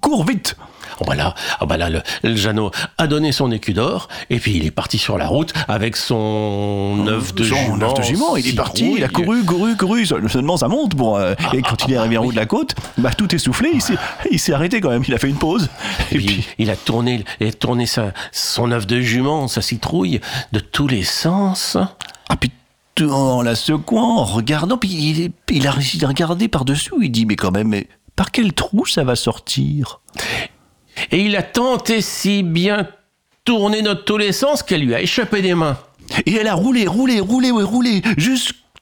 Cours 0.00 0.24
vite. 0.26 0.56
Oh 1.00 1.04
bah 1.06 1.14
là, 1.14 1.34
oh 1.60 1.66
bah 1.66 1.76
là 1.76 1.90
le, 1.90 2.02
le 2.22 2.36
Jeannot 2.36 2.70
a 2.98 3.06
donné 3.06 3.32
son 3.32 3.50
écu 3.50 3.72
d'or, 3.72 4.08
et 4.28 4.38
puis 4.38 4.56
il 4.56 4.66
est 4.66 4.70
parti 4.70 4.98
sur 4.98 5.18
la 5.18 5.26
route 5.26 5.52
avec 5.68 5.96
son 5.96 7.04
œuf 7.08 7.34
de 7.34 7.44
de 7.94 8.02
jument, 8.02 8.36
il 8.36 8.48
est 8.48 8.52
parti, 8.56 8.94
il 8.96 9.04
a 9.04 9.08
couru, 9.08 9.44
couru, 9.44 9.76
couru. 9.76 10.06
Seulement 10.06 10.56
ça 10.56 10.68
monte 10.68 10.94
pour. 10.94 11.16
euh, 11.16 11.34
et 11.52 11.62
quand 11.62 11.86
il 11.86 11.94
est 11.94 11.96
arrivé 11.96 12.18
en 12.18 12.24
haut 12.24 12.32
de 12.32 12.36
la 12.36 12.46
côte, 12.46 12.74
bah 12.98 13.10
tout 13.16 13.34
essoufflé, 13.34 13.70
il 13.74 13.82
s'est, 13.82 13.96
il 14.30 14.38
s'est 14.38 14.52
arrêté 14.52 14.80
quand 14.80 14.90
même. 14.90 15.02
Il 15.06 15.14
a 15.14 15.18
fait 15.18 15.28
une 15.28 15.38
pause. 15.38 15.68
Et 16.12 16.18
puis, 16.18 16.44
il 16.58 16.70
a 16.70 16.76
tourné, 16.76 17.24
il 17.40 17.46
a 17.48 17.52
tourné 17.52 17.86
sa, 17.86 18.12
son 18.32 18.70
œuf 18.72 18.86
de 18.86 19.00
jument, 19.00 19.48
sa 19.48 19.62
citrouille, 19.62 20.20
de 20.52 20.60
tous 20.60 20.86
les 20.86 21.02
sens. 21.02 21.76
Ah, 22.28 22.36
puis 22.36 22.50
tout 22.94 23.10
en 23.10 23.42
la 23.42 23.54
secouant, 23.54 24.18
en 24.18 24.24
regardant, 24.24 24.76
puis 24.76 25.32
il, 25.48 25.66
a 25.66 25.70
réussi 25.70 26.04
à 26.04 26.08
regarder 26.08 26.48
par-dessous. 26.48 27.02
Il 27.02 27.10
dit, 27.10 27.26
mais 27.26 27.36
quand 27.36 27.50
même, 27.50 27.68
mais 27.68 27.88
par 28.16 28.30
quel 28.30 28.52
trou 28.52 28.86
ça 28.86 29.04
va 29.04 29.16
sortir? 29.16 30.00
Et 31.10 31.20
il 31.20 31.36
a 31.36 31.42
tenté 31.42 32.00
si 32.00 32.42
bien 32.42 32.88
tous 33.44 34.16
les 34.18 34.32
sens 34.32 34.62
qu'elle 34.62 34.82
lui 34.82 34.94
a 34.94 35.00
échappé 35.00 35.42
des 35.42 35.54
mains. 35.54 35.78
Et 36.26 36.34
elle 36.34 36.48
a 36.48 36.54
roulé, 36.54 36.86
roulé, 36.86 37.20
roulé, 37.20 37.50
roulé, 37.50 38.02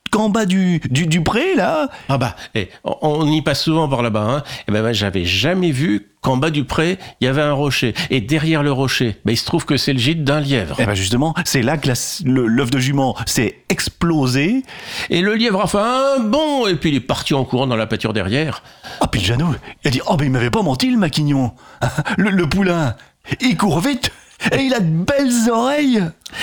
jusqu'en 0.08 0.30
bas 0.30 0.46
du, 0.46 0.80
du, 0.90 1.06
du 1.06 1.22
pré, 1.22 1.54
là. 1.54 1.88
Ah 2.08 2.18
bah, 2.18 2.34
eh, 2.54 2.68
on, 2.84 2.96
on 3.02 3.30
y 3.30 3.42
passe 3.42 3.62
souvent 3.62 3.88
par 3.88 4.02
là-bas. 4.02 4.26
Hein. 4.28 4.42
Et 4.66 4.72
ben, 4.72 4.92
j'avais 4.92 5.24
jamais 5.24 5.70
vu 5.70 6.06
qu'en 6.22 6.36
bas 6.36 6.50
du 6.50 6.64
pré, 6.64 6.98
il 7.20 7.26
y 7.26 7.28
avait 7.28 7.42
un 7.42 7.52
rocher. 7.52 7.94
Et 8.10 8.20
derrière 8.20 8.62
le 8.62 8.72
rocher, 8.72 9.16
ben, 9.24 9.32
il 9.32 9.36
se 9.36 9.44
trouve 9.44 9.66
que 9.66 9.76
c'est 9.76 9.92
le 9.92 9.98
gîte 9.98 10.24
d'un 10.24 10.40
lièvre. 10.40 10.76
Eh 10.78 10.86
ben 10.86 10.94
justement, 10.94 11.34
c'est 11.44 11.62
là 11.62 11.76
que 11.76 11.88
l'œuf 12.24 12.70
de 12.70 12.78
jument 12.78 13.16
s'est 13.26 13.58
explosé. 13.68 14.62
Et 15.10 15.20
le 15.20 15.34
lièvre 15.34 15.60
a 15.60 15.66
fait 15.66 15.78
un 15.78 16.20
bond, 16.20 16.66
et 16.66 16.74
puis 16.74 16.90
il 16.90 16.96
est 16.96 17.00
parti 17.00 17.34
en 17.34 17.44
courant 17.44 17.66
dans 17.66 17.76
la 17.76 17.86
pâture 17.86 18.12
derrière. 18.12 18.62
Ah, 19.00 19.06
puis 19.08 19.20
le 19.20 19.26
Jeannot, 19.26 19.54
il 19.84 19.88
a 19.88 19.90
dit, 19.90 20.00
oh, 20.06 20.16
ben 20.16 20.24
il 20.24 20.30
m'avait 20.30 20.50
pas 20.50 20.62
menti, 20.62 20.90
le 20.90 20.98
maquignon. 20.98 21.52
Le, 22.16 22.30
le 22.30 22.48
poulain, 22.48 22.96
il 23.40 23.56
court 23.56 23.80
vite, 23.80 24.10
et 24.52 24.62
il 24.62 24.74
a 24.74 24.80
de 24.80 24.86
belles 25.04 25.50
oreilles. 25.50 26.02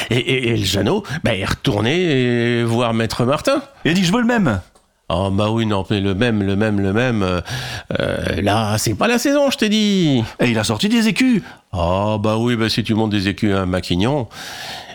Et, 0.09 0.15
et- 0.17 0.47
et 0.49 0.57
le 0.57 0.63
Jeannot, 0.65 1.03
ben, 1.23 1.39
est 1.39 1.45
retourné 1.45 2.63
voir 2.63 2.93
Maître 2.93 3.25
Martin. 3.25 3.61
Il 3.85 3.91
a 3.91 3.93
dit, 3.93 4.03
je 4.03 4.11
veux 4.11 4.21
le 4.21 4.27
même. 4.27 4.61
Oh 5.07 5.29
bah 5.31 5.51
oui, 5.51 5.67
non, 5.67 5.85
mais 5.91 6.01
le 6.01 6.15
même, 6.15 6.41
le 6.41 6.55
même, 6.55 6.79
le 6.79 6.91
même. 6.91 7.21
euh, 7.21 8.41
là, 8.41 8.75
c'est 8.79 8.95
pas 8.95 9.07
la 9.07 9.19
saison, 9.19 9.51
je 9.51 9.57
t'ai 9.57 9.69
dit. 9.69 10.23
Et 10.39 10.49
il 10.49 10.57
a 10.57 10.63
sorti 10.63 10.89
des 10.89 11.07
écus. 11.07 11.43
Oh 11.73 12.17
bah 12.19 12.37
oui, 12.37 12.55
bah 12.55 12.69
si 12.69 12.83
tu 12.83 12.95
montes 12.95 13.11
des 13.11 13.27
écus 13.27 13.53
à 13.53 13.61
un 13.61 13.65
maquignon. 13.67 14.27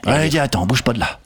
Ouais, 0.07 0.27
il 0.27 0.31
dit, 0.31 0.39
attends, 0.41 0.67
bouge 0.67 0.83
pas 0.83 0.93
de 0.95 0.99
là. 0.99 1.21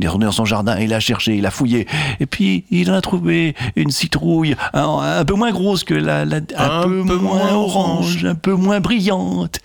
Il 0.00 0.04
est 0.04 0.08
revenu 0.08 0.24
dans 0.24 0.32
son 0.32 0.44
jardin, 0.44 0.76
il 0.80 0.92
a 0.92 0.98
cherché, 0.98 1.36
il 1.36 1.46
a 1.46 1.52
fouillé. 1.52 1.86
Et 2.18 2.26
puis, 2.26 2.64
il 2.72 2.90
en 2.90 2.94
a 2.94 3.00
trouvé 3.00 3.54
une 3.76 3.92
citrouille 3.92 4.56
un, 4.72 4.98
un 5.20 5.24
peu 5.24 5.34
moins 5.34 5.52
grosse 5.52 5.84
que 5.84 5.94
la... 5.94 6.24
la- 6.24 6.40
un, 6.56 6.82
peu, 6.82 7.14
moins 7.14 7.52
orange, 7.54 8.24
un 8.24 8.34
peu 8.34 8.54
moins 8.54 8.80
brillante. 8.80 9.60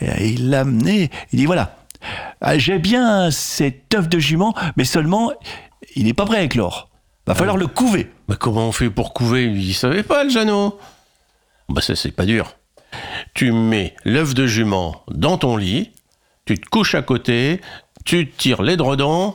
Et 0.00 0.28
il 0.28 0.50
l'a 0.50 0.60
amené, 0.60 1.10
il 1.32 1.38
dit, 1.38 1.46
voilà, 1.46 1.76
ah, 2.40 2.58
j'ai 2.58 2.78
bien 2.78 3.30
cet 3.30 3.94
œuf 3.94 4.08
de 4.08 4.18
jument, 4.18 4.54
mais 4.76 4.84
seulement, 4.84 5.32
il 5.94 6.04
n'est 6.04 6.14
pas 6.14 6.26
prêt 6.26 6.38
à 6.38 6.42
éclore. 6.42 6.90
Va 7.26 7.34
falloir 7.34 7.56
le 7.56 7.66
couver. 7.66 8.10
Mais 8.28 8.36
comment 8.36 8.68
on 8.68 8.72
fait 8.72 8.90
pour 8.90 9.12
couver? 9.12 9.46
Il 9.46 9.74
savait 9.74 10.02
pas, 10.02 10.22
le 10.22 10.30
Jeannot. 10.30 10.78
Bah 11.68 11.80
ça, 11.80 11.96
c'est 11.96 12.12
pas 12.12 12.24
dur. 12.24 12.54
Tu 13.34 13.50
mets 13.50 13.94
l'œuf 14.04 14.34
de 14.34 14.46
jument 14.46 15.02
dans 15.08 15.36
ton 15.36 15.56
lit, 15.56 15.90
tu 16.44 16.58
te 16.58 16.68
couches 16.68 16.94
à 16.94 17.02
côté, 17.02 17.60
tu 18.04 18.30
tires 18.30 18.62
l'édredon, 18.62 19.34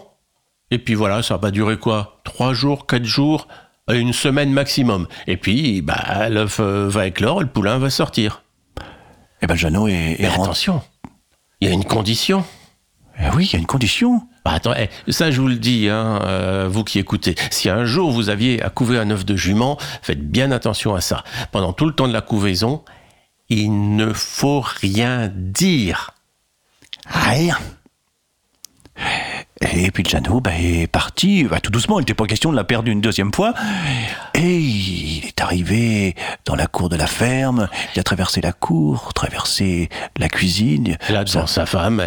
et 0.72 0.78
puis 0.78 0.94
voilà, 0.94 1.22
ça 1.22 1.38
va 1.38 1.52
durer 1.52 1.78
quoi? 1.78 2.22
Trois 2.24 2.54
jours, 2.54 2.88
quatre 2.88 3.04
jours, 3.04 3.48
euh, 3.90 4.00
une 4.00 4.14
semaine 4.14 4.52
maximum. 4.52 5.08
Et 5.28 5.36
puis, 5.36 5.82
bah, 5.82 6.30
l'œuf 6.30 6.60
euh, 6.62 6.88
va 6.88 7.08
éclore 7.08 7.42
le 7.42 7.48
poulain 7.48 7.78
va 7.78 7.90
sortir. 7.90 8.44
Et 9.42 9.48
ben, 9.48 9.56
Jeannot 9.56 9.88
est, 9.88 10.18
Mais 10.20 10.28
rentré. 10.28 10.44
attention, 10.44 10.82
il 11.60 11.68
y 11.68 11.72
a 11.72 11.74
une 11.74 11.86
condition. 11.86 12.44
Eh 13.20 13.30
oui, 13.36 13.46
il 13.48 13.54
y 13.54 13.56
a 13.56 13.60
une 13.60 13.66
condition. 13.68 14.28
Bah 14.44 14.54
attends, 14.54 14.74
eh, 14.76 14.90
ça 15.12 15.30
je 15.30 15.40
vous 15.40 15.48
le 15.48 15.58
dis, 15.58 15.88
hein, 15.90 16.20
euh, 16.24 16.68
vous 16.70 16.84
qui 16.84 16.98
écoutez. 16.98 17.36
Si 17.52 17.70
un 17.70 17.86
jour 17.86 18.12
vous 18.12 18.30
aviez 18.30 18.62
à 18.64 18.70
couver 18.70 18.98
un 18.98 19.10
œuf 19.12 19.26
de 19.26 19.36
jument, 19.36 19.78
faites 20.02 20.28
bien 20.32 20.52
attention 20.52 20.96
à 20.96 21.02
ça. 21.02 21.24
Pendant 21.52 21.74
tout 21.74 21.86
le 21.86 21.94
temps 21.94 22.08
de 22.08 22.14
la 22.14 22.22
couvaison, 22.22 22.84
il 23.50 23.96
ne 23.96 24.14
faut 24.14 24.62
rien 24.62 25.32
dire. 25.36 26.12
Rien. 27.08 27.58
Et 29.62 29.92
puis 29.92 30.04
Jeannot 30.04 30.42
bah, 30.42 30.52
est 30.60 30.88
parti, 30.88 31.44
bah, 31.44 31.60
tout 31.60 31.72
doucement, 31.72 32.00
il 32.00 32.02
n'était 32.02 32.16
pas 32.16 32.26
question 32.26 32.52
de 32.52 32.56
la 32.56 32.64
perdre 32.64 32.90
une 32.90 33.02
deuxième 33.02 33.32
fois. 33.34 33.54
Et 34.34 34.58
il 34.58 35.26
est 35.26 35.40
arrivé 35.42 36.16
dans 36.46 36.56
la 36.56 36.68
cour 36.68 36.90
de 36.90 36.96
la 36.96 37.08
ferme, 37.08 37.70
il 37.96 38.00
a 38.00 38.04
traversé 38.04 38.42
la 38.42 38.54
cour, 38.54 39.14
traversé 39.14 39.90
la 40.18 40.30
cuisine. 40.30 40.98
Là, 41.10 41.24
devant 41.24 41.46
sa 41.46 41.66
femme, 41.66 42.04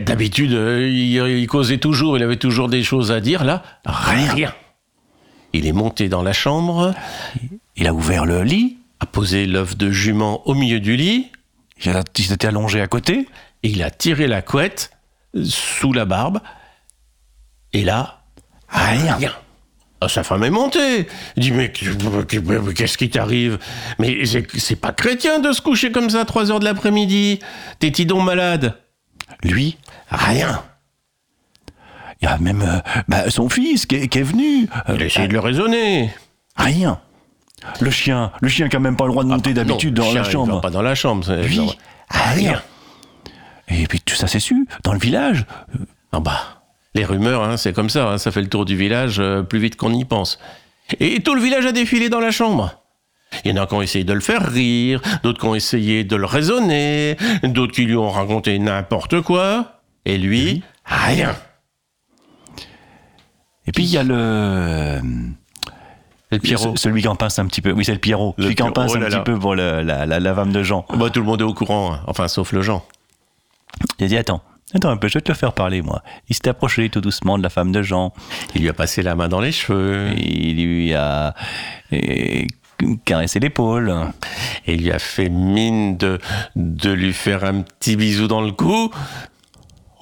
d'habitude, 0.00 0.52
euh, 0.52 0.88
il, 0.88 1.46
causait 1.46 1.78
toujours, 1.78 2.16
il 2.16 2.22
avait 2.22 2.36
toujours 2.36 2.68
des 2.68 2.82
choses 2.82 3.12
à 3.12 3.20
dire. 3.20 3.44
Là, 3.44 3.62
rien. 3.84 4.54
Il 5.52 5.66
est 5.66 5.72
monté 5.72 6.08
dans 6.08 6.22
la 6.22 6.32
chambre. 6.32 6.94
Il 7.76 7.86
a 7.86 7.94
ouvert 7.94 8.24
le 8.24 8.42
lit. 8.42 8.78
A 9.00 9.06
posé 9.06 9.46
l'œuf 9.46 9.76
de 9.76 9.90
jument 9.90 10.46
au 10.48 10.54
milieu 10.54 10.80
du 10.80 10.96
lit. 10.96 11.30
Il 11.84 12.24
s'était 12.24 12.48
allongé 12.48 12.80
à 12.80 12.86
côté. 12.86 13.28
Et 13.62 13.68
il 13.68 13.82
a 13.82 13.90
tiré 13.90 14.26
la 14.26 14.42
couette 14.42 14.90
sous 15.44 15.92
la 15.92 16.04
barbe. 16.04 16.40
Et 17.72 17.82
là, 17.84 18.20
rien. 18.68 19.18
Ah, 20.00 20.08
sa 20.08 20.22
femme 20.22 20.44
est 20.44 20.50
montée. 20.50 21.08
Il 21.36 21.42
dit, 21.42 21.50
mais 21.52 21.72
qu'est-ce 21.72 22.96
qui 22.96 23.10
t'arrive? 23.10 23.58
Mais 23.98 24.24
c'est 24.26 24.76
pas 24.76 24.92
chrétien 24.92 25.40
de 25.40 25.50
se 25.52 25.60
coucher 25.60 25.90
comme 25.90 26.08
ça 26.08 26.20
à 26.20 26.24
3 26.24 26.50
heures 26.52 26.60
de 26.60 26.64
l'après-midi. 26.64 27.40
T'es 27.80 27.90
tidon 27.90 28.22
malade? 28.22 28.78
Lui, 29.42 29.76
rien. 30.10 30.62
Il 32.20 32.24
y 32.24 32.28
a 32.28 32.38
même 32.38 32.62
euh, 32.62 32.80
bah, 33.06 33.30
son 33.30 33.48
fils 33.48 33.86
qui 33.86 33.96
est, 33.96 34.08
qui 34.08 34.18
est 34.18 34.22
venu. 34.22 34.68
Euh, 34.88 34.94
Il 34.96 35.02
a 35.02 35.06
essayé 35.06 35.28
de 35.28 35.32
le 35.32 35.40
raisonner. 35.40 36.10
Rien. 36.56 37.00
Le 37.80 37.90
chien, 37.90 38.32
le 38.40 38.48
chien 38.48 38.68
qui 38.68 38.76
a 38.76 38.80
même 38.80 38.96
pas 38.96 39.04
le 39.04 39.10
droit 39.10 39.24
de 39.24 39.28
monter 39.28 39.52
d'habitude 39.52 39.98
Ah, 40.00 40.02
dans 40.02 40.12
la 40.12 40.22
chien, 40.22 40.22
il 40.24 40.32
chambre. 40.32 40.54
va 40.56 40.60
pas 40.60 40.70
dans 40.70 40.82
la 40.82 40.94
chambre. 40.94 41.32
Lui, 41.42 41.60
rien. 42.08 42.62
Et 43.70 43.86
puis 43.86 44.00
tout 44.00 44.14
ça 44.14 44.26
s'est 44.26 44.40
su 44.40 44.66
dans 44.84 44.92
le 44.92 44.98
village. 44.98 45.44
Ah 46.12 46.20
bah, 46.20 46.62
les 46.94 47.04
rumeurs, 47.04 47.42
hein, 47.44 47.56
c'est 47.56 47.72
comme 47.72 47.90
ça. 47.90 48.08
hein, 48.12 48.18
ça 48.18 48.30
fait 48.30 48.40
le 48.42 48.48
tour 48.48 48.64
du 48.64 48.76
village 48.76 49.18
euh, 49.20 49.42
plus 49.42 49.58
vite 49.58 49.76
qu'on 49.76 49.92
y 49.92 50.04
pense. 50.04 50.38
Et 51.00 51.20
tout 51.20 51.34
le 51.34 51.40
village 51.42 51.66
a 51.66 51.72
défilé 51.72 52.08
dans 52.08 52.20
la 52.20 52.30
chambre. 52.30 52.82
Il 53.44 53.50
y 53.54 53.58
en 53.58 53.62
a 53.62 53.66
qui 53.66 53.74
ont 53.74 53.82
essayé 53.82 54.04
de 54.04 54.12
le 54.14 54.20
faire 54.20 54.40
rire, 54.50 55.02
d'autres 55.22 55.38
qui 55.40 55.46
ont 55.46 55.54
essayé 55.54 56.02
de 56.02 56.16
le 56.16 56.24
raisonner, 56.24 57.16
d'autres 57.42 57.74
qui 57.74 57.84
lui 57.84 57.94
ont 57.94 58.08
raconté 58.10 58.58
n'importe 58.58 59.20
quoi. 59.20 59.82
Et 60.06 60.16
lui, 60.16 60.62
rien. 60.86 61.36
Et 63.66 63.72
puis 63.72 63.84
il 63.84 63.90
y 63.90 63.98
a 63.98 64.02
le. 64.02 65.00
Le 66.30 66.38
Pierrot. 66.38 66.74
Ce- 66.76 66.82
Celui 66.82 67.02
qui 67.02 67.08
en 67.08 67.16
pince 67.16 67.38
un 67.38 67.46
petit 67.46 67.60
peu. 67.62 67.72
Oui, 67.72 67.84
c'est 67.84 67.92
le 67.92 67.98
Pierrot. 67.98 68.34
celui 68.38 68.54
qui 68.54 68.62
en 68.62 68.70
pince 68.72 68.92
oh 68.92 68.96
un 68.96 69.00
là 69.00 69.06
petit 69.06 69.16
là. 69.16 69.22
peu 69.22 69.38
pour 69.38 69.54
le- 69.54 69.82
la, 69.82 70.04
la, 70.06 70.20
la 70.20 70.34
femme 70.34 70.52
de 70.52 70.62
Jean. 70.62 70.84
Bah, 70.94 71.08
tout 71.10 71.20
le 71.20 71.26
monde 71.26 71.40
est 71.40 71.44
au 71.44 71.54
courant, 71.54 71.92
hein. 71.94 72.00
enfin, 72.06 72.28
sauf 72.28 72.52
le 72.52 72.60
Jean. 72.62 72.84
Il 73.98 74.04
a 74.04 74.08
dit 74.08 74.16
Attends, 74.16 74.42
attends 74.74 74.90
un 74.90 74.96
peu, 74.96 75.08
je 75.08 75.14
vais 75.14 75.20
te 75.20 75.30
le 75.32 75.36
faire 75.36 75.52
parler, 75.52 75.82
moi. 75.82 76.02
Il 76.28 76.34
s'est 76.36 76.48
approché 76.48 76.88
tout 76.90 77.00
doucement 77.00 77.38
de 77.38 77.42
la 77.42 77.48
femme 77.50 77.72
de 77.72 77.82
Jean. 77.82 78.12
Il 78.54 78.62
lui 78.62 78.68
a 78.68 78.72
passé 78.72 79.02
la 79.02 79.14
main 79.14 79.28
dans 79.28 79.40
les 79.40 79.52
cheveux. 79.52 80.12
Il 80.18 80.62
lui 80.64 80.94
a 80.94 81.34
eh, 81.92 82.46
caressé 83.04 83.40
l'épaule. 83.40 83.94
Et 84.66 84.74
il 84.74 84.82
lui 84.82 84.92
a 84.92 84.98
fait 84.98 85.28
mine 85.28 85.96
de, 85.96 86.18
de 86.56 86.90
lui 86.90 87.12
faire 87.12 87.44
un 87.44 87.62
petit 87.62 87.96
bisou 87.96 88.28
dans 88.28 88.40
le 88.42 88.52
cou. 88.52 88.90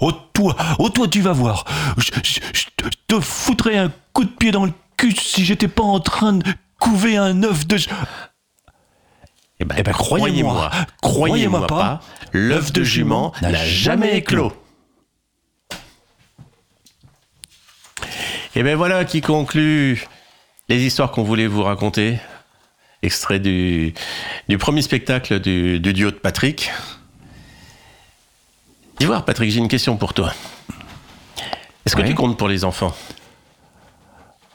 Oh 0.01 0.13
toi, 0.33 0.55
oh 0.79 0.91
toi, 0.91 1.09
tu 1.09 1.21
vas 1.23 1.33
voir. 1.33 1.65
Je, 1.97 2.11
je- 2.53 2.67
te 3.09 3.21
foutrais 3.21 3.79
un 3.79 3.91
coup 4.13 4.25
de 4.25 4.31
pied 4.31 4.51
dans 4.51 4.65
le 4.65 4.73
cul 4.97 5.13
si 5.17 5.45
j'étais 5.45 5.69
pas 5.69 5.85
en 5.85 6.01
train 6.01 6.33
de 6.35 6.45
couver 6.81 7.17
un 7.17 7.43
œuf 7.45 7.67
de. 7.69 7.77
Eh 9.59 9.65
ben, 9.65 9.75
Eh 9.79 9.83
ben, 9.83 9.93
croyez-moi, 9.93 10.71
croyez-moi 11.03 11.67
pas, 11.67 12.01
l'œuf 12.33 12.73
de 12.73 12.83
jument 12.85 13.33
n'a 13.41 13.55
jamais 13.55 14.17
éclos. 14.19 14.53
Et 18.55 18.63
bien 18.63 18.77
voilà 18.77 19.05
qui 19.05 19.21
conclut 19.21 20.07
les 20.69 20.83
histoires 20.83 21.11
qu'on 21.11 21.23
voulait 21.23 21.47
vous 21.47 21.63
raconter. 21.63 22.19
Extrait 23.03 23.39
du, 23.39 23.93
du 24.49 24.59
premier 24.59 24.83
spectacle 24.83 25.41
du, 25.41 25.79
du 25.79 25.93
duo 25.93 26.11
de 26.11 26.17
Patrick. 26.17 26.71
Dis 28.99 29.05
voir, 29.07 29.25
Patrick, 29.27 29.51
j'ai 29.51 29.59
une 29.59 29.69
question 29.69 29.97
pour 29.99 30.15
toi. 30.15 30.33
Est-ce 31.85 31.95
que 31.95 32.03
tu 32.03 32.15
comptes 32.15 32.39
pour 32.39 32.49
les 32.49 32.65
enfants? 32.65 32.95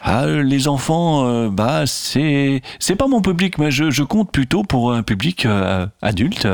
Ah, 0.03 0.25
les 0.25 0.67
enfants, 0.67 1.27
euh, 1.27 1.49
bah, 1.49 1.83
c'est 1.85 2.61
c'est 2.79 2.95
pas 2.95 3.07
mon 3.07 3.21
public, 3.21 3.57
mais 3.59 3.69
je, 3.69 3.91
je 3.91 4.01
compte 4.03 4.31
plutôt 4.31 4.63
pour 4.63 4.91
un 4.93 5.03
public 5.03 5.45
euh, 5.45 5.85
adulte. 6.01 6.47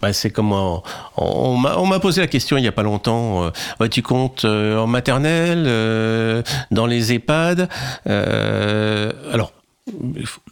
Bah, 0.00 0.12
c'est 0.12 0.30
comme 0.30 0.52
on, 0.52 1.56
m'a- 1.56 2.00
posé 2.00 2.20
la 2.22 2.26
question 2.26 2.56
il 2.56 2.64
y 2.64 2.68
a 2.68 2.72
pas 2.72 2.82
longtemps. 2.82 3.50
euh, 3.80 3.88
tu 3.88 4.02
comptes 4.02 4.44
en 4.44 4.86
maternelle, 4.86 5.64
dans 6.70 6.86
les 6.86 7.12
EHPAD. 7.12 7.68
alors, 8.06 9.52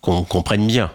qu'on 0.02 0.24
comprenne 0.24 0.66
bien. 0.66 0.90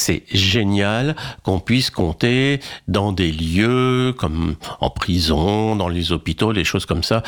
C'est 0.00 0.22
génial 0.32 1.14
qu'on 1.42 1.60
puisse 1.60 1.90
compter 1.90 2.60
dans 2.88 3.12
des 3.12 3.30
lieux 3.30 4.14
comme 4.16 4.56
en 4.80 4.88
prison, 4.88 5.76
dans 5.76 5.88
les 5.88 6.10
hôpitaux, 6.10 6.52
les 6.52 6.64
choses 6.64 6.86
comme 6.86 7.02
ça. 7.02 7.22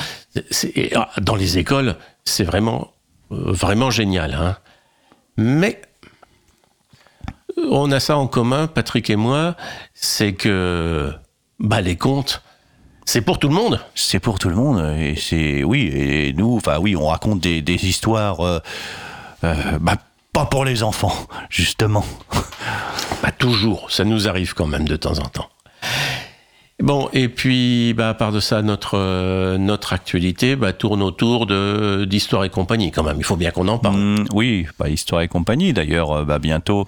Ah, 0.94 1.10
dans 1.20 1.34
les 1.34 1.58
écoles, 1.58 1.96
c'est 2.24 2.44
vraiment, 2.44 2.92
euh, 3.30 3.52
vraiment 3.52 3.90
génial. 3.90 4.32
Hein. 4.32 4.56
Mais 5.36 5.82
on 7.68 7.92
a 7.92 8.00
ça 8.00 8.16
en 8.16 8.26
commun, 8.26 8.68
Patrick 8.68 9.10
et 9.10 9.16
moi, 9.16 9.54
c'est 9.92 10.32
que 10.32 11.12
bah, 11.58 11.82
les 11.82 11.96
contes, 11.96 12.42
c'est 13.04 13.20
pour 13.20 13.38
tout 13.38 13.48
le 13.48 13.54
monde. 13.54 13.80
C'est 13.94 14.18
pour 14.20 14.38
tout 14.38 14.48
le 14.48 14.56
monde. 14.56 14.96
Et 14.98 15.14
c'est 15.16 15.62
oui. 15.62 15.90
Et 15.92 16.32
nous, 16.32 16.56
enfin 16.56 16.78
oui, 16.78 16.96
on 16.96 17.08
raconte 17.08 17.40
des, 17.40 17.60
des 17.60 17.86
histoires. 17.86 18.40
euh, 18.40 18.60
euh, 19.44 19.78
bah, 19.78 19.96
pas 20.32 20.46
pour 20.46 20.64
les 20.64 20.82
enfants, 20.82 21.14
justement. 21.50 22.04
Pas 23.20 23.30
toujours, 23.32 23.90
ça 23.90 24.04
nous 24.04 24.28
arrive 24.28 24.54
quand 24.54 24.66
même 24.66 24.86
de 24.88 24.96
temps 24.96 25.18
en 25.18 25.26
temps. 25.28 25.48
Bon, 26.80 27.08
et 27.12 27.28
puis, 27.28 27.92
bah, 27.94 28.08
à 28.08 28.14
part 28.14 28.32
de 28.32 28.40
ça, 28.40 28.60
notre, 28.62 28.96
euh, 28.98 29.56
notre 29.58 29.92
actualité 29.92 30.56
bah, 30.56 30.72
tourne 30.72 31.00
autour 31.02 31.46
de, 31.46 32.04
d'histoire 32.08 32.44
et 32.44 32.50
compagnie, 32.50 32.90
quand 32.90 33.04
même. 33.04 33.18
Il 33.18 33.24
faut 33.24 33.36
bien 33.36 33.52
qu'on 33.52 33.68
en 33.68 33.78
parle. 33.78 33.96
Mm, 33.96 34.24
oui, 34.32 34.66
pas 34.78 34.88
Histoire 34.88 35.20
et 35.22 35.28
compagnie. 35.28 35.72
D'ailleurs, 35.72 36.10
euh, 36.10 36.24
bah, 36.24 36.38
bientôt, 36.40 36.86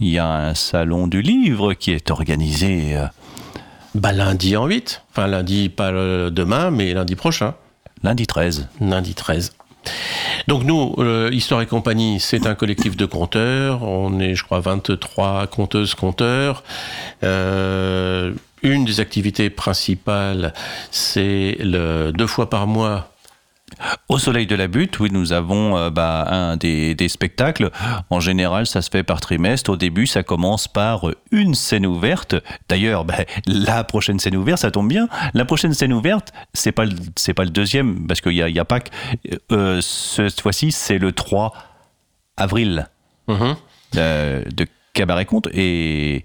il 0.00 0.08
y 0.08 0.18
a 0.18 0.26
un 0.32 0.54
salon 0.54 1.08
du 1.08 1.20
livre 1.20 1.74
qui 1.74 1.90
est 1.90 2.10
organisé. 2.10 2.96
euh, 2.96 3.06
Bah, 3.94 4.12
lundi 4.12 4.56
en 4.56 4.66
8. 4.66 5.02
Enfin, 5.10 5.26
lundi, 5.26 5.68
pas 5.68 5.90
demain, 5.92 6.70
mais 6.70 6.94
lundi 6.94 7.16
prochain. 7.16 7.54
lundi 8.02 8.26
13. 8.26 8.68
Lundi 8.80 9.14
13. 9.14 9.52
Donc 10.46 10.64
nous, 10.64 10.94
euh, 10.98 11.30
Histoire 11.32 11.62
et 11.62 11.66
compagnie, 11.66 12.20
c'est 12.20 12.46
un 12.46 12.54
collectif 12.54 12.96
de 12.96 13.06
conteurs. 13.06 13.82
On 13.82 14.20
est, 14.20 14.34
je 14.34 14.44
crois, 14.44 14.60
23 14.60 15.46
conteuses, 15.46 15.94
conteurs. 15.94 16.62
Euh, 17.22 18.32
une 18.62 18.84
des 18.84 19.00
activités 19.00 19.50
principales, 19.50 20.52
c'est 20.90 21.58
deux 21.60 22.26
fois 22.26 22.48
par 22.50 22.66
mois. 22.66 23.13
Au 24.08 24.18
Soleil 24.18 24.46
de 24.46 24.54
la 24.54 24.68
Butte, 24.68 24.98
oui, 25.00 25.08
nous 25.12 25.32
avons 25.32 25.76
euh, 25.76 25.90
bah, 25.90 26.26
un 26.28 26.56
des, 26.56 26.94
des 26.94 27.08
spectacles. 27.08 27.70
En 28.10 28.20
général, 28.20 28.66
ça 28.66 28.82
se 28.82 28.90
fait 28.90 29.02
par 29.02 29.20
trimestre. 29.20 29.70
Au 29.70 29.76
début, 29.76 30.06
ça 30.06 30.22
commence 30.22 30.68
par 30.68 31.06
une 31.30 31.54
scène 31.54 31.86
ouverte. 31.86 32.34
D'ailleurs, 32.68 33.04
bah, 33.04 33.24
la 33.46 33.84
prochaine 33.84 34.18
scène 34.18 34.36
ouverte, 34.36 34.60
ça 34.60 34.70
tombe 34.70 34.88
bien. 34.88 35.08
La 35.34 35.44
prochaine 35.44 35.74
scène 35.74 35.92
ouverte, 35.92 36.32
c'est 36.52 36.72
pas 36.72 36.84
c'est 37.16 37.34
pas 37.34 37.44
le 37.44 37.50
deuxième 37.50 38.06
parce 38.06 38.20
qu'il 38.20 38.32
y 38.32 38.42
a, 38.42 38.48
y 38.48 38.58
a 38.58 38.64
Pâques. 38.64 38.90
Euh, 39.52 39.80
cette 39.80 40.40
fois-ci, 40.40 40.72
c'est 40.72 40.98
le 40.98 41.12
3 41.12 41.52
avril 42.36 42.88
euh, 43.96 44.42
de 44.54 44.66
Cabaret 44.92 45.24
Conte 45.24 45.48
et 45.52 46.24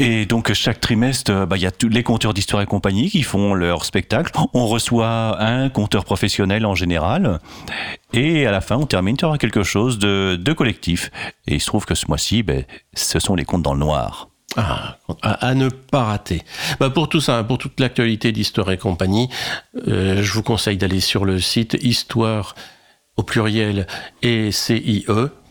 et 0.00 0.24
donc 0.24 0.50
chaque 0.54 0.80
trimestre, 0.80 1.30
euh, 1.30 1.44
bah, 1.44 1.58
il 1.58 1.62
y 1.62 1.66
a 1.66 1.70
tous 1.70 1.90
les 1.90 2.02
compteurs 2.02 2.32
d'histoire 2.32 2.62
et 2.62 2.66
compagnie 2.66 3.10
qui 3.10 3.22
font 3.22 3.52
leur 3.52 3.84
spectacle. 3.84 4.32
On 4.54 4.66
reçoit 4.66 5.36
un 5.42 5.68
compteur 5.68 6.06
professionnel 6.06 6.64
en 6.64 6.74
général. 6.74 7.38
Et 8.14 8.46
à 8.46 8.50
la 8.50 8.62
fin, 8.62 8.76
on 8.76 8.86
termine 8.86 9.18
par 9.18 9.36
quelque 9.36 9.62
chose 9.62 9.98
de, 9.98 10.52
collectif. 10.54 11.10
Et 11.46 11.56
il 11.56 11.60
se 11.60 11.66
trouve 11.66 11.84
que 11.84 11.94
ce 11.94 12.06
mois-ci, 12.08 12.42
ben, 12.42 12.64
ce 12.94 13.18
sont 13.18 13.34
les 13.34 13.44
contes 13.44 13.62
dans 13.62 13.74
le 13.74 13.80
noir. 13.80 14.30
Ah, 14.56 14.96
à, 15.20 15.48
à 15.48 15.54
ne 15.54 15.68
pas 15.68 16.04
rater. 16.04 16.42
Bah, 16.80 16.88
pour 16.88 17.10
tout 17.10 17.20
ça, 17.20 17.44
pour 17.44 17.58
toute 17.58 17.78
l'actualité 17.78 18.32
d'Histoire 18.32 18.72
et 18.72 18.78
compagnie, 18.78 19.28
euh, 19.86 20.22
je 20.22 20.32
vous 20.32 20.42
conseille 20.42 20.78
d'aller 20.78 21.00
sur 21.00 21.26
le 21.26 21.40
site 21.40 21.76
Histoire 21.82 22.54
au 23.18 23.22
pluriel 23.22 23.86
et 24.22 24.50
CIE 24.50 25.04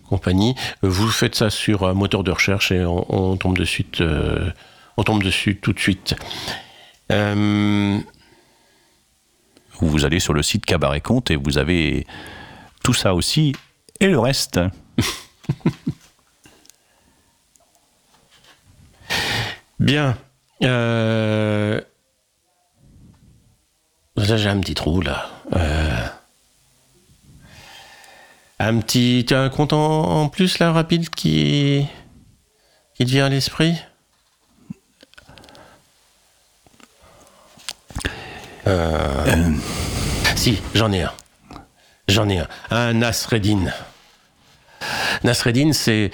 compagnie. 0.09 0.55
Vous 0.81 1.07
faites 1.09 1.35
ça 1.35 1.49
sur 1.49 1.87
un 1.87 1.93
moteur 1.93 2.23
de 2.23 2.31
recherche 2.31 2.71
et 2.71 2.83
on, 2.83 3.05
on 3.13 3.37
tombe 3.37 3.57
de 3.57 3.63
suite, 3.65 4.01
euh, 4.01 4.51
on 4.97 5.03
tombe 5.03 5.23
dessus 5.23 5.55
tout 5.57 5.71
de 5.71 5.79
suite. 5.79 6.15
Euh, 7.11 7.97
Vous 9.79 10.05
allez 10.05 10.19
sur 10.19 10.33
le 10.33 10.43
site 10.43 10.65
Cabaret 10.65 10.99
Conte 11.01 11.31
et 11.31 11.37
vous 11.37 11.57
avez 11.57 12.05
tout 12.83 12.93
ça 12.93 13.13
aussi 13.13 13.53
et 13.99 14.07
le 14.07 14.19
reste. 14.19 14.59
Bien. 19.79 20.17
Euh... 20.63 21.81
J'ai 24.17 24.49
un 24.49 24.59
petit 24.59 24.73
trou, 24.73 24.99
là. 25.01 25.29
Euh... 25.55 26.07
Un 28.59 28.79
petit... 28.79 29.23
Tu 29.27 29.33
as 29.33 29.41
un 29.41 29.49
compte 29.49 29.73
en, 29.73 30.21
en 30.21 30.29
plus, 30.29 30.59
là, 30.59 30.71
rapide, 30.71 31.09
qui... 31.09 31.85
qui 32.95 33.05
te 33.05 33.09
vient 33.09 33.25
à 33.25 33.29
l'esprit? 33.29 33.75
Euh... 38.67 39.51
Si, 40.35 40.59
j'en 40.73 40.91
ai 40.91 41.03
un. 41.03 41.11
J'en 42.07 42.27
ai 42.29 42.39
un. 42.39 42.47
Un 42.71 42.93
Nasreddin. 42.93 43.71
Nasreddin, 45.23 45.73
c'est 45.73 46.11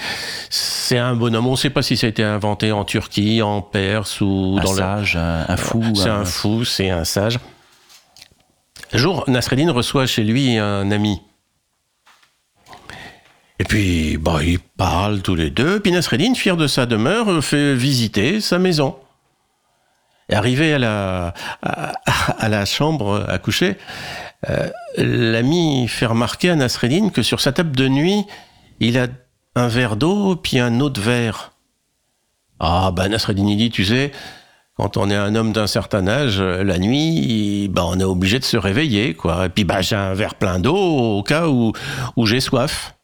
c'est 0.50 0.98
un 0.98 1.16
bonhomme. 1.16 1.48
On 1.48 1.52
ne 1.52 1.56
sait 1.58 1.70
pas 1.70 1.82
si 1.82 1.96
ça 1.98 2.08
a 2.08 2.10
été 2.10 2.24
inventé 2.24 2.72
en 2.72 2.84
Turquie, 2.86 3.42
en 3.42 3.62
Perse 3.62 4.22
ou 4.22 4.58
Un 4.60 4.64
dans 4.64 4.74
sage, 4.74 5.16
le... 5.16 5.22
un- 5.22 5.46
un 5.50 5.58
fou, 5.58 5.84
C'est 5.96 6.10
un- 6.10 6.22
un 6.22 6.26
fou, 6.26 6.66
c'est 6.66 6.90
un 6.90 7.04
sage. 7.06 7.40
Un 8.94 8.98
jour, 8.98 9.24
Nasreddin 9.28 9.72
reçoit 9.72 10.06
chez 10.08 10.24
lui 10.24 10.58
un 10.58 10.90
ami. 10.92 11.22
Et 13.60 13.64
puis, 13.64 14.18
bah, 14.18 14.40
ils 14.44 14.60
parlent 14.60 15.22
tous 15.22 15.36
les 15.36 15.50
deux. 15.50 15.80
Puis 15.80 15.92
Nasreddin, 15.92 16.34
fier 16.36 16.58
de 16.58 16.68
sa 16.68 16.86
demeure, 16.86 17.44
fait 17.44 17.74
visiter 17.74 18.42
sa 18.42 18.60
maison. 18.60 18.98
Arrivé 20.32 20.74
à 20.74 20.80
la, 20.80 22.66
chambre 22.66 23.26
à 23.30 23.38
coucher, 23.38 23.78
euh, 24.50 24.70
l'ami 24.98 25.88
fait 25.88 26.08
remarquer 26.08 26.50
à 26.50 26.56
Nasreddin 26.56 27.10
que 27.10 27.22
sur 27.22 27.40
sa 27.40 27.52
table 27.52 27.76
de 27.76 27.88
nuit, 27.88 28.26
il 28.80 28.98
a 28.98 29.08
un 29.56 29.68
verre 29.68 29.96
d'eau 29.96 30.36
puis 30.36 30.60
un 30.60 30.80
autre 30.80 31.00
verre. 31.00 31.54
Ah, 32.60 32.92
ben 32.94 33.10
Nasreddin, 33.10 33.48
il 33.48 33.58
dit, 33.58 33.70
tu 33.70 33.86
sais, 33.86 34.12
quand 34.76 34.98
on 34.98 35.10
est 35.10 35.16
un 35.16 35.36
homme 35.36 35.54
d'un 35.54 35.68
certain 35.68 36.08
âge, 36.08 36.42
la 36.42 36.80
nuit, 36.80 37.70
ben, 37.70 37.84
on 37.86 38.00
est 38.00 38.04
obligé 38.04 38.40
de 38.40 38.44
se 38.44 38.58
réveiller, 38.58 39.14
quoi. 39.14 39.46
Et 39.46 39.50
puis, 39.50 39.64
ben, 39.64 39.82
j'ai 39.82 39.96
un 39.96 40.14
verre 40.14 40.36
plein 40.36 40.60
d'eau 40.60 40.76
au 40.76 41.24
cas 41.24 41.48
où 41.48 41.74
j'ai 42.26 42.40
soif. 42.40 42.95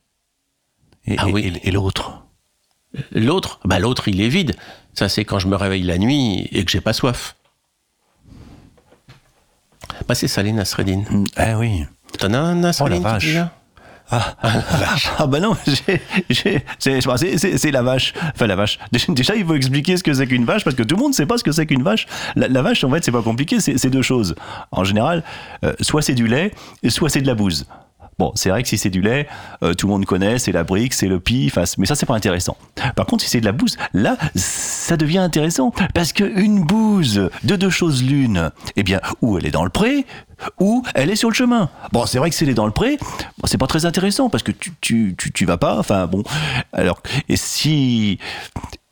Et, 1.05 1.15
ah 1.17 1.27
oui. 1.27 1.53
et- 1.63 1.67
et 1.67 1.71
l'autre? 1.71 2.23
L'autre, 3.11 3.59
bah 3.65 3.79
l'autre, 3.79 4.07
il 4.09 4.19
est 4.21 4.27
vide. 4.29 4.55
Ça, 4.93 5.07
c'est 5.07 5.23
quand 5.23 5.39
je 5.39 5.47
me 5.47 5.55
réveille 5.55 5.83
la 5.83 5.97
nuit 5.97 6.47
et 6.51 6.65
que 6.65 6.71
j'ai 6.71 6.81
pas 6.81 6.93
soif. 6.93 7.35
Bah, 10.07 10.15
c'est 10.15 10.43
les 10.43 10.51
Nasreddin. 10.51 11.03
Ah 11.35 11.57
oui. 11.57 11.85
T'en 12.19 12.33
as 12.33 12.39
un 12.39 12.55
Nasreddin 12.55 12.97
Oh 12.99 13.03
la 13.03 13.09
vache. 13.11 13.25
vient? 13.25 13.51
Ah, 14.13 14.35
ah 15.19 15.25
bah 15.27 15.39
non, 15.39 15.55
c'est 15.63 16.01
la 17.71 17.81
vache. 17.81 18.13
Enfin 18.35 18.45
la 18.47 18.57
vache. 18.57 18.77
Déjà 19.07 19.35
il 19.37 19.45
faut 19.45 19.55
expliquer 19.55 19.95
ce 19.95 20.03
que 20.03 20.13
c'est 20.13 20.27
qu'une 20.27 20.43
vache 20.43 20.65
parce 20.65 20.75
que 20.75 20.83
tout 20.83 20.95
le 20.97 21.01
monde 21.01 21.11
ne 21.11 21.15
sait 21.15 21.25
pas 21.25 21.37
ce 21.37 21.45
que 21.45 21.53
c'est 21.53 21.65
qu'une 21.65 21.83
vache. 21.83 22.07
La, 22.35 22.49
la 22.49 22.61
vache 22.61 22.83
en 22.83 22.91
fait 22.91 23.05
c'est 23.05 23.11
pas 23.13 23.21
compliqué, 23.21 23.61
c'est 23.61 23.77
c'est 23.77 23.89
deux 23.89 24.01
choses. 24.01 24.35
En 24.71 24.83
général, 24.83 25.23
euh, 25.63 25.73
soit 25.79 26.01
c'est 26.01 26.13
du 26.15 26.27
lait, 26.27 26.51
soit 26.89 27.07
c'est 27.09 27.21
de 27.21 27.27
la 27.27 27.35
bouse. 27.35 27.65
Bon, 28.19 28.31
c'est 28.35 28.49
vrai 28.49 28.61
que 28.61 28.69
si 28.69 28.77
c'est 28.77 28.89
du 28.89 29.01
lait, 29.01 29.27
euh, 29.63 29.73
tout 29.73 29.87
le 29.87 29.93
monde 29.93 30.05
connaît, 30.05 30.37
c'est 30.37 30.51
la 30.51 30.63
brique, 30.63 30.93
c'est 30.93 31.07
le 31.07 31.19
pis, 31.19 31.47
enfin, 31.47 31.63
mais 31.77 31.85
ça 31.85 31.95
c'est 31.95 32.05
pas 32.05 32.15
intéressant. 32.15 32.55
Par 32.95 33.05
contre, 33.05 33.23
si 33.23 33.29
c'est 33.29 33.39
de 33.39 33.45
la 33.45 33.51
bouse, 33.51 33.77
là, 33.93 34.17
ça 34.35 34.97
devient 34.97 35.19
intéressant 35.19 35.73
parce 35.93 36.13
que 36.13 36.23
une 36.23 36.63
bouse 36.63 37.29
de 37.43 37.55
deux 37.55 37.69
choses 37.69 38.03
l'une, 38.03 38.51
eh 38.75 38.83
bien, 38.83 38.99
ou 39.21 39.37
elle 39.37 39.45
est 39.45 39.51
dans 39.51 39.63
le 39.63 39.69
pré, 39.69 40.05
ou 40.59 40.83
elle 40.93 41.09
est 41.09 41.15
sur 41.15 41.29
le 41.29 41.35
chemin. 41.35 41.69
Bon, 41.91 42.05
c'est 42.05 42.17
vrai 42.17 42.29
que 42.29 42.35
si 42.35 42.43
elle 42.43 42.49
est 42.49 42.55
dans 42.55 42.65
le 42.65 42.71
pré, 42.71 42.97
c'est 43.45 43.57
pas 43.57 43.67
très 43.67 43.85
intéressant 43.85 44.29
parce 44.29 44.43
que 44.43 44.51
tu, 44.51 44.71
tu, 44.81 45.15
tu, 45.17 45.31
tu 45.31 45.45
vas 45.45 45.57
pas, 45.57 45.77
enfin 45.79 46.07
bon. 46.07 46.23
Alors, 46.73 47.01
et 47.29 47.37
si, 47.37 48.19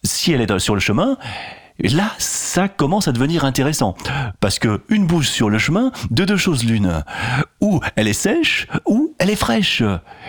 si 0.03 0.31
elle 0.31 0.41
est 0.41 0.59
sur 0.59 0.75
le 0.75 0.81
chemin, 0.81 1.17
Là, 1.83 2.11
ça 2.17 2.67
commence 2.67 3.07
à 3.07 3.11
devenir 3.11 3.45
intéressant. 3.45 3.95
Parce 4.39 4.59
que 4.59 4.81
une 4.89 5.05
bouse 5.05 5.27
sur 5.27 5.49
le 5.49 5.57
chemin, 5.57 5.91
de 6.11 6.25
deux 6.25 6.37
choses 6.37 6.65
l'une. 6.65 7.03
Ou 7.61 7.79
elle 7.95 8.07
est 8.07 8.13
sèche, 8.13 8.67
ou 8.85 9.15
elle 9.17 9.29
est 9.29 9.35
fraîche. 9.35 9.81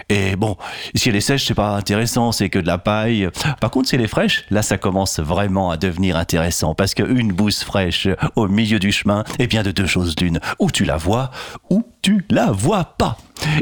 Et 0.09 0.37
bon, 0.37 0.57
si 0.95 1.09
elle 1.09 1.17
est 1.17 1.21
sèche, 1.21 1.47
c'est 1.47 1.55
pas 1.55 1.77
intéressant, 1.77 2.33
c'est 2.33 2.51
que 2.51 2.59
de 2.59 2.67
la 2.67 2.79
paille. 2.79 3.29
Par 3.61 3.71
contre, 3.71 3.89
si 3.89 3.97
elle 3.97 4.03
est 4.03 4.09
fraîche, 4.09 4.45
là, 4.51 4.63
ça 4.63 4.79
commence 4.79 5.19
vraiment 5.19 5.71
à 5.71 5.77
devenir 5.77 6.17
intéressant. 6.17 6.75
Parce 6.75 6.95
qu'une 6.95 7.33
bouse 7.33 7.63
fraîche 7.63 8.09
au 8.37 8.47
milieu 8.47 8.79
du 8.79 8.93
chemin, 8.93 9.25
eh 9.39 9.47
bien, 9.47 9.63
de 9.63 9.73
deux 9.73 9.87
choses 9.87 10.15
l'une. 10.21 10.41
Ou 10.61 10.71
tu 10.71 10.85
la 10.85 10.97
vois, 10.97 11.31
ou 11.69 11.85
tu 12.03 12.25
la 12.31 12.51
vois 12.51 12.85
pas. 12.85 13.19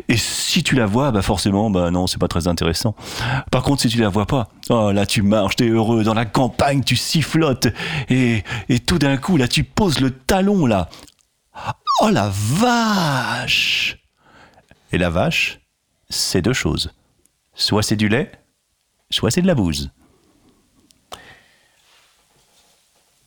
Et 0.09 0.17
si 0.17 0.63
tu 0.63 0.75
la 0.75 0.87
vois, 0.87 1.11
bah 1.13 1.23
forcément, 1.23 1.71
bah 1.71 1.91
non, 1.91 2.07
c'est 2.07 2.19
pas 2.19 2.29
très 2.29 2.49
intéressant. 2.49 2.95
Par 3.51 3.63
contre, 3.63 3.83
si 3.83 3.89
tu 3.89 3.99
la 3.99 4.09
vois 4.09 4.27
pas, 4.27 4.49
oh 4.71 4.93
là, 4.93 5.07
tu 5.07 5.23
marches, 5.23 5.57
t'es 5.57 5.69
heureux, 5.69 6.05
dans 6.05 6.15
la 6.15 6.25
campagne, 6.25 6.83
tu 6.83 6.97
sifflotes, 6.97 7.69
et, 8.09 8.43
et 8.69 8.79
tout 8.81 8.99
d'un 8.99 9.17
coup, 9.17 9.37
là, 9.37 9.49
tu 9.49 9.65
poses 9.65 10.01
le 10.01 10.11
talon, 10.11 10.67
là. 10.67 10.89
Oh 12.01 12.11
la 12.11 12.31
vache 12.33 13.99
Et 14.93 14.99
la 14.99 15.11
vache, 15.11 15.61
c'est 16.09 16.43
deux 16.43 16.53
choses. 16.53 16.93
Soit 17.55 17.83
c'est 17.83 17.97
du 17.97 18.09
lait, 18.09 18.31
soit 19.11 19.31
c'est 19.31 19.43
de 19.43 19.47
la 19.49 19.55
bouse. 19.55 19.91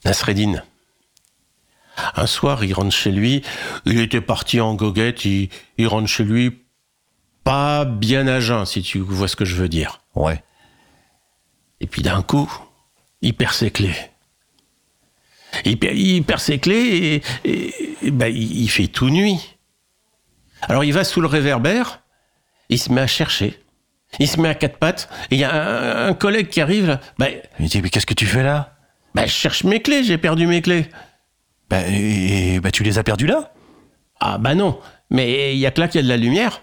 Nasreddin. 0.06 0.64
Un 2.16 2.26
soir, 2.28 2.64
il 2.64 2.74
rentre 2.74 2.96
chez 2.96 3.12
lui. 3.12 3.42
Il 3.86 4.00
était 4.00 4.22
parti 4.22 4.60
en 4.62 4.74
goguette. 4.76 5.26
Il, 5.26 5.50
il 5.78 5.88
rentre 5.88 6.08
chez 6.08 6.24
lui 6.24 6.60
pas 7.44 7.86
bien 7.86 8.28
à 8.28 8.40
jeun, 8.40 8.66
si 8.66 8.82
tu 8.84 9.00
vois 9.00 9.28
ce 9.28 9.36
que 9.36 9.46
je 9.46 9.56
veux 9.56 9.70
dire. 9.70 10.02
Ouais. 10.16 10.44
Et 11.80 11.88
puis 11.88 12.02
d'un 12.04 12.22
coup, 12.22 12.52
il 13.22 13.34
perd 13.34 13.54
ses 13.54 13.72
clés. 13.72 13.96
Il, 15.66 15.78
perd- 15.80 15.98
il 15.98 16.24
perd 16.24 16.40
ses 16.40 16.60
clés 16.60 17.22
et, 17.44 17.50
et- 17.50 17.96
et 18.04 18.12
ben, 18.12 18.28
il, 18.28 18.62
il 18.62 18.68
fait 18.70 18.88
tout 18.88 19.10
nuit. 19.10 19.58
Alors 20.62 20.84
il 20.84 20.94
va 20.94 21.04
sous 21.04 21.20
le 21.22 21.28
réverbère, 21.28 22.02
il 22.70 22.78
se 22.80 22.92
met 22.92 23.02
à 23.02 23.08
chercher. 23.08 23.60
Il 24.20 24.28
se 24.28 24.40
met 24.40 24.50
à 24.50 24.56
quatre 24.56 24.78
pattes, 24.78 25.10
et 25.32 25.36
il 25.36 25.40
y 25.40 25.44
a 25.44 25.52
un, 25.54 26.10
un 26.10 26.14
collègue 26.14 26.50
qui 26.50 26.62
arrive. 26.62 26.86
là. 26.86 27.00
Ben, 27.18 27.34
Il 27.60 27.68
dit, 27.70 27.82
mais 27.82 27.90
qu'est-ce 27.90 28.06
que 28.06 28.14
tu 28.14 28.26
fais 28.26 28.44
là? 28.44 28.76
ben, 29.16 29.26
je 29.26 29.32
cherche 29.32 29.64
mes 29.64 29.82
clés, 29.82 30.04
j'ai 30.04 30.18
perdu 30.18 30.48
mes 30.48 30.62
clés. 30.62 30.86
Bah, 31.72 31.80
et, 31.88 32.60
bah, 32.60 32.70
tu 32.70 32.84
les 32.84 32.98
as 33.00 33.04
perdus 33.04 33.26
là? 33.28 33.54
Ah 34.20 34.38
bah 34.38 34.54
non, 34.54 34.78
mais 35.10 35.54
il 35.56 35.58
y 35.60 35.66
a 35.66 35.72
que 35.72 35.80
là 35.80 35.88
qu'il 35.88 36.00
y 36.00 36.04
a 36.04 36.04
de 36.04 36.10
la 36.10 36.18
lumière. 36.18 36.62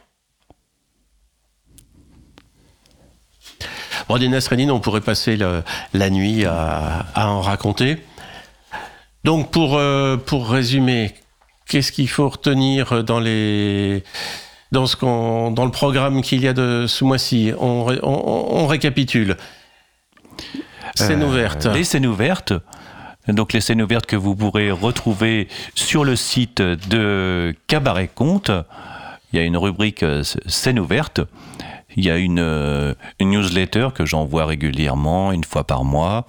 Bon, 4.09 4.19
des 4.19 4.29
Nasreddin, 4.29 4.69
on 4.71 4.81
pourrait 4.81 5.01
passer 5.01 5.37
le- 5.37 5.63
la 5.93 6.11
nuit 6.11 6.45
à, 6.45 7.07
à 7.15 7.29
en 7.29 7.41
raconter. 7.41 7.99
Donc, 9.25 9.51
pour, 9.51 9.77
euh, 9.77 10.17
pour 10.17 10.49
résumer, 10.49 11.15
qu'est-ce 11.67 11.91
qu'il 11.93 12.09
faut 12.09 12.29
retenir 12.29 13.03
dans, 13.05 13.19
les, 13.21 14.05
dans, 14.73 14.87
ce 14.87 14.97
qu'on, 14.97 15.51
dans 15.51 15.65
le 15.65 15.71
programme 15.71 16.23
qu'il 16.23 16.41
y 16.43 16.49
a 16.49 16.53
de 16.53 16.87
ce 16.87 17.05
mois-ci? 17.05 17.53
On, 17.59 17.85
ré- 17.85 18.01
on- 18.03 18.57
on 18.63 18.67
récapitule. 18.67 19.37
Scène 20.95 21.23
Euh, 21.23 21.27
ouverte. 21.27 21.67
Les 21.67 21.85
scènes 21.85 22.07
ouvertes. 22.07 22.53
Donc 23.29 23.53
les 23.53 23.61
scènes 23.61 23.83
ouvertes 23.83 24.07
que 24.07 24.17
vous 24.17 24.35
pourrez 24.35 24.71
retrouver 24.71 25.49
sur 25.75 26.05
le 26.05 26.17
site 26.17 26.63
de 26.63 27.55
Cabaret 27.67 28.11
Conte. 28.13 28.51
Il 29.33 29.39
y 29.39 29.43
a 29.43 29.45
une 29.45 29.59
rubrique 29.59 30.03
euh, 30.03 30.23
scène 30.47 30.79
ouverte. 30.79 31.21
Il 31.97 32.05
y 32.05 32.11
a 32.11 32.17
une, 32.17 32.39
euh, 32.39 32.95
une 33.19 33.31
newsletter 33.31 33.89
que 33.95 34.07
j'envoie 34.07 34.47
régulièrement, 34.47 35.33
une 35.33 35.45
fois 35.45 35.65
par 35.65 35.85
mois. 35.85 36.27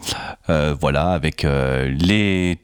Euh, 0.49 0.75
voilà, 0.79 1.11
avec 1.11 1.45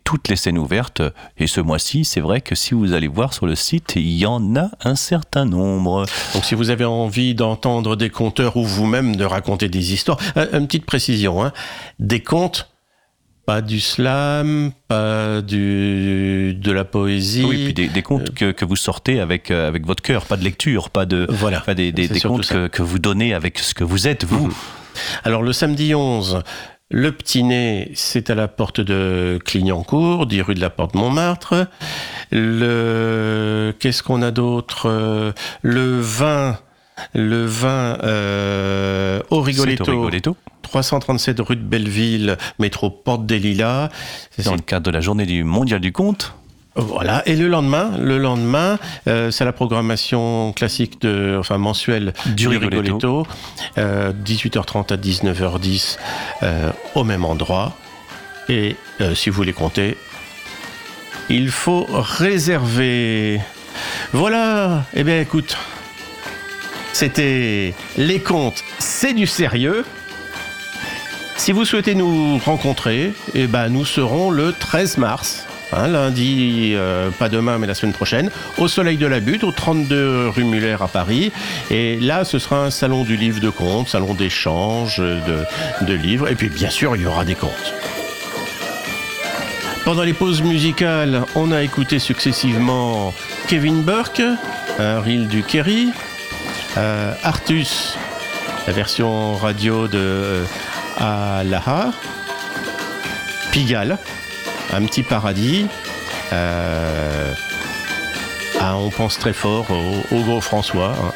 toutes 0.04 0.28
les 0.28 0.36
scènes 0.36 0.58
ouvertes. 0.58 1.02
Et 1.38 1.48
ce 1.48 1.62
mois-ci, 1.62 2.04
c'est 2.04 2.20
vrai 2.20 2.42
que 2.42 2.56
si 2.56 2.74
vous 2.74 2.94
allez 2.94 3.08
voir 3.08 3.34
sur 3.34 3.46
le 3.46 3.56
site, 3.56 3.94
il 3.96 4.18
y 4.18 4.26
en 4.26 4.56
a 4.56 4.70
un 4.84 4.96
certain 4.96 5.46
nombre. 5.46 6.06
Donc 6.34 6.44
si 6.44 6.56
vous 6.56 6.72
avez 6.72 6.86
envie 6.86 7.36
d'entendre 7.36 7.96
des 7.96 8.10
conteurs 8.10 8.58
ou 8.58 8.66
vous-même 8.66 9.16
de 9.16 9.24
raconter 9.24 9.70
des 9.70 9.94
histoires, 9.94 10.18
une 10.36 10.66
petite 10.66 10.86
précision, 10.86 11.44
hein, 11.44 11.54
des 12.00 12.22
contes, 12.22 12.75
pas 13.46 13.62
du 13.62 13.80
slam, 13.80 14.72
pas 14.88 15.42
du, 15.42 16.56
de 16.56 16.72
la 16.72 16.84
poésie. 16.84 17.46
Oui, 17.46 17.66
puis 17.66 17.74
des, 17.74 17.88
des 17.88 18.02
contes 18.02 18.34
que, 18.34 18.52
que 18.52 18.66
vous 18.66 18.76
sortez 18.76 19.20
avec, 19.20 19.52
euh, 19.52 19.68
avec 19.68 19.86
votre 19.86 20.02
cœur, 20.02 20.26
pas 20.26 20.38
de 20.38 20.44
lecture, 20.44 20.90
pas 20.90 21.06
de 21.06 21.28
Voilà, 21.30 21.62
pas 21.62 21.76
des, 21.76 21.92
des, 21.92 22.08
contes 22.20 22.48
que, 22.48 22.68
que 22.68 22.82
vous 22.82 23.00
donnez 23.00 23.34
avec 23.34 23.60
ce 23.60 23.74
que 23.74 23.84
vous 23.84 24.08
êtes, 24.08 24.24
vous. 24.26 24.56
Alors 25.24 25.44
le 25.44 25.54
samedi 25.54 25.94
11, 25.94 26.42
le 26.92 27.12
petit 27.12 27.44
nez, 27.44 27.92
c'est 27.96 28.30
à 28.30 28.36
la 28.36 28.48
porte 28.48 28.80
de 28.80 29.40
Clignancourt, 29.44 30.28
10 30.28 30.42
rue 30.42 30.56
de 30.56 30.62
la 30.62 30.70
Porte 30.70 30.94
Montmartre. 30.94 31.68
Le 32.32 33.74
qu'est-ce 33.80 34.04
qu'on 34.04 34.22
a 34.22 34.32
d'autre? 34.32 34.88
Euh, 34.90 35.32
Le 35.62 36.00
20, 36.00 36.60
le 37.14 37.46
20 37.46 38.04
euh, 38.04 39.22
au 39.30 39.42
Rigoletto. 39.42 39.84
C'est 39.86 39.92
au 39.92 40.02
Rigoletto. 40.02 40.38
337 40.66 41.40
rue 41.40 41.56
de 41.56 41.62
Belleville, 41.62 42.38
métro 42.60 42.90
Porte 42.90 43.26
des 43.26 43.40
Lilas. 43.40 43.90
Dans 44.44 44.56
le 44.56 44.62
cadre 44.62 44.86
de 44.86 44.92
la 44.92 45.00
journée 45.00 45.26
du 45.26 45.44
mondial 45.44 45.80
du 45.80 45.92
conte. 45.92 46.34
Voilà. 46.76 47.24
Et 47.26 47.36
le 47.36 47.48
lendemain, 47.48 47.92
le 47.98 48.18
lendemain, 48.18 48.78
euh, 49.08 49.32
c'est 49.32 49.46
la 49.46 49.54
programmation 49.54 50.52
classique 50.54 51.00
de, 51.02 51.38
enfin 51.40 51.58
mensuelle 51.58 52.14
Du 52.36 52.50
Rigoletto. 52.50 53.26
Euh, 53.78 54.12
18h30 54.12 54.92
à 54.92 54.98
19h10 54.98 55.98
euh, 56.44 56.72
au 56.96 57.06
même 57.06 57.24
endroit. 57.24 57.78
Et 58.50 58.76
euh, 59.00 59.16
si 59.16 59.30
vous 59.30 59.38
voulez 59.38 59.54
compter, 59.54 59.98
il 61.30 61.50
faut 61.50 61.86
réserver. 61.90 63.40
Voilà. 64.12 64.84
Eh 64.96 65.04
bien, 65.04 65.22
écoute, 65.22 65.58
c'était 66.92 67.74
les 67.98 68.20
comptes, 68.20 68.64
c'est 68.80 69.14
du 69.14 69.28
sérieux. 69.28 69.86
Si 71.38 71.52
vous 71.52 71.66
souhaitez 71.66 71.96
nous 71.96 72.38
rencontrer, 72.40 73.14
eh 73.34 73.48
ben, 73.48 73.68
nous 73.70 73.86
serons 73.86 74.32
le 74.32 74.54
13 74.54 74.98
mars, 74.98 75.46
hein, 75.74 75.90
lundi, 75.90 76.72
euh, 76.74 77.12
pas 77.12 77.30
demain, 77.30 77.58
mais 77.58 77.68
la 77.68 77.76
semaine 77.76 77.94
prochaine, 77.94 78.32
au 78.58 78.68
Soleil 78.68 78.98
de 78.98 79.06
la 79.06 79.20
Butte, 79.20 79.44
au 79.44 79.52
32 79.52 80.30
rue 80.30 80.46
Muller 80.46 80.78
à 80.80 80.88
Paris. 80.88 81.32
Et 81.70 82.00
là, 82.00 82.24
ce 82.24 82.40
sera 82.40 82.64
un 82.64 82.72
salon 82.72 83.04
du 83.04 83.18
livre 83.18 83.42
de 83.42 83.50
contes, 83.50 83.90
salon 83.90 84.14
d'échange 84.14 84.98
de, 84.98 85.94
livres. 85.94 86.30
Et 86.30 86.36
puis, 86.36 86.50
bien 86.50 86.70
sûr, 86.70 86.96
il 86.96 87.04
y 87.04 87.06
aura 87.06 87.26
des 87.26 87.36
contes. 87.36 87.74
Pendant 89.84 90.04
les 90.04 90.14
pauses 90.14 90.42
musicales, 90.42 91.26
on 91.36 91.52
a 91.52 91.62
écouté 91.62 92.00
successivement 92.00 93.14
Kevin 93.48 93.84
Burke, 93.84 94.24
un 94.80 95.00
reel 95.00 95.28
du 95.28 95.44
Kerry, 95.44 95.90
euh, 96.78 97.14
Artus, 97.24 97.98
la 98.66 98.74
version 98.74 99.36
radio 99.36 99.88
de 99.88 100.44
euh, 101.02 101.42
Alaha, 101.42 101.92
Pigalle, 103.52 103.98
un 104.74 104.84
petit 104.86 105.04
paradis. 105.04 105.68
euh, 106.34 107.34
ah, 108.60 108.78
on 108.78 108.90
pense 108.90 109.20
très 109.20 109.34
fort 109.34 109.68
au, 109.72 110.16
au 110.16 110.22
gros 110.22 110.42
François. 110.42 110.94
hein. 110.98 111.14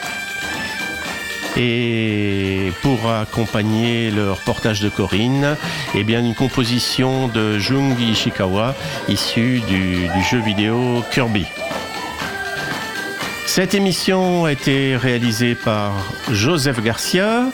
Et 1.58 2.72
pour 2.84 3.10
accompagner 3.12 4.12
le 4.12 4.32
reportage 4.32 4.82
de 4.82 4.88
Corinne, 4.90 5.58
eh 5.96 6.04
bien 6.04 6.20
une 6.20 6.36
composition 6.36 7.28
de 7.28 7.58
Jungi 7.58 8.12
Ishikawa 8.12 8.76
issue 9.10 9.60
du 9.68 10.08
jeu 10.30 10.40
vidéo 10.40 11.04
Kirby. 11.12 11.46
Cette 13.46 13.74
émission 13.74 14.46
a 14.46 14.52
été 14.52 14.96
réalisée 14.96 15.56
par 15.56 15.94
Joseph 16.32 16.82
Garcia, 16.84 17.46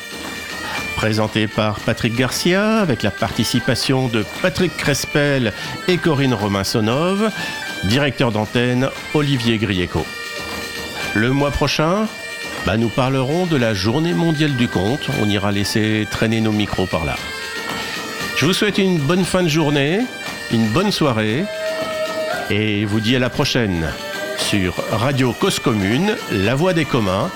présentée 0.96 1.48
par 1.48 1.80
Patrick 1.80 2.16
Garcia, 2.16 2.80
avec 2.80 3.04
la 3.04 3.12
participation 3.12 4.08
de 4.08 4.26
Patrick 4.42 4.76
Crespel 4.76 5.54
et 5.88 5.98
Corinne 5.98 6.34
Romain-Sonov, 6.34 7.30
directeur 7.84 8.32
d'antenne 8.32 8.90
Olivier 9.14 9.58
Grieco. 9.58 10.06
Le 11.14 11.32
mois 11.32 11.52
prochain, 11.52 12.08
bah, 12.66 12.78
nous 12.78 12.90
parlerons 12.90 13.46
de 13.46 13.58
la 13.58 13.74
journée 13.74 14.14
mondiale 14.14 14.56
du 14.56 14.68
conte. 14.68 15.08
On 15.22 15.30
ira 15.30 15.52
laisser 15.52 16.08
traîner 16.10 16.42
nos 16.42 16.52
micros 16.52 16.88
par 16.88 17.06
là. 17.06 17.16
Je 18.38 18.46
vous 18.46 18.54
souhaite 18.54 18.78
une 18.78 18.98
bonne 18.98 19.26
fin 19.26 19.44
de 19.44 19.48
journée, 19.50 20.00
une 20.52 20.68
bonne 20.70 20.92
soirée, 20.92 21.46
et 22.50 22.86
vous 22.86 23.00
dis 23.00 23.16
à 23.16 23.20
la 23.20 23.30
prochaine 23.30 23.88
sur 24.38 24.76
Radio 24.92 25.34
Cause 25.34 25.60
Commune, 25.60 26.16
La 26.32 26.56
Voix 26.56 26.74
des 26.74 26.86
communs, 26.86 27.30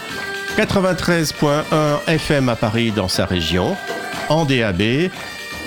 93.1 0.57 2.07
FM 2.07 2.49
à 2.49 2.55
Paris 2.55 2.91
dans 2.91 3.07
sa 3.07 3.25
région, 3.25 3.75
en 4.29 4.45
DAB, 4.45 5.09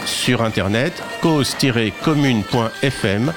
sur 0.04 0.42
internet, 0.42 1.00
cause-commune.fm, 1.20 3.32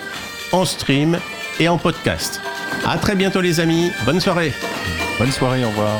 en 0.52 0.66
stream 0.66 1.20
et 1.60 1.70
en 1.70 1.78
podcast. 1.78 2.42
À 2.86 2.98
très 2.98 3.16
bientôt 3.16 3.42
les 3.42 3.60
amis, 3.60 3.92
bonne 4.06 4.20
soirée. 4.20 4.54
Bonne 5.18 5.32
soirée, 5.32 5.64
au 5.64 5.70
revoir. 5.70 6.00